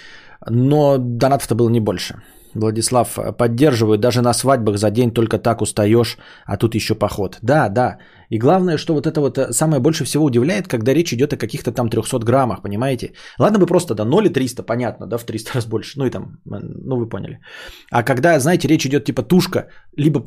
Но 0.50 0.98
донатов-то 0.98 1.56
было 1.56 1.70
не 1.70 1.80
больше. 1.80 2.16
Владислав, 2.56 3.18
поддерживаю, 3.38 3.98
даже 3.98 4.22
на 4.22 4.34
свадьбах 4.34 4.78
за 4.78 4.92
день 4.92 5.12
только 5.12 5.40
так 5.40 5.62
устаешь, 5.62 6.18
а 6.46 6.58
тут 6.58 6.76
еще 6.76 6.96
поход. 6.96 7.38
Да, 7.42 7.70
да. 7.70 7.98
И 8.30 8.40
главное, 8.40 8.78
что 8.78 8.94
вот 8.94 9.06
это 9.06 9.22
вот 9.22 9.38
э, 9.38 9.52
самое 9.52 9.80
больше 9.80 10.06
всего 10.06 10.26
удивляет, 10.26 10.68
когда 10.68 10.94
речь 10.94 11.14
идет 11.14 11.34
о 11.34 11.38
каких-то 11.38 11.72
там 11.72 11.90
300 11.90 12.20
граммах, 12.20 12.62
понимаете? 12.62 13.14
Ладно 13.40 13.60
бы 13.60 13.66
просто, 13.66 13.96
да, 13.96 14.06
0 14.06 14.26
и 14.26 14.30
300, 14.30 14.64
понятно, 14.64 15.08
да, 15.08 15.18
в 15.18 15.24
300 15.24 15.54
раз 15.54 15.66
больше, 15.66 16.00
ну 16.00 16.06
и 16.06 16.10
там, 16.10 16.40
ну 16.46 16.96
вы 16.96 17.10
поняли. 17.10 17.40
А 17.92 18.04
когда, 18.04 18.40
знаете, 18.40 18.68
речь 18.68 18.86
идет 18.86 19.06
типа 19.06 19.24
тушка, 19.24 19.68
либо 19.98 20.24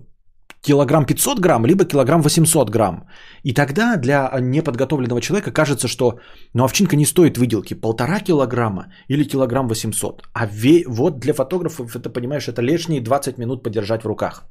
килограмм 0.67 1.05
500 1.07 1.39
грамм, 1.41 1.67
либо 1.67 1.85
килограмм 1.85 2.23
800 2.23 2.71
грамм. 2.71 3.09
И 3.45 3.55
тогда 3.55 3.97
для 3.97 4.31
неподготовленного 4.41 5.21
человека 5.21 5.53
кажется, 5.53 5.89
что 5.89 6.19
ну, 6.55 6.65
овчинка 6.65 6.97
не 6.97 7.07
стоит 7.07 7.39
выделки 7.39 7.75
полтора 7.75 8.21
килограмма 8.21 8.87
или 9.09 9.29
килограмм 9.29 9.69
800. 9.69 10.23
А 10.33 10.47
ве... 10.47 10.85
вот 10.89 11.21
для 11.21 11.35
фотографов, 11.35 11.95
это 11.97 12.11
понимаешь, 12.11 12.49
это 12.49 12.63
лишние 12.63 13.01
20 13.01 13.39
минут 13.39 13.63
подержать 13.63 14.03
в 14.03 14.07
руках. 14.07 14.45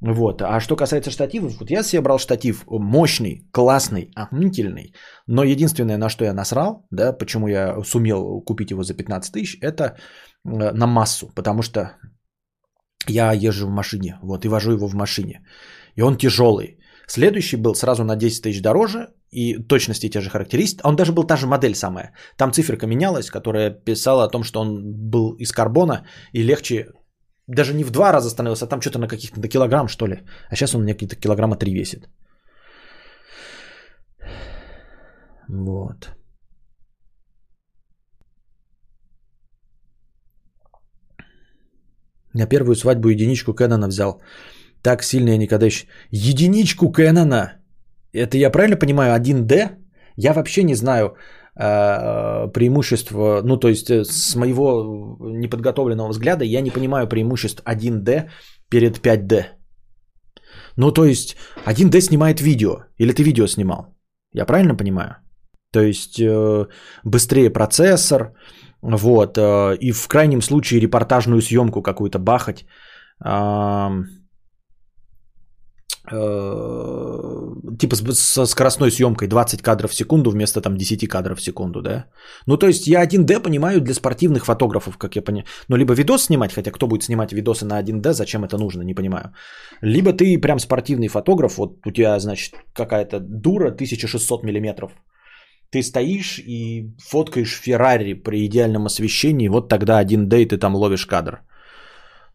Вот. 0.00 0.42
А 0.42 0.60
что 0.60 0.76
касается 0.76 1.10
штативов, 1.10 1.58
вот 1.60 1.70
я 1.70 1.82
себе 1.82 2.02
брал 2.02 2.18
штатив 2.18 2.64
мощный, 2.68 3.48
классный, 3.52 4.10
охренительный, 4.16 4.94
но 5.26 5.44
единственное, 5.44 5.98
на 5.98 6.08
что 6.08 6.24
я 6.24 6.32
насрал, 6.32 6.86
да, 6.90 7.12
почему 7.18 7.48
я 7.48 7.82
сумел 7.84 8.42
купить 8.46 8.70
его 8.70 8.82
за 8.82 8.94
15 8.94 9.32
тысяч, 9.32 9.58
это 9.60 9.84
э, 10.44 10.72
на 10.72 10.86
массу, 10.86 11.30
потому 11.34 11.62
что 11.62 11.96
я 13.06 13.32
езжу 13.32 13.66
в 13.66 13.70
машине, 13.70 14.18
вот, 14.22 14.44
и 14.44 14.48
вожу 14.48 14.72
его 14.72 14.88
в 14.88 14.94
машине. 14.94 15.40
И 15.96 16.02
он 16.02 16.16
тяжелый. 16.16 16.78
Следующий 17.06 17.56
был 17.56 17.74
сразу 17.74 18.04
на 18.04 18.16
10 18.16 18.42
тысяч 18.42 18.60
дороже, 18.60 19.08
и 19.30 19.56
точности 19.68 20.10
те 20.10 20.20
же 20.20 20.30
характеристики. 20.30 20.82
Он 20.84 20.96
даже 20.96 21.12
был 21.12 21.24
та 21.24 21.36
же 21.36 21.46
модель 21.46 21.74
самая. 21.74 22.12
Там 22.36 22.52
циферка 22.52 22.86
менялась, 22.86 23.30
которая 23.30 23.70
писала 23.70 24.24
о 24.24 24.28
том, 24.28 24.42
что 24.44 24.60
он 24.60 24.92
был 25.10 25.34
из 25.38 25.52
карбона 25.52 26.06
и 26.32 26.42
легче, 26.42 26.88
даже 27.46 27.74
не 27.74 27.84
в 27.84 27.90
два 27.90 28.12
раза 28.12 28.30
становился, 28.30 28.64
а 28.64 28.68
там 28.68 28.80
что-то 28.80 28.98
на 28.98 29.08
каких-то 29.08 29.40
на 29.40 29.48
килограмм, 29.48 29.88
что 29.88 30.06
ли. 30.06 30.22
А 30.50 30.56
сейчас 30.56 30.74
он 30.74 30.82
мне 30.82 30.94
какие-то 30.94 31.16
килограмма 31.16 31.56
три 31.56 31.72
весит. 31.72 32.08
Вот. 35.48 36.17
На 42.38 42.46
первую 42.46 42.76
свадьбу 42.76 43.08
единичку 43.08 43.52
Кэнона 43.52 43.88
взял. 43.88 44.22
Так 44.82 45.02
сильно 45.02 45.30
я 45.30 45.38
никогда 45.38 45.66
еще... 45.66 45.86
Единичку 46.12 46.92
Кэнона! 46.92 47.52
Это 48.12 48.38
я 48.38 48.50
правильно 48.50 48.76
понимаю, 48.76 49.20
1D? 49.20 49.70
Я 50.16 50.32
вообще 50.32 50.62
не 50.62 50.74
знаю 50.74 51.16
э, 51.56 52.52
преимущества, 52.52 53.42
ну 53.44 53.56
то 53.56 53.68
есть 53.68 53.90
э, 53.90 54.04
с 54.04 54.36
моего 54.36 55.16
неподготовленного 55.20 56.10
взгляда 56.10 56.44
я 56.44 56.60
не 56.60 56.70
понимаю 56.70 57.08
преимуществ 57.08 57.62
1D 57.66 58.30
перед 58.70 58.98
5D. 58.98 59.44
Ну 60.76 60.92
то 60.92 61.04
есть 61.04 61.36
1D 61.66 62.00
снимает 62.00 62.40
видео, 62.40 62.84
или 62.98 63.12
ты 63.12 63.24
видео 63.24 63.48
снимал? 63.48 63.96
Я 64.32 64.46
правильно 64.46 64.76
понимаю? 64.76 65.16
То 65.72 65.80
есть 65.80 66.20
э, 66.20 66.66
быстрее 67.04 67.50
процессор, 67.50 68.32
вот, 68.82 69.38
э, 69.38 69.76
и 69.80 69.92
в 69.92 70.08
крайнем 70.08 70.42
случае 70.42 70.80
репортажную 70.80 71.42
съемку 71.42 71.82
какую-то 71.82 72.18
бахать. 72.18 72.64
Э, 76.10 77.68
типа 77.78 77.96
со 78.14 78.46
скоростной 78.46 78.90
съемкой 78.90 79.28
20 79.28 79.62
кадров 79.62 79.90
в 79.90 79.94
секунду 79.94 80.30
вместо 80.30 80.60
там 80.60 80.76
10 80.76 81.08
кадров 81.08 81.38
в 81.38 81.42
секунду, 81.42 81.82
да? 81.82 82.06
Ну, 82.46 82.56
то 82.56 82.66
есть 82.66 82.86
я 82.86 83.04
1D 83.04 83.42
понимаю 83.42 83.80
для 83.80 83.94
спортивных 83.94 84.44
фотографов, 84.44 84.96
как 84.96 85.16
я 85.16 85.22
понимаю. 85.22 85.46
Ну, 85.68 85.76
либо 85.76 85.94
видос 85.94 86.24
снимать, 86.24 86.52
хотя 86.52 86.70
кто 86.70 86.86
будет 86.86 87.02
снимать 87.02 87.32
видосы 87.32 87.66
на 87.66 87.82
1D, 87.82 88.12
зачем 88.12 88.44
это 88.44 88.56
нужно, 88.56 88.82
не 88.82 88.94
понимаю. 88.94 89.32
Либо 89.82 90.12
ты 90.12 90.40
прям 90.40 90.58
спортивный 90.58 91.08
фотограф, 91.08 91.58
вот 91.58 91.86
у 91.86 91.90
тебя, 91.90 92.18
значит, 92.20 92.54
какая-то 92.72 93.20
дура 93.20 93.66
1600 93.66 94.44
миллиметров, 94.44 94.92
ты 95.70 95.82
стоишь 95.82 96.38
и 96.38 96.94
фоткаешь 96.98 97.60
Феррари 97.60 98.14
при 98.14 98.46
идеальном 98.46 98.86
освещении, 98.86 99.48
вот 99.48 99.68
тогда 99.68 99.98
один 99.98 100.28
d 100.28 100.46
ты 100.46 100.58
там 100.58 100.74
ловишь 100.74 101.06
кадр. 101.06 101.42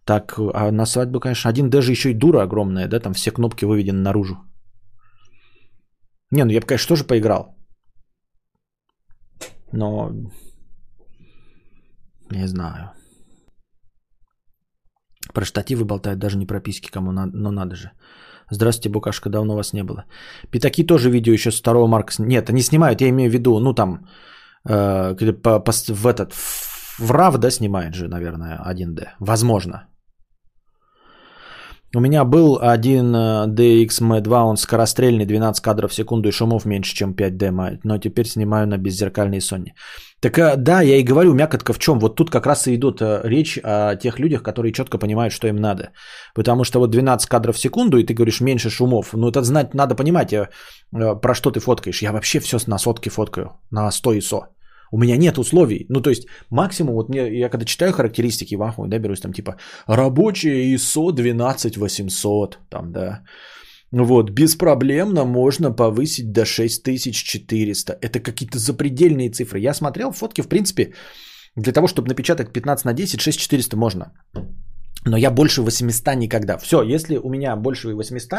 Так, 0.06 0.38
а 0.38 0.72
на 0.72 0.86
свадьбу, 0.86 1.20
конечно, 1.20 1.50
один 1.50 1.70
d 1.70 1.82
же 1.82 1.92
еще 1.92 2.12
и 2.12 2.14
дура 2.14 2.44
огромная, 2.44 2.88
да, 2.88 3.00
там 3.00 3.14
все 3.14 3.32
кнопки 3.32 3.66
выведены 3.66 4.02
наружу. 4.02 4.36
Не, 6.32 6.44
ну 6.46 6.52
я 6.52 6.62
бы, 6.62 6.68
конечно, 6.68 6.88
тоже 6.90 7.04
поиграл. 7.04 7.56
Но 9.72 10.12
не 12.32 12.48
знаю. 12.48 12.92
Про 15.34 15.46
штативы 15.46 15.86
болтают, 15.86 16.20
даже 16.20 16.38
не 16.38 16.46
про 16.46 16.60
письки, 16.60 16.92
кому 16.92 17.12
надо, 17.12 17.32
но 17.38 17.52
надо 17.52 17.76
же. 17.76 17.92
Здравствуйте, 18.54 18.90
Букашка, 18.90 19.30
давно 19.30 19.56
вас 19.56 19.74
не 19.74 19.84
было. 19.84 20.06
Пятаки 20.52 20.84
тоже 20.84 21.10
видео 21.10 21.34
еще 21.34 21.52
с 21.52 21.60
второго 21.60 21.88
марка. 21.88 22.14
Нет, 22.20 22.50
они 22.50 22.62
снимают, 22.62 23.02
я 23.02 23.10
имею 23.10 23.30
в 23.30 23.34
виду, 23.34 23.60
ну 23.60 23.74
там, 23.74 24.08
э, 24.70 25.16
по, 25.44 25.60
по, 25.60 25.72
в 25.72 26.08
этот, 26.08 26.34
в 27.00 27.12
RAV, 27.12 27.38
да, 27.38 27.52
снимает 27.52 27.96
же, 27.96 28.08
наверное, 28.08 28.60
1D. 28.66 29.08
Возможно. 29.20 29.88
У 31.96 32.00
меня 32.00 32.26
был 32.26 32.58
один 32.62 33.16
э, 33.16 33.48
DXM2, 33.48 34.44
он 34.44 34.58
скорострельный, 34.58 35.26
12 35.26 35.62
кадров 35.64 35.92
в 35.92 35.96
секунду 35.96 36.28
и 36.28 36.32
шумов 36.32 36.66
меньше, 36.66 36.96
чем 36.96 37.14
5D, 37.14 37.80
но 37.84 37.98
теперь 37.98 38.28
снимаю 38.28 38.68
на 38.68 38.78
беззеркальной 38.78 39.40
Sony. 39.40 39.74
Так 40.24 40.38
э, 40.38 40.56
да, 40.58 40.82
я 40.82 40.96
и 40.96 41.04
говорю, 41.04 41.34
мякотка 41.34 41.74
в 41.74 41.80
чем? 41.80 42.00
Вот 42.00 42.16
тут 42.16 42.30
как 42.30 42.46
раз 42.46 42.68
и 42.68 42.76
идут 42.76 43.02
э, 43.02 43.22
речь 43.26 43.60
о 43.64 43.96
тех 43.96 44.20
людях, 44.20 44.42
которые 44.42 44.72
четко 44.72 44.98
понимают, 44.98 45.34
что 45.34 45.48
им 45.48 45.56
надо. 45.56 45.92
Потому 46.34 46.64
что 46.64 46.80
вот 46.80 46.92
12 46.92 47.28
кадров 47.30 47.56
в 47.56 47.60
секунду, 47.60 47.98
и 47.98 48.06
ты 48.06 48.14
говоришь 48.14 48.42
меньше 48.42 48.70
шумов. 48.70 49.14
Ну 49.14 49.28
это 49.28 49.44
знать 49.44 49.74
надо 49.74 49.96
понимать, 49.96 50.34
про 51.22 51.34
что 51.34 51.52
ты 51.52 51.60
фоткаешь. 51.60 52.02
Я 52.02 52.12
вообще 52.12 52.40
все 52.40 52.58
на 52.68 52.78
сотке 52.78 53.10
фоткаю, 53.10 53.50
на 53.72 53.92
100 53.92 54.14
ISO. 54.14 54.42
У 54.92 54.98
меня 54.98 55.18
нет 55.18 55.38
условий. 55.38 55.86
Ну, 55.90 56.02
то 56.02 56.10
есть, 56.10 56.28
максимум, 56.50 56.94
вот 56.94 57.10
мне, 57.10 57.40
я 57.40 57.50
когда 57.50 57.66
читаю 57.66 57.92
характеристики 57.92 58.56
в 58.56 58.88
да, 58.88 59.00
берусь 59.00 59.22
там 59.22 59.34
типа 59.34 59.56
рабочее 59.88 60.74
ISO 60.76 61.12
12800, 61.12 62.60
там, 62.70 62.92
да. 62.92 63.24
Вот, 63.94 64.32
беспроблемно 64.32 65.24
можно 65.24 65.72
повысить 65.72 66.32
до 66.32 66.46
6400. 66.46 67.94
Это 68.02 68.20
какие-то 68.20 68.58
запредельные 68.58 69.30
цифры. 69.30 69.60
Я 69.60 69.74
смотрел 69.74 70.12
фотки, 70.12 70.42
в 70.42 70.48
принципе, 70.48 70.94
для 71.56 71.74
того, 71.74 71.88
чтобы 71.88 72.08
напечатать 72.08 72.52
15 72.52 72.86
на 72.86 72.94
10, 72.94 73.22
6400 73.22 73.78
можно. 73.78 74.06
Но 75.06 75.18
я 75.18 75.30
больше 75.32 75.62
800 75.62 76.16
никогда. 76.16 76.58
Все, 76.58 76.82
если 76.82 77.18
у 77.18 77.30
меня 77.30 77.56
больше 77.56 77.94
800 77.94 78.34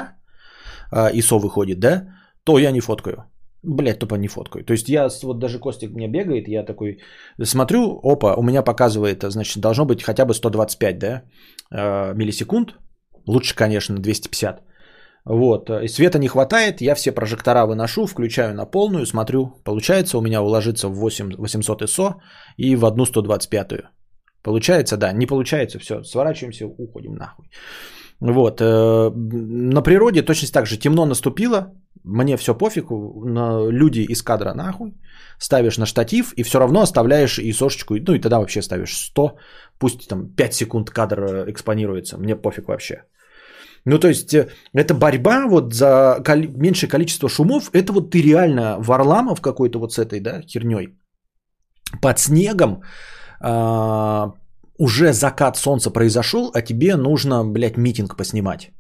э, 0.93 1.13
ISO 1.15 1.39
выходит, 1.39 1.79
да, 1.79 2.09
то 2.45 2.59
я 2.59 2.73
не 2.73 2.81
фоткаю. 2.81 3.17
Блять, 3.63 4.01
тупо 4.01 4.17
не 4.17 4.29
фоткаю. 4.29 4.65
То 4.65 4.73
есть 4.73 4.89
я, 4.89 5.09
вот 5.23 5.39
даже 5.39 5.61
Костик 5.61 5.91
мне 5.93 6.09
бегает, 6.09 6.49
я 6.49 6.65
такой 6.65 6.99
смотрю, 7.45 8.01
опа, 8.03 8.35
у 8.35 8.43
меня 8.43 8.63
показывает, 8.63 9.23
значит, 9.23 9.63
должно 9.63 9.85
быть 9.85 10.03
хотя 10.03 10.25
бы 10.25 10.35
125, 10.35 10.99
да, 10.99 11.23
э, 11.71 12.15
миллисекунд. 12.15 12.75
Лучше, 13.27 13.55
конечно, 13.55 13.95
250. 13.95 14.74
Вот, 15.25 15.71
и 15.71 15.89
света 15.89 16.19
не 16.19 16.29
хватает, 16.29 16.83
я 16.83 16.95
все 16.95 17.13
прожектора 17.13 17.65
выношу, 17.65 18.07
включаю 18.07 18.55
на 18.55 18.67
полную, 18.67 19.07
смотрю, 19.07 19.55
получается 19.65 20.19
у 20.19 20.21
меня 20.21 20.43
уложиться 20.43 20.89
в 20.89 20.95
8, 20.97 21.37
800 21.39 21.83
ISO 21.83 22.15
и 22.59 22.77
в 22.77 22.85
одну 22.85 23.07
125. 23.07 23.69
Получается, 24.43 24.97
да, 24.97 25.13
не 25.13 25.27
получается, 25.27 25.79
все, 25.79 26.03
сворачиваемся, 26.05 26.67
уходим 26.67 27.15
нахуй. 27.15 27.47
Вот, 28.21 28.61
э, 28.61 29.11
на 29.15 29.83
природе 29.83 30.23
точно 30.23 30.49
так 30.53 30.67
же 30.67 30.77
темно 30.77 31.07
наступило, 31.07 31.73
мне 32.05 32.37
все 32.37 32.55
пофигу, 32.55 33.25
на 33.25 33.67
люди 33.71 34.01
из 34.01 34.23
кадра 34.23 34.53
нахуй, 34.53 34.93
ставишь 35.39 35.79
на 35.79 35.87
штатив 35.87 36.35
и 36.37 36.43
все 36.43 36.59
равно 36.59 36.83
оставляешь 36.83 37.39
и 37.39 37.53
сошечку, 37.53 37.95
ну 37.95 38.15
и 38.15 38.21
тогда 38.21 38.39
вообще 38.39 38.61
ставишь 38.63 38.95
100, 38.95 39.37
пусть 39.79 40.09
там 40.09 40.29
5 40.37 40.55
секунд 40.55 40.91
кадр 40.91 41.25
э, 41.25 41.51
экспонируется, 41.51 42.19
мне 42.19 42.37
пофиг 42.37 42.69
вообще. 42.69 43.05
Ну, 43.87 43.99
то 43.99 44.09
есть, 44.09 44.35
э, 44.35 44.49
это 44.73 44.95
борьба 44.95 45.47
вот 45.47 45.75
за 45.75 46.21
коли- 46.25 46.53
меньшее 46.57 46.89
количество 46.89 47.29
шумов, 47.29 47.71
это 47.73 47.93
вот 47.93 48.11
ты 48.11 48.23
реально 48.23 48.77
Варламов 48.79 49.41
какой-то 49.41 49.79
вот 49.79 49.93
с 49.93 49.99
этой, 49.99 50.21
да, 50.21 50.41
херней, 50.43 50.89
под 52.01 52.19
снегом, 52.19 52.83
а, 53.41 54.33
уже 54.79 55.13
закат 55.13 55.57
солнца 55.57 55.91
произошел, 55.91 56.51
а 56.55 56.63
тебе 56.63 56.97
нужно, 56.97 57.45
блядь, 57.45 57.77
митинг 57.77 58.17
поснимать. 58.17 58.73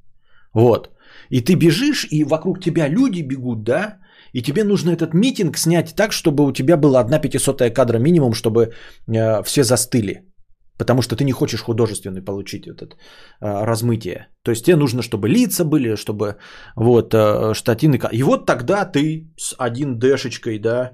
Вот. 0.54 0.88
И 1.30 1.40
ты 1.40 1.54
бежишь, 1.54 2.06
и 2.10 2.24
вокруг 2.24 2.60
тебя 2.60 2.88
люди 2.88 3.22
бегут, 3.22 3.64
да, 3.64 3.98
и 4.32 4.42
тебе 4.42 4.64
нужно 4.64 4.90
этот 4.90 5.14
митинг 5.14 5.58
снять 5.58 5.94
так, 5.94 6.12
чтобы 6.12 6.44
у 6.44 6.52
тебя 6.52 6.76
было 6.76 7.00
одна 7.00 7.18
пятисотая 7.18 7.70
кадра 7.70 7.98
минимум, 7.98 8.32
чтобы 8.34 8.72
э, 9.06 9.42
все 9.42 9.64
застыли. 9.64 10.33
Потому 10.78 11.02
что 11.02 11.16
ты 11.16 11.24
не 11.24 11.32
хочешь 11.32 11.62
художественный 11.62 12.22
получить 12.22 12.66
этот 12.66 12.92
э, 12.92 12.96
размытие. 13.40 14.26
То 14.42 14.50
есть 14.50 14.64
тебе 14.64 14.76
нужно, 14.76 15.02
чтобы 15.02 15.28
лица 15.28 15.64
были, 15.64 15.96
чтобы 15.96 16.36
вот 16.76 17.14
э, 17.14 17.54
штатины. 17.54 17.98
И 18.12 18.22
вот 18.22 18.46
тогда 18.46 18.84
ты 18.84 19.30
с 19.36 19.54
1D-шечкой, 19.56 20.58
да, 20.58 20.92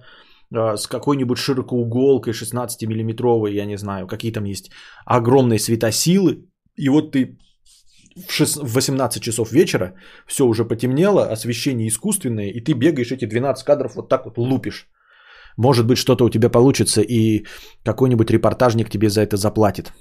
э, 0.55 0.77
с 0.77 0.87
какой-нибудь 0.87 1.39
широкоуголкой 1.39 2.35
16-миллиметровой, 2.35 3.55
я 3.55 3.65
не 3.65 3.79
знаю, 3.79 4.07
какие 4.07 4.33
там 4.33 4.45
есть 4.45 4.71
огромные 5.07 5.59
светосилы. 5.59 6.45
И 6.77 6.89
вот 6.89 7.13
ты 7.13 7.39
в, 8.29 8.33
6, 8.33 8.57
в 8.57 8.75
18 8.75 9.23
часов 9.23 9.53
вечера, 9.53 9.95
все 10.27 10.45
уже 10.45 10.65
потемнело, 10.65 11.33
освещение 11.33 11.89
искусственное, 11.89 12.51
и 12.51 12.61
ты 12.61 12.75
бегаешь 12.75 13.13
эти 13.13 13.25
12 13.25 13.65
кадров 13.65 13.95
вот 13.95 14.09
так 14.09 14.27
вот 14.27 14.39
лупишь. 14.39 14.89
Может 15.61 15.87
быть, 15.87 15.99
что-то 15.99 16.25
у 16.25 16.31
тебя 16.31 16.49
получится, 16.49 17.03
и 17.03 17.45
какой-нибудь 17.85 18.31
репортажник 18.31 18.91
тебе 18.91 19.09
за 19.09 19.21
это 19.21 19.37
заплатит. 19.37 19.93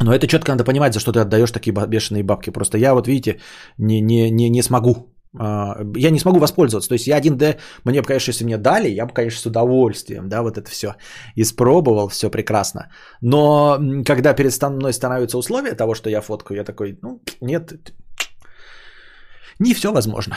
Но 0.00 0.12
это 0.12 0.26
четко 0.26 0.52
надо 0.52 0.64
понимать, 0.64 0.92
за 0.92 1.00
что 1.00 1.12
ты 1.12 1.20
отдаешь 1.20 1.50
такие 1.50 1.72
бешеные 1.72 2.22
бабки. 2.22 2.50
Просто 2.50 2.78
я 2.78 2.94
вот, 2.94 3.06
видите, 3.06 3.40
не, 3.78 4.00
не, 4.00 4.30
не, 4.30 4.50
не 4.50 4.62
смогу 4.62 5.08
а, 5.38 5.76
я 5.96 6.10
не 6.10 6.18
смогу 6.18 6.38
воспользоваться. 6.38 6.88
То 6.88 6.94
есть 6.94 7.06
я 7.06 7.20
1D, 7.20 7.58
мне 7.84 8.00
бы, 8.00 8.06
конечно, 8.06 8.32
если 8.32 8.44
мне 8.44 8.58
дали, 8.58 8.90
я 8.90 9.06
бы, 9.06 9.14
конечно, 9.14 9.40
с 9.40 9.46
удовольствием, 9.46 10.28
да, 10.28 10.42
вот 10.42 10.58
это 10.58 10.68
все 10.68 10.94
испробовал, 11.36 12.08
все 12.08 12.30
прекрасно. 12.30 12.90
Но 13.22 13.78
когда 14.06 14.34
перед 14.34 14.62
мной 14.62 14.92
становятся 14.92 15.38
условия 15.38 15.74
того, 15.74 15.94
что 15.94 16.10
я 16.10 16.20
фоткаю, 16.20 16.58
я 16.58 16.64
такой, 16.64 16.98
ну, 17.02 17.22
нет, 17.40 17.72
не 19.58 19.74
все 19.74 19.90
возможно. 19.92 20.36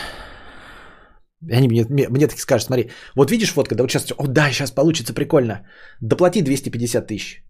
Они 1.51 1.67
мне, 1.67 1.85
мне, 1.89 2.09
мне 2.09 2.27
так 2.27 2.39
скажут, 2.39 2.67
смотри, 2.67 2.89
вот 3.15 3.31
видишь 3.31 3.53
фотка, 3.53 3.75
да 3.75 3.83
вот 3.83 3.91
сейчас, 3.91 4.11
о 4.17 4.27
да, 4.27 4.51
сейчас 4.51 4.71
получится 4.71 5.13
прикольно. 5.13 5.65
Доплати 6.01 6.41
250 6.41 7.07
тысяч, 7.07 7.43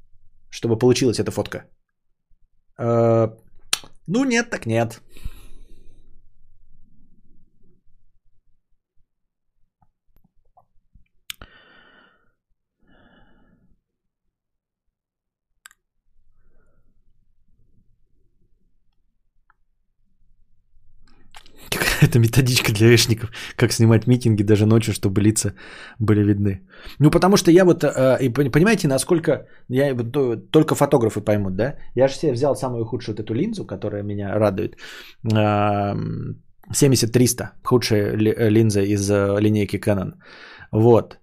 чтобы 0.49 0.77
получилась 0.77 1.19
эта 1.19 1.31
фотка. 1.31 1.65
Э, 2.79 3.29
ну 4.07 4.25
нет, 4.25 4.49
так 4.49 4.65
нет. 4.65 5.01
Это 22.15 22.21
методичка 22.21 22.73
для 22.73 22.95
эшников, 22.95 23.29
как 23.57 23.73
снимать 23.73 24.07
митинги 24.07 24.43
даже 24.43 24.65
ночью, 24.65 24.93
чтобы 24.93 25.21
лица 25.21 25.53
были 25.99 26.23
видны. 26.23 26.61
Ну, 26.99 27.11
потому 27.11 27.37
что 27.37 27.51
я 27.51 27.65
вот, 27.65 27.83
э, 27.83 28.17
и 28.21 28.29
понимаете, 28.29 28.87
насколько, 28.87 29.45
я 29.69 29.95
только 30.51 30.75
фотографы 30.75 31.21
поймут, 31.21 31.55
да? 31.55 31.75
Я 31.95 32.07
же 32.07 32.15
себе 32.15 32.31
взял 32.31 32.55
самую 32.55 32.85
худшую 32.85 33.15
вот 33.15 33.19
эту 33.19 33.33
линзу, 33.33 33.65
которая 33.65 34.03
меня 34.03 34.39
радует. 34.39 34.77
70-300, 35.25 37.49
худшая 37.63 38.15
линза 38.49 38.81
из 38.81 39.11
э, 39.11 39.41
линейки 39.41 39.75
Canon. 39.75 40.13
Вот. 40.71 41.19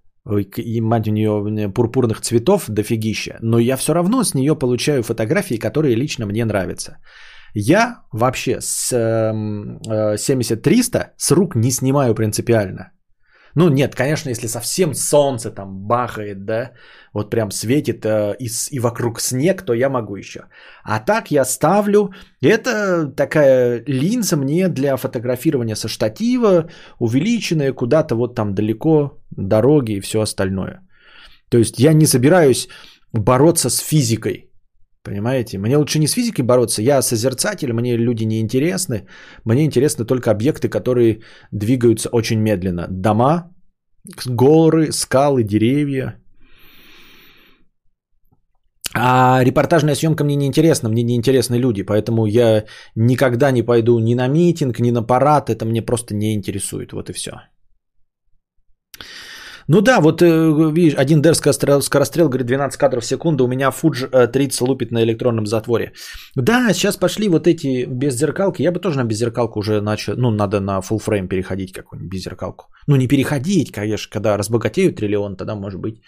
И 0.58 0.80
мать 0.82 1.08
у 1.08 1.10
нее 1.10 1.72
пурпурных 1.74 2.20
цветов 2.20 2.66
дофигища, 2.68 3.38
но 3.40 3.58
я 3.58 3.76
все 3.76 3.94
равно 3.94 4.24
с 4.24 4.34
нее 4.34 4.54
получаю 4.54 5.02
фотографии, 5.02 5.58
которые 5.58 5.96
лично 5.96 6.26
мне 6.26 6.44
нравятся. 6.44 6.98
Я 7.54 8.02
вообще 8.12 8.60
с 8.60 8.92
э, 8.92 9.32
70-300 10.16 10.98
э, 10.98 11.10
с 11.16 11.30
рук 11.30 11.54
не 11.54 11.70
снимаю 11.70 12.14
принципиально. 12.14 12.92
Ну 13.54 13.68
нет, 13.68 13.94
конечно, 13.94 14.30
если 14.30 14.48
совсем 14.48 14.94
солнце 14.94 15.50
там 15.50 15.86
бахает, 15.86 16.44
да, 16.44 16.72
вот 17.12 17.30
прям 17.30 17.50
светит 17.50 18.04
э, 18.06 18.34
и, 18.38 18.48
и 18.70 18.78
вокруг 18.78 19.20
снег, 19.20 19.62
то 19.62 19.74
я 19.74 19.90
могу 19.90 20.16
еще. 20.16 20.40
А 20.84 21.00
так 21.00 21.30
я 21.30 21.44
ставлю, 21.44 22.12
это 22.40 23.06
такая 23.14 23.82
линза 23.86 24.36
мне 24.36 24.68
для 24.68 24.96
фотографирования 24.96 25.76
со 25.76 25.88
штатива, 25.88 26.70
увеличенная 26.98 27.74
куда-то 27.74 28.16
вот 28.16 28.34
там 28.34 28.54
далеко, 28.54 29.18
дороги 29.30 29.92
и 29.92 30.00
все 30.00 30.20
остальное. 30.20 30.80
То 31.50 31.58
есть 31.58 31.78
я 31.78 31.92
не 31.92 32.06
собираюсь 32.06 32.68
бороться 33.12 33.68
с 33.68 33.78
физикой. 33.78 34.51
Понимаете? 35.04 35.58
Мне 35.58 35.76
лучше 35.76 35.98
не 35.98 36.06
с 36.06 36.12
физикой 36.12 36.44
бороться. 36.44 36.82
Я 36.82 37.02
созерцатель, 37.02 37.72
мне 37.72 37.96
люди 37.96 38.24
не 38.24 38.40
интересны. 38.40 39.06
Мне 39.44 39.64
интересны 39.64 40.04
только 40.04 40.30
объекты, 40.30 40.68
которые 40.68 41.22
двигаются 41.50 42.08
очень 42.12 42.40
медленно. 42.40 42.86
Дома, 42.88 43.50
горы, 44.26 44.92
скалы, 44.92 45.42
деревья. 45.42 46.18
А 48.94 49.42
репортажная 49.42 49.94
съемка 49.94 50.22
мне 50.24 50.36
не 50.36 50.46
интересна, 50.46 50.88
мне 50.88 51.02
не 51.02 51.16
интересны 51.16 51.56
люди, 51.56 51.82
поэтому 51.82 52.26
я 52.26 52.64
никогда 52.94 53.50
не 53.50 53.62
пойду 53.62 53.98
ни 53.98 54.14
на 54.14 54.28
митинг, 54.28 54.80
ни 54.80 54.90
на 54.90 55.02
парад, 55.02 55.48
это 55.48 55.64
мне 55.64 55.82
просто 55.82 56.14
не 56.14 56.34
интересует, 56.34 56.92
вот 56.92 57.08
и 57.08 57.12
все. 57.14 57.30
Ну 59.68 59.80
да, 59.80 60.00
вот 60.00 60.22
э, 60.22 60.72
видишь, 60.72 60.94
один 60.98 61.22
дер 61.22 61.34
скорострел, 61.34 62.28
говорит, 62.28 62.46
12 62.46 62.78
кадров 62.78 63.02
в 63.02 63.06
секунду, 63.06 63.44
у 63.44 63.48
меня 63.48 63.70
30 63.70 64.60
э, 64.60 64.64
лупит 64.64 64.90
на 64.90 65.02
электронном 65.02 65.46
затворе. 65.46 65.92
Да, 66.36 66.72
сейчас 66.72 66.96
пошли 66.96 67.28
вот 67.28 67.46
эти 67.46 67.86
беззеркалки, 67.86 68.62
я 68.62 68.72
бы 68.72 68.80
тоже 68.80 68.98
на 68.98 69.04
беззеркалку 69.04 69.60
уже 69.60 69.80
начал, 69.80 70.16
ну 70.16 70.30
надо 70.30 70.60
на 70.60 70.80
full 70.80 71.00
frame 71.00 71.28
переходить 71.28 71.72
какую-нибудь 71.72 72.10
беззеркалку. 72.10 72.64
Ну 72.86 72.96
не 72.96 73.08
переходить, 73.08 73.72
конечно, 73.72 74.10
когда 74.10 74.36
разбогатеют 74.36 74.96
триллион, 74.96 75.36
тогда 75.36 75.54
может 75.54 75.80
быть. 75.80 76.02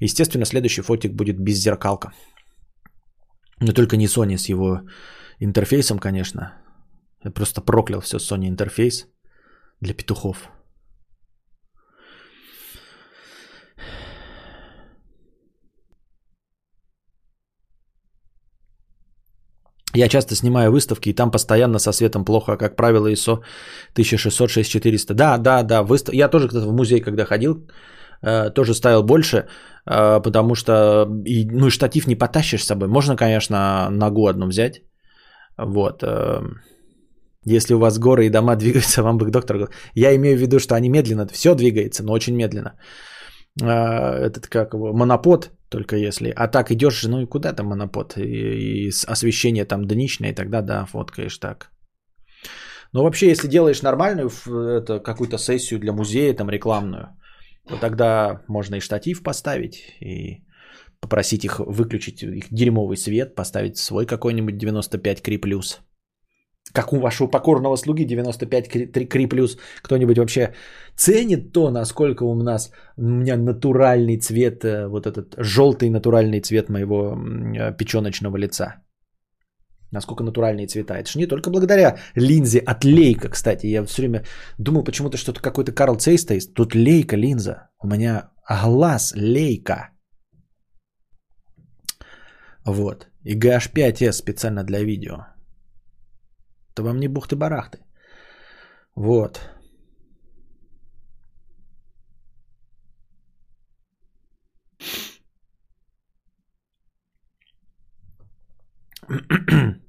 Естественно, 0.00 0.44
следующий 0.44 0.82
фотик 0.82 1.12
будет 1.12 1.38
беззеркалка. 1.38 2.12
Но 3.60 3.72
только 3.72 3.96
не 3.96 4.06
Sony 4.06 4.36
с 4.36 4.48
его 4.48 4.80
интерфейсом, 5.40 5.98
конечно. 5.98 6.52
Я 7.24 7.30
просто 7.30 7.60
проклял 7.60 8.00
все 8.00 8.18
Sony 8.18 8.48
интерфейс 8.48 9.06
для 9.80 9.94
петухов. 9.94 10.50
Я 19.96 20.08
часто 20.08 20.34
снимаю 20.34 20.70
выставки, 20.70 21.08
и 21.08 21.14
там 21.14 21.30
постоянно 21.30 21.78
со 21.78 21.92
светом 21.92 22.24
плохо, 22.24 22.56
как 22.56 22.76
правило, 22.76 23.10
ISO 23.10 23.42
1600-6400. 23.94 25.14
Да, 25.14 25.38
да, 25.38 25.62
да, 25.62 25.82
выстав... 25.82 26.14
я 26.14 26.28
тоже 26.28 26.48
в 26.48 26.72
музей, 26.72 27.00
когда 27.00 27.24
ходил, 27.24 27.66
э, 28.22 28.50
тоже 28.50 28.74
ставил 28.74 29.02
больше, 29.02 29.36
э, 29.86 30.20
потому 30.22 30.54
что 30.54 30.72
и, 31.24 31.46
ну, 31.50 31.70
штатив 31.70 32.06
не 32.06 32.14
потащишь 32.14 32.62
с 32.62 32.66
собой. 32.66 32.88
Можно, 32.88 33.16
конечно, 33.16 33.88
ногу 33.90 34.26
одну 34.26 34.46
взять. 34.46 34.82
Вот. 35.58 36.02
Э, 36.02 36.42
если 37.46 37.74
у 37.74 37.78
вас 37.78 37.98
горы 37.98 38.26
и 38.26 38.30
дома 38.30 38.56
двигаются, 38.60 39.02
вам 39.02 39.18
бы 39.18 39.30
доктор 39.30 39.70
Я 39.94 40.14
имею 40.14 40.36
в 40.36 40.40
виду, 40.40 40.58
что 40.58 40.74
они 40.74 40.90
медленно, 40.90 41.26
все 41.32 41.54
двигается, 41.54 42.02
но 42.04 42.12
очень 42.12 42.36
медленно. 42.36 42.74
Этот 43.58 44.48
как 44.48 44.74
его, 44.74 44.92
монопод 44.92 45.55
только 45.68 45.96
если. 45.96 46.30
А 46.30 46.48
так 46.48 46.70
идешь, 46.70 47.04
ну 47.04 47.20
и 47.20 47.26
куда 47.26 47.52
там 47.52 47.66
монопод? 47.66 48.16
И, 48.16 48.86
и 48.86 48.90
освещение 49.06 49.64
там 49.64 49.86
дничное, 49.86 50.30
и 50.30 50.34
тогда 50.34 50.62
да, 50.62 50.84
фоткаешь 50.86 51.38
так. 51.38 51.70
Но 52.92 53.02
вообще, 53.02 53.28
если 53.28 53.48
делаешь 53.48 53.82
нормальную 53.82 54.30
это, 54.46 55.00
какую-то 55.00 55.38
сессию 55.38 55.80
для 55.80 55.92
музея, 55.92 56.34
там 56.34 56.48
рекламную, 56.48 57.08
то 57.68 57.76
тогда 57.76 58.42
можно 58.48 58.76
и 58.76 58.80
штатив 58.80 59.22
поставить, 59.22 59.96
и 60.00 60.44
попросить 61.00 61.44
их 61.44 61.58
выключить 61.58 62.22
их 62.22 62.46
дерьмовый 62.50 62.96
свет, 62.96 63.34
поставить 63.34 63.76
свой 63.76 64.06
какой-нибудь 64.06 64.56
95 64.56 65.22
Кри 65.22 65.38
плюс 65.38 65.80
как 66.72 66.92
у 66.92 66.98
вашего 67.00 67.28
покорного 67.28 67.76
слуги 67.76 68.04
95 68.04 69.08
Кри 69.08 69.26
плюс, 69.26 69.58
кто-нибудь 69.82 70.18
вообще 70.18 70.54
ценит 70.96 71.52
то, 71.52 71.70
насколько 71.70 72.24
у 72.24 72.34
нас 72.34 72.70
у 72.96 73.02
меня 73.02 73.36
натуральный 73.36 74.18
цвет, 74.18 74.64
э, 74.64 74.88
вот 74.88 75.06
этот 75.06 75.34
желтый 75.38 75.90
натуральный 75.90 76.40
цвет 76.40 76.68
моего 76.68 77.14
э, 77.56 77.76
печеночного 77.76 78.36
лица. 78.36 78.74
Насколько 79.92 80.24
натуральные 80.24 80.66
цвета. 80.66 80.94
Это 80.94 81.10
же 81.10 81.18
не 81.18 81.26
только 81.26 81.50
благодаря 81.50 81.96
линзе 82.16 82.58
от 82.58 82.84
Лейка, 82.84 83.28
кстати. 83.28 83.66
Я 83.66 83.84
все 83.84 84.02
время 84.02 84.24
думал 84.58 84.84
почему-то, 84.84 85.16
что 85.16 85.32
это 85.32 85.40
какой-то 85.40 85.72
Карл 85.72 85.96
Цейс 85.96 86.26
Тут 86.54 86.74
Лейка 86.74 87.16
линза. 87.16 87.68
У 87.82 87.86
меня 87.86 88.30
глаз 88.64 89.12
Лейка. 89.16 89.90
Вот. 92.64 93.06
И 93.24 93.38
GH5S 93.38 94.12
специально 94.12 94.64
для 94.64 94.82
видео. 94.82 95.35
То 96.76 96.82
вам 96.82 97.00
не 97.00 97.08
бухты-барахты. 97.08 97.78
Вот. 98.94 99.40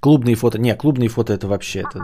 Клубные 0.00 0.36
фото. 0.36 0.58
Не, 0.58 0.76
клубные 0.76 1.08
фото 1.08 1.32
это 1.32 1.48
вообще 1.48 1.80
это... 1.80 1.98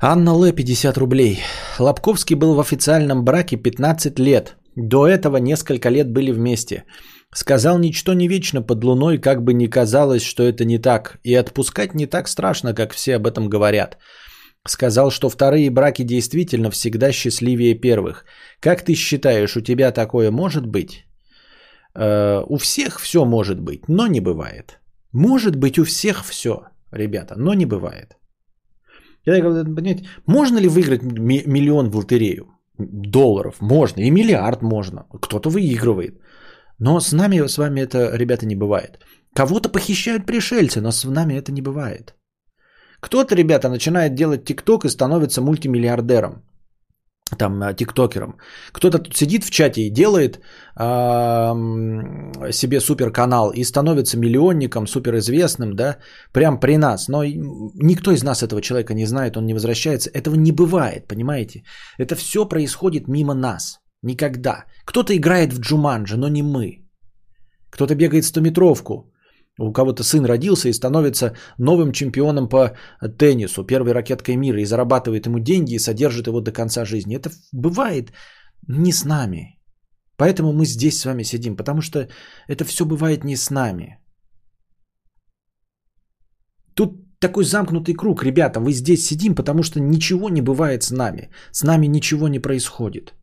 Анна 0.00 0.30
Л. 0.30 0.52
50 0.52 0.98
рублей. 0.98 1.38
Лобковский 1.78 2.36
был 2.36 2.54
в 2.54 2.60
официальном 2.60 3.24
браке 3.24 3.56
15 3.56 4.18
лет. 4.18 4.56
До 4.76 5.06
этого 5.06 5.38
несколько 5.38 5.88
лет 5.88 6.12
были 6.12 6.30
вместе. 6.30 6.84
Сказал, 7.34 7.78
ничто 7.78 8.14
не 8.14 8.28
вечно 8.28 8.62
под 8.62 8.84
луной, 8.84 9.18
как 9.18 9.42
бы 9.42 9.54
ни 9.54 9.66
казалось, 9.66 10.22
что 10.22 10.44
это 10.44 10.64
не 10.64 10.78
так. 10.78 11.18
И 11.24 11.34
отпускать 11.34 11.94
не 11.94 12.06
так 12.06 12.28
страшно, 12.28 12.74
как 12.74 12.92
все 12.92 13.16
об 13.16 13.26
этом 13.26 13.48
говорят. 13.48 13.98
Сказал, 14.66 15.10
что 15.10 15.28
вторые 15.28 15.70
браки 15.70 16.04
действительно 16.04 16.70
всегда 16.70 17.12
счастливее 17.12 17.74
первых. 17.74 18.24
Как 18.60 18.84
ты 18.84 18.94
считаешь, 18.94 19.56
у 19.56 19.60
тебя 19.60 19.90
такое 19.90 20.30
может 20.30 20.66
быть? 20.66 21.06
Э, 21.96 22.44
у 22.48 22.56
всех 22.56 23.00
все 23.00 23.24
может 23.24 23.60
быть, 23.60 23.88
но 23.88 24.06
не 24.06 24.20
бывает. 24.20 24.78
Может 25.12 25.56
быть 25.56 25.78
у 25.78 25.84
всех 25.84 26.24
все, 26.24 26.68
ребята, 26.92 27.34
но 27.36 27.54
не 27.54 27.66
бывает. 27.66 28.16
Я 29.26 29.40
говорю, 29.40 29.74
понимаете, 29.74 30.06
можно 30.26 30.58
ли 30.58 30.68
выиграть 30.68 31.02
миллион 31.02 31.90
в 31.90 31.96
лотерею? 31.96 32.46
Долларов 32.78 33.56
можно, 33.60 34.02
и 34.02 34.10
миллиард 34.10 34.62
можно. 34.62 35.06
Кто-то 35.20 35.50
выигрывает. 35.50 36.20
Но 36.78 37.00
с 37.00 37.12
нами, 37.12 37.46
с 37.46 37.58
вами 37.58 37.80
это, 37.80 38.16
ребята, 38.16 38.46
не 38.46 38.56
бывает. 38.56 38.98
Кого-то 39.34 39.68
похищают 39.68 40.26
пришельцы, 40.26 40.80
но 40.80 40.90
с 40.92 41.04
нами 41.04 41.34
это 41.34 41.52
не 41.52 41.62
бывает. 41.62 42.14
Кто-то, 43.00 43.34
ребята, 43.34 43.68
начинает 43.68 44.14
делать 44.14 44.44
ТикТок 44.44 44.84
и 44.84 44.88
становится 44.88 45.42
мультимиллиардером 45.42 46.42
там 47.38 47.62
э, 47.62 47.74
тиктокером. 47.74 48.36
Кто-то 48.72 48.98
тут 48.98 49.16
сидит 49.16 49.44
в 49.44 49.50
чате 49.50 49.82
и 49.82 49.90
делает 49.90 50.40
себе 52.50 52.80
супер 52.80 53.12
канал 53.12 53.50
и 53.50 53.64
становится 53.64 54.18
миллионником, 54.18 54.86
суперизвестным, 54.86 55.76
да, 55.76 55.98
прям 56.32 56.58
при 56.58 56.76
нас. 56.76 57.08
Но 57.08 57.24
никто 57.24 58.10
из 58.10 58.24
нас 58.24 58.42
этого 58.42 58.60
человека 58.60 58.94
не 58.94 59.06
знает, 59.06 59.36
он 59.36 59.46
не 59.46 59.54
возвращается. 59.54 60.10
Этого 60.10 60.34
не 60.34 60.52
бывает, 60.52 61.06
понимаете? 61.08 61.62
Это 61.98 62.16
все 62.16 62.48
происходит 62.48 63.08
мимо 63.08 63.34
нас. 63.34 63.80
Никогда. 64.04 64.66
Кто-то 64.84 65.16
играет 65.16 65.52
в 65.52 65.60
Джуманджи, 65.60 66.16
но 66.16 66.28
не 66.28 66.42
мы. 66.42 66.84
Кто-то 67.70 67.94
бегает 67.94 68.24
100-метровку, 68.24 69.10
у 69.58 69.72
кого-то 69.72 70.02
сын 70.02 70.24
родился 70.24 70.68
и 70.68 70.72
становится 70.72 71.34
новым 71.58 71.92
чемпионом 71.92 72.48
по 72.48 72.76
теннису, 73.18 73.64
первой 73.64 73.92
ракеткой 73.92 74.36
мира, 74.36 74.60
и 74.60 74.66
зарабатывает 74.66 75.26
ему 75.26 75.38
деньги 75.38 75.74
и 75.74 75.78
содержит 75.78 76.26
его 76.26 76.40
до 76.40 76.52
конца 76.52 76.84
жизни. 76.84 77.16
Это 77.16 77.30
бывает 77.52 78.12
не 78.68 78.92
с 78.92 79.04
нами. 79.04 79.58
Поэтому 80.16 80.52
мы 80.52 80.66
здесь 80.66 81.00
с 81.00 81.06
вами 81.06 81.24
сидим, 81.24 81.56
потому 81.56 81.80
что 81.80 82.08
это 82.46 82.64
все 82.64 82.84
бывает 82.84 83.24
не 83.24 83.36
с 83.36 83.50
нами. 83.50 83.98
Тут 86.74 86.92
такой 87.20 87.44
замкнутый 87.44 87.94
круг, 87.94 88.22
ребята, 88.22 88.60
вы 88.60 88.72
здесь 88.72 89.06
сидим, 89.06 89.34
потому 89.34 89.62
что 89.62 89.80
ничего 89.80 90.28
не 90.28 90.42
бывает 90.42 90.82
с 90.82 90.90
нами. 90.90 91.30
С 91.52 91.62
нами 91.62 91.86
ничего 91.86 92.28
не 92.28 92.38
происходит. 92.38 93.14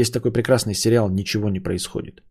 Есть 0.00 0.12
такой 0.12 0.32
прекрасный 0.32 0.74
сериал 0.74 1.08
«Ничего 1.10 1.48
не 1.48 1.60
происходит». 1.60 2.22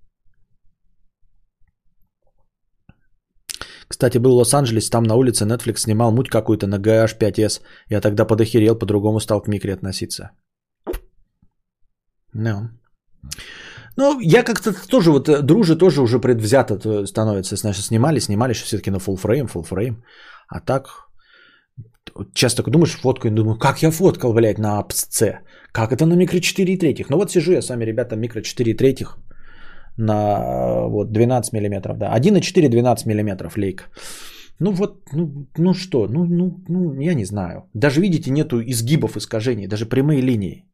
Кстати, 3.88 4.18
был 4.20 4.32
в 4.32 4.38
Лос-Анджелесе, 4.38 4.90
там 4.90 5.04
на 5.04 5.16
улице 5.16 5.46
Netflix 5.46 5.78
снимал 5.78 6.12
муть 6.12 6.30
какую-то 6.30 6.68
на 6.68 6.80
GH5S. 6.80 7.62
Я 7.90 8.02
тогда 8.02 8.26
подохерел, 8.26 8.80
по-другому 8.80 9.20
стал 9.20 9.42
к 9.42 9.48
микре 9.48 9.74
относиться. 9.74 10.32
No. 12.36 12.70
Ну, 13.98 14.20
я 14.20 14.44
как-то 14.44 14.74
тоже 14.88 15.12
вот 15.12 15.30
э, 15.30 15.42
дружи 15.42 15.78
тоже 15.78 16.02
уже 16.02 16.20
предвзято 16.20 17.06
становится. 17.06 17.56
Значит, 17.56 17.86
снимали, 17.86 18.20
снимали, 18.20 18.54
что 18.54 18.66
все-таки 18.66 18.92
на 18.92 18.98
full 18.98 19.18
frame, 19.18 19.48
full 19.48 19.68
frame. 19.70 20.04
А 20.50 20.60
так, 20.60 20.88
часто 22.34 22.58
такой 22.58 22.74
думаешь, 22.74 23.00
фоткаю, 23.02 23.34
думаю, 23.34 23.58
как 23.58 23.84
я 23.84 23.92
фоткал, 23.92 24.34
блядь, 24.34 24.60
на 24.60 24.80
APS-C? 24.80 25.40
Как 25.72 25.92
это 25.92 26.06
на 26.06 26.16
микро 26.16 26.40
4 26.40 26.78
третьих? 26.78 27.10
Ну 27.10 27.18
вот 27.18 27.32
сижу 27.32 27.52
я 27.52 27.62
с 27.62 27.70
вами, 27.70 27.86
ребята, 27.86 28.16
микро 28.16 28.42
4 28.42 28.74
третьих 28.74 29.18
на 29.98 30.88
вот, 30.88 31.12
12 31.12 31.54
мм. 31.54 31.98
Да. 31.98 32.14
1,4 32.18 32.70
12 32.70 33.06
мм 33.06 33.50
лейка. 33.58 33.84
Ну 34.60 34.72
вот, 34.72 35.02
ну, 35.14 35.48
ну 35.58 35.74
что, 35.74 36.08
ну, 36.08 36.26
ну, 36.26 36.64
ну, 36.70 37.02
я 37.02 37.14
не 37.14 37.26
знаю. 37.26 37.70
Даже 37.74 38.02
видите, 38.02 38.32
нету 38.32 38.62
изгибов 38.62 39.18
искажений, 39.18 39.68
даже 39.68 39.86
прямые 39.86 40.22
линии. 40.22 40.66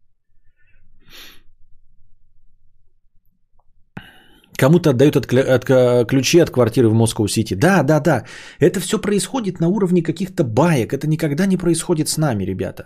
Кому-то 4.61 4.89
отдают 4.91 5.15
от, 5.15 5.33
от, 5.33 5.69
от, 5.69 6.07
ключи 6.07 6.39
от 6.39 6.51
квартиры 6.51 6.87
в 6.87 6.93
Москва-Сити. 6.93 7.55
Да, 7.55 7.83
да, 7.83 7.99
да. 7.99 8.25
Это 8.59 8.79
все 8.79 9.01
происходит 9.01 9.59
на 9.59 9.67
уровне 9.67 10.03
каких-то 10.03 10.43
баек. 10.43 10.93
Это 10.93 11.07
никогда 11.07 11.47
не 11.47 11.57
происходит 11.57 12.09
с 12.09 12.17
нами, 12.17 12.45
ребята. 12.45 12.83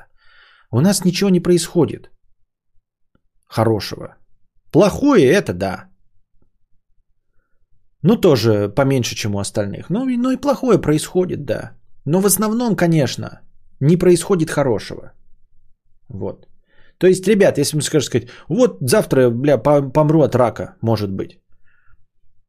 У 0.72 0.80
нас 0.80 1.04
ничего 1.04 1.30
не 1.30 1.42
происходит 1.42 2.10
хорошего. 3.50 4.16
Плохое 4.72 5.26
это 5.26 5.54
да. 5.54 5.90
Ну, 8.04 8.16
тоже 8.16 8.70
поменьше, 8.70 9.16
чем 9.16 9.36
у 9.36 9.40
остальных. 9.40 9.90
Ну, 9.90 10.06
ну 10.06 10.32
и 10.32 10.38
плохое 10.38 10.82
происходит, 10.82 11.44
да. 11.46 11.72
Но 12.06 12.22
в 12.22 12.26
основном, 12.26 12.76
конечно, 12.78 13.42
не 13.82 13.98
происходит 13.98 14.50
хорошего. 14.50 15.12
Вот. 16.08 16.48
То 17.00 17.08
есть, 17.08 17.28
ребят, 17.28 17.58
если 17.58 17.76
мы 17.76 17.82
скажем 17.82 18.06
сказать, 18.06 18.30
вот 18.48 18.78
завтра, 18.80 19.30
бля, 19.30 19.58
помру 19.58 20.22
от 20.22 20.36
рака, 20.36 20.78
может 20.82 21.12
быть. 21.12 21.42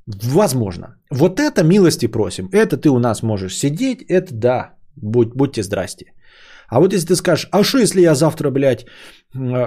Возможно. 0.07 0.97
Вот 1.11 1.41
это 1.41 1.65
милости 1.65 2.07
просим. 2.07 2.49
Это 2.53 2.77
ты 2.77 2.91
у 2.91 2.99
нас 2.99 3.23
можешь 3.23 3.57
сидеть, 3.57 4.03
это 4.09 4.35
да. 4.35 4.75
Будь, 4.97 5.35
будьте 5.35 5.63
здрасте. 5.63 6.13
А 6.69 6.81
вот 6.81 6.93
если 6.93 7.09
ты 7.09 7.17
скажешь, 7.17 7.49
а 7.53 7.65
что 7.65 7.79
если 7.79 8.01
я 8.01 8.15
завтра, 8.15 8.51
блядь, 8.51 8.87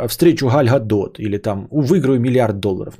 встречу 0.07 0.48
Галь 0.48 0.70
Гадот 0.70 1.20
или 1.20 1.38
там 1.38 1.68
выиграю 1.72 2.20
миллиард 2.20 2.60
долларов? 2.60 2.95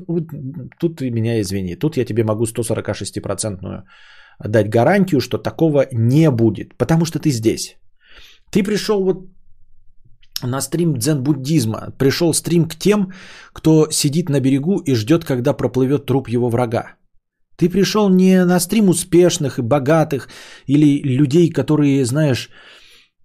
Тут 0.80 0.98
ты 0.98 1.11
меня 1.11 1.41
извини. 1.41 1.76
Тут 1.76 1.98
я 1.98 2.06
тебе 2.06 2.24
могу 2.24 2.45
146-процентную 2.45 3.84
дать 4.45 4.70
гарантию, 4.70 5.20
что 5.20 5.38
такого 5.38 5.86
не 5.91 6.32
будет. 6.32 6.78
Потому 6.78 7.06
что 7.06 7.20
ты 7.20 7.30
здесь. 7.32 7.78
Ты 8.52 8.64
пришел 8.64 9.03
вот 9.03 9.18
на 10.44 10.61
стрим 10.61 10.94
дзен-буддизма. 10.98 11.94
Пришел 11.98 12.34
стрим 12.34 12.68
к 12.68 12.76
тем, 12.76 13.11
кто 13.53 13.88
сидит 13.91 14.30
на 14.30 14.40
берегу 14.40 14.80
и 14.86 14.95
ждет, 14.95 15.26
когда 15.26 15.53
проплывет 15.53 16.06
труп 16.06 16.30
его 16.30 16.49
врага. 16.49 16.95
Ты 17.60 17.69
пришел 17.69 18.10
не 18.10 18.45
на 18.45 18.60
стрим 18.60 18.90
успешных 18.90 19.60
и 19.60 19.61
богатых 19.61 20.30
или 20.68 21.02
людей, 21.03 21.49
которые, 21.49 22.06
знаешь, 22.06 22.49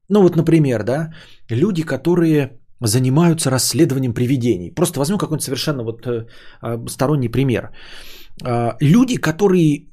ну 0.09 0.23
вот, 0.23 0.37
например, 0.37 0.83
да, 0.83 1.15
люди, 1.51 1.83
которые 1.83 2.59
занимаются 2.81 3.51
расследованием 3.51 4.13
привидений. 4.13 4.75
Просто 4.75 4.99
возьму 4.99 5.19
какой-нибудь 5.19 5.45
совершенно 5.45 5.85
вот 5.85 6.07
э, 6.07 6.27
а, 6.61 6.89
сторонний 6.89 7.31
пример. 7.31 7.71
Э, 8.45 8.73
люди, 8.81 9.17
которые 9.17 9.89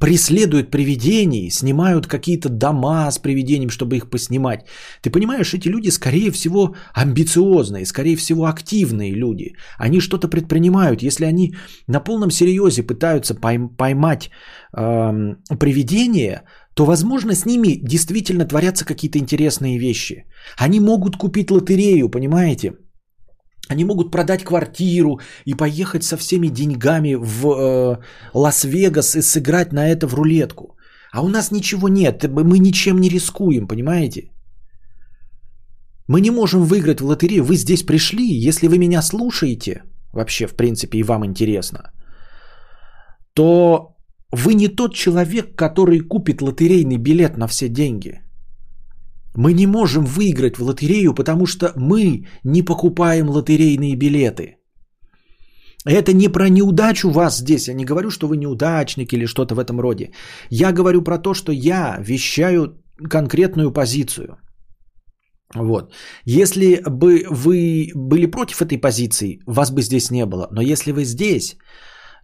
преследуют 0.00 0.70
привидений, 0.70 1.50
снимают 1.50 2.06
какие-то 2.06 2.48
дома 2.48 3.10
с 3.10 3.18
привидением, 3.18 3.70
чтобы 3.70 3.96
их 3.96 4.10
поснимать. 4.10 4.60
Ты 5.02 5.10
понимаешь, 5.10 5.54
эти 5.54 5.68
люди, 5.68 5.90
скорее 5.90 6.30
всего, 6.30 6.74
амбициозные, 6.94 7.86
скорее 7.86 8.16
всего, 8.16 8.46
активные 8.46 9.12
люди. 9.12 9.54
Они 9.78 10.00
что-то 10.00 10.28
предпринимают. 10.28 11.02
Если 11.02 11.24
они 11.24 11.54
на 11.86 12.00
полном 12.00 12.30
серьезе 12.30 12.82
пытаются 12.82 13.34
поймать 13.34 14.30
э, 14.76 15.34
привидение, 15.58 16.42
то, 16.74 16.84
возможно, 16.84 17.34
с 17.34 17.44
ними 17.44 17.80
действительно 17.82 18.44
творятся 18.44 18.84
какие-то 18.84 19.18
интересные 19.18 19.78
вещи. 19.78 20.24
Они 20.56 20.80
могут 20.80 21.16
купить 21.16 21.50
лотерею, 21.50 22.08
понимаете? 22.08 22.72
Они 23.68 23.84
могут 23.84 24.10
продать 24.10 24.44
квартиру 24.44 25.20
и 25.44 25.54
поехать 25.54 26.02
со 26.02 26.16
всеми 26.16 26.48
деньгами 26.48 27.14
в 27.14 27.46
э, 27.46 27.96
Лас-Вегас 28.34 29.16
и 29.16 29.22
сыграть 29.22 29.72
на 29.72 29.88
это 29.88 30.06
в 30.06 30.14
рулетку. 30.14 30.76
А 31.12 31.22
у 31.22 31.28
нас 31.28 31.50
ничего 31.50 31.88
нет, 31.88 32.24
мы 32.24 32.58
ничем 32.58 33.00
не 33.00 33.08
рискуем, 33.08 33.68
понимаете? 33.68 34.30
Мы 36.08 36.20
не 36.20 36.30
можем 36.30 36.64
выиграть 36.64 37.00
в 37.00 37.06
лотерею. 37.06 37.44
Вы 37.44 37.56
здесь 37.56 37.82
пришли, 37.82 38.48
если 38.48 38.68
вы 38.68 38.78
меня 38.78 39.02
слушаете, 39.02 39.82
вообще, 40.12 40.46
в 40.46 40.54
принципе, 40.54 40.98
и 40.98 41.02
вам 41.02 41.24
интересно, 41.24 41.92
то 43.34 43.96
вы 44.32 44.54
не 44.54 44.68
тот 44.68 44.94
человек, 44.94 45.54
который 45.56 46.00
купит 46.00 46.40
лотерейный 46.40 46.98
билет 46.98 47.36
на 47.36 47.46
все 47.46 47.68
деньги. 47.68 48.22
Мы 49.38 49.52
не 49.52 49.66
можем 49.66 50.04
выиграть 50.04 50.58
в 50.58 50.62
лотерею, 50.62 51.14
потому 51.14 51.46
что 51.46 51.72
мы 51.76 52.26
не 52.44 52.62
покупаем 52.64 53.28
лотерейные 53.28 53.96
билеты. 53.96 54.56
Это 55.86 56.12
не 56.12 56.28
про 56.28 56.48
неудачу 56.48 57.10
вас 57.10 57.38
здесь. 57.38 57.68
Я 57.68 57.74
не 57.74 57.84
говорю, 57.84 58.10
что 58.10 58.26
вы 58.26 58.36
неудачник 58.36 59.12
или 59.12 59.26
что-то 59.26 59.54
в 59.54 59.60
этом 59.60 59.80
роде. 59.80 60.10
Я 60.50 60.72
говорю 60.72 61.02
про 61.02 61.18
то, 61.18 61.34
что 61.34 61.52
я 61.52 61.98
вещаю 62.00 62.82
конкретную 63.10 63.72
позицию. 63.72 64.38
Вот. 65.54 65.94
Если 66.24 66.82
бы 66.88 67.24
вы 67.30 67.92
были 67.94 68.26
против 68.26 68.60
этой 68.60 68.78
позиции, 68.78 69.38
вас 69.46 69.70
бы 69.70 69.82
здесь 69.82 70.10
не 70.10 70.26
было. 70.26 70.48
Но 70.50 70.60
если 70.60 70.90
вы 70.90 71.04
здесь, 71.04 71.56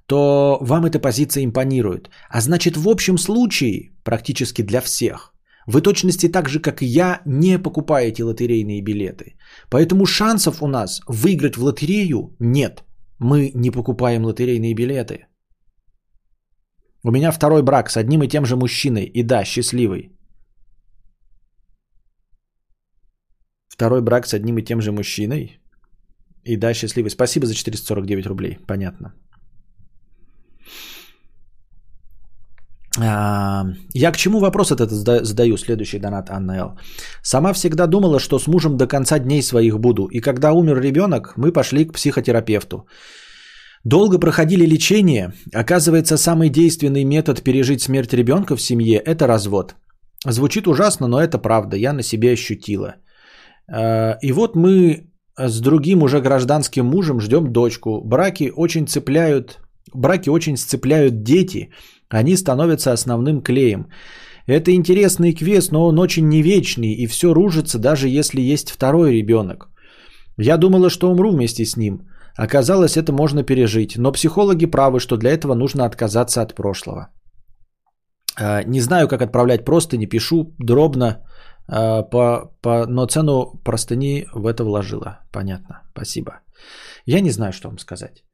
то 0.07 0.59
вам 0.61 0.85
эта 0.85 0.99
позиция 0.99 1.45
импонирует. 1.45 2.11
А 2.29 2.41
значит, 2.41 2.77
в 2.77 2.89
общем 2.89 3.19
случае, 3.19 3.93
практически 4.03 4.63
для 4.63 4.81
всех, 4.81 5.34
Вы 5.67 5.81
точности 5.81 6.29
так 6.29 6.49
же, 6.49 6.61
как 6.61 6.83
и 6.83 6.87
я, 6.87 7.23
не 7.27 7.59
покупаете 7.59 8.25
лотерейные 8.25 8.83
билеты. 8.83 9.37
Поэтому 9.71 10.07
шансов 10.07 10.63
у 10.63 10.67
нас 10.67 11.01
выиграть 11.09 11.57
в 11.57 11.63
лотерею 11.63 12.37
нет. 12.41 12.85
Мы 13.19 13.51
не 13.55 13.71
покупаем 13.71 14.25
лотерейные 14.25 14.75
билеты. 14.75 15.27
У 17.03 17.11
меня 17.11 17.33
второй 17.33 17.63
брак 17.63 17.91
с 17.91 17.97
одним 17.97 18.23
и 18.23 18.29
тем 18.29 18.47
же 18.47 18.57
мужчиной. 18.57 19.05
И 19.05 19.23
да, 19.23 19.45
счастливый. 19.45 20.11
Второй 23.69 24.03
брак 24.03 24.27
с 24.27 24.35
одним 24.35 24.59
и 24.59 24.65
тем 24.65 24.81
же 24.81 24.93
мужчиной. 24.93 25.61
И 26.45 26.57
да, 26.57 26.75
счастливый. 26.75 27.11
Спасибо 27.11 27.47
за 27.47 27.55
449 27.55 28.27
рублей. 28.27 28.59
Понятно. 28.67 29.15
А, 33.01 33.65
я 33.95 34.13
к 34.13 34.17
чему 34.17 34.39
вопрос 34.41 34.71
этот 34.71 34.91
задаю? 34.91 35.57
Следующий 35.57 35.99
донат 35.99 36.31
Анна 36.31 36.53
Л. 36.53 36.79
Сама 37.23 37.53
всегда 37.53 37.87
думала, 37.87 38.21
что 38.21 38.39
с 38.39 38.47
мужем 38.47 38.77
до 38.77 38.87
конца 38.87 39.19
дней 39.19 39.43
своих 39.43 39.79
буду. 39.79 40.07
И 40.07 40.21
когда 40.21 40.53
умер 40.53 40.81
ребенок, 40.81 41.35
мы 41.37 41.53
пошли 41.53 41.85
к 41.85 41.93
психотерапевту. 41.93 42.87
Долго 43.85 44.19
проходили 44.19 44.67
лечение. 44.67 45.33
Оказывается, 45.53 46.17
самый 46.17 46.49
действенный 46.49 47.05
метод 47.05 47.43
пережить 47.43 47.83
смерть 47.83 48.15
ребенка 48.15 48.57
в 48.57 48.63
семье– 48.63 48.99
это 49.05 49.27
развод. 49.27 49.75
Звучит 50.27 50.67
ужасно, 50.67 51.07
но 51.07 51.21
это 51.21 51.39
правда. 51.39 51.77
Я 51.77 51.93
на 51.93 52.03
себе 52.03 52.33
ощутила. 52.33 52.95
А, 53.69 54.19
и 54.23 54.33
вот 54.33 54.57
мы 54.57 55.11
с 55.37 55.61
другим 55.61 56.03
уже 56.03 56.21
гражданским 56.21 56.87
мужем 56.87 57.21
ждем 57.21 57.53
дочку. 57.53 58.01
Браки 58.05 58.53
очень 58.57 58.87
цепляют, 58.87 59.59
браки 59.95 60.31
очень 60.31 60.57
сцепляют 60.57 61.23
дети. 61.23 61.71
Они 62.09 62.37
становятся 62.37 62.93
основным 62.93 63.43
клеем. 63.43 63.87
Это 64.47 64.71
интересный 64.71 65.33
квест, 65.33 65.73
но 65.73 65.87
он 65.87 65.99
очень 65.99 66.29
не 66.29 66.43
вечный, 66.43 66.93
и 66.93 67.07
все 67.07 67.33
ружится, 67.35 67.79
даже 67.79 68.09
если 68.09 68.53
есть 68.53 68.71
второй 68.71 69.13
ребенок. 69.13 69.71
Я 70.37 70.57
думала, 70.59 70.91
что 70.91 71.11
умру 71.11 71.31
вместе 71.31 71.65
с 71.65 71.77
ним. 71.77 72.09
Оказалось, 72.37 72.97
это 72.97 73.13
можно 73.13 73.43
пережить. 73.43 73.97
Но 73.97 74.13
психологи 74.13 74.67
правы, 74.67 75.01
что 75.01 75.17
для 75.17 75.31
этого 75.31 75.55
нужно 75.55 75.85
отказаться 75.85 76.43
от 76.43 76.55
прошлого. 76.55 77.09
А, 78.37 78.63
не 78.65 78.81
знаю, 78.81 79.09
как 79.09 79.23
отправлять 79.23 79.65
просто, 79.65 79.97
не 79.97 80.07
пишу 80.07 80.55
дробно. 80.59 81.23
А, 81.69 82.03
по, 82.03 82.53
по, 82.61 82.87
но 82.87 83.07
цену 83.07 83.61
простыни 83.65 84.27
в 84.35 84.47
это 84.47 84.65
вложила. 84.65 85.21
Понятно. 85.33 85.83
Спасибо. 85.93 86.41
Я 87.07 87.21
не 87.21 87.31
знаю, 87.31 87.53
что 87.53 87.69
вам 87.69 87.79
сказать. 87.79 88.25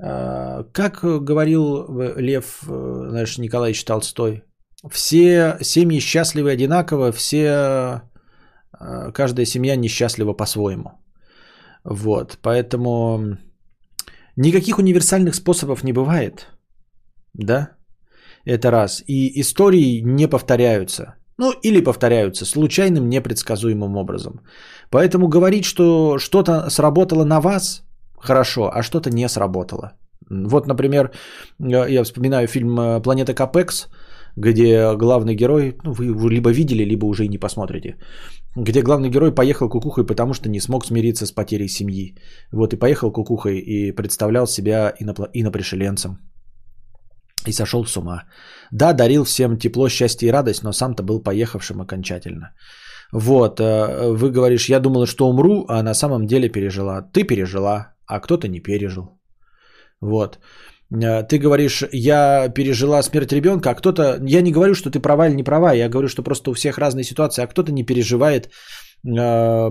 А, 0.00 0.64
как 0.72 1.00
говорил 1.24 1.86
Лев 2.16 2.60
знаешь, 2.62 3.38
Николаевич 3.38 3.84
Толстой, 3.84 4.44
все 4.90 5.58
семьи 5.60 6.00
счастливы 6.00 6.50
одинаково, 6.50 7.12
все, 7.12 8.02
каждая 9.12 9.46
семья 9.46 9.76
несчастлива 9.76 10.32
по-своему. 10.32 10.90
Вот, 11.84 12.38
поэтому 12.42 13.38
никаких 14.36 14.78
универсальных 14.78 15.34
способов 15.34 15.84
не 15.84 15.92
бывает, 15.92 16.46
да, 17.34 17.70
это 18.44 18.70
раз. 18.70 19.02
И 19.06 19.40
истории 19.40 20.00
не 20.00 20.28
повторяются. 20.28 21.14
Ну, 21.38 21.52
или 21.62 21.84
повторяются 21.84 22.44
случайным, 22.44 23.08
непредсказуемым 23.08 23.96
образом. 23.96 24.40
Поэтому 24.90 25.28
говорить, 25.28 25.64
что 25.64 26.18
что-то 26.18 26.68
сработало 26.70 27.24
на 27.24 27.40
вас, 27.40 27.84
хорошо, 28.20 28.70
а 28.74 28.82
что-то 28.82 29.10
не 29.10 29.28
сработало. 29.28 29.92
Вот, 30.30 30.66
например, 30.66 31.10
я 31.58 32.04
вспоминаю 32.04 32.46
фильм 32.48 32.78
э, 32.78 33.00
«Планета 33.00 33.34
Капекс», 33.34 33.88
где 34.36 34.96
главный 34.96 35.34
герой, 35.34 35.76
ну, 35.84 35.92
вы 35.92 36.06
его 36.06 36.28
либо 36.28 36.50
видели, 36.50 36.84
либо 36.84 37.06
уже 37.06 37.24
и 37.24 37.28
не 37.28 37.38
посмотрите, 37.38 37.96
где 38.56 38.82
главный 38.82 39.10
герой 39.10 39.34
поехал 39.34 39.68
кукухой, 39.68 40.06
потому 40.06 40.34
что 40.34 40.48
не 40.48 40.60
смог 40.60 40.84
смириться 40.84 41.26
с 41.26 41.32
потерей 41.32 41.68
семьи. 41.68 42.14
Вот 42.52 42.72
и 42.72 42.76
поехал 42.76 43.12
кукухой 43.12 43.58
и 43.58 43.92
представлял 43.92 44.46
себя 44.46 44.92
инопло- 45.00 45.30
инопришеленцем. 45.32 46.18
И 47.46 47.52
сошел 47.52 47.84
с 47.84 47.96
ума. 47.96 48.24
Да, 48.72 48.92
дарил 48.92 49.24
всем 49.24 49.58
тепло, 49.58 49.88
счастье 49.88 50.28
и 50.28 50.32
радость, 50.32 50.62
но 50.62 50.72
сам-то 50.72 51.02
был 51.02 51.22
поехавшим 51.22 51.80
окончательно. 51.80 52.52
Вот, 53.12 53.60
э, 53.60 54.12
вы 54.12 54.30
говоришь, 54.30 54.68
я 54.68 54.80
думала, 54.80 55.06
что 55.06 55.28
умру, 55.28 55.64
а 55.68 55.82
на 55.82 55.94
самом 55.94 56.26
деле 56.26 56.48
пережила. 56.48 57.02
Ты 57.02 57.24
пережила, 57.24 57.94
а 58.08 58.20
кто-то 58.20 58.48
не 58.48 58.60
пережил. 58.60 59.20
Вот. 60.00 60.38
Э, 60.90 61.22
ты 61.22 61.38
говоришь, 61.38 61.84
я 61.92 62.48
пережила 62.48 63.02
смерть 63.02 63.32
ребенка, 63.32 63.70
а 63.70 63.74
кто-то... 63.74 64.18
Я 64.26 64.42
не 64.42 64.52
говорю, 64.52 64.74
что 64.74 64.90
ты 64.90 65.00
права 65.00 65.28
или 65.28 65.36
не 65.36 65.44
права, 65.44 65.74
я 65.74 65.88
говорю, 65.88 66.08
что 66.08 66.22
просто 66.22 66.50
у 66.50 66.54
всех 66.54 66.78
разные 66.78 67.04
ситуации, 67.04 67.44
а 67.44 67.46
кто-то 67.46 67.72
не 67.72 67.84
переживает 67.84 68.50
э, 69.06 69.70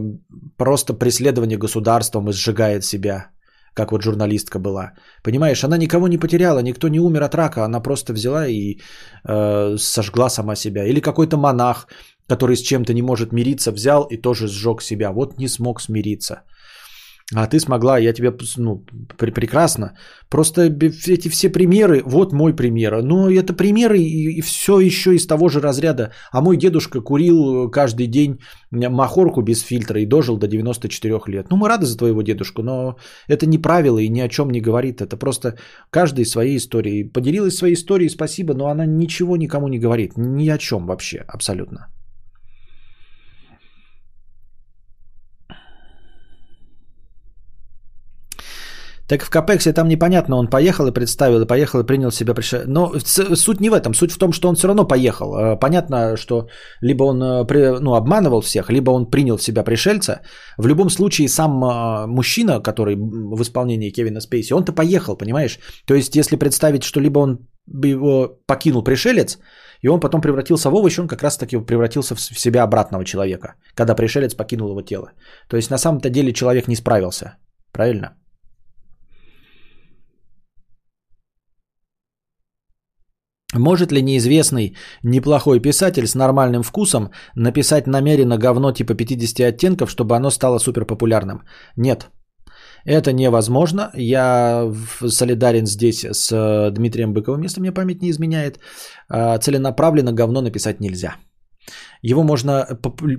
просто 0.58 0.94
преследование 0.94 1.58
государством 1.58 2.30
и 2.30 2.34
сжигает 2.34 2.84
себя 2.84 3.32
как 3.74 3.92
вот 3.92 4.02
журналистка 4.02 4.60
была. 4.60 4.94
Понимаешь, 5.24 5.64
она 5.64 5.78
никого 5.78 6.08
не 6.08 6.18
потеряла, 6.18 6.64
никто 6.64 6.88
не 6.88 7.00
умер 7.00 7.22
от 7.24 7.36
рака, 7.36 7.64
она 7.64 7.80
просто 7.80 8.14
взяла 8.14 8.48
и 8.48 8.78
э, 9.24 9.78
сожгла 9.78 10.30
сама 10.30 10.56
себя. 10.56 10.86
Или 10.86 11.00
какой-то 11.00 11.38
монах, 11.38 11.88
который 12.28 12.56
с 12.56 12.62
чем-то 12.62 12.94
не 12.94 13.04
может 13.04 13.32
мириться, 13.32 13.72
взял 13.72 14.08
и 14.10 14.18
тоже 14.18 14.48
сжег 14.48 14.82
себя. 14.82 15.12
Вот 15.12 15.38
не 15.38 15.48
смог 15.48 15.80
смириться. 15.80 16.42
А 17.36 17.46
ты 17.48 17.60
смогла, 17.60 17.98
я 18.00 18.14
тебе, 18.14 18.32
ну, 18.58 18.86
пр- 19.18 19.34
прекрасно. 19.34 19.98
Просто 20.30 20.62
эти 20.62 21.28
все 21.28 21.50
примеры, 21.50 22.02
вот 22.06 22.32
мой 22.32 22.56
пример. 22.56 23.02
Но 23.04 23.30
это 23.30 23.54
примеры 23.54 24.00
и, 24.00 24.38
и 24.38 24.42
все 24.42 24.80
еще 24.80 25.14
из 25.14 25.28
того 25.28 25.50
же 25.50 25.60
разряда. 25.60 26.12
А 26.32 26.42
мой 26.42 26.56
дедушка 26.58 27.02
курил 27.02 27.70
каждый 27.70 28.08
день 28.08 28.40
махорку 28.72 29.42
без 29.42 29.60
фильтра 29.60 30.00
и 30.00 30.06
дожил 30.06 30.38
до 30.38 30.48
94 30.48 31.20
лет. 31.28 31.48
Ну, 31.50 31.58
мы 31.58 31.68
рады 31.68 31.86
за 31.86 31.98
твоего 31.98 32.22
дедушку, 32.22 32.64
но 32.64 32.96
это 33.28 33.46
не 33.46 33.58
правило 33.58 34.00
и 34.00 34.10
ни 34.10 34.22
о 34.22 34.30
чем 34.30 34.50
не 34.50 34.62
говорит. 34.62 35.02
Это 35.02 35.18
просто 35.18 35.58
каждый 35.90 36.26
своей 36.26 36.56
историей. 36.56 37.04
Поделилась 37.04 37.58
своей 37.58 37.74
историей, 37.74 38.10
спасибо, 38.10 38.54
но 38.54 38.68
она 38.68 38.86
ничего 38.86 39.36
никому 39.36 39.68
не 39.68 39.80
говорит. 39.80 40.14
Ни 40.16 40.48
о 40.48 40.58
чем 40.58 40.88
вообще, 40.88 41.26
абсолютно. 41.28 41.88
Так 49.08 49.24
в 49.24 49.30
Капексе 49.30 49.74
там 49.74 49.88
непонятно, 49.88 50.36
он 50.36 50.48
поехал 50.48 50.88
и 50.88 50.94
представил, 50.94 51.42
и 51.42 51.48
поехал 51.48 51.80
и 51.80 51.86
принял 51.86 52.12
себя. 52.12 52.34
Но 52.66 52.94
суть 53.36 53.62
не 53.62 53.70
в 53.70 53.74
этом, 53.74 53.94
суть 53.94 54.12
в 54.12 54.18
том, 54.18 54.34
что 54.34 54.50
он 54.50 54.56
все 54.56 54.68
равно 54.68 54.88
поехал. 54.88 55.36
Э, 55.36 55.60
понятно, 55.60 56.18
что 56.18 56.48
либо 56.82 57.04
он 57.04 57.22
э, 57.22 57.80
ну, 57.80 57.96
обманывал 57.96 58.42
всех, 58.42 58.70
либо 58.70 58.92
он 58.92 59.10
принял 59.10 59.38
в 59.38 59.44
себя 59.44 59.64
пришельца. 59.64 60.22
В 60.58 60.68
любом 60.68 60.90
случае 60.90 61.30
сам 61.30 61.64
э, 61.64 62.08
мужчина, 62.08 62.60
который 62.60 62.96
в 62.96 63.42
исполнении 63.42 63.92
Кевина 63.92 64.20
Спейси, 64.20 64.54
он-то 64.54 64.74
поехал, 64.74 65.18
понимаешь? 65.18 65.60
То 65.86 65.94
есть 65.94 66.16
если 66.16 66.36
представить, 66.36 66.84
что 66.84 67.00
либо 67.00 67.20
он 67.20 67.48
его 67.86 68.40
покинул 68.46 68.84
пришелец, 68.84 69.40
и 69.82 69.88
он 69.88 70.00
потом 70.00 70.22
превратился 70.22 70.70
в 70.70 70.76
овощ, 70.76 71.00
он 71.00 71.08
как 71.08 71.24
раз-таки 71.24 71.58
превратился 71.58 72.16
в 72.16 72.40
себя 72.40 72.64
обратного 72.64 73.06
человека, 73.06 73.54
когда 73.76 73.96
пришелец 73.96 74.34
покинул 74.34 74.70
его 74.70 74.82
тело. 74.82 75.12
То 75.50 75.58
есть 75.58 75.72
на 75.72 75.78
самом-то 75.78 76.10
деле 76.10 76.34
человек 76.34 76.68
не 76.68 76.76
справился. 76.76 77.38
Правильно? 77.72 78.16
Может 83.58 83.92
ли 83.92 84.02
неизвестный 84.02 84.76
неплохой 85.04 85.60
писатель 85.60 86.08
с 86.08 86.16
нормальным 86.16 86.64
вкусом 86.64 87.12
написать 87.36 87.88
намеренно 87.88 88.38
говно 88.38 88.72
типа 88.72 88.94
50 88.94 89.40
оттенков, 89.48 89.90
чтобы 89.90 90.16
оно 90.16 90.30
стало 90.30 90.60
супер 90.60 90.86
популярным? 90.86 91.44
Нет. 91.76 92.10
Это 92.86 93.12
невозможно. 93.12 93.92
Я 93.96 94.72
солидарен 95.08 95.66
здесь 95.68 96.06
с 96.06 96.32
э, 96.32 96.72
Дмитрием 96.72 97.14
Быковым, 97.14 97.44
если 97.44 97.60
мне 97.60 97.74
память 97.74 98.02
не 98.02 98.10
изменяет. 98.10 98.60
А, 99.10 99.38
целенаправленно 99.38 100.14
говно 100.14 100.42
написать 100.42 100.80
нельзя. 100.80 101.16
Его 102.02 102.24
можно, 102.24 102.66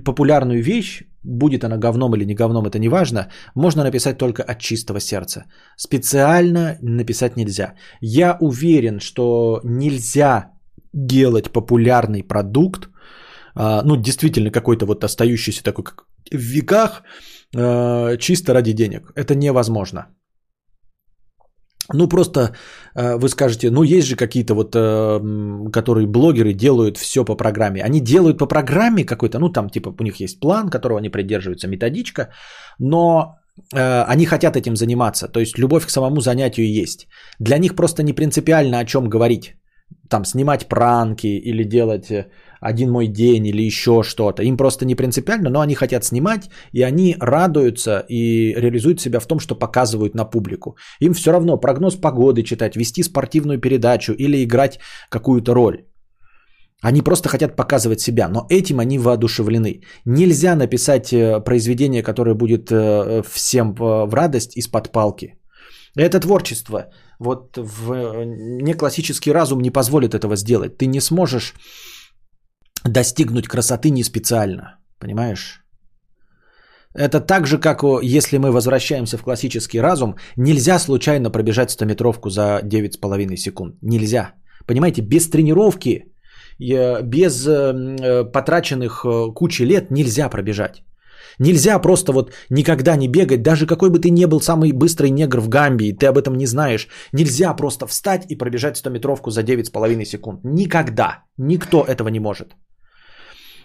популярную 0.05 0.61
вещь, 0.63 1.03
будет 1.23 1.63
она 1.63 1.77
говном 1.77 2.15
или 2.15 2.25
не 2.25 2.35
говном, 2.35 2.65
это 2.65 2.79
не 2.79 2.89
важно, 2.89 3.29
можно 3.55 3.83
написать 3.83 4.17
только 4.17 4.43
от 4.43 4.59
чистого 4.59 4.99
сердца. 4.99 5.45
Специально 5.77 6.77
написать 6.81 7.37
нельзя. 7.37 7.73
Я 8.01 8.37
уверен, 8.39 8.99
что 8.99 9.59
нельзя 9.63 10.51
делать 10.93 11.51
популярный 11.51 12.23
продукт, 12.23 12.89
а, 13.55 13.83
ну, 13.83 13.95
действительно 13.95 14.51
какой-то 14.51 14.85
вот 14.85 15.03
остающийся 15.03 15.63
такой, 15.63 15.83
как 15.83 16.05
в 16.31 16.37
веках, 16.37 17.03
а, 17.55 18.17
чисто 18.17 18.53
ради 18.53 18.73
денег. 18.73 19.11
Это 19.15 19.35
невозможно. 19.35 20.07
Ну, 21.93 22.07
просто 22.07 22.39
э, 22.95 23.17
вы 23.17 23.29
скажете, 23.29 23.71
ну, 23.71 23.83
есть 23.83 24.07
же 24.07 24.15
какие-то 24.15 24.53
вот, 24.53 24.75
э, 24.75 25.69
которые 25.71 26.07
блогеры 26.07 26.53
делают 26.53 26.97
все 26.97 27.25
по 27.25 27.35
программе. 27.35 27.81
Они 27.81 27.99
делают 27.99 28.37
по 28.37 28.47
программе 28.47 29.05
какой-то, 29.05 29.39
ну, 29.39 29.49
там, 29.49 29.69
типа, 29.69 29.93
у 29.99 30.03
них 30.03 30.19
есть 30.19 30.39
план, 30.39 30.69
которого 30.69 30.99
они 30.99 31.09
придерживаются, 31.09 31.67
методичка, 31.67 32.29
но 32.79 33.37
э, 33.73 34.03
они 34.13 34.25
хотят 34.25 34.55
этим 34.55 34.75
заниматься. 34.75 35.27
То 35.27 35.39
есть, 35.39 35.57
любовь 35.57 35.85
к 35.85 35.89
самому 35.89 36.21
занятию 36.21 36.67
есть. 36.83 37.07
Для 37.39 37.57
них 37.57 37.75
просто 37.75 38.03
не 38.03 38.13
принципиально 38.13 38.79
о 38.79 38.85
чем 38.85 39.09
говорить. 39.09 39.55
Там, 40.09 40.25
снимать 40.25 40.67
пранки 40.67 41.27
или 41.27 41.63
делать 41.63 42.11
один 42.61 42.91
мой 42.91 43.07
день 43.07 43.47
или 43.47 43.61
еще 43.61 44.03
что-то. 44.03 44.43
Им 44.43 44.57
просто 44.57 44.85
не 44.85 44.95
принципиально, 44.95 45.49
но 45.49 45.59
они 45.59 45.75
хотят 45.75 46.03
снимать, 46.03 46.49
и 46.73 46.81
они 46.81 47.15
радуются 47.19 48.05
и 48.09 48.53
реализуют 48.55 49.01
себя 49.01 49.19
в 49.19 49.27
том, 49.27 49.39
что 49.39 49.55
показывают 49.55 50.15
на 50.15 50.25
публику. 50.25 50.75
Им 51.01 51.13
все 51.13 51.31
равно 51.31 51.57
прогноз 51.57 51.95
погоды 51.95 52.43
читать, 52.43 52.75
вести 52.75 53.03
спортивную 53.03 53.59
передачу 53.59 54.13
или 54.13 54.43
играть 54.43 54.79
какую-то 55.09 55.53
роль. 55.53 55.85
Они 56.81 57.01
просто 57.01 57.29
хотят 57.29 57.55
показывать 57.55 57.99
себя, 57.99 58.29
но 58.29 58.45
этим 58.49 58.79
они 58.79 58.99
воодушевлены. 58.99 59.81
Нельзя 60.05 60.55
написать 60.55 61.11
э, 61.11 61.43
произведение, 61.43 62.03
которое 62.03 62.35
будет 62.35 62.71
э, 62.71 63.21
всем 63.29 63.73
в 63.73 64.13
радость 64.13 64.55
из-под 64.55 64.91
палки. 64.91 65.35
Это 65.97 66.19
творчество. 66.21 66.85
Вот 67.19 67.57
в 67.57 67.91
э, 67.91 68.23
неклассический 68.61 69.33
разум 69.33 69.59
не 69.59 69.71
позволит 69.71 70.13
этого 70.13 70.35
сделать. 70.35 70.77
Ты 70.77 70.85
не 70.85 71.01
сможешь 71.01 71.53
достигнуть 72.85 73.47
красоты 73.47 73.89
не 73.89 74.03
специально. 74.03 74.79
Понимаешь? 74.99 75.63
Это 76.95 77.19
так 77.19 77.47
же, 77.47 77.59
как 77.59 77.83
если 78.01 78.37
мы 78.37 78.51
возвращаемся 78.51 79.17
в 79.17 79.23
классический 79.23 79.79
разум, 79.81 80.15
нельзя 80.37 80.79
случайно 80.79 81.31
пробежать 81.31 81.69
100-метровку 81.69 82.29
за 82.29 82.61
9,5 82.63 83.35
секунд. 83.35 83.75
Нельзя. 83.81 84.33
Понимаете, 84.65 85.01
без 85.01 85.29
тренировки, 85.29 86.05
без 86.59 87.47
э, 87.47 87.51
э, 87.51 88.31
потраченных 88.31 89.05
кучи 89.35 89.63
лет 89.63 89.91
нельзя 89.91 90.29
пробежать. 90.29 90.83
Нельзя 91.39 91.79
просто 91.79 92.11
вот 92.11 92.33
никогда 92.49 92.97
не 92.97 93.07
бегать, 93.07 93.41
даже 93.41 93.65
какой 93.65 93.89
бы 93.89 93.99
ты 93.99 94.09
ни 94.09 94.25
был 94.25 94.41
самый 94.41 94.73
быстрый 94.73 95.09
негр 95.09 95.39
в 95.39 95.47
Гамбии, 95.47 95.93
ты 95.93 96.07
об 96.07 96.17
этом 96.17 96.35
не 96.35 96.45
знаешь. 96.45 96.87
Нельзя 97.13 97.53
просто 97.53 97.87
встать 97.87 98.25
и 98.29 98.35
пробежать 98.35 98.77
100-метровку 98.77 99.29
за 99.29 99.41
9,5 99.41 100.05
секунд. 100.05 100.39
Никогда. 100.43 101.23
Никто 101.37 101.85
этого 101.87 102.09
не 102.09 102.19
может. 102.19 102.55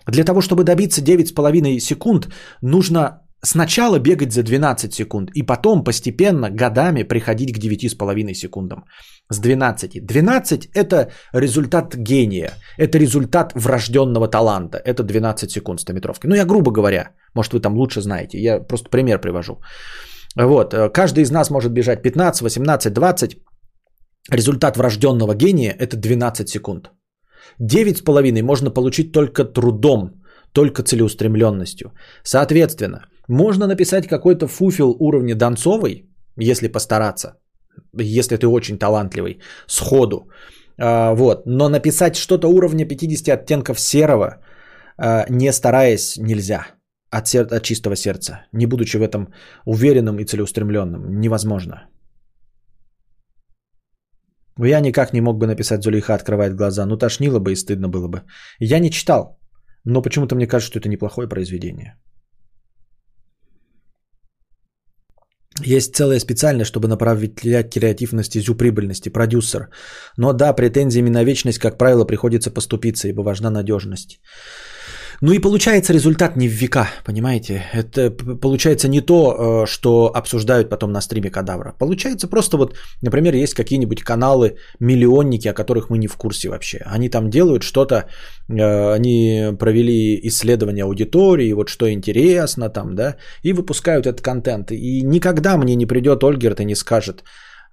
Для 0.06 0.24
того, 0.24 0.40
чтобы 0.40 0.64
добиться 0.64 1.02
9,5 1.02 1.78
секунд, 1.81 2.28
нужно 2.62 3.20
сначала 3.43 3.98
бегать 3.98 4.32
за 4.32 4.43
12 4.43 4.94
секунд 4.94 5.31
и 5.35 5.43
потом 5.43 5.85
постепенно 5.85 6.51
годами 6.51 7.02
приходить 7.02 7.52
к 7.52 7.59
9,5 7.59 8.35
секундам. 8.35 8.85
С 9.31 9.39
12. 9.39 10.06
12 10.06 10.68
это 10.74 11.10
результат 11.35 11.94
гения, 11.94 12.51
это 12.78 12.98
результат 12.98 13.52
врожденного 13.55 14.28
таланта, 14.28 14.78
это 14.78 15.02
12 15.02 15.51
секунд 15.51 15.81
100 15.81 15.93
метровки. 15.93 16.26
Ну 16.26 16.35
я 16.35 16.44
грубо 16.44 16.72
говоря, 16.72 17.10
может 17.35 17.52
вы 17.52 17.60
там 17.60 17.74
лучше 17.74 18.01
знаете, 18.01 18.39
я 18.39 18.60
просто 18.60 18.90
пример 18.90 19.20
привожу. 19.20 19.60
Вот, 20.36 20.74
каждый 20.93 21.22
из 21.22 21.31
нас 21.31 21.51
может 21.51 21.72
бежать 21.72 22.02
15, 22.02 22.43
18, 22.43 22.93
20. 22.93 23.36
Результат 24.31 24.76
врожденного 24.76 25.35
гения 25.35 25.76
это 25.78 25.97
12 25.97 26.48
секунд. 26.48 26.90
9,5 27.60 28.42
можно 28.42 28.70
получить 28.70 29.12
только 29.12 29.44
трудом, 29.44 30.22
только 30.52 30.82
целеустремленностью. 30.82 31.92
Соответственно, 32.22 33.06
можно 33.28 33.66
написать 33.66 34.06
какой-то 34.06 34.46
фуфел 34.46 34.96
уровня 34.98 35.34
Донцовой, 35.34 36.08
если 36.36 36.68
постараться, 36.68 37.36
если 37.96 38.36
ты 38.36 38.46
очень 38.46 38.78
талантливый, 38.78 39.40
сходу. 39.66 40.28
А, 40.78 41.14
вот. 41.14 41.46
Но 41.46 41.68
написать 41.68 42.16
что-то 42.16 42.48
уровня 42.48 42.86
50 42.86 43.28
оттенков 43.28 43.80
серого, 43.80 44.40
а, 44.98 45.26
не 45.30 45.52
стараясь, 45.52 46.16
нельзя. 46.18 46.66
От, 47.10 47.28
сер- 47.28 47.52
от 47.52 47.62
чистого 47.62 47.96
сердца. 47.96 48.46
Не 48.52 48.66
будучи 48.66 48.96
в 48.96 49.02
этом 49.02 49.28
уверенным 49.66 50.18
и 50.18 50.24
целеустремленным. 50.24 51.20
Невозможно. 51.20 51.88
Я 54.59 54.81
никак 54.81 55.12
не 55.12 55.20
мог 55.20 55.39
бы 55.39 55.47
написать 55.47 55.82
Зулейха 55.82 56.14
открывает 56.14 56.55
глаза. 56.55 56.86
Ну, 56.86 56.97
тошнило 56.97 57.39
бы 57.39 57.52
и 57.52 57.56
стыдно 57.56 57.89
было 57.89 58.09
бы. 58.09 58.22
Я 58.60 58.78
не 58.78 58.90
читал. 58.90 59.39
Но 59.85 60.02
почему-то 60.02 60.35
мне 60.35 60.47
кажется, 60.47 60.70
что 60.70 60.78
это 60.78 60.89
неплохое 60.89 61.28
произведение. 61.28 61.94
Есть 65.66 65.94
целая 65.94 66.18
специальность, 66.18 66.68
чтобы 66.68 66.89
направить 66.89 67.40
креатив 67.40 68.12
на 68.12 68.24
стезю 68.24 68.56
прибыльности, 68.56 69.09
продюсер. 69.09 69.70
Но 70.16 70.32
да, 70.32 70.52
претензиями 70.52 71.10
на 71.10 71.24
вечность, 71.24 71.59
как 71.59 71.78
правило, 71.78 72.05
приходится 72.05 72.51
поступиться, 72.51 73.09
ибо 73.09 73.22
важна 73.22 73.51
надежность. 73.51 74.20
Ну 75.26 75.32
и 75.32 75.38
получается 75.38 75.94
результат 75.94 76.36
не 76.36 76.48
в 76.48 76.52
века, 76.52 76.86
понимаете? 77.05 77.62
Это 77.72 78.10
получается 78.42 78.88
не 78.88 79.01
то, 79.01 79.16
э, 79.16 79.66
что 79.66 80.12
обсуждают 80.14 80.68
потом 80.68 80.92
на 80.92 81.01
стриме 81.01 81.30
кадавра. 81.30 81.74
Получается 81.78 82.28
просто 82.28 82.59
вот, 82.59 82.76
например, 83.02 83.34
есть 83.34 83.55
какие-нибудь 83.55 84.02
каналы, 84.02 84.56
миллионники, 84.80 85.48
о 85.48 85.55
которых 85.55 85.88
мы 85.88 85.96
не 85.96 86.09
в 86.09 86.16
курсе 86.16 86.48
вообще. 86.48 86.82
Они 86.96 87.09
там 87.09 87.30
делают 87.30 87.62
что-то, 87.62 87.94
э, 88.51 88.94
они 88.96 89.56
провели 89.59 90.20
исследование 90.28 90.84
аудитории, 90.84 91.55
вот 91.55 91.70
что 91.70 91.90
интересно 91.90 92.68
там, 92.68 92.94
да, 92.94 93.16
и 93.42 93.55
выпускают 93.55 94.06
этот 94.06 94.20
контент. 94.20 94.72
И 94.72 95.02
никогда 95.02 95.56
мне 95.56 95.74
не 95.74 95.86
придет 95.86 96.22
Ольгерт 96.22 96.60
и 96.60 96.66
не 96.66 96.74
скажет, 96.74 97.24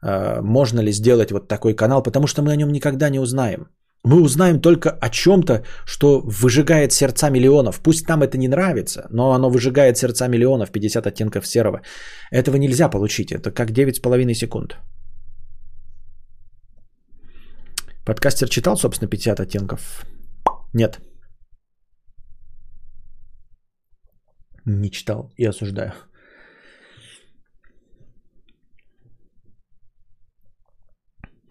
э, 0.02 0.40
можно 0.42 0.80
ли 0.80 0.94
сделать 0.94 1.32
вот 1.32 1.50
такой 1.50 1.74
канал, 1.74 2.02
потому 2.02 2.28
что 2.28 2.42
мы 2.42 2.54
о 2.54 2.56
нем 2.56 2.72
никогда 2.72 3.10
не 3.10 3.20
узнаем. 3.20 3.68
Мы 4.04 4.22
узнаем 4.22 4.60
только 4.60 4.90
о 4.90 5.10
чем-то, 5.10 5.64
что 5.86 6.22
выжигает 6.22 6.92
сердца 6.92 7.30
миллионов. 7.30 7.82
Пусть 7.82 8.08
нам 8.08 8.24
это 8.24 8.38
не 8.38 8.48
нравится, 8.48 9.06
но 9.12 9.32
оно 9.32 9.50
выжигает 9.50 9.98
сердца 9.98 10.28
миллионов, 10.28 10.72
50 10.72 11.06
оттенков 11.06 11.46
серого. 11.46 11.82
Этого 12.32 12.58
нельзя 12.58 12.90
получить. 12.90 13.32
Это 13.32 13.52
как 13.52 13.70
9,5 13.70 14.34
секунд. 14.34 14.78
Подкастер 18.06 18.50
читал, 18.50 18.76
собственно, 18.76 19.10
50 19.10 19.40
оттенков? 19.40 20.06
Нет. 20.74 21.00
Не 24.66 24.90
читал 24.90 25.32
и 25.38 25.46
осуждаю. 25.46 25.92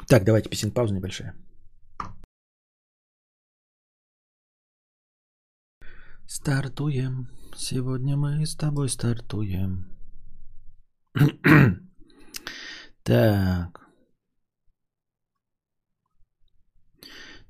Так, 0.09 0.25
давайте 0.25 0.49
песен 0.49 0.73
паузу 0.73 0.95
небольшая. 0.95 1.35
Стартуем. 6.33 7.27
Сегодня 7.57 8.17
мы 8.17 8.47
с 8.47 8.55
тобой 8.55 8.89
стартуем. 8.89 9.87
так. 13.03 13.81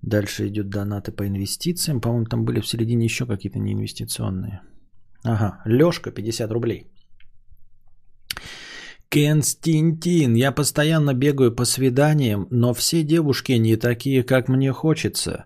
Дальше 0.00 0.48
идет 0.48 0.70
донаты 0.70 1.12
по 1.12 1.26
инвестициям. 1.28 2.00
По-моему, 2.00 2.24
там 2.24 2.46
были 2.46 2.60
в 2.60 2.66
середине 2.66 3.04
еще 3.04 3.26
какие-то 3.26 3.58
неинвестиционные. 3.58 4.62
Ага, 5.24 5.60
Лешка, 5.66 6.10
50 6.10 6.50
рублей. 6.50 6.90
Константин, 9.10 10.34
я 10.36 10.52
постоянно 10.52 11.12
бегаю 11.12 11.54
по 11.54 11.66
свиданиям, 11.66 12.46
но 12.50 12.72
все 12.72 13.02
девушки 13.02 13.52
не 13.52 13.76
такие, 13.76 14.22
как 14.22 14.48
мне 14.48 14.72
хочется. 14.72 15.44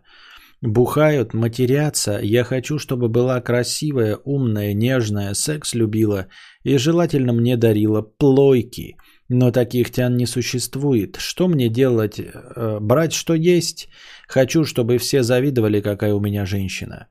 Бухают, 0.64 1.34
матерятся. 1.34 2.18
Я 2.22 2.42
хочу, 2.42 2.78
чтобы 2.78 3.08
была 3.08 3.38
красивая, 3.42 4.16
умная, 4.24 4.72
нежная, 4.72 5.34
секс 5.34 5.74
любила 5.74 6.26
и 6.62 6.78
желательно 6.78 7.34
мне 7.34 7.56
дарила 7.56 8.00
плойки. 8.00 8.96
Но 9.28 9.50
таких 9.50 9.90
тян 9.90 10.16
не 10.16 10.26
существует. 10.26 11.16
Что 11.16 11.48
мне 11.48 11.68
делать? 11.68 12.18
Э, 12.18 12.78
брать 12.80 13.12
что 13.12 13.34
есть? 13.34 13.88
Хочу, 14.26 14.64
чтобы 14.64 14.96
все 14.96 15.22
завидовали, 15.22 15.82
какая 15.82 16.14
у 16.14 16.20
меня 16.20 16.46
женщина. 16.46 17.08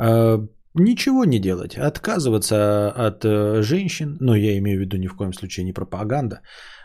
Э, 0.00 0.38
ничего 0.74 1.24
не 1.24 1.40
делать. 1.40 1.76
Отказываться 1.76 2.92
от 2.92 3.24
э, 3.24 3.62
женщин. 3.62 4.18
Ну, 4.20 4.34
я 4.34 4.56
имею 4.58 4.78
в 4.78 4.80
виду 4.82 4.98
ни 4.98 5.08
в 5.08 5.16
коем 5.16 5.32
случае 5.32 5.64
не 5.64 5.72
пропаганда. 5.72 6.42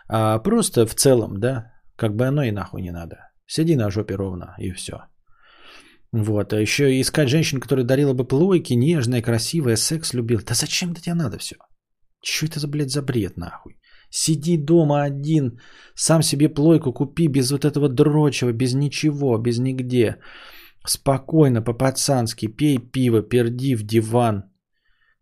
А 0.09 0.39
просто 0.39 0.87
в 0.87 0.95
целом, 0.95 1.39
да, 1.39 1.71
как 1.95 2.15
бы 2.15 2.25
оно 2.25 2.41
и 2.41 2.51
нахуй 2.51 2.81
не 2.81 2.91
надо. 2.91 3.29
Сиди 3.45 3.75
на 3.75 3.91
жопе 3.91 4.15
ровно 4.15 4.55
и 4.57 4.71
все. 4.71 4.95
Вот, 6.13 6.53
а 6.53 6.61
еще 6.61 7.01
искать 7.01 7.27
женщину, 7.27 7.59
которая 7.59 7.85
дарила 7.85 8.13
бы 8.13 8.27
плойки, 8.27 8.73
нежная, 8.75 9.21
красивая, 9.23 9.75
секс 9.75 10.13
любил. 10.13 10.41
Да 10.45 10.53
зачем 10.53 10.91
это 10.91 11.01
тебе 11.01 11.15
надо 11.15 11.39
все? 11.39 11.55
Че 12.21 12.45
это 12.45 12.59
за, 12.59 12.67
блядь, 12.67 12.91
за 12.91 13.01
бред, 13.01 13.37
нахуй? 13.37 13.79
Сиди 14.11 14.57
дома 14.57 15.03
один, 15.03 15.59
сам 15.95 16.21
себе 16.21 16.49
плойку 16.49 16.93
купи 16.93 17.27
без 17.27 17.51
вот 17.51 17.65
этого 17.65 17.89
дрочева, 17.89 18.53
без 18.53 18.75
ничего, 18.75 19.39
без 19.39 19.57
нигде. 19.57 20.17
Спокойно, 20.85 21.63
по-пацански, 21.63 22.47
пей 22.47 22.77
пиво, 22.77 23.23
перди 23.23 23.75
в 23.75 23.83
диван. 23.83 24.43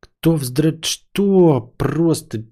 Кто 0.01 0.35
вздрать? 0.35 0.83
Что? 0.83 1.73
Просто 1.77 2.43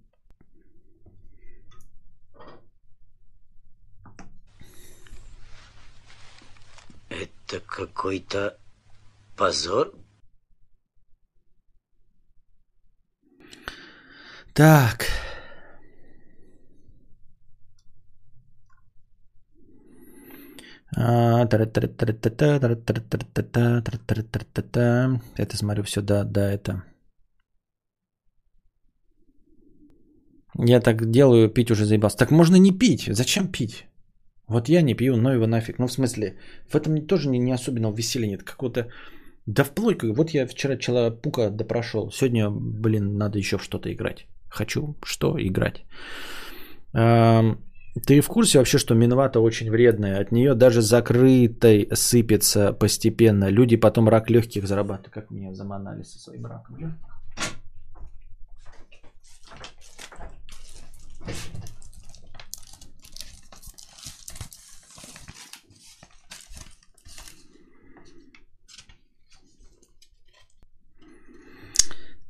Это 7.49 7.65
какой-то 7.65 8.57
позор? 9.35 9.91
Так. 14.53 15.05
А, 20.95 21.47
Это 25.37 25.57
смотрю 25.57 25.83
все, 25.83 26.01
да, 26.01 26.23
да, 26.23 26.51
это. 26.51 26.83
Я 30.55 30.81
так 30.81 31.09
делаю, 31.09 31.49
пить 31.49 31.71
уже 31.71 31.85
заебался. 31.85 32.17
Так 32.17 32.31
можно 32.31 32.57
не 32.57 32.71
пить. 32.71 33.09
Зачем 33.11 33.47
пить? 33.51 33.88
Вот 34.49 34.69
я 34.69 34.81
не 34.81 34.95
пью, 34.95 35.15
но 35.15 35.31
его 35.31 35.47
нафиг. 35.47 35.79
Ну, 35.79 35.87
в 35.87 35.91
смысле, 35.91 36.35
в 36.67 36.75
этом 36.75 37.07
тоже 37.07 37.29
не, 37.29 37.39
не 37.39 37.53
особенно 37.53 37.91
веселья 37.91 38.27
нет. 38.27 38.43
Какого-то... 38.43 38.87
Да 39.45 39.63
вплоть, 39.63 40.03
вот 40.03 40.29
я 40.31 40.47
вчера 40.47 40.77
Человека 40.77 41.49
допрошел. 41.49 42.11
Сегодня, 42.11 42.49
блин, 42.49 43.17
надо 43.17 43.37
еще 43.37 43.57
что-то 43.57 43.89
играть. 43.91 44.27
Хочу 44.49 44.95
что 45.03 45.35
играть. 45.37 45.83
Ты 48.05 48.21
в 48.21 48.27
курсе 48.27 48.57
вообще, 48.57 48.77
что 48.77 48.95
минвата 48.95 49.39
очень 49.39 49.71
вредная? 49.71 50.21
От 50.21 50.31
нее 50.31 50.55
даже 50.55 50.81
закрытой 50.81 51.87
сыпется 51.93 52.73
постепенно. 52.73 53.49
Люди 53.49 53.77
потом 53.77 54.09
рак 54.09 54.29
легких 54.29 54.67
зарабатывают. 54.67 55.13
Как 55.13 55.31
мне 55.31 55.53
заманали 55.53 56.03
со 56.03 56.19
своим 56.19 56.45
раком 56.45 56.77
легких? 56.77 57.18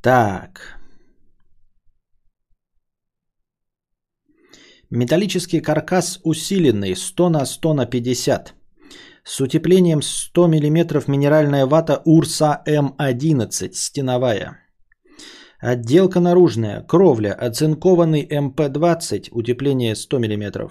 Так. 0.02 0.80
Металлический 4.90 5.60
каркас 5.60 6.20
усиленный 6.24 6.96
100 6.96 7.28
на 7.28 7.44
100 7.44 7.74
на 7.74 7.86
50. 7.86 8.54
С 9.24 9.40
утеплением 9.40 10.00
100 10.00 10.48
мм 10.48 11.04
минеральная 11.06 11.66
вата 11.66 12.00
Урса 12.06 12.62
М11 12.66 13.72
стеновая. 13.74 14.56
Отделка 15.60 16.20
наружная, 16.20 16.82
кровля, 16.82 17.34
оцинкованный 17.34 18.26
МП-20, 18.26 19.28
утепление 19.32 19.94
100 19.94 20.18
мм. 20.18 20.70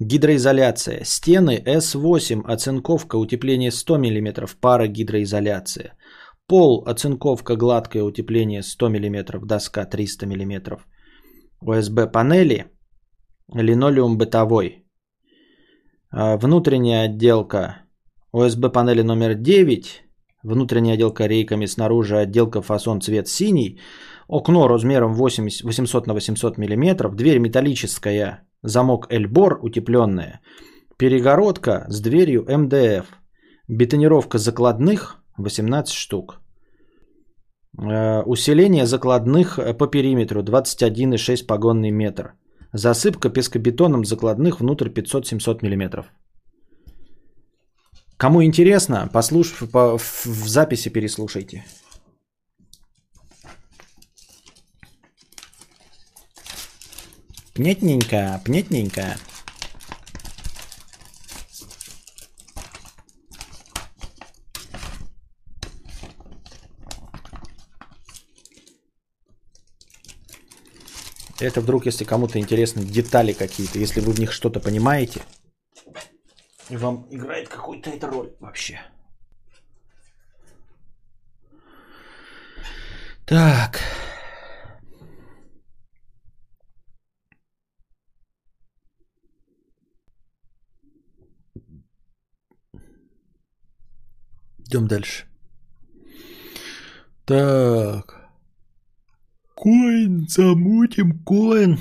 Гидроизоляция. 0.00 1.04
Стены 1.04 1.62
С8, 1.64 2.42
оцинковка, 2.44 3.14
утепление 3.14 3.70
100 3.70 3.98
мм, 3.98 4.48
парогидроизоляция. 4.60 5.94
Пол, 6.48 6.84
оцинковка, 6.86 7.56
гладкое, 7.56 8.02
утепление 8.02 8.62
100 8.62 8.88
мм, 8.88 9.46
доска 9.46 9.84
300 9.84 10.26
мм. 10.26 10.78
ОСБ 11.60 12.12
панели, 12.12 12.66
линолеум 13.54 14.18
бытовой. 14.18 14.84
А, 16.10 16.36
внутренняя 16.36 17.04
отделка 17.04 17.82
ОСБ 18.32 18.72
панели 18.72 19.02
номер 19.02 19.34
9, 19.34 20.02
внутренняя 20.42 20.94
отделка 20.94 21.26
рейками 21.26 21.66
снаружи, 21.66 22.18
отделка 22.18 22.62
фасон 22.62 23.00
цвет 23.00 23.28
синий, 23.28 23.80
окно 24.28 24.68
размером 24.68 25.14
80, 25.14 25.64
800 25.64 26.06
на 26.06 26.14
800 26.14 26.58
мм, 26.58 27.14
дверь 27.14 27.38
металлическая, 27.38 28.46
замок 28.62 29.06
Эльбор 29.10 29.58
утепленная, 29.62 30.40
перегородка 30.98 31.84
с 31.88 32.00
дверью 32.00 32.44
МДФ, 32.48 33.06
бетонировка 33.68 34.38
закладных 34.38 35.21
18 35.38 35.94
штук. 35.94 36.40
Э, 37.78 38.22
усиление 38.22 38.86
закладных 38.86 39.58
по 39.78 39.86
периметру 39.86 40.42
21,6 40.42 41.46
погонный 41.46 41.90
метр. 41.90 42.34
Засыпка 42.72 43.28
пескобетоном 43.30 44.04
закладных 44.04 44.60
внутрь 44.60 44.88
500-700 44.88 45.62
мм. 45.62 46.04
Кому 48.16 48.44
интересно, 48.44 49.08
послуш... 49.12 49.54
по... 49.72 49.98
в 49.98 50.48
записи 50.48 50.88
переслушайте. 50.90 51.64
Пнетненько, 57.54 58.40
пнетненько. 58.44 59.16
Это 71.42 71.60
вдруг, 71.60 71.86
если 71.86 72.04
кому-то 72.04 72.38
интересны 72.38 72.84
детали 72.84 73.32
какие-то, 73.32 73.76
если 73.76 74.00
вы 74.00 74.12
в 74.12 74.20
них 74.20 74.30
что-то 74.30 74.60
понимаете, 74.60 75.22
и 76.68 76.76
вам 76.76 77.08
играет 77.10 77.48
какую-то 77.48 77.90
эта 77.90 78.06
роль 78.06 78.32
вообще. 78.38 78.80
Так. 83.26 83.80
Идем 94.58 94.86
дальше. 94.86 95.26
Так. 97.24 98.21
Коин, 99.62 100.26
замутим 100.28 101.22
коин. 101.24 101.78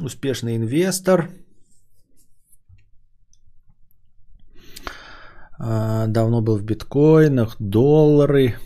Успешный 0.00 0.56
инвестор. 0.56 1.30
А, 5.58 6.06
давно 6.08 6.42
был 6.42 6.58
в 6.58 6.62
биткоинах, 6.62 7.56
доллары. 7.58 8.56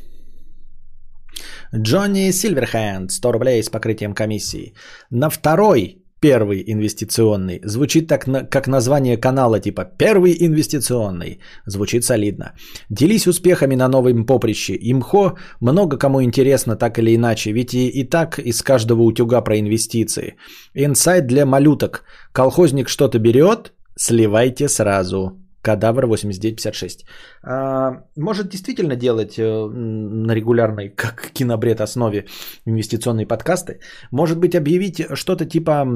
Джонни 1.72 2.32
Сильверхенд, 2.32 3.12
100 3.12 3.32
рублей 3.32 3.62
с 3.62 3.70
покрытием 3.70 4.14
комиссии. 4.14 4.74
На 5.10 5.30
второй 5.30 5.99
Первый 6.20 6.62
инвестиционный. 6.66 7.60
Звучит 7.64 8.06
так, 8.06 8.26
как 8.50 8.68
название 8.68 9.16
канала, 9.16 9.58
типа 9.58 9.84
«Первый 9.84 10.36
инвестиционный». 10.38 11.40
Звучит 11.66 12.04
солидно. 12.04 12.52
Делись 12.90 13.26
успехами 13.26 13.74
на 13.74 13.88
новом 13.88 14.26
поприще. 14.26 14.76
Имхо 14.80 15.36
много 15.60 15.96
кому 15.96 16.22
интересно 16.22 16.76
так 16.76 16.98
или 16.98 17.14
иначе, 17.16 17.52
ведь 17.52 17.72
и, 17.72 17.88
и 17.88 18.04
так 18.04 18.38
из 18.38 18.62
каждого 18.62 19.02
утюга 19.02 19.40
про 19.40 19.58
инвестиции. 19.58 20.36
Инсайт 20.74 21.26
для 21.26 21.46
малюток. 21.46 22.04
Колхозник 22.32 22.88
что-то 22.88 23.18
берет, 23.18 23.72
сливайте 23.96 24.68
сразу. 24.68 25.39
Кадавр 25.62 26.06
8956. 26.06 27.04
А, 27.42 28.04
может 28.16 28.48
действительно 28.48 28.96
делать 28.96 29.38
э, 29.38 29.42
на 29.42 30.34
регулярной, 30.34 30.88
как 30.96 31.30
кинобред 31.32 31.80
основе, 31.80 32.26
инвестиционные 32.66 33.26
подкасты. 33.26 33.80
Может 34.10 34.38
быть 34.38 34.54
объявить 34.54 35.02
что-то 35.14 35.46
типа... 35.46 35.86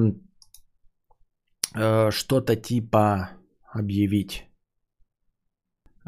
Э, 1.77 2.11
что-то 2.11 2.57
типа 2.57 3.31
объявить. 3.73 4.45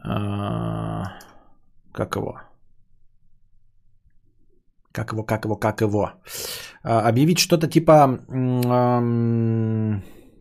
А, 0.03 1.19
как 1.93 2.17
его? 2.17 2.41
Как 4.93 5.13
его, 5.13 5.25
как 5.25 5.45
его, 5.45 5.57
как 5.57 5.81
его? 5.81 6.13
А, 6.83 7.09
объявить 7.09 7.39
что-то 7.39 7.69
типа 7.69 8.21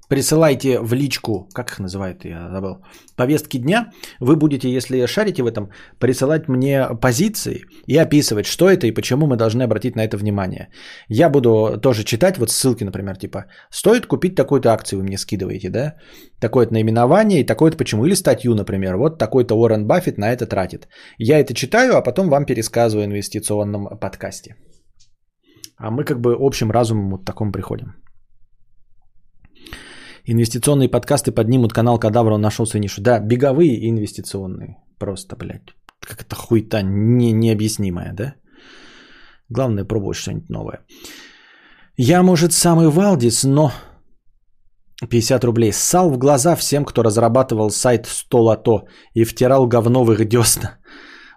присылайте 0.10 0.80
в 0.80 0.94
личку, 0.94 1.50
как 1.54 1.72
их 1.72 1.80
называют, 1.80 2.26
я 2.26 2.50
забыл, 2.50 2.84
повестки 3.16 3.58
дня. 3.58 3.92
Вы 4.20 4.36
будете, 4.36 4.70
если 4.70 5.06
шарите 5.08 5.44
в 5.44 5.48
этом, 5.48 5.70
присылать 6.00 6.48
мне 6.48 6.88
позиции 7.02 7.62
и 7.88 7.98
описывать, 7.98 8.46
что 8.46 8.70
это 8.70 8.88
и 8.88 8.92
почему 8.92 9.28
мы 9.28 9.38
должны 9.38 9.64
обратить 9.64 9.96
на 9.96 10.04
это 10.04 10.18
внимание. 10.18 10.70
Я 11.10 11.30
буду 11.30 11.80
тоже 11.82 12.04
читать 12.04 12.38
вот 12.38 12.52
ссылки, 12.52 12.84
например, 12.84 13.18
типа, 13.18 13.46
стоит 13.72 14.06
купить 14.06 14.36
такую-то 14.36 14.74
акцию, 14.74 15.00
вы 15.00 15.06
мне 15.06 15.18
скидываете, 15.18 15.70
да? 15.70 15.96
Такое-то 16.40 16.74
наименование 16.74 17.42
и 17.42 17.46
такое-то 17.46 17.78
почему. 17.78 18.06
Или 18.06 18.16
статью, 18.16 18.56
например, 18.56 18.98
вот 18.98 19.18
такой-то 19.18 19.56
Уоррен 19.56 19.88
Баффет 19.88 20.18
на 20.18 20.32
это 20.32 20.46
тратит. 20.46 20.88
Я 21.18 21.40
это 21.40 21.54
читаю, 21.54 21.96
а 21.96 22.02
потом 22.02 22.30
вам 22.30 22.46
пересказываю 22.46 23.06
в 23.06 23.10
инвестиционном 23.10 24.00
подкасте. 24.00 24.56
А 25.78 25.92
мы 25.92 26.04
как 26.04 26.22
бы 26.22 26.36
общим 26.40 26.72
разумом 26.72 27.12
вот 27.12 27.26
таком 27.26 27.52
приходим. 27.52 28.05
Инвестиционные 30.28 30.90
подкасты 30.90 31.32
поднимут 31.32 31.74
канал 31.74 32.00
Кадавра, 32.00 32.34
он 32.34 32.42
нашел 32.42 32.66
свою 32.66 32.82
нишу. 32.82 33.02
Да, 33.02 33.20
беговые 33.20 33.76
и 33.76 33.90
инвестиционные. 33.90 34.78
Просто, 34.98 35.36
блядь, 35.36 35.76
как 36.00 36.22
это 36.22 36.36
хуйта 36.36 36.82
не, 36.82 37.32
необъяснимая, 37.32 38.14
да? 38.14 38.34
Главное 39.50 39.86
пробовать 39.86 40.18
что-нибудь 40.18 40.50
новое. 40.50 40.80
Я, 41.98 42.24
может, 42.24 42.54
самый 42.54 42.90
Валдис, 42.90 43.44
но 43.44 43.72
50 45.10 45.44
рублей. 45.44 45.72
Ссал 45.72 46.10
в 46.10 46.18
глаза 46.18 46.56
всем, 46.56 46.86
кто 46.86 47.04
разрабатывал 47.04 47.70
сайт 47.70 48.08
100 48.08 48.42
лото 48.42 48.88
и 49.14 49.26
втирал 49.26 49.68
говно 49.68 50.04
в 50.04 50.12
их 50.12 50.28
десна. 50.28 50.80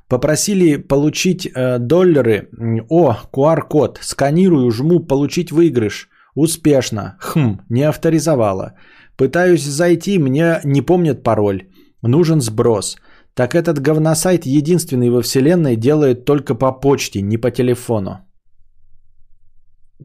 Попросили 0.09 0.77
получить 0.77 1.47
э, 1.47 1.79
доллары. 1.79 2.49
О, 2.89 3.15
QR-код. 3.33 3.99
Сканирую, 4.01 4.71
жму, 4.71 5.01
получить 5.01 5.53
выигрыш. 5.53 6.09
Успешно. 6.35 7.17
Хм, 7.21 7.61
не 7.69 7.83
авторизовала. 7.83 8.75
Пытаюсь 9.17 9.65
зайти, 9.65 10.19
мне 10.19 10.61
не 10.65 10.83
помнят 10.83 11.23
пароль. 11.23 11.69
Нужен 12.03 12.41
сброс. 12.41 12.97
Так 13.35 13.55
этот 13.55 13.81
говносайт 13.81 14.47
единственный 14.47 15.11
во 15.11 15.23
вселенной 15.23 15.77
делает 15.77 16.25
только 16.25 16.55
по 16.55 16.73
почте, 16.73 17.23
не 17.23 17.39
по 17.39 17.51
телефону. 17.51 18.19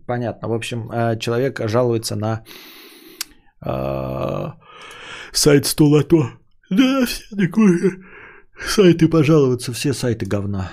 Понятно. 0.05 0.47
В 0.47 0.53
общем, 0.53 0.91
э, 0.91 1.19
человек 1.19 1.61
жалуется 1.67 2.15
на 2.15 2.43
э, 3.65 4.51
сайт 5.31 5.65
Стулато. 5.65 6.31
Да, 6.69 7.05
все 7.05 7.35
такое. 7.35 7.91
Сайты 8.67 9.07
пожаловаться, 9.07 9.71
все 9.73 9.93
сайты 9.93 10.25
говна. 10.25 10.71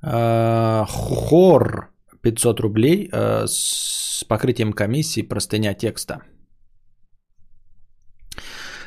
Хор 0.00 1.88
500 2.22 2.60
рублей 2.60 3.08
э, 3.12 3.46
с 3.46 4.24
покрытием 4.28 4.72
комиссии 4.72 5.22
простыня 5.22 5.74
текста. 5.74 6.22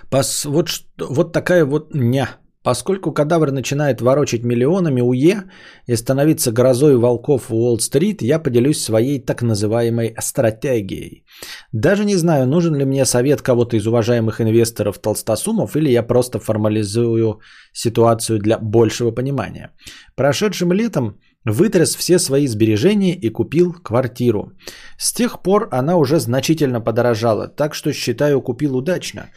Пос, 0.10 0.46
вот, 0.46 0.70
вот 1.00 1.34
такая 1.34 1.66
вот 1.66 1.94
ня. 1.94 2.38
Поскольку 2.64 3.12
кадавр 3.12 3.52
начинает 3.52 4.02
ворочать 4.02 4.44
миллионами 4.44 5.02
УЕ 5.02 5.46
и 5.88 5.96
становиться 5.96 6.52
грозой 6.52 6.96
волков 6.96 7.50
в 7.50 7.56
Уолл-стрит, 7.56 8.22
я 8.22 8.38
поделюсь 8.38 8.84
своей 8.84 9.20
так 9.20 9.42
называемой 9.42 10.14
стратегией. 10.20 11.26
Даже 11.72 12.06
не 12.06 12.16
знаю, 12.16 12.46
нужен 12.46 12.76
ли 12.76 12.86
мне 12.86 13.06
совет 13.06 13.42
кого-то 13.42 13.78
из 13.78 13.88
уважаемых 13.88 14.42
инвесторов 14.42 15.00
толстосумов, 15.00 15.76
или 15.76 15.90
я 15.90 16.04
просто 16.04 16.40
формализую 16.40 17.40
ситуацию 17.74 18.40
для 18.40 18.60
большего 18.60 19.12
понимания. 19.12 19.72
Прошедшим 20.16 20.72
летом 20.72 21.18
вытряс 21.46 21.96
все 21.96 22.20
свои 22.20 22.46
сбережения 22.46 23.16
и 23.16 23.30
купил 23.30 23.74
квартиру. 23.74 24.52
С 25.00 25.14
тех 25.14 25.42
пор 25.42 25.68
она 25.72 25.96
уже 25.96 26.20
значительно 26.20 26.80
подорожала, 26.80 27.48
так 27.48 27.74
что 27.74 27.92
считаю 27.92 28.42
купил 28.42 28.78
удачно. 28.78 29.30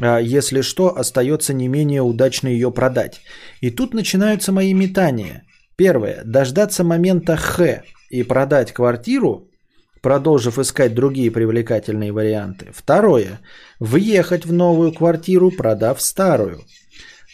А, 0.00 0.18
если 0.18 0.60
что, 0.60 0.96
остается 0.96 1.52
не 1.52 1.68
менее 1.68 2.02
удачно 2.02 2.48
ее 2.48 2.70
продать. 2.70 3.20
И 3.60 3.70
тут 3.70 3.94
начинаются 3.94 4.52
мои 4.52 4.72
метания. 4.72 5.44
Первое. 5.76 6.22
Дождаться 6.24 6.84
момента 6.84 7.36
Х 7.36 7.82
и 8.10 8.22
продать 8.22 8.72
квартиру, 8.72 9.48
продолжив 10.02 10.58
искать 10.58 10.94
другие 10.94 11.30
привлекательные 11.30 12.12
варианты. 12.12 12.68
Второе. 12.74 13.40
Въехать 13.78 14.44
в 14.46 14.52
новую 14.52 14.92
квартиру, 14.92 15.50
продав 15.50 16.00
старую. 16.00 16.64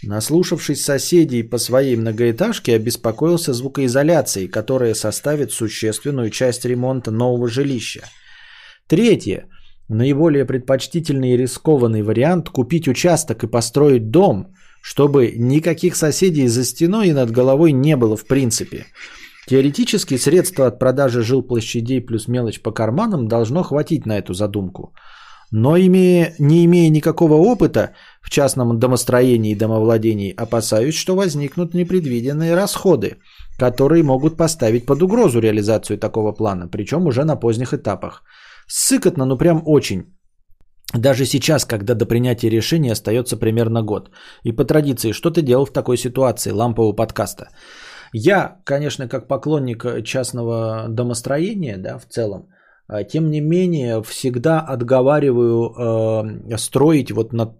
Наслушавшись 0.03 0.85
соседей 0.85 1.43
по 1.43 1.57
своей 1.57 1.97
многоэтажке, 1.97 2.75
обеспокоился 2.75 3.55
звукоизоляцией, 3.55 4.49
которая 4.49 4.93
составит 4.95 5.53
существенную 5.53 6.31
часть 6.31 6.65
ремонта 6.65 7.11
нового 7.11 7.49
жилища. 7.49 8.05
Третье. 8.87 9.49
Наиболее 9.89 10.47
предпочтительный 10.47 11.35
и 11.35 11.37
рискованный 11.37 12.03
вариант– 12.03 12.49
купить 12.51 12.89
участок 12.89 13.45
и 13.45 13.47
построить 13.47 14.11
дом, 14.11 14.47
чтобы 14.83 15.33
никаких 15.37 15.97
соседей 15.97 16.49
за 16.49 16.65
стеной 16.65 17.09
и 17.09 17.13
над 17.13 17.31
головой 17.31 17.73
не 17.73 17.97
было 17.97 18.17
в 18.17 18.27
принципе. 18.27 18.87
Теоретически 19.47 20.17
средства 20.17 20.67
от 20.67 20.79
продажи 20.79 21.23
жилплощадей 21.23 22.01
плюс 22.01 22.29
мелочь 22.29 22.63
по 22.63 22.73
карманам 22.73 23.29
должно 23.29 23.63
хватить 23.63 24.07
на 24.07 24.17
эту 24.17 24.33
задумку. 24.33 24.95
Но 25.51 25.77
имея, 25.77 26.35
не 26.39 26.65
имея 26.65 26.89
никакого 26.89 27.35
опыта 27.35 27.91
в 28.23 28.31
частном 28.31 28.79
домостроении 28.79 29.53
и 29.53 29.59
домовладении, 29.59 30.35
опасаюсь, 30.35 30.95
что 30.95 31.15
возникнут 31.15 31.75
непредвиденные 31.75 32.55
расходы, 32.55 33.19
которые 33.59 34.03
могут 34.03 34.39
поставить 34.39 34.87
под 34.87 35.03
угрозу 35.03 35.41
реализацию 35.41 35.99
такого 35.99 36.33
плана, 36.33 36.69
причем 36.69 37.07
уже 37.07 37.25
на 37.25 37.37
поздних 37.37 37.75
этапах– 37.75 38.23
Сыкотно, 38.67 39.25
ну 39.25 39.39
прям 39.39 39.63
очень. 39.67 40.15
Даже 40.95 41.25
сейчас, 41.25 41.65
когда 41.65 41.95
до 41.95 42.07
принятия 42.07 42.51
решения 42.51 42.93
остается 42.93 43.37
примерно 43.37 43.83
год. 43.83 44.11
И 44.45 44.53
по 44.53 44.65
традиции, 44.65 45.13
что 45.13 45.31
ты 45.31 45.43
делал 45.43 45.67
в 45.67 45.73
такой 45.73 45.97
ситуации 45.97 46.53
лампового 46.53 46.93
подкаста? 46.93 47.49
Я, 48.13 48.59
конечно, 48.65 49.09
как 49.09 49.29
поклонник 49.29 50.05
частного 50.05 50.87
домостроения, 50.89 51.79
да, 51.79 51.99
в 51.99 52.07
целом, 52.07 52.49
а, 52.87 53.03
тем 53.05 53.31
не 53.31 53.41
менее, 53.41 54.03
всегда 54.03 54.61
отговариваю 54.61 55.73
э, 56.53 56.57
строить 56.59 57.11
вот 57.11 57.33
на, 57.33 57.57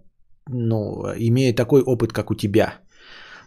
ну, 0.47 1.05
имея 1.17 1.53
такой 1.53 1.81
опыт, 1.81 2.13
как 2.13 2.31
у 2.31 2.35
тебя. 2.35 2.75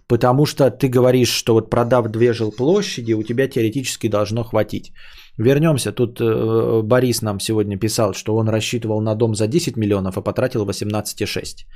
Потому 0.07 0.47
что 0.47 0.71
ты 0.71 0.89
говоришь, 0.89 1.31
что 1.31 1.55
вот 1.55 1.71
продав 1.71 2.09
две 2.09 2.33
жилплощади, 2.33 3.15
у 3.15 3.23
тебя 3.23 3.49
теоретически 3.49 4.09
должно 4.09 4.43
хватить. 4.43 4.93
Вернемся. 5.39 5.93
Тут 5.93 6.21
э, 6.21 6.83
Борис 6.83 7.23
нам 7.23 7.41
сегодня 7.41 7.79
писал, 7.79 8.13
что 8.13 8.37
он 8.37 8.49
рассчитывал 8.49 9.01
на 9.01 9.15
дом 9.15 9.35
за 9.35 9.47
10 9.47 9.77
миллионов, 9.77 10.17
а 10.19 10.23
потратил 10.23 10.67
18,6. 10.67 11.67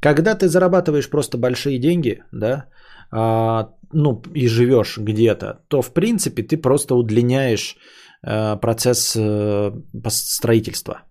Когда 0.00 0.34
ты 0.34 0.48
зарабатываешь 0.48 1.08
просто 1.08 1.38
большие 1.38 1.78
деньги, 1.78 2.22
да, 2.32 2.66
а, 3.12 3.68
ну 3.92 4.22
и 4.34 4.48
живешь 4.48 4.98
где-то, 4.98 5.60
то 5.68 5.82
в 5.82 5.92
принципе 5.92 6.42
ты 6.42 6.56
просто 6.56 6.94
удлиняешь 6.94 7.76
а, 8.22 8.56
процесс 8.56 9.16
а, 9.16 9.72
строительства 10.08 11.02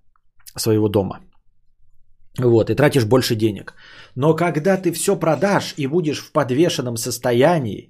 своего 0.55 0.89
дома. 0.89 1.19
Вот, 2.37 2.69
и 2.69 2.75
тратишь 2.75 3.05
больше 3.05 3.35
денег. 3.35 3.73
Но 4.15 4.35
когда 4.35 4.77
ты 4.77 4.91
все 4.91 5.19
продашь 5.19 5.73
и 5.77 5.87
будешь 5.87 6.19
в 6.19 6.31
подвешенном 6.31 6.97
состоянии, 6.97 7.89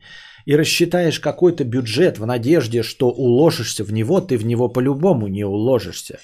и 0.50 0.58
рассчитаешь 0.58 1.20
какой-то 1.20 1.64
бюджет 1.64 2.20
в 2.20 2.26
надежде, 2.26 2.82
что 2.84 3.12
уложишься 3.12 3.84
в 3.84 3.94
него, 3.94 4.20
ты 4.20 4.36
в 4.36 4.46
него 4.46 4.74
по-любому 4.74 5.28
не 5.28 5.46
уложишься. 5.46 6.18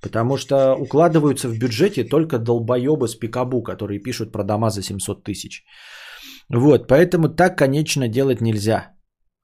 Потому 0.00 0.36
что 0.36 0.76
укладываются 0.76 1.48
в 1.48 1.58
бюджете 1.58 2.04
только 2.04 2.38
долбоебы 2.38 3.08
с 3.08 3.16
пикабу, 3.16 3.62
которые 3.62 3.98
пишут 3.98 4.32
про 4.32 4.44
дома 4.44 4.70
за 4.70 4.82
700 4.82 5.24
тысяч. 5.24 5.64
Вот, 6.48 6.86
поэтому 6.86 7.28
так, 7.28 7.58
конечно, 7.58 8.06
делать 8.06 8.40
нельзя. 8.40 8.92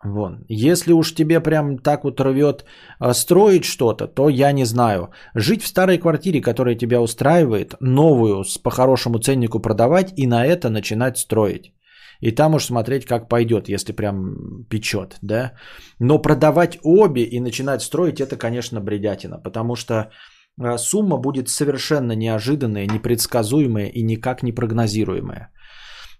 Вон. 0.04 0.44
Если 0.48 0.92
уж 0.92 1.12
тебе 1.12 1.40
прям 1.40 1.78
так 1.78 2.04
вот 2.04 2.20
рвет 2.20 2.64
а, 3.00 3.14
строить 3.14 3.64
что-то, 3.64 4.06
то 4.06 4.28
я 4.28 4.52
не 4.52 4.64
знаю. 4.64 5.08
Жить 5.34 5.62
в 5.62 5.66
старой 5.66 5.98
квартире, 5.98 6.40
которая 6.40 6.76
тебя 6.76 7.00
устраивает, 7.00 7.74
новую 7.80 8.44
с 8.44 8.58
по 8.58 8.70
хорошему 8.70 9.18
ценнику 9.18 9.58
продавать 9.58 10.12
и 10.16 10.28
на 10.28 10.46
это 10.46 10.70
начинать 10.70 11.18
строить. 11.18 11.72
И 12.20 12.32
там 12.32 12.54
уж 12.54 12.64
смотреть, 12.64 13.06
как 13.06 13.28
пойдет, 13.28 13.68
если 13.68 13.92
прям 13.92 14.64
печет, 14.68 15.18
да. 15.22 15.52
Но 15.98 16.18
продавать 16.18 16.78
обе 16.82 17.22
и 17.22 17.40
начинать 17.40 17.82
строить, 17.82 18.20
это, 18.20 18.36
конечно, 18.36 18.80
бредятина, 18.80 19.38
потому 19.38 19.76
что 19.76 19.94
э, 19.94 20.78
сумма 20.78 21.16
будет 21.18 21.48
совершенно 21.48 22.12
неожиданная, 22.12 22.86
непредсказуемая 22.86 23.86
и 23.86 24.02
никак 24.02 24.42
не 24.42 24.52
прогнозируемая. 24.52 25.50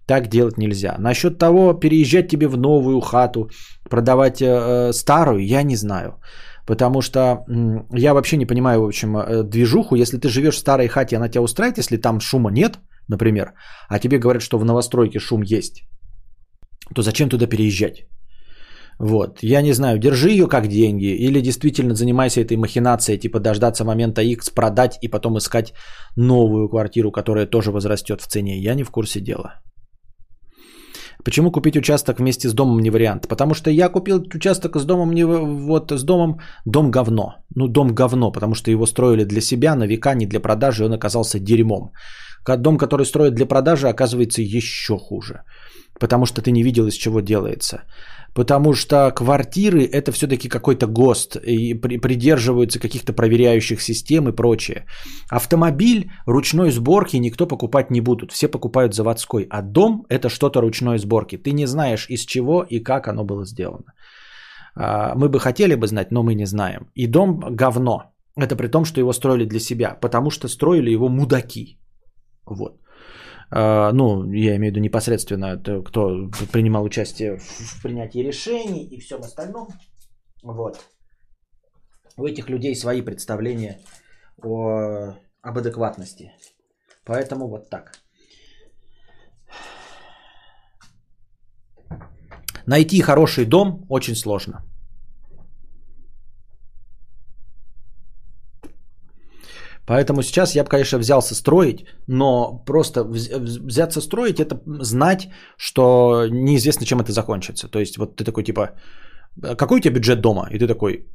Так 0.07 0.29
делать 0.29 0.59
нельзя. 0.59 0.97
Насчет 0.99 1.39
того, 1.39 1.75
переезжать 1.75 2.29
тебе 2.29 2.49
в 2.49 2.57
новую 2.57 3.01
хату, 3.01 3.51
продавать 3.91 4.41
э, 4.41 4.93
старую, 4.93 5.47
я 5.47 5.63
не 5.63 5.77
знаю. 5.77 6.21
Потому 6.67 7.03
что 7.03 7.19
э, 7.21 7.99
я 7.99 8.15
вообще 8.15 8.37
не 8.37 8.47
понимаю, 8.47 8.81
в 8.81 8.87
общем, 8.87 9.17
э, 9.17 9.43
движуху. 9.43 9.97
Если 9.97 10.19
ты 10.19 10.29
живешь 10.29 10.55
в 10.55 10.59
старой 10.59 10.89
хате, 10.89 11.17
она 11.17 11.29
тебя 11.29 11.43
устраивает, 11.43 11.79
если 11.79 11.97
там 11.97 12.21
шума 12.21 12.51
нет, 12.51 12.79
например, 13.11 13.53
а 13.89 13.99
тебе 13.99 14.19
говорят, 14.19 14.43
что 14.43 14.59
в 14.59 14.65
новостройке 14.65 15.19
шум 15.19 15.43
есть, 15.43 15.83
то 16.95 17.03
зачем 17.03 17.29
туда 17.29 17.47
переезжать? 17.47 18.07
Вот, 19.01 19.39
я 19.43 19.63
не 19.63 19.73
знаю, 19.73 19.99
держи 19.99 20.31
ее 20.31 20.47
как 20.47 20.69
деньги 20.69 21.07
или 21.07 21.41
действительно 21.41 21.95
занимайся 21.95 22.41
этой 22.41 22.57
махинацией, 22.57 23.19
типа 23.19 23.41
дождаться 23.41 23.85
момента 23.85 24.23
X, 24.23 24.51
продать 24.51 24.99
и 25.03 25.09
потом 25.09 25.39
искать 25.39 25.73
новую 26.17 26.69
квартиру, 26.69 27.11
которая 27.11 27.47
тоже 27.47 27.71
возрастет 27.71 28.21
в 28.21 28.27
цене. 28.27 28.59
Я 28.59 28.75
не 28.75 28.85
в 28.85 28.91
курсе 28.91 29.21
дела. 29.21 29.55
Почему 31.25 31.51
купить 31.51 31.77
участок 31.77 32.19
вместе 32.19 32.49
с 32.49 32.55
домом 32.55 32.81
не 32.81 32.91
вариант? 32.91 33.29
Потому 33.29 33.55
что 33.55 33.71
я 33.71 33.89
купил 33.89 34.23
участок 34.35 34.77
с 34.77 34.85
домом 34.85 35.13
не 35.13 35.25
вот 35.25 35.93
с 35.93 36.03
домом 36.03 36.41
дом 36.67 36.91
говно. 36.91 37.35
Ну 37.57 37.69
дом 37.69 37.95
говно, 37.95 38.33
потому 38.33 38.55
что 38.55 38.71
его 38.71 38.87
строили 38.87 39.25
для 39.25 39.41
себя 39.41 39.75
на 39.75 39.87
века, 39.87 40.15
не 40.15 40.27
для 40.27 40.41
продажи, 40.41 40.83
и 40.83 40.87
он 40.87 40.93
оказался 40.93 41.39
дерьмом. 41.39 41.93
Дом, 42.45 42.79
который 42.79 43.07
строят 43.07 43.35
для 43.35 43.47
продажи, 43.47 43.89
оказывается 43.89 44.43
еще 44.43 44.99
хуже 44.99 45.43
потому 46.01 46.27
что 46.27 46.43
ты 46.43 46.51
не 46.51 46.63
видел, 46.63 46.87
из 46.87 46.95
чего 46.95 47.21
делается. 47.21 47.83
Потому 48.35 48.75
что 48.75 49.11
квартиры 49.11 49.85
это 49.85 50.13
все-таки 50.13 50.49
какой-то 50.49 50.87
ГОСТ 50.87 51.37
и 51.37 51.75
придерживаются 51.75 52.79
каких-то 52.81 53.13
проверяющих 53.13 53.83
систем 53.83 54.29
и 54.29 54.33
прочее. 54.33 54.85
Автомобиль 55.31 56.11
ручной 56.27 56.71
сборки 56.71 57.19
никто 57.19 57.47
покупать 57.47 57.91
не 57.91 58.01
будут, 58.01 58.33
все 58.33 58.49
покупают 58.49 58.95
заводской, 58.95 59.47
а 59.51 59.63
дом 59.63 60.07
это 60.09 60.29
что-то 60.29 60.61
ручной 60.61 60.99
сборки. 60.99 61.37
Ты 61.37 61.53
не 61.53 61.67
знаешь 61.67 62.07
из 62.09 62.25
чего 62.25 62.65
и 62.71 62.83
как 62.83 63.09
оно 63.09 63.25
было 63.25 63.45
сделано. 63.45 63.93
А, 64.77 65.15
мы 65.17 65.29
бы 65.29 65.41
хотели 65.41 65.75
бы 65.75 65.87
знать, 65.87 66.13
но 66.13 66.23
мы 66.23 66.35
не 66.35 66.47
знаем. 66.47 66.87
И 66.95 67.07
дом 67.07 67.41
говно. 67.41 68.13
Это 68.37 68.55
при 68.55 68.69
том, 68.69 68.85
что 68.85 69.01
его 69.01 69.13
строили 69.13 69.45
для 69.45 69.61
себя, 69.61 69.99
потому 70.01 70.31
что 70.31 70.49
строили 70.49 70.93
его 70.93 71.09
мудаки. 71.09 71.80
Вот. 72.51 72.81
А, 73.51 73.93
ну, 73.93 74.33
я 74.33 74.57
имею 74.57 74.73
в 74.73 74.77
виду 74.77 74.81
непосредственно, 74.81 75.57
кто 75.59 76.31
принимал 76.53 76.85
участие 76.85 77.39
в 77.39 77.83
принятии 77.83 78.23
решений 78.23 78.85
и 78.85 79.01
всем 79.01 79.21
остальном. 79.21 79.69
Вот. 80.43 80.79
У 82.17 82.27
этих 82.27 82.51
людей 82.51 82.75
свои 82.75 83.03
представления 83.03 83.81
о 84.43 85.15
об 85.43 85.59
адекватности. 85.59 86.33
Поэтому 87.05 87.49
вот 87.49 87.71
так. 87.71 87.93
Найти 92.67 93.01
хороший 93.01 93.47
дом 93.47 93.87
очень 93.89 94.15
сложно. 94.15 94.70
Поэтому 99.87 100.23
сейчас 100.23 100.55
я 100.55 100.63
бы, 100.63 100.69
конечно, 100.69 100.99
взялся 100.99 101.35
строить, 101.35 101.87
но 102.07 102.63
просто 102.67 103.05
взяться 103.05 104.01
строить 104.01 104.41
это 104.41 104.61
знать, 104.83 105.29
что 105.57 106.27
неизвестно, 106.31 106.87
чем 106.87 107.01
это 107.01 107.13
закончится. 107.13 107.69
То 107.69 107.79
есть 107.79 107.99
вот 107.99 108.17
ты 108.17 108.25
такой 108.25 108.45
типа, 108.45 108.71
какой 109.57 109.79
у 109.79 109.81
тебя 109.81 109.95
бюджет 109.95 110.21
дома? 110.21 110.49
И 110.51 110.59
ты 110.59 110.67
такой, 110.67 111.07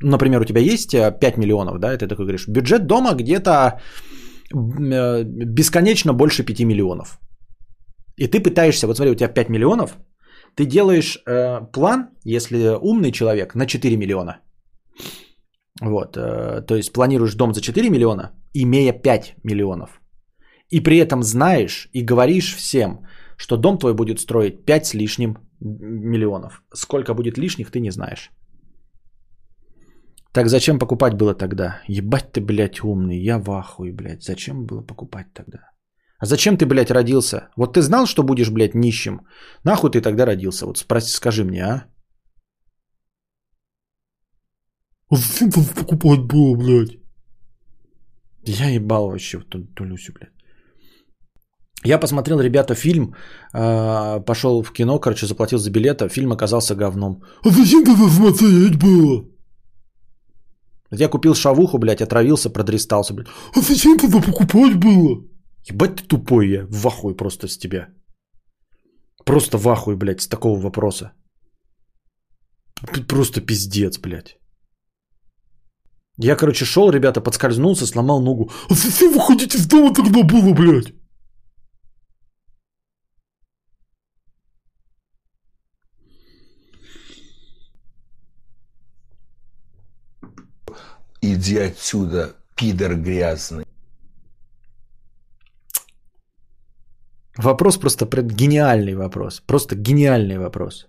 например, 0.00 0.40
у 0.40 0.44
тебя 0.44 0.60
есть 0.60 0.90
5 0.90 1.22
э, 1.22 1.32
миллионов, 1.36 1.78
да, 1.78 1.94
и 1.94 1.98
ты 1.98 2.08
такой 2.08 2.24
говоришь, 2.24 2.48
бюджет 2.48 2.86
дома 2.86 3.14
где-то 3.14 3.80
э, 4.54 5.24
бесконечно 5.24 6.12
больше 6.12 6.44
5 6.44 6.60
миллионов. 6.64 7.20
И 8.16 8.26
ты 8.26 8.40
пытаешься, 8.40 8.86
вот 8.86 8.96
смотри, 8.96 9.12
у 9.12 9.16
тебя 9.16 9.28
5 9.28 9.48
миллионов, 9.50 9.96
ты 10.54 10.66
делаешь 10.66 11.18
э, 11.26 11.60
план, 11.72 12.08
если 12.24 12.76
умный 12.80 13.12
человек, 13.12 13.54
на 13.54 13.66
4 13.66 13.96
миллиона. 13.96 14.40
Вот, 15.80 16.16
э, 16.16 16.62
то 16.66 16.76
есть 16.76 16.92
планируешь 16.92 17.34
дом 17.34 17.54
за 17.54 17.60
4 17.60 17.90
миллиона, 17.90 18.32
имея 18.54 18.92
5 18.92 19.36
миллионов. 19.44 20.00
И 20.70 20.80
при 20.80 20.98
этом 20.98 21.22
знаешь 21.22 21.88
и 21.92 22.02
говоришь 22.04 22.54
всем, 22.56 23.06
что 23.36 23.56
дом 23.56 23.78
твой 23.78 23.94
будет 23.94 24.20
строить 24.20 24.64
5 24.64 24.86
с 24.86 24.94
лишним 24.94 25.36
миллионов. 25.60 26.62
Сколько 26.74 27.14
будет 27.14 27.38
лишних, 27.38 27.70
ты 27.70 27.80
не 27.80 27.90
знаешь. 27.90 28.30
Так 30.32 30.48
зачем 30.48 30.78
покупать 30.78 31.14
было 31.14 31.34
тогда? 31.34 31.80
Ебать 31.88 32.32
ты, 32.32 32.40
блядь, 32.40 32.82
умный. 32.82 33.18
Я 33.18 33.38
в 33.38 33.50
ахуе, 33.50 33.92
блядь. 33.92 34.22
Зачем 34.22 34.66
было 34.66 34.82
покупать 34.82 35.32
тогда? 35.32 35.58
А 36.20 36.26
зачем 36.26 36.56
ты, 36.56 36.66
блядь, 36.66 36.90
родился? 36.90 37.48
Вот 37.56 37.74
ты 37.74 37.82
знал, 37.82 38.06
что 38.06 38.22
будешь, 38.22 38.50
блядь, 38.50 38.74
нищим? 38.74 39.20
Нахуй 39.64 39.90
ты 39.90 40.00
тогда 40.00 40.26
родился? 40.26 40.66
Вот 40.66 40.78
спроси, 40.78 41.12
скажи 41.12 41.44
мне, 41.44 41.64
а? 41.64 41.84
А 41.84 41.86
зачем 44.58 44.96
там 44.96 44.97
покупать 45.74 46.20
было, 46.20 46.56
блядь? 46.56 46.98
Я 48.44 48.68
ебал 48.70 49.08
вообще 49.08 49.38
в 49.38 49.44
ту, 49.44 49.64
ту 49.74 49.84
Люсю, 49.84 50.12
блядь. 50.12 50.32
Я 51.84 51.98
посмотрел, 51.98 52.40
ребята, 52.40 52.74
фильм, 52.74 53.14
э, 53.54 54.20
пошел 54.20 54.62
в 54.62 54.72
кино, 54.72 54.98
короче, 54.98 55.26
заплатил 55.26 55.58
за 55.58 55.70
билет, 55.70 56.02
фильм 56.12 56.32
оказался 56.32 56.74
говном. 56.74 57.22
А 57.44 57.50
зачем 57.50 57.84
тогда 57.84 58.08
смотреть 58.08 58.76
было? 58.78 59.24
Я 60.90 61.08
купил 61.08 61.34
шавуху, 61.34 61.78
блядь, 61.78 62.00
отравился, 62.00 62.50
продристался, 62.50 63.14
блядь. 63.14 63.28
А 63.54 63.60
зачем 63.60 63.96
тогда 63.98 64.20
покупать 64.20 64.76
было? 64.76 65.24
Ебать 65.70 65.96
ты 65.96 66.04
тупой 66.08 66.48
я, 66.48 66.66
в 66.70 66.86
ахуе 66.86 67.14
просто 67.14 67.46
с 67.46 67.58
тебя. 67.58 67.88
Просто 69.24 69.58
в 69.58 69.68
ахуе, 69.68 69.96
блядь, 69.96 70.22
с 70.22 70.28
такого 70.28 70.58
вопроса. 70.60 71.12
Просто 73.06 73.40
пиздец, 73.40 73.98
блядь. 73.98 74.37
Я, 76.20 76.36
короче, 76.36 76.64
шел, 76.64 76.90
ребята, 76.90 77.20
подскользнулся, 77.20 77.86
сломал 77.86 78.20
ногу. 78.20 78.50
А 78.68 78.74
зачем 78.74 79.12
вы 79.12 79.20
ходите 79.20 79.56
с 79.58 79.66
дома 79.66 79.94
тогда 79.94 80.22
было, 80.24 80.52
блядь? 80.52 80.92
Иди 91.22 91.58
отсюда, 91.58 92.34
пидор 92.56 92.96
грязный. 92.96 93.64
Вопрос 97.36 97.78
просто 97.78 98.06
гениальный 98.06 98.94
вопрос. 98.94 99.40
Просто 99.46 99.76
гениальный 99.76 100.38
вопрос. 100.38 100.88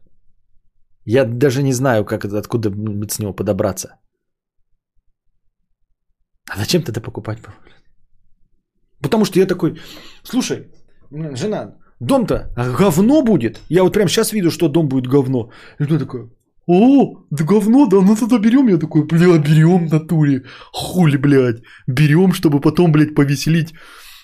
Я 1.05 1.25
даже 1.25 1.61
не 1.61 1.73
знаю, 1.73 2.05
как 2.05 2.25
это, 2.25 2.39
откуда 2.39 2.69
с 2.69 3.19
него 3.19 3.33
подобраться. 3.33 3.99
А 6.49 6.57
зачем 6.57 6.81
это 6.81 7.01
покупать? 7.01 7.39
Потому 9.01 9.25
что 9.25 9.39
я 9.39 9.45
такой, 9.45 9.79
слушай, 10.23 10.67
жена, 11.11 11.75
дом-то 11.99 12.51
говно 12.55 13.21
будет. 13.21 13.61
Я 13.69 13.83
вот 13.83 13.93
прямо 13.93 14.09
сейчас 14.09 14.33
виду, 14.33 14.51
что 14.51 14.67
дом 14.67 14.87
будет 14.87 15.07
говно. 15.07 15.51
И 15.79 15.85
ты 15.85 15.99
такой, 15.99 16.29
о, 16.65 17.23
да 17.29 17.43
говно, 17.43 17.85
да, 17.85 18.01
ну 18.01 18.15
тогда 18.15 18.37
берем. 18.37 18.67
Я 18.67 18.77
такой, 18.77 19.05
бля, 19.05 19.37
берем 19.37 19.87
в 19.87 19.91
натуре. 19.91 20.43
Хули, 20.71 21.17
блядь, 21.17 21.61
берем, 21.87 22.33
чтобы 22.33 22.59
потом, 22.59 22.91
блядь, 22.91 23.15
повеселить 23.15 23.73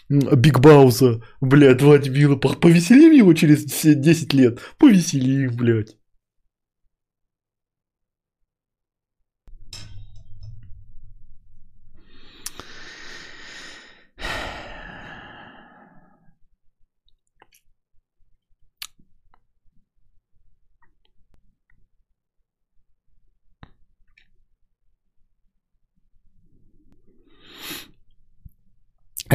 Биг 0.10 0.60
Бауса, 0.60 1.22
блядь, 1.42 1.82
Владимира. 1.82 2.36
Повеселим 2.36 3.12
его 3.12 3.34
через 3.34 3.66
10 3.66 4.34
лет. 4.34 4.60
Повеселим, 4.78 5.56
блядь. 5.56 5.96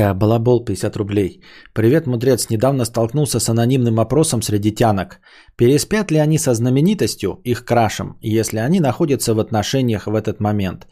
Э, 0.00 0.14
балабол 0.14 0.64
50 0.64 0.96
рублей. 0.96 1.42
Привет, 1.74 2.06
мудрец. 2.06 2.50
Недавно 2.50 2.84
столкнулся 2.84 3.40
с 3.40 3.48
анонимным 3.48 4.00
опросом 4.00 4.42
среди 4.42 4.72
тянок. 4.72 5.20
Переспят 5.56 6.10
ли 6.10 6.18
они 6.18 6.38
со 6.38 6.54
знаменитостью, 6.54 7.40
их 7.44 7.64
крашем, 7.64 8.16
если 8.22 8.60
они 8.60 8.80
находятся 8.80 9.34
в 9.34 9.38
отношениях 9.38 10.06
в 10.06 10.14
этот 10.14 10.40
момент? 10.40 10.86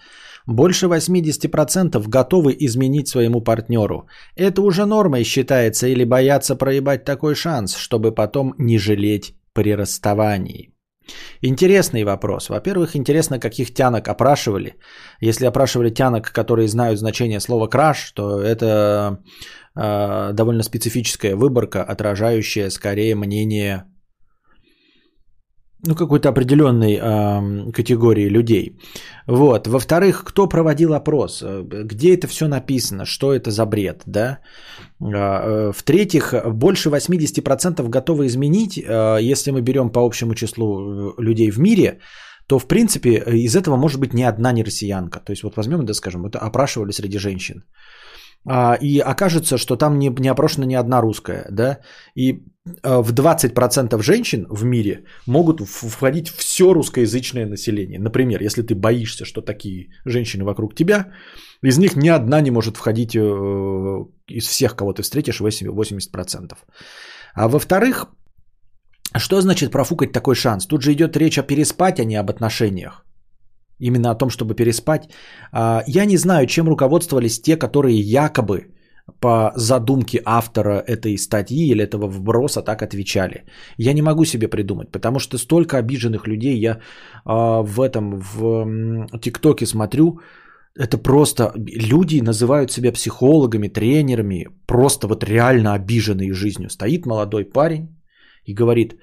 Больше 0.47 0.87
80% 0.87 2.09
готовы 2.09 2.55
изменить 2.67 3.09
своему 3.09 3.41
партнеру. 3.41 4.09
Это 4.37 4.61
уже 4.63 4.85
нормой 4.85 5.25
считается 5.25 5.87
или 5.87 6.05
боятся 6.05 6.57
проебать 6.57 7.05
такой 7.05 7.35
шанс, 7.35 7.77
чтобы 7.77 8.15
потом 8.15 8.55
не 8.59 8.79
жалеть 8.79 9.35
при 9.55 9.77
расставании. 9.77 10.78
Интересный 11.43 12.05
вопрос. 12.05 12.49
Во-первых, 12.49 12.97
интересно, 12.97 13.39
каких 13.39 13.75
тянок 13.75 14.09
опрашивали. 14.09 14.77
Если 15.21 15.47
опрашивали 15.47 15.91
тянок, 15.91 16.33
которые 16.33 16.69
знают 16.69 16.99
значение 16.99 17.41
слова 17.41 17.69
краш, 17.69 18.13
то 18.13 18.41
это 18.41 19.19
э, 19.77 20.33
довольно 20.33 20.63
специфическая 20.63 21.37
выборка, 21.37 21.83
отражающая 21.83 22.71
скорее 22.71 23.15
мнение 23.15 23.85
ну, 25.87 25.95
какой-то 25.95 26.29
определенной 26.29 26.97
э, 26.97 27.73
категории 27.73 28.29
людей. 28.29 28.79
Вот. 29.27 29.67
Во-вторых, 29.67 30.25
кто 30.25 30.49
проводил 30.49 30.95
опрос? 30.95 31.43
Где 31.85 32.15
это 32.15 32.27
все 32.27 32.49
написано? 32.49 33.05
Что 33.05 33.33
это 33.33 33.51
за 33.51 33.67
бред? 33.67 34.03
Да? 34.07 34.39
Э, 35.01 35.73
в-третьих, 35.73 36.35
больше 36.55 36.89
80% 36.91 37.89
готовы 37.89 38.27
изменить, 38.27 38.79
э, 38.79 39.19
если 39.21 39.53
мы 39.53 39.63
берем 39.63 39.91
по 39.91 40.01
общему 40.01 40.35
числу 40.35 40.67
э, 40.67 41.23
людей 41.23 41.51
в 41.51 41.59
мире, 41.59 42.01
то, 42.49 42.59
в 42.59 42.67
принципе, 42.67 43.23
из 43.27 43.55
этого 43.55 43.77
может 43.77 44.01
быть 44.01 44.15
ни 44.15 44.23
одна 44.23 44.53
не 44.53 44.65
россиянка. 44.65 45.21
То 45.21 45.33
есть, 45.33 45.43
вот 45.43 45.57
возьмем, 45.57 45.85
да, 45.85 45.95
скажем, 45.95 46.27
это 46.27 46.39
опрашивали 46.39 46.93
среди 46.93 47.19
женщин. 47.19 47.63
А, 48.47 48.79
и 48.81 48.99
окажется, 49.01 49.59
что 49.59 49.77
там 49.77 49.99
не, 49.99 50.11
не 50.21 50.29
опрошена 50.29 50.67
ни 50.67 50.75
одна 50.75 51.01
русская, 51.01 51.47
да, 51.51 51.81
и 52.15 52.45
а, 52.83 53.03
в 53.03 53.13
20% 53.13 54.03
женщин 54.03 54.47
в 54.51 54.65
мире 54.65 55.05
могут 55.27 55.61
входить 55.61 56.29
все 56.29 56.73
русскоязычное 56.73 57.47
население. 57.47 57.99
Например, 57.99 58.41
если 58.41 58.63
ты 58.63 58.75
боишься, 58.75 59.25
что 59.25 59.43
такие 59.43 59.89
женщины 60.07 60.45
вокруг 60.45 60.75
тебя, 60.75 61.13
из 61.63 61.79
них 61.79 61.97
ни 61.97 62.09
одна 62.09 62.41
не 62.41 62.51
может 62.51 62.77
входить 62.77 63.17
э, 63.17 63.21
из 64.29 64.47
всех, 64.47 64.77
кого 64.77 64.93
ты 64.93 65.03
встретишь, 65.03 65.41
80%. 65.41 66.57
А 67.35 67.49
во-вторых, 67.49 68.07
что 69.17 69.41
значит 69.41 69.73
профукать 69.73 70.13
такой 70.13 70.35
шанс? 70.35 70.67
Тут 70.67 70.83
же 70.83 70.93
идет 70.93 71.17
речь 71.17 71.39
о 71.39 71.43
переспать, 71.43 72.01
а 72.01 72.05
не 72.05 72.17
об 72.17 72.31
отношениях 72.31 73.05
именно 73.81 74.11
о 74.11 74.15
том, 74.15 74.31
чтобы 74.31 74.55
переспать. 74.55 75.11
А, 75.53 75.83
я 75.87 76.05
не 76.07 76.17
знаю, 76.17 76.47
чем 76.47 76.69
руководствовались 76.69 77.41
те, 77.41 77.57
которые 77.57 77.99
якобы 78.01 78.67
по 79.21 79.53
задумке 79.57 80.21
автора 80.25 80.83
этой 80.87 81.17
статьи 81.17 81.71
или 81.71 81.83
этого 81.83 82.07
вброса 82.07 82.63
так 82.63 82.83
отвечали. 82.83 83.45
Я 83.79 83.93
не 83.93 84.03
могу 84.03 84.25
себе 84.25 84.49
придумать, 84.49 84.91
потому 84.93 85.19
что 85.19 85.39
столько 85.39 85.79
обиженных 85.79 86.27
людей 86.27 86.59
я 86.59 86.81
а, 87.25 87.63
в 87.63 87.81
этом, 87.81 88.21
в 88.21 89.19
ТикТоке 89.21 89.67
смотрю, 89.67 90.21
это 90.79 90.97
просто 90.99 91.53
люди 91.57 92.21
называют 92.21 92.71
себя 92.71 92.93
психологами, 92.93 93.69
тренерами, 93.69 94.47
просто 94.67 95.09
вот 95.09 95.25
реально 95.25 95.75
обиженные 95.75 96.33
жизнью. 96.33 96.71
Стоит 96.71 97.07
молодой 97.07 97.45
парень 97.45 97.89
и 98.45 98.55
говорит, 98.55 98.95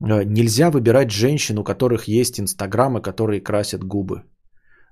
нельзя 0.00 0.70
выбирать 0.70 1.10
женщин, 1.10 1.58
у 1.58 1.64
которых 1.64 2.08
есть 2.08 2.40
инстаграмы, 2.40 3.02
которые 3.02 3.40
красят 3.40 3.84
губы. 3.84 4.22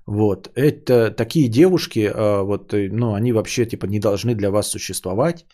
Вот, 0.05 0.49
это 0.55 1.11
такие 1.11 1.47
девушки, 1.49 1.99
э, 1.99 2.41
вот, 2.41 2.73
э, 2.73 2.89
ну, 2.91 3.13
они 3.13 3.31
вообще, 3.31 3.65
типа, 3.65 3.85
не 3.85 3.99
должны 3.99 4.33
для 4.33 4.49
вас 4.49 4.67
существовать, 4.67 5.45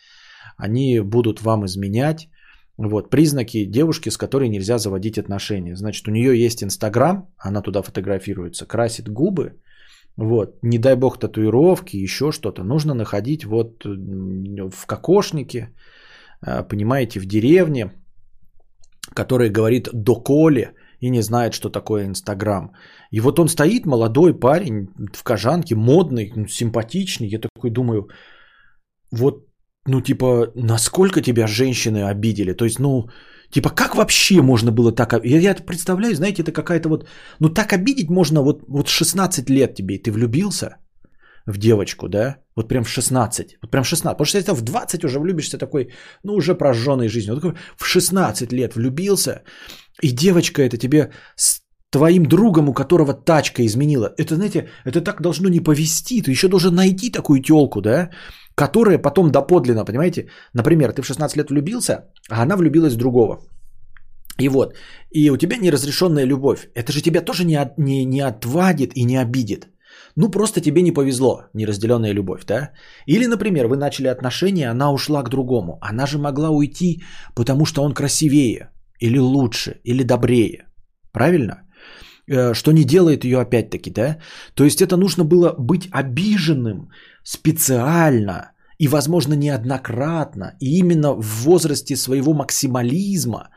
они 0.58 1.02
будут 1.02 1.42
вам 1.42 1.66
изменять, 1.66 2.30
вот, 2.78 3.10
признаки 3.10 3.66
девушки, 3.66 4.10
с 4.10 4.18
которой 4.18 4.48
нельзя 4.50 4.78
заводить 4.78 5.18
отношения. 5.18 5.76
Значит, 5.76 6.08
у 6.08 6.12
нее 6.12 6.46
есть 6.46 6.64
Инстаграм, 6.64 7.28
она 7.38 7.62
туда 7.62 7.82
фотографируется, 7.82 8.66
красит 8.66 9.10
губы, 9.10 9.60
вот, 10.18 10.58
не 10.64 10.78
дай 10.78 10.96
бог 10.96 11.20
татуировки, 11.20 11.98
еще 11.98 12.32
что-то. 12.32 12.64
Нужно 12.64 12.94
находить 12.94 13.44
вот 13.46 13.84
в 13.84 14.86
кокошнике, 14.86 15.74
э, 16.46 16.64
понимаете, 16.64 17.20
в 17.20 17.26
деревне, 17.26 17.92
который 19.16 19.50
говорит 19.50 19.90
доколе 19.94 20.74
и 21.00 21.10
не 21.10 21.22
знает, 21.22 21.54
что 21.54 21.70
такое 21.70 22.06
Инстаграм. 22.06 22.72
И 23.12 23.20
вот 23.20 23.40
он 23.40 23.48
стоит, 23.48 23.86
молодой 23.86 24.40
парень, 24.40 24.88
в 25.14 25.24
кожанке, 25.24 25.76
модный, 25.76 26.32
ну, 26.36 26.48
симпатичный. 26.48 27.28
Я 27.28 27.40
такой 27.40 27.72
думаю, 27.72 28.10
вот, 29.12 29.46
ну, 29.88 30.02
типа, 30.02 30.52
насколько 30.56 31.22
тебя 31.22 31.48
женщины 31.48 32.10
обидели? 32.10 32.54
То 32.54 32.66
есть, 32.66 32.80
ну, 32.80 33.10
типа, 33.52 33.70
как 33.70 33.96
вообще 33.96 34.42
можно 34.42 34.72
было 34.72 34.92
так... 34.92 35.14
Я, 35.26 35.40
я 35.40 35.56
представляю, 35.56 36.16
знаете, 36.16 36.44
это 36.44 36.52
какая-то 36.52 36.90
вот... 36.90 37.08
Ну, 37.40 37.50
так 37.50 37.74
обидеть 37.74 38.10
можно 38.10 38.42
вот, 38.42 38.64
вот 38.68 38.88
16 38.88 39.50
лет 39.50 39.76
тебе, 39.76 39.96
и 39.96 40.04
ты 40.04 40.12
влюбился 40.12 40.78
в 41.48 41.58
девочку, 41.58 42.08
да? 42.08 42.38
Вот 42.56 42.68
прям 42.68 42.84
в 42.84 42.90
16. 42.90 43.58
Вот 43.62 43.72
прям 43.72 43.84
в 43.84 43.88
16. 43.88 44.18
Потому 44.18 44.26
что 44.26 44.38
если 44.38 44.52
в 44.52 44.62
20 44.62 45.06
уже 45.06 45.20
влюбишься 45.20 45.58
такой, 45.58 45.90
ну, 46.24 46.34
уже 46.34 46.56
прожженной 46.56 47.08
жизнью. 47.08 47.36
Вот 47.36 47.42
такой 47.42 47.60
в 47.78 47.86
16 47.86 48.54
лет 48.54 48.76
влюбился, 48.76 49.44
и 50.04 50.12
девочка 50.12 50.62
это 50.62 50.78
тебе 50.78 51.12
с 51.36 51.62
твоим 51.92 52.26
другом, 52.26 52.70
у 52.70 52.74
которого 52.74 53.14
тачка 53.14 53.64
изменила. 53.64 54.14
Это, 54.18 54.36
знаете, 54.36 54.68
это 54.86 55.02
так 55.02 55.22
должно 55.22 55.50
не 55.50 55.60
повести. 55.60 56.22
Ты 56.22 56.32
еще 56.32 56.48
должен 56.48 56.76
найти 56.76 57.12
такую 57.12 57.42
телку, 57.42 57.82
да? 57.82 58.10
Которая 58.56 59.02
потом 59.02 59.32
доподлинно, 59.32 59.86
понимаете? 59.86 60.30
Например, 60.54 60.92
ты 60.92 61.02
в 61.02 61.06
16 61.06 61.38
лет 61.38 61.50
влюбился, 61.50 61.94
а 62.30 62.44
она 62.44 62.56
влюбилась 62.58 62.94
в 62.94 62.98
другого. 62.98 63.40
И 64.42 64.50
вот, 64.50 64.76
и 65.12 65.30
у 65.30 65.38
тебя 65.38 65.58
неразрешенная 65.58 66.26
любовь. 66.26 66.68
Это 66.76 66.92
же 66.92 67.02
тебя 67.02 67.22
тоже 67.22 67.46
не, 67.46 67.56
от, 67.56 67.78
не, 67.78 68.06
не 68.06 68.20
отвадит 68.20 68.92
и 68.96 69.06
не 69.06 69.16
обидит. 69.22 69.68
Ну, 70.18 70.30
просто 70.30 70.62
тебе 70.62 70.82
не 70.82 70.94
повезло, 70.94 71.44
неразделенная 71.54 72.14
любовь, 72.14 72.46
да? 72.46 72.72
Или, 73.06 73.28
например, 73.28 73.68
вы 73.68 73.76
начали 73.76 74.08
отношения, 74.08 74.72
она 74.72 74.92
ушла 74.92 75.24
к 75.24 75.30
другому. 75.30 75.78
Она 75.82 76.06
же 76.08 76.18
могла 76.18 76.50
уйти, 76.50 77.04
потому 77.36 77.66
что 77.66 77.84
он 77.84 77.94
красивее, 77.94 78.70
или 79.00 79.20
лучше, 79.20 79.82
или 79.84 80.04
добрее. 80.04 80.66
Правильно? 81.12 81.66
Э, 82.28 82.54
что 82.54 82.72
не 82.72 82.84
делает 82.84 83.26
ее 83.26 83.40
опять-таки, 83.40 83.92
да? 83.92 84.18
То 84.54 84.64
есть 84.64 84.82
это 84.82 84.96
нужно 84.98 85.26
было 85.26 85.54
быть 85.60 85.90
обиженным 85.92 86.90
специально 87.24 88.52
и, 88.80 88.88
возможно, 88.88 89.34
неоднократно, 89.36 90.56
и 90.62 90.80
именно 90.80 91.14
в 91.14 91.44
возрасте 91.44 91.96
своего 91.96 92.34
максимализма, 92.34 93.50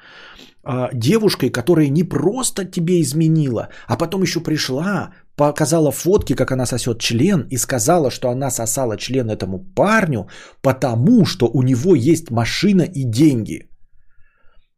а, 0.64 0.90
девушкой, 0.92 1.50
которая 1.50 1.88
не 1.88 2.04
просто 2.04 2.64
тебе 2.64 3.00
изменила, 3.00 3.68
а 3.86 3.96
потом 3.96 4.22
еще 4.22 4.40
пришла, 4.40 5.12
показала 5.38 5.92
фотки, 5.92 6.34
как 6.34 6.50
она 6.50 6.66
сосет 6.66 6.98
член, 7.00 7.46
и 7.50 7.56
сказала, 7.56 8.10
что 8.10 8.28
она 8.28 8.50
сосала 8.50 8.96
член 8.96 9.30
этому 9.30 9.58
парню, 9.74 10.26
потому 10.62 11.24
что 11.24 11.46
у 11.46 11.62
него 11.62 11.94
есть 11.94 12.30
машина 12.30 12.82
и 12.82 13.04
деньги. 13.04 13.70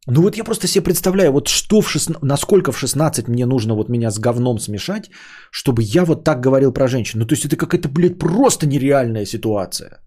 Ну 0.06 0.22
вот 0.22 0.36
я 0.36 0.44
просто 0.44 0.66
себе 0.66 0.84
представляю, 0.84 1.32
вот 1.32 1.48
что 1.48 1.80
в 1.80 1.90
16, 1.90 2.22
насколько 2.22 2.72
в 2.72 2.78
16 2.78 3.28
мне 3.28 3.46
нужно 3.46 3.74
вот 3.74 3.88
меня 3.88 4.10
с 4.10 4.18
говном 4.18 4.58
смешать, 4.58 5.10
чтобы 5.50 5.82
я 5.82 6.04
вот 6.04 6.24
так 6.24 6.40
говорил 6.40 6.72
про 6.72 6.88
женщин. 6.88 7.20
Ну 7.20 7.26
то 7.26 7.34
есть 7.34 7.44
это 7.44 7.56
какая-то, 7.56 7.88
блядь, 7.88 8.18
просто 8.18 8.66
нереальная 8.66 9.26
ситуация. 9.26 10.00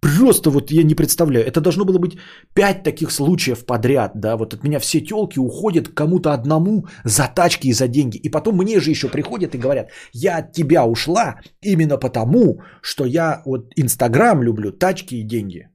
Просто 0.00 0.50
вот 0.50 0.70
я 0.70 0.82
не 0.84 0.94
представляю. 0.94 1.46
Это 1.46 1.60
должно 1.60 1.84
было 1.84 1.98
быть 1.98 2.18
пять 2.54 2.82
таких 2.82 3.10
случаев 3.10 3.66
подряд, 3.66 4.12
да, 4.14 4.36
вот 4.36 4.54
от 4.54 4.62
меня 4.62 4.78
все 4.78 5.00
телки 5.00 5.38
уходят 5.38 5.88
кому-то 5.88 6.32
одному 6.32 6.86
за 7.04 7.28
тачки 7.34 7.68
и 7.68 7.72
за 7.72 7.88
деньги. 7.88 8.18
И 8.18 8.30
потом 8.30 8.56
мне 8.56 8.80
же 8.80 8.90
еще 8.90 9.08
приходят 9.08 9.54
и 9.54 9.58
говорят, 9.58 9.90
я 10.12 10.38
от 10.38 10.52
тебя 10.52 10.84
ушла 10.84 11.40
именно 11.62 11.98
потому, 11.98 12.60
что 12.82 13.04
я 13.04 13.42
вот 13.46 13.72
Инстаграм 13.76 14.42
люблю, 14.42 14.72
тачки 14.72 15.14
и 15.16 15.22
деньги. 15.22 15.68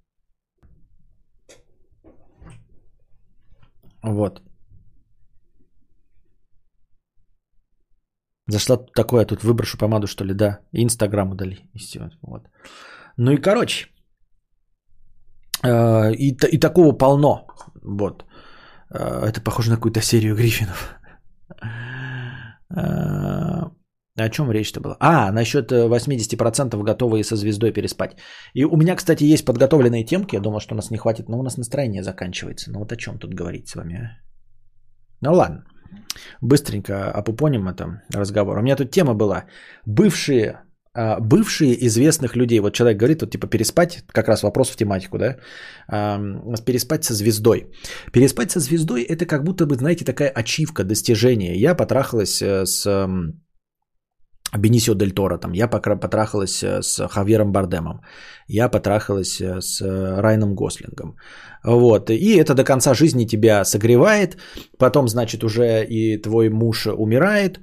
Вот. 4.03 4.41
Зашла 8.47 8.77
такое, 8.77 9.25
тут 9.25 9.43
выброшу 9.43 9.77
помаду, 9.77 10.07
что 10.07 10.25
ли, 10.25 10.33
да. 10.33 10.59
Инстаграм 10.73 11.31
удали. 11.31 11.59
Вот. 12.21 12.47
Ну 13.17 13.31
и 13.31 13.37
короче. 13.37 13.90
Э, 15.63 16.11
и, 16.13 16.35
и 16.51 16.59
такого 16.59 16.97
полно. 16.97 17.47
Вот. 17.83 18.25
Э, 18.93 19.25
это 19.25 19.41
похоже 19.41 19.69
на 19.69 19.75
какую-то 19.75 20.01
серию 20.01 20.35
Гриффинов. 20.35 20.95
Э, 22.75 23.69
о 24.17 24.29
чем 24.29 24.51
речь-то 24.51 24.81
была? 24.81 24.97
А, 24.99 25.31
насчет 25.31 25.71
80% 25.71 26.83
готовы 26.83 27.23
со 27.23 27.35
звездой 27.35 27.71
переспать. 27.71 28.17
И 28.53 28.65
у 28.65 28.77
меня, 28.77 28.95
кстати, 28.95 29.23
есть 29.33 29.45
подготовленные 29.45 30.05
темки. 30.05 30.35
Я 30.35 30.41
думал, 30.41 30.59
что 30.59 30.73
у 30.73 30.77
нас 30.77 30.91
не 30.91 30.97
хватит, 30.97 31.29
но 31.29 31.39
у 31.39 31.43
нас 31.43 31.57
настроение 31.57 32.03
заканчивается. 32.03 32.71
Ну 32.71 32.79
вот 32.79 32.91
о 32.91 32.97
чем 32.97 33.19
тут 33.19 33.33
говорить 33.33 33.67
с 33.67 33.75
вами? 33.75 33.95
А? 33.95 34.21
Ну 35.21 35.33
ладно. 35.33 35.63
Быстренько 36.41 37.11
опупоним 37.11 37.67
это 37.67 38.01
разговор. 38.13 38.57
У 38.57 38.61
меня 38.61 38.75
тут 38.75 38.91
тема 38.91 39.13
была. 39.13 39.45
Бывшие, 39.85 40.61
бывшие 40.93 41.85
известных 41.87 42.35
людей. 42.35 42.59
Вот 42.59 42.73
человек 42.73 42.97
говорит, 42.97 43.21
вот 43.21 43.31
типа 43.31 43.47
переспать, 43.47 44.03
как 44.07 44.27
раз 44.27 44.43
вопрос 44.43 44.69
в 44.69 44.75
тематику, 44.75 45.17
да? 45.17 45.37
Переспать 46.65 47.03
со 47.03 47.13
звездой. 47.13 47.71
Переспать 48.11 48.51
со 48.51 48.59
звездой 48.59 49.03
это 49.03 49.25
как 49.25 49.43
будто 49.43 49.65
бы, 49.65 49.75
знаете, 49.75 50.05
такая 50.05 50.29
ачивка, 50.29 50.83
достижение. 50.83 51.55
Я 51.55 51.75
потрахалась 51.75 52.41
э, 52.41 52.65
с 52.65 53.07
Бенисио 54.57 54.95
Дель 54.95 55.13
Торо, 55.13 55.37
там, 55.37 55.53
я 55.53 55.67
потрахалась 55.67 56.61
э, 56.61 56.81
с 56.81 57.07
Хавьером 57.07 57.51
Бардемом, 57.51 58.01
я 58.47 58.69
потрахалась 58.69 59.39
э, 59.39 59.61
с 59.61 59.81
Райном 59.81 60.55
Гослингом. 60.55 61.15
Вот, 61.63 62.09
и 62.09 62.35
это 62.35 62.53
до 62.53 62.65
конца 62.65 62.93
жизни 62.93 63.25
тебя 63.25 63.63
согревает, 63.63 64.37
потом, 64.77 65.07
значит, 65.07 65.43
уже 65.43 65.85
и 65.85 66.21
твой 66.21 66.49
муж 66.49 66.87
умирает, 66.87 67.59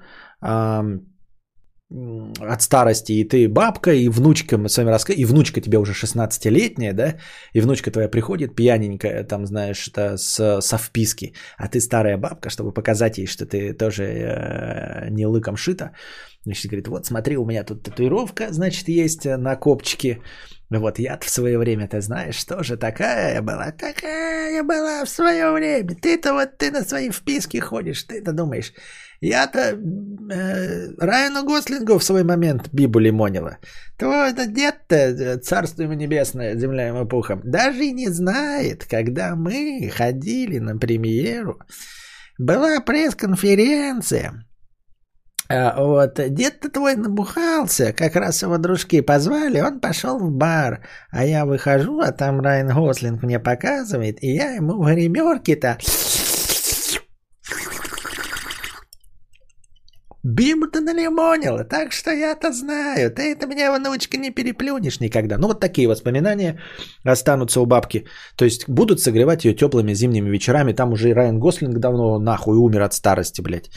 от 1.91 2.63
старости, 2.63 3.13
и 3.13 3.25
ты 3.25 3.49
бабка, 3.49 3.93
и 3.93 4.09
внучка, 4.09 4.59
мы 4.59 4.69
с 4.69 4.77
вами 4.77 4.91
рассказывали, 4.91 5.23
и 5.23 5.25
внучка 5.25 5.61
тебе 5.61 5.79
уже 5.79 5.93
16-летняя, 5.93 6.93
да, 6.93 7.15
и 7.55 7.61
внучка 7.61 7.91
твоя 7.91 8.09
приходит 8.09 8.55
пьяненькая, 8.55 9.25
там, 9.25 9.47
знаешь, 9.47 9.89
это 9.89 10.19
с, 10.19 10.61
со 10.61 10.79
вписки, 10.79 11.33
а 11.57 11.69
ты 11.69 11.81
старая 11.81 12.19
бабка, 12.19 12.51
чтобы 12.51 12.73
показать 12.73 13.19
ей, 13.19 13.27
что 13.27 13.47
ты 13.47 13.73
тоже 13.73 14.05
э, 14.05 15.11
не 15.11 15.27
лыком 15.27 15.57
шита, 15.57 15.93
значит, 16.45 16.67
говорит, 16.67 16.89
вот 16.89 17.07
смотри, 17.07 17.39
у 17.39 17.47
меня 17.47 17.65
тут 17.65 17.83
татуировка, 17.83 18.49
значит, 18.51 18.89
есть 18.89 19.25
на 19.25 19.57
копчике, 19.57 20.21
вот 20.71 20.99
я 20.99 21.19
в 21.19 21.31
свое 21.31 21.57
время, 21.57 21.89
ты 21.89 22.03
знаешь, 22.03 22.45
тоже 22.45 22.77
такая 22.77 23.41
была, 23.41 23.73
такая 23.73 24.63
была 24.63 25.05
в 25.07 25.09
свое 25.09 25.51
время, 25.53 25.95
ты-то 25.95 26.35
вот, 26.35 26.59
ты 26.59 26.71
на 26.71 26.85
свои 26.85 27.11
вписки 27.11 27.61
ходишь, 27.61 28.03
ты-то 28.03 28.33
думаешь, 28.33 28.75
я-то 29.21 29.59
э, 29.59 30.95
Райану 30.99 31.45
Гослингу 31.45 31.99
в 31.99 32.05
свой 32.05 32.25
момент 32.25 32.69
бибу 32.73 32.99
лимонила. 32.99 33.59
Твой-то 33.99 34.47
дед-то, 34.47 34.97
э, 34.97 35.39
царство 35.39 35.83
ему 35.83 35.95
небесное, 35.95 36.57
земля 36.57 36.89
ему 36.89 37.07
пухом, 37.07 37.41
даже 37.45 37.85
и 37.85 37.93
не 37.93 38.09
знает, 38.09 38.85
когда 38.85 39.35
мы 39.35 39.91
ходили 39.93 40.59
на 40.59 40.79
премьеру. 40.79 41.59
Была 42.39 42.81
пресс-конференция. 42.81 44.45
А 45.51 45.83
вот 45.83 46.21
дед-то 46.29 46.69
твой 46.71 46.95
набухался, 46.95 47.95
как 47.95 48.17
раз 48.17 48.43
его 48.43 48.59
дружки 48.59 49.01
позвали, 49.01 49.61
он 49.61 49.81
пошел 49.81 50.19
в 50.19 50.31
бар, 50.31 50.87
а 51.11 51.25
я 51.25 51.47
выхожу, 51.47 52.01
а 52.01 52.13
там 52.13 52.43
Райан 52.43 52.69
Гослинг 52.69 53.23
мне 53.23 53.41
показывает, 53.41 54.23
и 54.23 54.35
я 54.35 54.53
ему 54.53 54.75
в 54.75 54.87
гримерке-то 54.87 55.79
Биму-то 60.25 60.81
налимонила, 60.81 61.65
так 61.65 61.93
что 61.93 62.11
я-то 62.11 62.53
знаю. 62.53 63.11
Ты 63.11 63.23
это 63.33 63.47
меня, 63.47 63.73
внучка, 63.73 64.17
не 64.19 64.31
переплюнешь 64.31 65.01
никогда. 65.01 65.39
Ну, 65.39 65.47
вот 65.47 65.61
такие 65.61 65.89
воспоминания 65.89 66.59
останутся 67.05 67.61
у 67.61 67.67
бабки. 67.67 68.05
То 68.37 68.45
есть 68.45 68.69
будут 68.69 69.01
согревать 69.01 69.45
ее 69.45 69.55
теплыми 69.55 69.95
зимними 69.95 70.29
вечерами. 70.31 70.73
Там 70.73 70.93
уже 70.93 71.11
и 71.11 71.15
Райан 71.15 71.39
Гослинг 71.39 71.79
давно 71.79 72.19
нахуй 72.19 72.57
умер 72.57 72.83
от 72.83 72.95
старости, 72.95 73.43
блядь. 73.43 73.71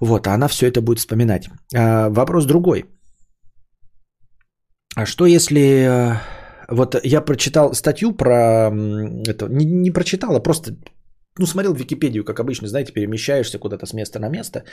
Вот, 0.00 0.26
а 0.26 0.34
она 0.34 0.48
все 0.48 0.66
это 0.68 0.80
будет 0.80 0.98
вспоминать. 0.98 1.48
А, 1.74 2.08
вопрос 2.08 2.46
другой. 2.46 2.84
А 4.94 5.06
что 5.06 5.26
если... 5.26 5.86
А, 5.88 6.20
вот 6.68 6.96
я 7.04 7.20
прочитал 7.20 7.74
статью 7.74 8.12
про... 8.12 8.70
Это, 9.26 9.48
не, 9.48 9.64
не 9.64 9.90
прочитал, 9.90 10.36
а 10.36 10.40
просто 10.40 10.76
ну, 11.38 11.46
смотрел 11.46 11.74
Википедию, 11.74 12.24
как 12.24 12.40
обычно, 12.40 12.68
знаете, 12.68 12.92
перемещаешься 12.92 13.58
куда-то 13.58 13.86
с 13.86 13.94
места 13.94 14.18
на 14.18 14.28
место, 14.28 14.64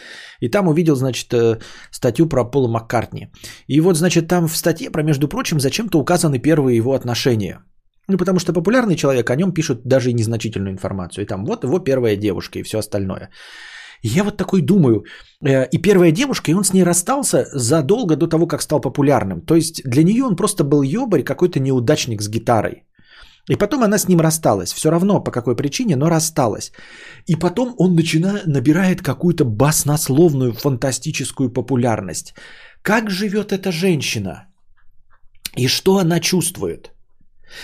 и 0.42 0.50
там 0.50 0.68
увидел, 0.68 0.96
значит, 0.96 1.34
э, 1.34 1.60
статью 1.92 2.30
про 2.30 2.44
Пола 2.52 2.68
Маккартни. 2.68 3.28
И 3.68 3.82
вот, 3.82 3.98
значит, 3.98 4.28
там 4.28 4.48
в 4.48 4.56
статье, 4.56 4.92
про, 4.92 5.04
между 5.04 5.28
прочим, 5.28 5.60
зачем-то 5.60 6.00
указаны 6.00 6.40
первые 6.40 6.78
его 6.78 6.94
отношения. 6.94 7.64
Ну, 8.10 8.18
потому 8.18 8.40
что 8.40 8.54
популярный 8.54 8.96
человек, 8.96 9.30
о 9.30 9.36
нем 9.36 9.54
пишут 9.54 9.82
даже 9.86 10.14
незначительную 10.14 10.74
информацию. 10.74 11.24
И 11.24 11.28
там 11.28 11.46
вот 11.46 11.64
его 11.64 11.80
первая 11.80 12.18
девушка 12.18 12.60
и 12.60 12.64
все 12.64 12.80
остальное. 12.80 13.30
Я 14.02 14.24
вот 14.24 14.38
такой 14.38 14.62
думаю, 14.62 15.04
э, 15.46 15.68
и 15.72 15.78
первая 15.78 16.12
девушка, 16.12 16.52
и 16.52 16.56
он 16.56 16.64
с 16.64 16.74
ней 16.74 16.84
расстался 16.84 17.46
задолго 17.54 18.16
до 18.16 18.28
того, 18.28 18.48
как 18.48 18.62
стал 18.62 18.82
популярным. 18.82 19.42
То 19.42 19.56
есть 19.56 19.82
для 19.86 20.04
нее 20.04 20.24
он 20.24 20.36
просто 20.36 20.64
был 20.64 20.82
ебарь, 20.82 21.24
какой-то 21.24 21.60
неудачник 21.60 22.22
с 22.22 22.30
гитарой. 22.30 22.84
И 23.50 23.56
потом 23.58 23.84
она 23.84 23.98
с 23.98 24.08
ним 24.08 24.22
рассталась. 24.22 24.74
Все 24.74 24.92
равно 24.92 25.24
по 25.24 25.32
какой 25.32 25.56
причине, 25.56 25.96
но 25.96 26.10
рассталась. 26.10 26.72
И 27.28 27.36
потом 27.36 27.74
он 27.78 27.96
начинает, 27.96 28.46
набирает 28.48 29.02
какую-то 29.02 29.44
баснословную 29.44 30.54
фантастическую 30.54 31.50
популярность. 31.50 32.34
Как 32.84 33.10
живет 33.10 33.52
эта 33.52 33.72
женщина? 33.72 34.48
И 35.58 35.68
что 35.68 35.98
она 35.98 36.20
чувствует? 36.20 36.92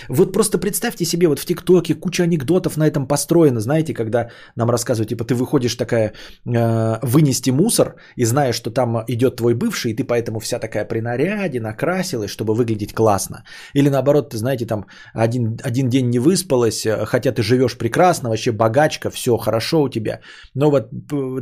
Вот 0.10 0.34
просто 0.34 0.58
представьте 0.58 1.06
себе, 1.06 1.28
вот 1.28 1.40
в 1.40 1.46
ТикТоке 1.46 1.96
куча 1.96 2.24
анекдотов 2.24 2.78
на 2.78 2.88
этом 2.88 3.08
построена, 3.08 3.60
знаете, 3.60 3.94
когда 3.94 4.30
нам 4.56 4.70
рассказывают, 4.70 5.10
типа, 5.10 5.24
ты 5.24 5.36
выходишь 5.36 5.76
такая, 5.76 6.14
э, 6.46 7.00
вынести 7.02 7.52
мусор, 7.52 7.96
и 8.16 8.26
знаешь, 8.26 8.56
что 8.56 8.72
там 8.72 9.04
идет 9.08 9.36
твой 9.36 9.54
бывший, 9.54 9.92
и 9.92 9.96
ты 9.96 10.04
поэтому 10.04 10.40
вся 10.40 10.60
такая 10.60 10.86
при 10.86 11.02
наряде, 11.02 11.60
накрасилась, 11.60 12.32
чтобы 12.32 12.54
выглядеть 12.54 12.94
классно. 12.94 13.44
Или 13.74 13.90
наоборот, 13.90 14.30
ты 14.30 14.38
знаете, 14.38 14.66
там 14.66 14.86
один, 15.14 15.58
один 15.64 15.90
день 15.90 16.10
не 16.10 16.20
выспалась, 16.20 16.86
э, 16.86 17.06
хотя 17.06 17.32
ты 17.32 17.42
живешь 17.42 17.78
прекрасно, 17.78 18.30
вообще 18.30 18.52
богачка, 18.52 19.10
все 19.10 19.38
хорошо 19.38 19.84
у 19.84 19.90
тебя, 19.90 20.20
но 20.54 20.70
вот 20.70 20.90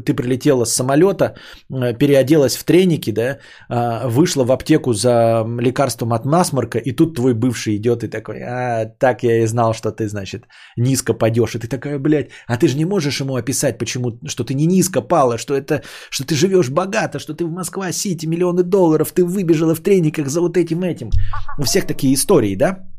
ты 0.05 0.13
прилетела 0.13 0.65
с 0.65 0.73
самолета, 0.73 1.35
э, 1.71 1.93
переоделась 1.93 2.57
в 2.57 2.63
треники, 2.63 3.11
да, 3.11 3.37
э, 3.69 4.07
вышла 4.07 4.43
в 4.43 4.51
аптеку 4.51 4.93
за 4.93 5.45
лекарством 5.59 6.13
от 6.13 6.25
насморка, 6.25 6.79
и 6.79 6.91
тут 6.91 7.15
твой 7.15 7.33
бывший 7.33 7.75
идет 7.75 8.03
и 8.03 8.07
такой, 8.07 8.32
такой, 8.33 8.41
а, 8.41 8.85
так 8.85 9.23
я 9.23 9.43
и 9.43 9.47
знал, 9.47 9.73
что 9.73 9.91
ты, 9.91 10.07
значит, 10.07 10.43
низко 10.77 11.13
падешь. 11.13 11.55
И 11.55 11.59
ты 11.59 11.67
такая, 11.67 11.99
блядь, 11.99 12.29
а 12.47 12.57
ты 12.57 12.67
же 12.67 12.77
не 12.77 12.85
можешь 12.85 13.21
ему 13.21 13.35
описать, 13.35 13.77
почему, 13.77 14.19
что 14.27 14.43
ты 14.43 14.53
не 14.53 14.65
низко 14.65 15.01
пала, 15.01 15.37
что 15.37 15.53
это, 15.53 15.83
что 16.09 16.25
ты 16.25 16.35
живешь 16.35 16.69
богато, 16.69 17.19
что 17.19 17.33
ты 17.33 17.45
в 17.45 17.51
Москва-Сити, 17.51 18.25
миллионы 18.25 18.63
долларов, 18.63 19.11
ты 19.11 19.23
выбежала 19.23 19.75
в 19.75 19.79
трениках 19.79 20.27
за 20.27 20.41
вот 20.41 20.57
этим 20.57 20.83
этим. 20.83 21.09
У 21.57 21.63
всех 21.63 21.85
такие 21.87 22.13
истории, 22.13 22.55
да? 22.55 22.92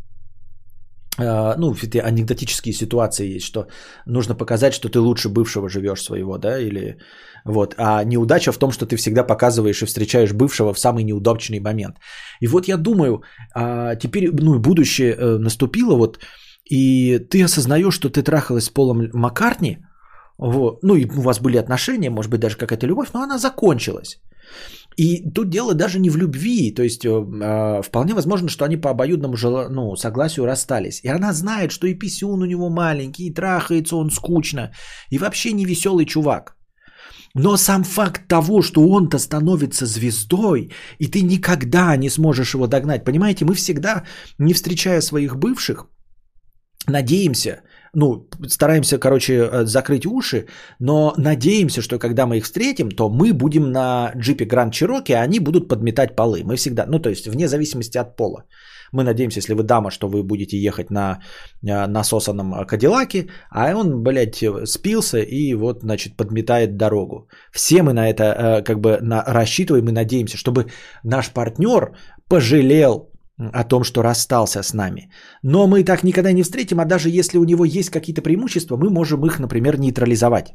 Uh, 1.16 1.55
ну, 1.57 1.73
эти 1.74 1.99
анекдотические 1.99 2.74
ситуации 2.74 3.36
есть, 3.36 3.47
что 3.47 3.69
нужно 4.07 4.35
показать, 4.35 4.74
что 4.74 4.89
ты 4.89 4.99
лучше 4.99 5.28
бывшего 5.28 5.69
живешь 5.69 6.03
своего, 6.03 6.39
да, 6.39 6.59
или 6.59 6.97
вот. 7.45 7.74
А 7.78 8.05
неудача 8.05 8.53
в 8.53 8.59
том, 8.59 8.73
что 8.73 8.86
ты 8.86 8.97
всегда 8.97 9.23
показываешь 9.23 9.82
и 9.82 9.86
встречаешь 9.86 10.32
бывшего 10.32 10.73
в 10.73 10.78
самый 10.78 11.05
неудобный 11.05 11.61
момент. 11.61 11.97
И 12.41 12.49
вот 12.49 12.69
я 12.69 12.77
думаю, 12.77 13.23
а, 13.55 13.95
теперь, 13.97 14.31
ну, 14.32 14.59
будущее 14.59 15.15
э, 15.15 15.39
наступило, 15.39 15.95
вот, 15.95 16.19
и 16.65 17.19
ты 17.19 17.45
осознаешь, 17.45 17.95
что 17.95 18.09
ты 18.09 18.23
трахалась 18.23 18.65
с 18.65 18.70
Полом 18.70 19.09
Маккартни, 19.12 19.78
вот, 20.39 20.82
ну, 20.82 20.97
и 20.97 21.05
у 21.05 21.20
вас 21.20 21.41
были 21.41 21.59
отношения, 21.59 22.11
может 22.11 22.31
быть, 22.31 22.41
даже 22.41 22.57
какая-то 22.57 22.86
любовь, 22.86 23.11
но 23.12 23.23
она 23.23 23.39
закончилась. 23.39 24.20
И 24.97 25.31
тут 25.31 25.51
дело 25.51 25.75
даже 25.75 25.99
не 25.99 26.11
в 26.11 26.16
любви, 26.16 26.75
то 26.75 26.83
есть 26.83 27.05
э, 27.05 27.83
вполне 27.83 28.15
возможно, 28.15 28.49
что 28.49 28.65
они 28.65 28.77
по 28.77 28.91
обоюдному 28.91 29.37
жел... 29.37 29.69
ну, 29.71 29.97
согласию 29.97 30.47
расстались. 30.47 31.01
И 31.03 31.09
она 31.09 31.33
знает, 31.33 31.73
что 31.73 31.87
и 31.87 31.99
писюн 31.99 32.43
у 32.43 32.47
него 32.47 32.71
маленький, 32.71 33.27
и 33.27 33.35
трахается 33.35 33.97
он 33.97 34.11
скучно, 34.11 34.73
и 35.11 35.19
вообще 35.19 35.53
не 35.53 35.65
веселый 35.65 36.07
чувак. 36.07 36.57
Но 37.35 37.57
сам 37.57 37.83
факт 37.83 38.29
того, 38.29 38.62
что 38.62 38.89
он-то 38.89 39.19
становится 39.19 39.87
звездой, 39.87 40.71
и 41.01 41.09
ты 41.09 41.23
никогда 41.23 41.97
не 41.97 42.11
сможешь 42.11 42.55
его 42.55 42.66
догнать. 42.66 43.05
Понимаете, 43.05 43.45
мы 43.45 43.55
всегда, 43.55 44.05
не 44.39 44.55
встречая 44.55 45.01
своих 45.01 45.37
бывших, 45.37 45.89
надеемся, 46.87 47.62
ну, 47.95 48.29
стараемся, 48.49 48.99
короче, 48.99 49.33
э, 49.33 49.65
закрыть 49.65 50.07
уши, 50.07 50.47
но 50.81 51.15
надеемся, 51.16 51.83
что 51.83 51.99
когда 51.99 52.27
мы 52.27 52.37
их 52.37 52.45
встретим, 52.45 52.91
то 52.91 53.09
мы 53.09 53.33
будем 53.33 53.73
на 53.73 54.12
джипе 54.16 54.45
Grand 54.45 54.71
Cherokee, 54.71 55.15
а 55.15 55.23
они 55.23 55.41
будут 55.41 55.69
подметать 55.69 56.16
полы. 56.16 56.43
Мы 56.45 56.57
всегда, 56.57 56.87
ну, 56.87 56.99
то 56.99 57.11
есть 57.11 57.27
вне 57.27 57.49
зависимости 57.49 57.99
от 57.99 58.16
пола. 58.16 58.45
Мы 58.93 59.03
надеемся, 59.03 59.41
если 59.41 59.55
вы 59.55 59.62
дама, 59.62 59.91
что 59.91 60.09
вы 60.09 60.23
будете 60.23 60.57
ехать 60.57 60.91
на 60.91 61.19
э, 61.62 61.87
насосанном 61.87 62.66
Кадиллаке, 62.66 63.27
а 63.51 63.75
он, 63.77 64.03
блядь, 64.03 64.45
спился 64.65 65.19
и 65.19 65.55
вот, 65.55 65.81
значит, 65.83 66.16
подметает 66.16 66.77
дорогу. 66.77 67.29
Все 67.53 67.83
мы 67.83 67.93
на 67.93 68.09
это 68.09 68.25
э, 68.25 68.62
как 68.62 68.81
бы 68.81 68.99
на, 69.01 69.25
рассчитываем 69.27 69.89
и 69.89 69.93
надеемся, 69.93 70.37
чтобы 70.37 70.66
наш 71.03 71.31
партнер 71.31 71.97
пожалел 72.29 73.14
о 73.39 73.65
том, 73.65 73.85
что 73.85 74.02
расстался 74.02 74.62
с 74.62 74.74
нами. 74.74 75.11
Но 75.43 75.66
мы 75.66 75.85
так 75.85 76.05
никогда 76.05 76.32
не 76.32 76.43
встретим, 76.43 76.81
а 76.81 76.85
даже 76.85 77.09
если 77.09 77.39
у 77.39 77.44
него 77.44 77.65
есть 77.65 77.90
какие-то 77.90 78.23
преимущества, 78.23 78.77
мы 78.77 78.90
можем 78.90 79.27
их, 79.27 79.39
например, 79.39 79.78
нейтрализовать. 79.78 80.55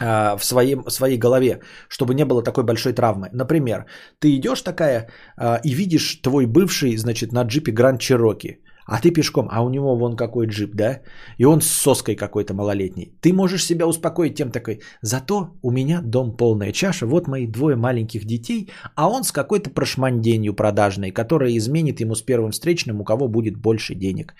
А, 0.00 0.36
в, 0.36 0.44
своем, 0.44 0.82
в 0.82 0.90
своей 0.90 1.18
голове, 1.18 1.60
чтобы 1.88 2.14
не 2.14 2.24
было 2.24 2.42
такой 2.42 2.64
большой 2.64 2.92
травмы. 2.92 3.28
Например, 3.32 3.86
ты 4.18 4.34
идешь 4.34 4.62
такая 4.62 5.08
а, 5.36 5.60
и 5.64 5.72
видишь 5.74 6.20
твой 6.22 6.46
бывший, 6.46 6.96
значит, 6.96 7.32
на 7.32 7.42
джипе 7.44 7.70
Гранд 7.70 8.00
Чироки, 8.00 8.63
а 8.86 9.00
ты 9.00 9.10
пешком, 9.10 9.48
а 9.50 9.62
у 9.62 9.70
него 9.70 9.96
вон 9.96 10.16
какой 10.16 10.46
джип, 10.46 10.74
да? 10.74 11.00
И 11.38 11.44
он 11.44 11.60
с 11.60 11.66
соской 11.66 12.16
какой-то 12.16 12.54
малолетней. 12.54 13.12
Ты 13.20 13.32
можешь 13.32 13.64
себя 13.64 13.86
успокоить 13.86 14.34
тем 14.34 14.50
такой, 14.50 14.80
зато 15.02 15.50
у 15.62 15.70
меня 15.70 16.00
дом 16.02 16.36
полная 16.36 16.72
чаша, 16.72 17.06
вот 17.06 17.28
мои 17.28 17.46
двое 17.46 17.76
маленьких 17.76 18.24
детей, 18.24 18.70
а 18.94 19.08
он 19.08 19.24
с 19.24 19.32
какой-то 19.32 19.70
прошманденью 19.70 20.54
продажной, 20.54 21.10
которая 21.10 21.56
изменит 21.56 22.00
ему 22.00 22.14
с 22.14 22.22
первым 22.22 22.50
встречным, 22.50 23.00
у 23.00 23.04
кого 23.04 23.28
будет 23.28 23.56
больше 23.56 23.94
денег. 23.94 24.34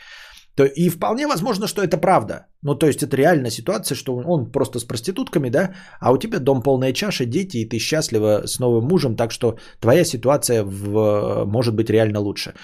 То, 0.56 0.64
и 0.64 0.88
вполне 0.88 1.26
возможно, 1.26 1.66
что 1.66 1.82
это 1.82 1.98
правда. 1.98 2.46
Ну, 2.62 2.76
то 2.76 2.86
есть 2.86 3.02
это 3.02 3.16
реальная 3.16 3.50
ситуация, 3.50 3.96
что 3.96 4.14
он 4.16 4.52
просто 4.52 4.78
с 4.78 4.84
проститутками, 4.84 5.50
да, 5.50 5.74
а 6.00 6.12
у 6.12 6.18
тебя 6.18 6.38
дом 6.38 6.62
полная 6.62 6.92
чаша, 6.92 7.26
дети, 7.26 7.56
и 7.58 7.68
ты 7.68 7.78
счастлива 7.78 8.42
с 8.46 8.60
новым 8.60 8.84
мужем, 8.84 9.16
так 9.16 9.32
что 9.32 9.58
твоя 9.80 10.04
ситуация 10.04 10.62
в, 10.64 11.44
может 11.46 11.74
быть 11.74 11.90
реально 11.90 12.20
лучше. 12.20 12.54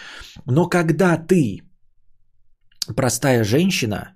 Но 0.46 0.68
когда 0.68 1.16
ты 1.16 1.62
простая 2.96 3.44
женщина, 3.44 4.14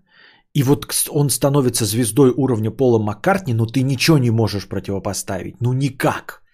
и 0.54 0.62
вот 0.62 0.86
он 1.10 1.30
становится 1.30 1.84
звездой 1.84 2.30
уровня 2.30 2.70
Пола 2.70 2.98
Маккартни, 2.98 3.54
но 3.54 3.66
ты 3.66 3.82
ничего 3.82 4.18
не 4.18 4.30
можешь 4.30 4.68
противопоставить. 4.68 5.60
Ну 5.60 5.72
никак 5.72 6.44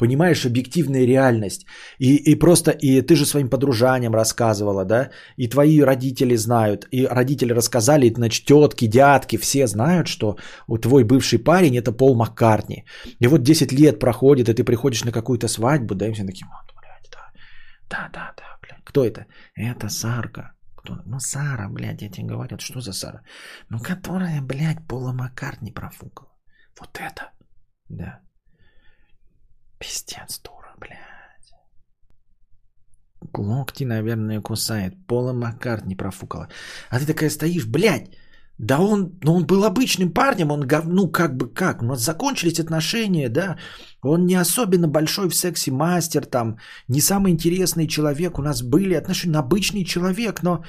понимаешь 0.00 0.46
объективная 0.46 1.06
реальность. 1.06 1.66
И, 1.98 2.32
и 2.32 2.38
просто, 2.38 2.70
и 2.70 3.02
ты 3.02 3.14
же 3.14 3.26
своим 3.26 3.48
подружаниям 3.48 4.14
рассказывала, 4.14 4.84
да, 4.84 5.10
и 5.36 5.48
твои 5.48 5.82
родители 5.82 6.36
знают, 6.36 6.86
и 6.92 7.06
родители 7.06 7.54
рассказали, 7.54 8.06
и, 8.06 8.14
значит, 8.14 8.46
тетки, 8.46 8.88
дядки, 8.88 9.38
все 9.38 9.66
знают, 9.66 10.06
что 10.06 10.36
у 10.68 10.78
твой 10.78 11.04
бывший 11.04 11.38
парень 11.38 11.76
это 11.76 11.92
Пол 11.92 12.16
Маккартни. 12.16 12.84
И 13.20 13.28
вот 13.28 13.42
10 13.42 13.72
лет 13.72 13.98
проходит, 13.98 14.48
и 14.48 14.54
ты 14.54 14.64
приходишь 14.64 15.04
на 15.04 15.12
какую-то 15.12 15.48
свадьбу, 15.48 15.94
да, 15.94 16.08
и 16.08 16.12
все 16.12 16.24
такие, 16.24 16.46
вот, 16.46 16.74
блядь, 16.80 17.10
да, 17.12 17.32
да, 17.90 18.10
да, 18.12 18.32
да, 18.36 18.58
блядь. 18.62 18.84
Кто 18.84 19.04
это? 19.04 19.26
Это 19.54 19.88
Сарка. 19.88 20.52
Кто? 20.80 21.02
Ну, 21.06 21.20
Сара, 21.20 21.68
блядь, 21.68 22.02
я 22.02 22.10
тебе 22.10 22.26
говорю, 22.26 22.58
что 22.58 22.80
за 22.80 22.92
Сара? 22.92 23.22
Ну, 23.70 23.78
которая, 23.78 24.40
блядь, 24.42 24.86
Пола 24.88 25.12
Маккартни 25.12 25.72
профукала. 25.72 26.30
Вот 26.80 26.98
это, 26.98 27.30
да. 27.88 28.20
Пиздец, 29.78 30.40
дура, 30.42 30.74
блядь. 30.78 31.52
Локти, 33.38 33.84
наверное, 33.84 34.40
кусает. 34.40 35.06
Пола 35.06 35.32
Маккартни 35.32 35.96
профукала. 35.96 36.48
А 36.90 36.98
ты 36.98 37.06
такая 37.06 37.30
стоишь, 37.30 37.66
блядь. 37.66 38.16
Да 38.58 38.78
он, 38.78 39.18
ну 39.22 39.34
он 39.34 39.46
был 39.46 39.64
обычным 39.64 40.12
парнем, 40.12 40.50
он, 40.50 40.68
ну 40.84 41.10
как 41.10 41.34
бы 41.34 41.48
как, 41.48 41.82
у 41.82 41.86
нас 41.86 42.04
закончились 42.04 42.60
отношения, 42.60 43.30
да, 43.30 43.56
он 44.02 44.26
не 44.26 44.34
особенно 44.34 44.88
большой 44.88 45.28
в 45.28 45.34
сексе 45.34 45.70
мастер, 45.70 46.26
там, 46.26 46.58
не 46.88 47.00
самый 47.00 47.32
интересный 47.32 47.86
человек, 47.86 48.38
у 48.38 48.42
нас 48.42 48.62
были 48.62 48.94
отношения, 48.94 49.38
обычный 49.38 49.84
человек, 49.84 50.42
но, 50.42 50.64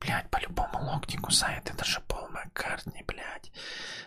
блядь, 0.00 0.30
по-любому 0.30 0.92
локти 0.92 1.16
кусает, 1.16 1.70
это 1.70 1.84
же 1.84 2.00
Пол 2.08 2.28
Маккартни, 2.30 3.02
блядь. 3.06 3.52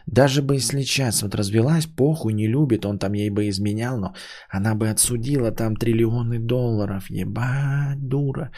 Даже 0.06 0.41
бы 0.41 0.56
если 0.56 0.84
сейчас 0.84 1.22
вот 1.22 1.36
развелась, 1.36 1.86
похуй, 1.86 2.34
не 2.34 2.48
любит, 2.48 2.86
он 2.86 2.98
там 2.98 3.14
ей 3.14 3.30
бы 3.30 3.49
изменял, 3.49 3.99
но 3.99 4.16
она 4.49 4.74
бы 4.74 4.90
отсудила 4.90 5.52
там 5.52 5.76
триллионы 5.76 6.40
долларов, 6.40 7.10
ебать, 7.10 8.08
дура. 8.08 8.52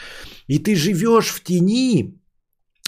И 0.48 0.60
ты 0.60 0.76
живешь 0.76 1.30
в 1.30 1.44
тени 1.44 2.19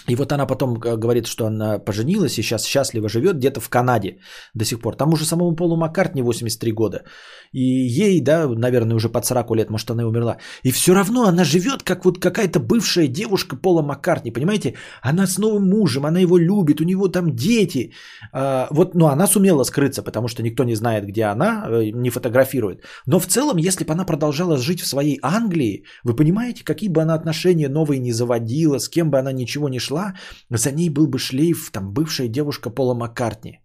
И 0.08 0.16
вот 0.16 0.32
она 0.32 0.46
потом 0.46 0.76
э, 0.76 0.96
говорит, 0.96 1.26
что 1.26 1.46
она 1.46 1.78
поженилась 1.78 2.38
и 2.38 2.42
сейчас 2.42 2.64
счастливо 2.64 3.08
живет 3.08 3.36
где-то 3.36 3.60
в 3.60 3.68
Канаде 3.68 4.18
до 4.54 4.64
сих 4.64 4.80
пор. 4.80 4.96
Там 4.96 5.12
уже 5.12 5.24
самому 5.24 5.56
Полу 5.56 5.76
Маккартни 5.76 6.22
83 6.22 6.72
года. 6.72 7.04
И 7.52 7.60
ей, 7.60 8.20
да, 8.20 8.48
наверное, 8.48 8.96
уже 8.96 9.08
под 9.08 9.24
40 9.24 9.56
лет, 9.56 9.70
может, 9.70 9.90
она 9.90 10.02
и 10.02 10.06
умерла. 10.06 10.36
И 10.64 10.72
все 10.72 10.94
равно 10.94 11.24
она 11.24 11.44
живет, 11.44 11.82
как 11.82 12.04
вот 12.04 12.18
какая-то 12.18 12.60
бывшая 12.60 13.08
девушка 13.08 13.56
Пола 13.56 13.82
Маккартни, 13.82 14.32
понимаете? 14.32 14.74
Она 15.02 15.26
с 15.26 15.38
новым 15.38 15.68
мужем, 15.68 16.04
она 16.04 16.20
его 16.20 16.38
любит, 16.38 16.80
у 16.80 16.84
него 16.84 17.08
там 17.08 17.36
дети. 17.36 17.92
А, 18.32 18.66
вот, 18.70 18.94
ну, 18.94 19.06
она 19.06 19.26
сумела 19.26 19.64
скрыться, 19.64 20.02
потому 20.02 20.28
что 20.28 20.42
никто 20.42 20.64
не 20.64 20.74
знает, 20.74 21.04
где 21.06 21.24
она, 21.24 21.64
э, 21.68 21.90
не 21.92 22.10
фотографирует. 22.10 22.82
Но 23.06 23.20
в 23.20 23.26
целом, 23.26 23.58
если 23.58 23.84
бы 23.84 23.92
она 23.92 24.04
продолжала 24.04 24.56
жить 24.56 24.80
в 24.80 24.86
своей 24.86 25.18
Англии, 25.22 25.84
вы 26.04 26.16
понимаете, 26.16 26.64
какие 26.64 26.90
бы 26.90 27.02
она 27.02 27.14
отношения 27.14 27.68
новые 27.68 28.00
не 28.00 28.12
заводила, 28.12 28.78
с 28.78 28.88
кем 28.88 29.10
бы 29.10 29.18
она 29.18 29.32
ничего 29.32 29.68
не 29.68 29.78
шла, 29.78 29.91
шла, 29.92 30.14
за 30.50 30.72
ней 30.72 30.90
был 30.90 31.06
бы 31.06 31.18
шлейф, 31.18 31.70
там, 31.72 31.92
бывшая 31.92 32.28
девушка 32.28 32.70
Пола 32.70 32.94
Маккартни. 32.94 33.58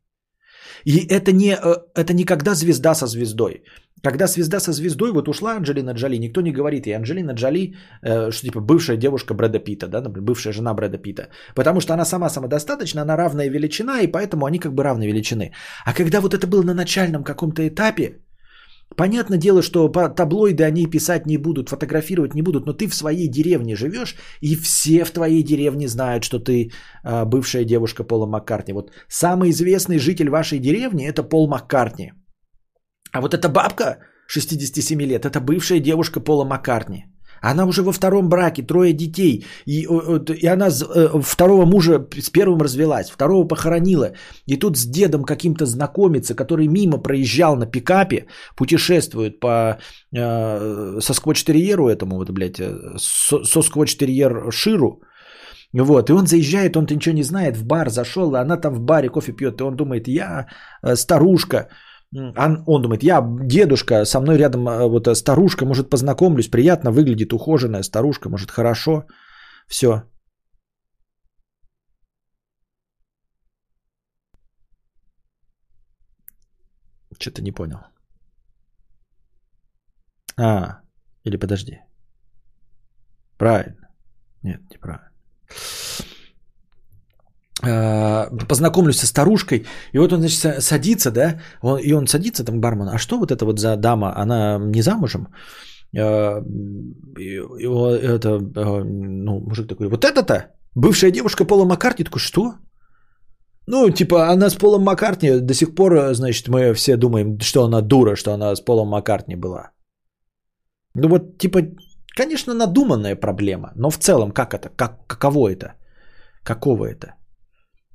И 0.86 1.08
это 1.10 1.32
не, 1.32 1.54
э, 1.54 1.76
это 1.96 2.14
не 2.14 2.26
когда 2.26 2.56
звезда 2.56 2.96
со 2.96 3.08
звездой. 3.08 3.64
Когда 4.04 4.28
звезда 4.28 4.60
со 4.60 4.72
звездой, 4.72 5.12
вот 5.12 5.28
ушла 5.28 5.56
Анджелина 5.56 5.94
Джоли, 5.94 6.20
никто 6.20 6.42
не 6.42 6.52
говорит 6.52 6.88
ей, 6.88 6.96
Анджелина 6.96 7.34
Джоли, 7.34 7.74
э, 8.04 8.32
что 8.32 8.46
типа 8.46 8.60
бывшая 8.60 8.98
девушка 8.98 9.34
Брэда 9.34 9.60
Питта, 9.60 9.88
да, 9.88 10.02
например, 10.02 10.26
бывшая 10.26 10.54
жена 10.54 10.74
Брэда 10.74 10.98
Питта. 10.98 11.30
Потому 11.56 11.82
что 11.82 11.94
она 11.94 12.06
сама 12.06 12.30
самодостаточна, 12.30 13.02
она 13.02 13.18
равная 13.18 13.50
величина, 13.50 14.02
и 14.02 14.12
поэтому 14.12 14.46
они 14.46 14.60
как 14.60 14.74
бы 14.74 14.84
равной 14.84 15.08
величины. 15.08 15.52
А 15.86 15.94
когда 15.94 16.22
вот 16.22 16.34
это 16.34 16.48
было 16.48 16.64
на 16.64 16.74
начальном 16.74 17.24
каком-то 17.24 17.62
этапе, 17.62 18.20
Понятное 18.96 19.38
дело, 19.38 19.62
что 19.62 19.92
по 19.92 20.10
таблоиды 20.10 20.64
они 20.64 20.88
писать 20.88 21.26
не 21.28 21.38
будут, 21.38 21.70
фотографировать 21.70 22.34
не 22.34 22.42
будут, 22.42 22.66
но 22.66 22.74
ты 22.74 22.88
в 22.88 22.96
своей 22.96 23.28
деревне 23.28 23.76
живешь, 23.76 24.16
и 24.42 24.56
все 24.56 25.04
в 25.04 25.12
твоей 25.12 25.44
деревне 25.44 25.88
знают, 25.88 26.24
что 26.24 26.40
ты 26.40 26.72
э, 27.04 27.26
бывшая 27.26 27.66
девушка 27.66 28.04
Пола 28.04 28.26
Маккартни. 28.26 28.74
Вот 28.74 28.92
самый 29.10 29.50
известный 29.50 30.00
житель 30.00 30.30
вашей 30.30 30.60
деревни 30.60 31.06
это 31.06 31.24
Пол 31.24 31.48
Маккартни. 31.50 32.14
А 33.12 33.22
вот 33.22 33.34
эта 33.34 33.50
бабка 33.50 33.98
67 34.28 35.02
лет, 35.02 35.26
это 35.26 35.42
бывшая 35.42 35.80
девушка 35.80 36.20
Пола 36.20 36.46
Маккартни. 36.46 37.06
Она 37.42 37.66
уже 37.66 37.82
во 37.82 37.92
втором 37.92 38.30
браке, 38.30 38.64
трое 38.64 38.94
детей. 38.94 39.46
И, 39.66 39.86
и 40.42 40.48
она 40.48 40.68
э, 40.70 41.22
второго 41.22 41.66
мужа 41.66 42.08
с 42.22 42.30
первым 42.30 42.62
развелась, 42.62 43.10
второго 43.10 43.48
похоронила. 43.48 44.12
И 44.46 44.58
тут 44.58 44.78
с 44.78 44.86
дедом 44.86 45.24
каким-то 45.24 45.66
знакомится, 45.66 46.36
который 46.36 46.68
мимо 46.68 46.98
проезжал 46.98 47.56
на 47.56 47.66
пикапе, 47.66 48.28
путешествует 48.56 49.40
по 49.40 49.78
э, 50.16 51.00
со 51.00 51.14
сквотч-терьеру 51.14 51.88
этому, 51.88 52.18
вот, 52.18 52.30
блядь, 52.30 52.60
э, 52.60 52.98
со, 52.98 53.44
со 53.44 53.62
сквотч-терьер 53.62 54.52
Ширу. 54.52 55.02
Вот, 55.74 56.10
и 56.10 56.14
он 56.14 56.28
заезжает, 56.28 56.78
он-то 56.78 56.96
ничего 56.96 57.16
не 57.16 57.24
знает, 57.24 57.58
в 57.58 57.66
бар 57.66 57.90
зашел, 57.90 58.36
а 58.36 58.42
она 58.42 58.58
там 58.58 58.74
в 58.74 58.80
баре 58.80 59.10
кофе 59.10 59.34
пьет, 59.34 59.60
и 59.60 59.64
он 59.64 59.76
думает, 59.76 60.08
я 60.08 60.48
э, 60.82 60.96
старушка, 60.96 61.68
он, 62.16 62.64
он 62.68 62.82
думает, 62.82 63.04
я 63.04 63.22
дедушка, 63.22 64.06
со 64.06 64.20
мной 64.20 64.38
рядом 64.38 64.68
а, 64.68 64.88
вот 64.88 65.08
старушка, 65.18 65.66
может 65.66 65.90
познакомлюсь, 65.90 66.50
приятно 66.50 66.92
выглядит 66.92 67.34
ухоженная 67.34 67.84
старушка, 67.84 68.30
может 68.30 68.52
хорошо. 68.52 69.04
Все. 69.68 70.04
Что-то 77.20 77.42
не 77.42 77.52
понял. 77.52 77.80
А, 80.40 80.82
или 81.24 81.38
подожди. 81.38 81.80
Правильно. 83.38 83.90
Нет, 84.44 84.62
неправильно. 84.70 85.12
А, 87.68 88.30
познакомлюсь 88.48 89.00
со 89.00 89.08
старушкой, 89.08 89.66
и 89.94 90.00
вот 90.00 90.14
он, 90.14 90.20
значит, 90.20 90.64
садится, 90.64 91.12
да, 91.12 91.42
он, 91.62 91.80
и 91.80 91.94
он 91.94 92.08
садится, 92.08 92.44
там, 92.44 92.62
бармен, 92.62 92.88
а 92.88 92.98
что 92.98 93.18
вот 93.18 93.32
это 93.32 93.46
вот 93.46 93.60
за 93.60 93.76
дама, 93.76 94.14
она 94.16 94.60
не 94.60 94.82
замужем? 94.82 95.28
А, 95.98 96.44
и, 97.20 97.40
это, 98.06 98.30
а, 98.56 98.84
ну, 98.84 99.40
мужик 99.40 99.68
такой, 99.68 99.88
вот 99.88 100.06
это-то, 100.06 100.52
бывшая 100.76 101.12
девушка 101.12 101.46
Пола 101.46 101.66
Маккартни, 101.66 102.06
такой, 102.06 102.20
что? 102.20 102.54
Ну, 103.68 103.90
типа, 103.90 104.30
она 104.30 104.50
с 104.50 104.56
Полом 104.56 104.84
Маккартни, 104.84 105.40
до 105.42 105.54
сих 105.54 105.76
пор, 105.76 106.14
значит, 106.14 106.48
мы 106.48 106.74
все 106.74 106.96
думаем, 106.96 107.40
что 107.42 107.66
она 107.66 107.82
дура, 107.82 108.16
что 108.16 108.32
она 108.32 108.56
с 108.56 108.62
Полом 108.62 108.88
Маккартни 108.88 109.36
была. 109.36 109.72
Ну 110.94 111.10
вот, 111.10 111.38
типа, 111.38 111.60
конечно, 112.16 112.54
надуманная 112.54 113.16
проблема, 113.16 113.74
но 113.76 113.90
в 113.90 113.98
целом, 113.98 114.32
как 114.32 114.54
это, 114.54 114.70
как, 114.70 115.06
каково 115.08 115.50
это? 115.50 115.74
Какого 116.44 116.86
это? 116.86 117.16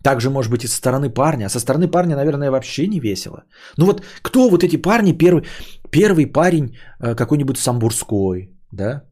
Также, 0.03 0.31
может 0.31 0.51
быть, 0.51 0.65
и 0.65 0.69
со 0.69 0.77
стороны 0.77 1.11
парня. 1.11 1.47
А 1.47 1.49
со 1.49 1.61
стороны 1.61 1.89
парня, 1.89 2.17
наверное, 2.17 2.51
вообще 2.51 2.87
не 2.89 3.01
весело. 3.01 3.45
Ну 3.77 3.87
вот 3.87 4.03
кто 4.23 4.49
вот 4.49 4.65
эти 4.65 4.77
парни, 4.77 5.13
первый, 5.13 5.45
первый 5.91 6.27
парень 6.27 6.77
э, 7.01 7.15
какой-нибудь 7.15 7.59
самбурской, 7.59 8.51
да? 8.73 9.03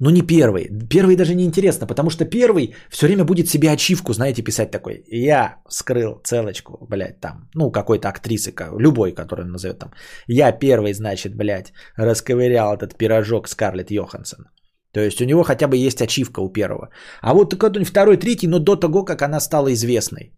Ну 0.00 0.10
не 0.10 0.22
первый. 0.22 0.70
Первый 0.88 1.16
даже 1.16 1.34
не 1.34 1.44
интересно, 1.44 1.86
потому 1.86 2.10
что 2.10 2.24
первый 2.24 2.74
все 2.90 3.06
время 3.06 3.24
будет 3.24 3.48
себе 3.48 3.70
ачивку, 3.70 4.14
знаете, 4.14 4.42
писать 4.42 4.70
такой. 4.70 5.04
Я 5.08 5.56
скрыл 5.68 6.20
целочку, 6.24 6.86
блядь, 6.88 7.20
там, 7.20 7.50
ну 7.54 7.70
какой-то 7.70 8.08
актрисы, 8.08 8.54
любой, 8.78 9.12
который 9.12 9.44
назовет 9.44 9.78
там. 9.78 9.92
Я 10.26 10.52
первый, 10.52 10.94
значит, 10.94 11.34
блядь, 11.34 11.72
расковырял 11.96 12.72
этот 12.74 12.96
пирожок 12.96 13.48
Скарлетт 13.48 13.90
Йоханссон. 13.90 14.46
То 14.92 15.00
есть 15.00 15.20
у 15.20 15.24
него 15.24 15.42
хотя 15.42 15.68
бы 15.68 15.76
есть 15.76 16.02
ачивка 16.02 16.40
у 16.40 16.52
первого. 16.52 16.90
А 17.22 17.34
вот 17.34 17.54
какой-нибудь 17.54 17.88
второй, 17.88 18.16
третий, 18.16 18.48
но 18.48 18.58
до 18.58 18.76
того, 18.76 19.04
как 19.04 19.22
она 19.22 19.40
стала 19.40 19.72
известной. 19.72 20.32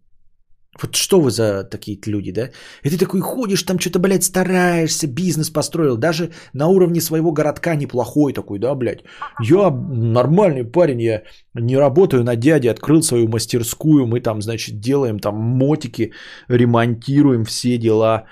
Вот 0.81 0.95
что 0.95 1.21
вы 1.21 1.29
за 1.29 1.63
такие 1.63 1.99
люди, 2.07 2.31
да? 2.31 2.49
И 2.83 2.89
ты 2.89 2.97
такой 2.97 3.21
ходишь, 3.21 3.63
там 3.63 3.79
что-то, 3.79 3.99
блядь, 3.99 4.23
стараешься, 4.23 5.07
бизнес 5.07 5.49
построил. 5.49 5.97
Даже 5.97 6.31
на 6.53 6.67
уровне 6.67 6.99
своего 7.01 7.31
городка 7.31 7.75
неплохой 7.75 8.33
такой, 8.33 8.59
да, 8.59 8.73
блядь. 8.75 9.03
Я 9.41 9.69
нормальный 9.69 10.63
парень, 10.63 11.01
я 11.01 11.21
не 11.53 11.77
работаю 11.77 12.23
на 12.23 12.35
дяде, 12.35 12.71
открыл 12.71 13.03
свою 13.03 13.27
мастерскую. 13.27 14.07
Мы 14.07 14.19
там, 14.19 14.41
значит, 14.41 14.79
делаем 14.79 15.19
там 15.19 15.35
мотики, 15.35 16.13
ремонтируем 16.49 17.45
все 17.45 17.77
дела. 17.77 18.25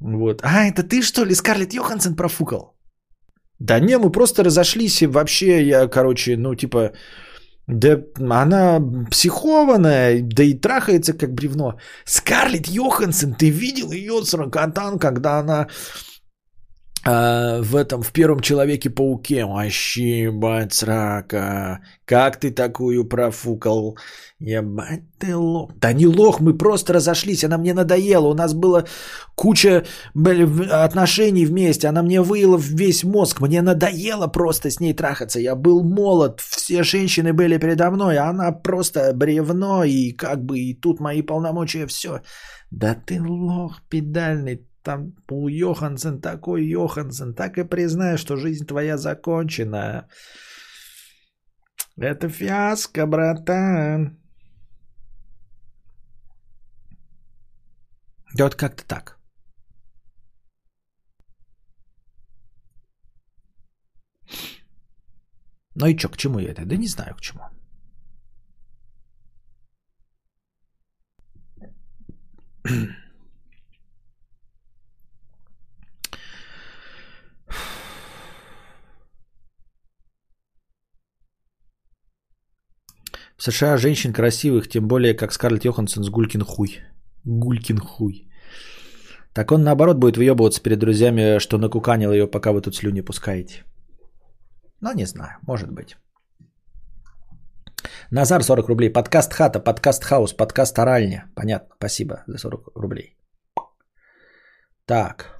Вот. 0.00 0.40
А, 0.42 0.66
это 0.66 0.82
ты 0.82 1.02
что 1.02 1.24
ли, 1.24 1.34
Скарлетт 1.34 1.72
Йоханссон 1.72 2.16
профукал? 2.16 2.77
Да 3.58 3.80
не, 3.80 3.98
мы 3.98 4.12
просто 4.12 4.44
разошлись, 4.44 5.02
и 5.02 5.06
вообще 5.06 5.62
я, 5.62 5.88
короче, 5.88 6.36
ну, 6.36 6.54
типа, 6.54 6.92
да 7.66 8.00
она 8.30 8.80
психованная, 9.10 10.22
да 10.22 10.44
и 10.44 10.54
трахается 10.54 11.12
как 11.12 11.34
бревно. 11.34 11.78
Скарлетт 12.04 12.68
Йоханссон, 12.68 13.34
ты 13.34 13.50
видел 13.50 13.92
ее 13.92 14.24
сракотан, 14.24 14.98
когда 14.98 15.40
она 15.40 15.66
а, 17.04 17.62
в 17.62 17.76
этом, 17.76 18.02
в 18.02 18.12
первом 18.12 18.40
Человеке-пауке. 18.40 19.44
Вообще, 19.44 20.22
ебать, 20.24 20.74
срака. 20.74 21.80
Как 22.04 22.38
ты 22.40 22.50
такую 22.50 23.04
профукал? 23.04 23.96
Ебать 24.40 25.02
ты 25.18 25.36
лох. 25.36 25.72
Да 25.76 25.92
не 25.92 26.06
лох, 26.06 26.40
мы 26.40 26.56
просто 26.56 26.92
разошлись, 26.92 27.44
она 27.44 27.58
мне 27.58 27.74
надоела. 27.74 28.28
У 28.28 28.34
нас 28.34 28.54
было 28.54 28.84
куча 29.34 29.84
отношений 30.70 31.46
вместе, 31.46 31.88
она 31.88 32.02
мне 32.02 32.20
выела 32.20 32.58
весь 32.58 33.04
мозг. 33.04 33.40
Мне 33.40 33.62
надоело 33.62 34.28
просто 34.28 34.70
с 34.70 34.80
ней 34.80 34.94
трахаться. 34.94 35.40
Я 35.40 35.54
был 35.54 35.82
молод, 35.82 36.40
все 36.40 36.82
женщины 36.82 37.32
были 37.32 37.58
передо 37.58 37.90
мной, 37.90 38.16
а 38.16 38.28
она 38.30 38.52
просто 38.52 39.12
бревно, 39.14 39.84
и 39.84 40.12
как 40.12 40.44
бы 40.44 40.58
и 40.58 40.74
тут 40.74 41.00
мои 41.00 41.22
полномочия, 41.22 41.86
все. 41.86 42.20
Да 42.70 42.94
ты 42.94 43.20
лох 43.20 43.82
педальный, 43.88 44.67
там 44.88 45.12
у 45.30 45.48
Йохансен 45.48 46.20
такой 46.20 46.64
Йохансен, 46.64 47.34
так 47.34 47.58
и 47.58 47.68
признай, 47.68 48.16
что 48.16 48.36
жизнь 48.36 48.66
твоя 48.66 48.96
закончена. 48.96 50.08
Это 52.00 52.28
фиаско, 52.28 53.06
братан. 53.06 54.18
Да 58.34 58.44
вот 58.44 58.54
как-то 58.54 58.84
так. 58.86 59.18
Ну 65.74 65.86
и 65.86 65.98
что, 65.98 66.08
к 66.08 66.16
чему 66.16 66.38
я 66.38 66.52
это? 66.52 66.64
Да 66.64 66.76
не 66.76 66.88
знаю 66.88 67.14
к 67.14 67.20
чему. 67.20 67.42
В 83.38 83.42
США 83.44 83.76
женщин 83.76 84.12
красивых, 84.12 84.68
тем 84.68 84.88
более 84.88 85.14
как 85.14 85.32
Скарлетт 85.32 85.64
Йоханссон 85.64 86.02
с 86.02 86.10
Гулькин 86.10 86.42
хуй. 86.42 86.80
Гулькин 87.24 87.78
хуй. 87.78 88.28
Так 89.32 89.52
он 89.52 89.62
наоборот 89.62 89.96
будет 89.96 90.16
выебываться 90.16 90.60
перед 90.60 90.78
друзьями, 90.80 91.38
что 91.38 91.58
накуканил 91.58 92.12
ее, 92.12 92.26
пока 92.26 92.50
вы 92.52 92.60
тут 92.60 92.74
слюни 92.74 93.00
пускаете. 93.00 93.64
Ну, 94.80 94.92
не 94.92 95.06
знаю, 95.06 95.38
может 95.46 95.70
быть. 95.70 95.96
Назар 98.10 98.42
40 98.42 98.68
рублей. 98.68 98.92
Подкаст 98.92 99.32
хата, 99.32 99.60
подкаст 99.60 100.04
house, 100.04 100.32
подкаст 100.32 100.76
оральня. 100.78 101.30
Понятно, 101.36 101.76
спасибо 101.76 102.24
за 102.26 102.38
40 102.38 102.72
рублей. 102.74 103.16
Так. 104.84 105.37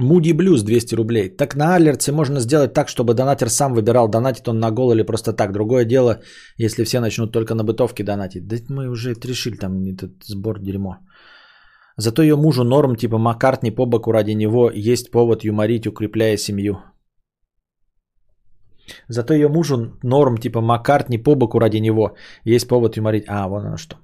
Moody 0.00 0.32
Blues 0.32 0.62
200 0.62 0.94
рублей. 0.94 1.28
Так 1.28 1.56
на 1.56 1.74
Алерте 1.74 2.12
можно 2.12 2.40
сделать 2.40 2.72
так, 2.72 2.88
чтобы 2.88 3.14
донатер 3.14 3.48
сам 3.48 3.74
выбирал, 3.74 4.08
донатит 4.08 4.48
он 4.48 4.58
на 4.58 4.70
гол 4.70 4.92
или 4.92 5.02
просто 5.02 5.32
так. 5.32 5.52
Другое 5.52 5.84
дело, 5.84 6.20
если 6.58 6.84
все 6.84 7.00
начнут 7.00 7.32
только 7.32 7.54
на 7.54 7.64
бытовке 7.64 8.04
донатить. 8.04 8.46
Да 8.46 8.56
мы 8.68 8.88
уже 8.88 9.14
решили, 9.14 9.56
там 9.56 9.84
этот 9.84 10.10
сбор 10.24 10.58
дерьмо. 10.60 10.96
Зато 11.96 12.22
ее 12.22 12.36
мужу 12.36 12.64
норм, 12.64 12.96
типа 12.96 13.18
Маккартни 13.18 13.70
по 13.70 13.86
боку 13.86 14.12
ради 14.12 14.32
него, 14.34 14.70
есть 14.74 15.10
повод 15.10 15.44
юморить, 15.44 15.86
укрепляя 15.86 16.36
семью. 16.38 16.78
Зато 19.08 19.34
ее 19.34 19.48
мужу 19.48 19.98
норм, 20.02 20.38
типа 20.38 20.60
Маккартни 20.60 21.18
по 21.18 21.34
боку 21.34 21.58
ради 21.58 21.80
него, 21.80 22.16
есть 22.44 22.68
повод 22.68 22.96
юморить. 22.96 23.24
А, 23.28 23.48
вон 23.48 23.66
оно 23.66 23.76
что. 23.76 23.96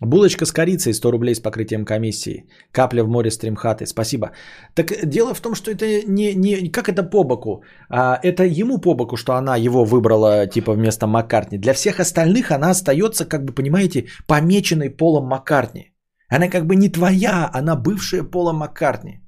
Булочка 0.00 0.46
с 0.46 0.52
корицей 0.52 0.92
100 0.92 1.10
рублей 1.10 1.34
с 1.34 1.40
покрытием 1.40 1.84
комиссии. 1.84 2.44
Капля 2.72 3.02
в 3.02 3.08
море 3.08 3.30
стримхаты. 3.30 3.86
Спасибо. 3.86 4.32
Так 4.74 4.92
дело 5.04 5.34
в 5.34 5.40
том, 5.40 5.54
что 5.54 5.70
это 5.70 5.86
не, 6.08 6.34
не 6.34 6.70
как 6.70 6.88
это 6.88 7.02
по 7.02 7.24
боку. 7.24 7.62
А, 7.88 8.18
это 8.22 8.44
ему 8.44 8.78
по 8.78 8.94
боку, 8.94 9.16
что 9.16 9.32
она 9.32 9.56
его 9.56 9.84
выбрала 9.84 10.46
типа 10.46 10.72
вместо 10.72 11.06
Маккартни. 11.06 11.58
Для 11.58 11.72
всех 11.74 12.00
остальных 12.00 12.50
она 12.50 12.70
остается, 12.70 13.24
как 13.24 13.44
бы 13.44 13.54
понимаете, 13.54 14.06
помеченной 14.26 14.90
Полом 14.90 15.26
Маккартни. 15.28 15.92
Она 16.28 16.48
как 16.48 16.66
бы 16.66 16.76
не 16.76 16.88
твоя, 16.88 17.50
она 17.52 17.76
бывшая 17.76 18.22
Пола 18.24 18.52
Маккартни. 18.52 19.20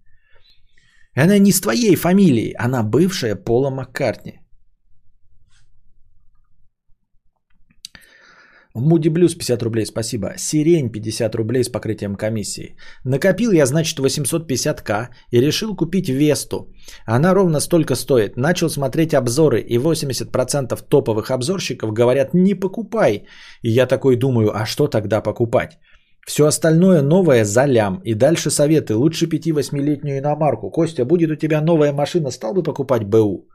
Она 1.15 1.39
не 1.39 1.53
с 1.53 1.61
твоей 1.61 1.97
фамилией, 1.97 2.55
она 2.59 2.83
бывшая 2.83 3.37
Пола 3.37 3.71
Маккартни. 3.71 4.41
Муди 8.81 9.09
Блюз 9.09 9.35
50 9.35 9.63
рублей, 9.63 9.87
спасибо. 9.87 10.35
Сирень 10.37 10.91
50 10.91 11.35
рублей 11.35 11.65
с 11.65 11.69
покрытием 11.69 12.17
комиссии. 12.17 12.77
Накопил 13.05 13.53
я, 13.53 13.67
значит, 13.67 13.99
850к 13.99 15.09
и 15.31 15.41
решил 15.41 15.77
купить 15.77 16.09
Весту. 16.09 16.73
Она 17.07 17.35
ровно 17.35 17.61
столько 17.61 17.97
стоит. 17.97 18.37
Начал 18.37 18.71
смотреть 18.71 19.15
обзоры 19.15 19.61
и 19.61 19.79
80% 19.79 20.79
топовых 20.89 21.31
обзорщиков 21.31 21.93
говорят 21.93 22.35
не 22.35 22.55
покупай. 22.55 23.25
И 23.63 23.71
я 23.71 23.87
такой 23.87 24.17
думаю, 24.17 24.51
а 24.55 24.67
что 24.67 24.87
тогда 24.89 25.21
покупать? 25.21 25.79
Все 26.27 26.47
остальное 26.47 27.03
новое 27.03 27.45
за 27.45 27.65
лям. 27.67 28.01
И 28.05 28.15
дальше 28.15 28.51
советы. 28.51 28.95
Лучше 28.95 29.27
5-8-летнюю 29.27 30.19
иномарку. 30.19 30.71
Костя, 30.71 31.05
будет 31.05 31.31
у 31.31 31.37
тебя 31.37 31.61
новая 31.61 31.93
машина, 31.93 32.31
стал 32.31 32.55
бы 32.55 32.63
покупать 32.63 33.05
БУ? 33.05 33.49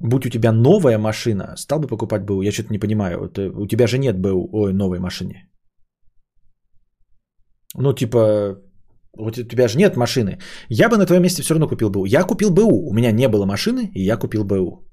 Будь 0.00 0.26
у 0.26 0.30
тебя 0.30 0.52
новая 0.52 0.98
машина, 0.98 1.56
стал 1.56 1.80
бы 1.80 1.88
покупать 1.88 2.24
БУ? 2.24 2.42
Я 2.42 2.52
что-то 2.52 2.72
не 2.72 2.78
понимаю. 2.78 3.24
Это, 3.24 3.50
у 3.50 3.66
тебя 3.66 3.86
же 3.86 3.98
нет 3.98 4.18
БУ, 4.18 4.48
ой, 4.52 4.72
новой 4.72 4.98
машине. 4.98 5.48
Ну, 7.74 7.92
типа, 7.92 8.58
вот 9.18 9.38
у 9.38 9.48
тебя 9.48 9.68
же 9.68 9.78
нет 9.78 9.96
машины. 9.96 10.38
Я 10.68 10.88
бы 10.88 10.98
на 10.98 11.06
твоем 11.06 11.22
месте 11.22 11.42
все 11.42 11.54
равно 11.54 11.68
купил 11.68 11.90
БУ. 11.90 12.06
Я 12.06 12.22
купил 12.24 12.50
БУ. 12.50 12.88
У 12.88 12.92
меня 12.92 13.12
не 13.12 13.28
было 13.28 13.46
машины, 13.46 13.90
и 13.94 14.02
я 14.02 14.16
купил 14.16 14.44
БУ. 14.44 14.86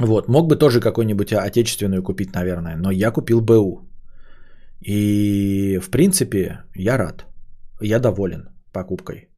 Вот, 0.00 0.28
мог 0.28 0.48
бы 0.48 0.56
тоже 0.56 0.80
какую-нибудь 0.80 1.32
отечественную 1.32 2.02
купить, 2.02 2.34
наверное, 2.34 2.76
но 2.76 2.90
я 2.90 3.10
купил 3.10 3.40
БУ. 3.40 3.88
И, 4.80 5.78
в 5.78 5.90
принципе, 5.90 6.64
я 6.74 6.96
рад. 6.96 7.26
Я 7.80 7.98
доволен 7.98 8.48
покупкой. 8.72 9.28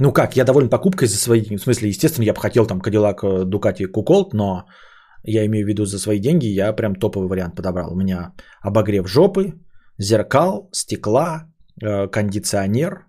Ну 0.00 0.12
как, 0.12 0.36
я 0.36 0.44
доволен 0.44 0.68
покупкой 0.68 1.08
за 1.08 1.16
свои... 1.16 1.42
В 1.42 1.60
смысле, 1.60 1.88
естественно, 1.88 2.24
я 2.24 2.32
бы 2.32 2.40
хотел 2.40 2.66
там 2.66 2.80
э, 2.80 3.44
Ducati 3.44 3.86
Куколт, 3.86 4.32
но 4.32 4.64
я 5.24 5.44
имею 5.46 5.64
в 5.64 5.68
виду 5.68 5.84
за 5.84 5.98
свои 5.98 6.20
деньги, 6.20 6.46
я 6.46 6.72
прям 6.72 6.94
топовый 6.94 7.28
вариант 7.28 7.56
подобрал. 7.56 7.92
У 7.92 7.96
меня 7.96 8.32
обогрев 8.60 9.08
жопы, 9.08 9.54
зеркал, 9.98 10.68
стекла, 10.72 11.44
э, 11.82 12.08
кондиционер 12.08 13.06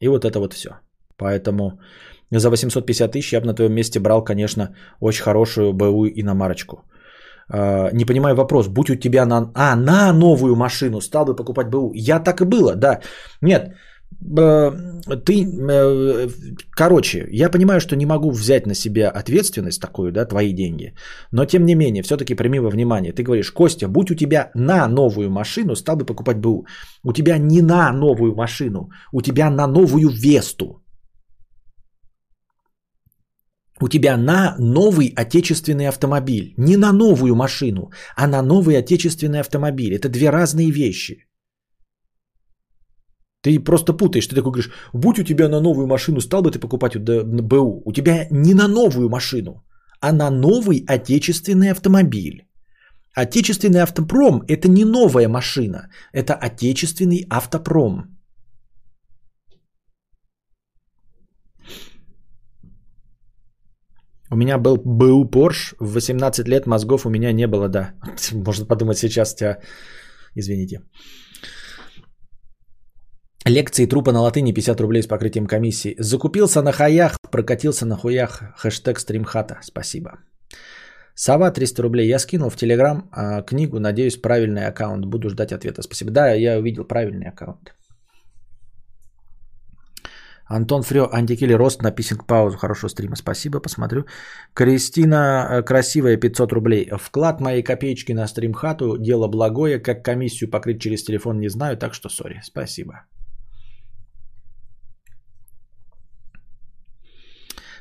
и 0.00 0.08
вот 0.08 0.24
это 0.24 0.38
вот 0.38 0.54
все. 0.54 0.70
Поэтому 1.16 1.80
за 2.30 2.50
850 2.50 3.12
тысяч 3.12 3.32
я 3.32 3.40
бы 3.40 3.46
на 3.46 3.54
твоем 3.54 3.72
месте 3.72 4.00
брал, 4.00 4.24
конечно, 4.24 4.76
очень 5.00 5.22
хорошую 5.24 5.72
БУ 5.72 6.06
иномарочку. 6.06 6.76
Э, 7.52 7.90
не 7.92 8.04
понимаю 8.04 8.36
вопрос, 8.36 8.68
будь 8.68 8.90
у 8.90 8.94
тебя 8.94 9.26
на... 9.26 9.50
А, 9.54 9.76
на 9.76 10.12
новую 10.12 10.54
машину 10.54 11.00
стал 11.00 11.24
бы 11.24 11.34
покупать 11.34 11.68
БУ. 11.70 11.92
Я 11.94 12.20
так 12.20 12.40
и 12.40 12.44
было, 12.44 12.76
да. 12.76 13.00
Нет, 13.42 13.74
ты, 15.24 15.44
э, 15.44 16.28
короче, 16.76 17.28
я 17.30 17.50
понимаю, 17.50 17.80
что 17.80 17.96
не 17.96 18.06
могу 18.06 18.30
взять 18.30 18.66
на 18.66 18.74
себя 18.74 19.10
ответственность 19.10 19.80
такую, 19.80 20.12
да, 20.12 20.24
твои 20.24 20.52
деньги, 20.52 20.94
но 21.32 21.46
тем 21.46 21.64
не 21.64 21.74
менее, 21.74 22.02
все-таки 22.02 22.34
прими 22.34 22.58
во 22.58 22.70
внимание, 22.70 23.12
ты 23.12 23.22
говоришь, 23.22 23.52
Костя, 23.52 23.88
будь 23.88 24.10
у 24.10 24.14
тебя 24.14 24.50
на 24.54 24.88
новую 24.88 25.30
машину, 25.30 25.76
стал 25.76 25.96
бы 25.96 26.04
покупать 26.04 26.38
БУ. 26.38 26.66
У 27.04 27.12
тебя 27.12 27.38
не 27.38 27.62
на 27.62 27.92
новую 27.92 28.34
машину, 28.34 28.90
у 29.12 29.22
тебя 29.22 29.50
на 29.50 29.66
новую 29.66 30.08
Весту. 30.08 30.82
У 33.80 33.88
тебя 33.88 34.16
на 34.16 34.56
новый 34.58 35.12
отечественный 35.16 35.86
автомобиль. 35.88 36.54
Не 36.56 36.76
на 36.76 36.92
новую 36.92 37.36
машину, 37.36 37.90
а 38.16 38.26
на 38.26 38.42
новый 38.42 38.76
отечественный 38.76 39.40
автомобиль. 39.40 39.94
Это 39.94 40.08
две 40.08 40.30
разные 40.30 40.72
вещи. 40.72 41.27
Ты 43.48 43.64
просто 43.64 43.94
путаешь. 43.94 44.26
Ты 44.26 44.34
такой 44.34 44.52
говоришь, 44.52 44.70
будь 44.92 45.18
у 45.18 45.24
тебя 45.24 45.48
на 45.48 45.60
новую 45.60 45.86
машину, 45.86 46.20
стал 46.20 46.42
бы 46.42 46.50
ты 46.50 46.58
покупать 46.58 46.96
БУ. 46.96 47.82
У 47.84 47.92
тебя 47.92 48.26
не 48.30 48.54
на 48.54 48.68
новую 48.68 49.08
машину, 49.08 49.64
а 50.00 50.12
на 50.12 50.30
новый 50.30 50.84
отечественный 50.86 51.70
автомобиль. 51.70 52.46
Отечественный 53.14 53.80
автопром– 53.80 54.42
это 54.48 54.68
не 54.68 54.84
новая 54.84 55.28
машина, 55.28 55.88
это 56.12 56.34
отечественный 56.34 57.26
автопром. 57.30 58.18
У 64.30 64.36
меня 64.36 64.58
был 64.58 64.76
БУ 64.76 65.24
Porsche, 65.24 65.74
в 65.80 65.94
18 65.94 66.48
лет 66.48 66.66
мозгов 66.66 67.06
у 67.06 67.10
меня 67.10 67.32
не 67.32 67.46
было, 67.46 67.68
да. 67.68 67.94
Можно 68.32 68.66
подумать 68.66 68.98
сейчас 68.98 69.34
тебя, 69.34 69.58
извините. 70.34 70.82
Лекции 73.48 73.86
трупа 73.86 74.12
на 74.12 74.20
латыни 74.20 74.52
50 74.52 74.80
рублей 74.80 75.02
с 75.02 75.06
покрытием 75.06 75.46
комиссии. 75.46 75.96
Закупился 75.98 76.62
на 76.62 76.72
хаях, 76.72 77.16
прокатился 77.32 77.86
на 77.86 77.96
хуях. 77.96 78.42
Хэштег 78.56 78.98
стримхата. 78.98 79.58
Спасибо. 79.62 80.10
Сова 81.14 81.50
300 81.50 81.82
рублей. 81.82 82.08
Я 82.08 82.18
скинул 82.18 82.50
в 82.50 82.56
Телеграм 82.56 83.08
а, 83.10 83.42
книгу. 83.42 83.80
Надеюсь, 83.80 84.20
правильный 84.20 84.66
аккаунт. 84.66 85.06
Буду 85.06 85.30
ждать 85.30 85.52
ответа. 85.52 85.82
Спасибо. 85.82 86.10
Да, 86.10 86.34
я 86.34 86.58
увидел 86.58 86.84
правильный 86.84 87.28
аккаунт. 87.28 87.74
Антон 90.46 90.82
Фрё, 90.82 91.08
антикили 91.10 91.54
рост 91.54 91.82
на 91.82 91.90
писинг 91.90 92.26
паузу. 92.26 92.58
Хорошего 92.58 92.90
стрима. 92.90 93.16
Спасибо, 93.16 93.60
посмотрю. 93.60 94.04
Кристина 94.54 95.48
э, 95.50 95.62
Красивая, 95.62 96.18
500 96.18 96.52
рублей. 96.52 96.90
Вклад 96.98 97.40
моей 97.40 97.62
копеечки 97.62 98.12
на 98.12 98.26
стримхату. 98.26 98.98
Дело 98.98 99.28
благое. 99.28 99.78
Как 99.78 100.04
комиссию 100.04 100.50
покрыть 100.50 100.80
через 100.82 101.02
телефон 101.02 101.40
не 101.40 101.48
знаю, 101.48 101.76
так 101.78 101.94
что 101.94 102.10
сори. 102.10 102.40
Спасибо. 102.44 103.06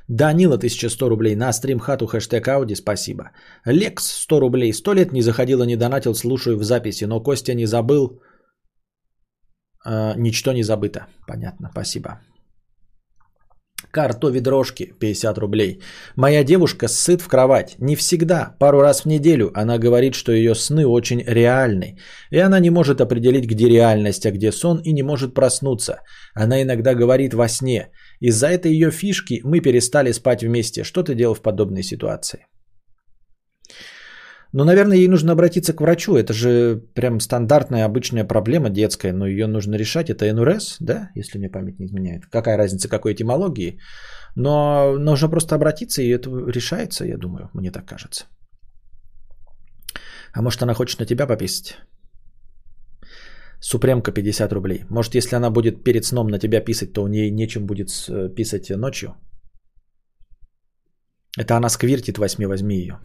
Данила 0.08 0.56
1100 0.56 1.10
рублей 1.10 1.36
на 1.36 1.52
стримхату 1.52 2.08
хэштег 2.08 2.48
Ауди, 2.48 2.76
спасибо. 2.76 3.32
Лекс 3.66 4.06
100 4.06 4.40
рублей. 4.40 4.74
100 4.74 4.94
лет 4.94 5.14
не 5.14 5.22
заходил 5.22 5.62
и 5.62 5.68
не 5.68 5.76
донатил, 5.76 6.16
слушаю 6.16 6.58
в 6.58 6.64
записи, 6.64 7.06
но 7.06 7.24
Костя 7.24 7.54
не 7.54 7.66
забыл. 7.66 8.22
Э, 9.86 10.14
ничто 10.18 10.54
не 10.54 10.64
забыто. 10.64 11.08
Понятно, 11.28 11.70
спасибо. 11.72 12.22
Карто 13.92 14.30
ведрошки 14.30 14.94
50 15.00 15.38
рублей. 15.38 15.82
Моя 16.16 16.44
девушка 16.44 16.88
сыт 16.88 17.22
в 17.22 17.28
кровать. 17.28 17.76
Не 17.80 17.96
всегда, 17.96 18.56
пару 18.60 18.80
раз 18.80 19.02
в 19.02 19.08
неделю. 19.08 19.52
Она 19.54 19.78
говорит, 19.78 20.16
что 20.16 20.32
ее 20.32 20.56
сны 20.56 20.88
очень 20.88 21.22
реальны. 21.22 21.98
И 22.32 22.40
она 22.40 22.60
не 22.60 22.70
может 22.70 23.02
определить, 23.02 23.46
где 23.46 23.70
реальность, 23.70 24.26
а 24.26 24.32
где 24.32 24.52
сон, 24.52 24.80
и 24.84 24.94
не 24.94 25.04
может 25.04 25.34
проснуться. 25.34 26.00
Она 26.34 26.62
иногда 26.62 26.96
говорит 26.96 27.34
во 27.34 27.50
сне– 27.50 27.92
из-за 28.20 28.48
этой 28.48 28.72
ее 28.72 28.92
фишки 28.92 29.42
мы 29.44 29.62
перестали 29.62 30.12
спать 30.12 30.44
вместе. 30.44 30.84
Что 30.84 31.04
ты 31.04 31.16
делал 31.16 31.36
в 31.36 31.42
подобной 31.42 31.84
ситуации? 31.84 32.46
Ну, 34.54 34.64
наверное, 34.64 34.98
ей 34.98 35.08
нужно 35.08 35.34
обратиться 35.34 35.74
к 35.74 35.82
врачу. 35.82 36.16
Это 36.16 36.34
же 36.34 36.82
прям 36.96 37.20
стандартная 37.20 37.86
обычная 37.86 38.24
проблема 38.24 38.70
детская, 38.70 39.14
но 39.14 39.28
ее 39.28 39.48
нужно 39.48 39.76
решать. 39.76 40.10
Это 40.10 40.34
НРС, 40.34 40.78
да, 40.80 41.12
если 41.16 41.38
мне 41.38 41.50
память 41.50 41.80
не 41.80 41.86
изменяет. 41.86 42.26
Какая 42.26 42.58
разница, 42.58 42.88
какой 42.88 43.14
этимологии. 43.14 43.80
Но 44.36 44.98
нужно 44.98 45.30
просто 45.30 45.56
обратиться, 45.56 46.02
и 46.02 46.10
это 46.10 46.30
решается, 46.48 47.06
я 47.06 47.18
думаю, 47.18 47.50
мне 47.54 47.72
так 47.72 47.86
кажется. 47.86 48.26
А 50.34 50.42
может, 50.42 50.62
она 50.62 50.74
хочет 50.74 51.00
на 51.00 51.06
тебя 51.06 51.28
пописать? 51.28 51.78
Супремка 53.60 54.12
50 54.12 54.54
рублей. 54.54 54.86
Может, 54.90 55.16
если 55.16 55.36
она 55.36 55.50
будет 55.50 55.84
перед 55.84 56.06
сном 56.06 56.28
на 56.28 56.40
тебя 56.40 56.62
писать, 56.62 56.94
то 56.94 57.04
у 57.04 57.08
нее 57.08 57.32
нечем 57.32 57.66
будет 57.66 57.90
э, 58.10 58.30
писать 58.36 58.70
ночью? 58.70 59.16
Это 61.38 61.56
она 61.56 61.70
сквиртит, 61.70 62.18
возьми, 62.18 62.46
возьми 62.46 62.76
ее. 62.76 63.00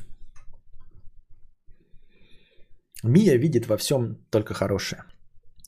Мия 3.04 3.38
видит 3.38 3.66
во 3.66 3.76
всем 3.76 4.16
только 4.30 4.54
хорошее. 4.54 5.04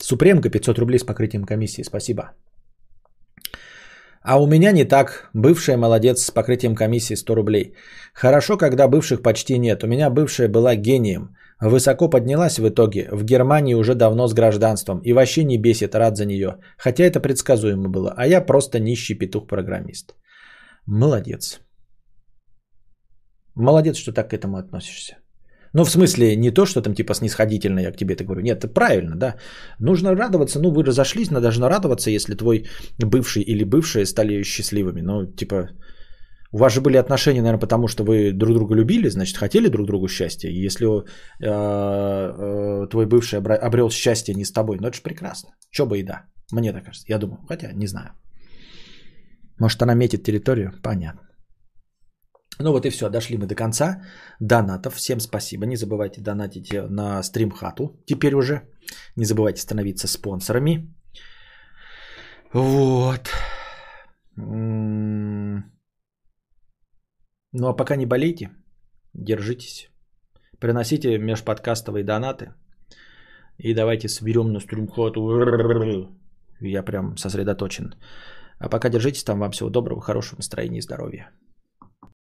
Супремка 0.01 0.51
500 0.51 0.79
рублей 0.79 0.99
с 0.99 1.05
покрытием 1.05 1.45
комиссии. 1.45 1.83
Спасибо. 1.83 2.23
А 4.23 4.41
у 4.41 4.47
меня 4.47 4.73
не 4.73 4.85
так. 4.85 5.31
Бывшая 5.35 5.77
молодец 5.77 6.23
с 6.23 6.31
покрытием 6.31 6.75
комиссии 6.75 7.17
100 7.17 7.35
рублей. 7.35 7.75
Хорошо, 8.15 8.57
когда 8.57 8.89
бывших 8.89 9.23
почти 9.23 9.59
нет. 9.59 9.85
У 9.85 9.87
меня 9.87 10.11
бывшая 10.11 10.49
была 10.49 10.77
гением. 10.77 11.37
Высоко 11.65 12.11
поднялась 12.11 12.59
в 12.59 12.69
итоге. 12.69 13.09
В 13.11 13.25
Германии 13.25 13.75
уже 13.75 13.95
давно 13.95 14.29
с 14.29 14.35
гражданством. 14.35 15.01
И 15.05 15.13
вообще 15.15 15.45
не 15.45 15.57
бесит, 15.59 15.95
рад 15.95 16.17
за 16.17 16.27
нее. 16.27 16.59
Хотя 16.77 17.05
это 17.05 17.21
предсказуемо 17.21 17.89
было. 17.89 18.13
А 18.17 18.27
я 18.27 18.43
просто 18.47 18.81
нищий 18.81 19.15
петух-программист. 19.15 20.15
Молодец. 20.87 21.61
Молодец, 23.55 23.97
что 23.97 24.13
так 24.13 24.29
к 24.29 24.35
этому 24.35 24.59
относишься. 24.59 25.17
Ну, 25.73 25.85
в 25.85 25.91
смысле, 25.91 26.37
не 26.37 26.51
то, 26.51 26.67
что 26.67 26.83
там 26.83 26.95
типа 26.95 27.15
снисходительно 27.15 27.81
я 27.81 27.93
к 27.93 27.97
тебе 27.97 28.15
это 28.15 28.25
говорю. 28.25 28.43
Нет, 28.43 28.75
правильно, 28.75 29.17
да. 29.17 29.37
Нужно 29.79 30.15
радоваться. 30.15 30.61
Ну, 30.61 30.71
вы 30.71 30.85
разошлись, 30.85 31.31
но 31.31 31.41
должно 31.41 31.69
радоваться, 31.69 32.11
если 32.11 32.35
твой 32.35 32.67
бывший 32.99 33.43
или 33.43 33.65
бывшая 33.65 34.05
стали 34.05 34.43
счастливыми. 34.43 35.01
Ну, 35.01 35.25
типа, 35.25 35.71
у 36.55 36.59
вас 36.59 36.73
же 36.73 36.81
были 36.81 36.99
отношения, 36.99 37.43
наверное, 37.43 37.61
потому 37.61 37.89
что 37.89 38.05
вы 38.05 38.33
друг 38.33 38.55
друга 38.55 38.77
любили, 38.77 39.09
значит, 39.11 39.37
хотели 39.37 39.69
друг 39.69 39.87
другу 39.87 40.09
счастья. 40.09 40.51
И 40.51 40.67
если 40.67 40.87
э, 40.87 41.03
э, 41.43 42.87
твой 42.91 43.07
бывший 43.07 43.41
обрел 43.41 43.91
счастье 43.91 44.35
не 44.35 44.45
с 44.45 44.53
тобой, 44.53 44.77
ну 44.81 44.87
это 44.87 44.97
же 44.97 45.03
прекрасно. 45.03 45.49
Че 45.71 45.85
бы 45.85 45.99
и 45.99 46.05
да. 46.05 46.27
Мне 46.53 46.73
так 46.73 46.85
кажется. 46.85 47.07
Я 47.09 47.19
думаю, 47.19 47.45
хотя 47.49 47.73
не 47.73 47.87
знаю. 47.87 48.13
Может, 49.61 49.83
она 49.83 49.95
метит 49.95 50.23
территорию? 50.23 50.73
Понятно. 50.83 51.23
Ну 52.61 52.71
вот 52.71 52.87
и 52.87 52.91
все, 52.91 53.09
дошли 53.09 53.37
мы 53.37 53.47
до 53.47 53.57
конца 53.57 54.03
донатов. 54.41 54.95
Всем 54.95 55.19
спасибо. 55.21 55.67
Не 55.67 55.77
забывайте 55.77 56.21
донатить 56.21 56.73
на 56.73 57.23
стримхату 57.23 58.01
теперь 58.07 58.35
уже. 58.35 58.61
Не 59.17 59.25
забывайте 59.25 59.61
становиться 59.61 60.07
спонсорами. 60.07 60.95
Вот. 62.53 63.29
Ну 67.57 67.69
а 67.69 67.77
пока 67.77 67.97
не 67.97 68.07
болейте, 68.07 68.51
держитесь. 69.15 69.89
Приносите 70.59 71.19
межподкастовые 71.19 72.05
донаты. 72.05 72.53
И 73.59 73.75
давайте 73.75 74.09
соберем 74.09 74.53
на 74.53 74.61
стримхату. 74.61 75.21
Я 76.61 76.83
прям 76.83 77.17
сосредоточен. 77.17 77.95
А 78.59 78.69
пока 78.69 78.89
держитесь 78.89 79.25
там. 79.25 79.39
Вам 79.39 79.53
всего 79.53 79.71
доброго, 79.71 80.01
хорошего 80.01 80.39
настроения 80.39 80.79
и 80.79 80.83
здоровья. 80.83 81.31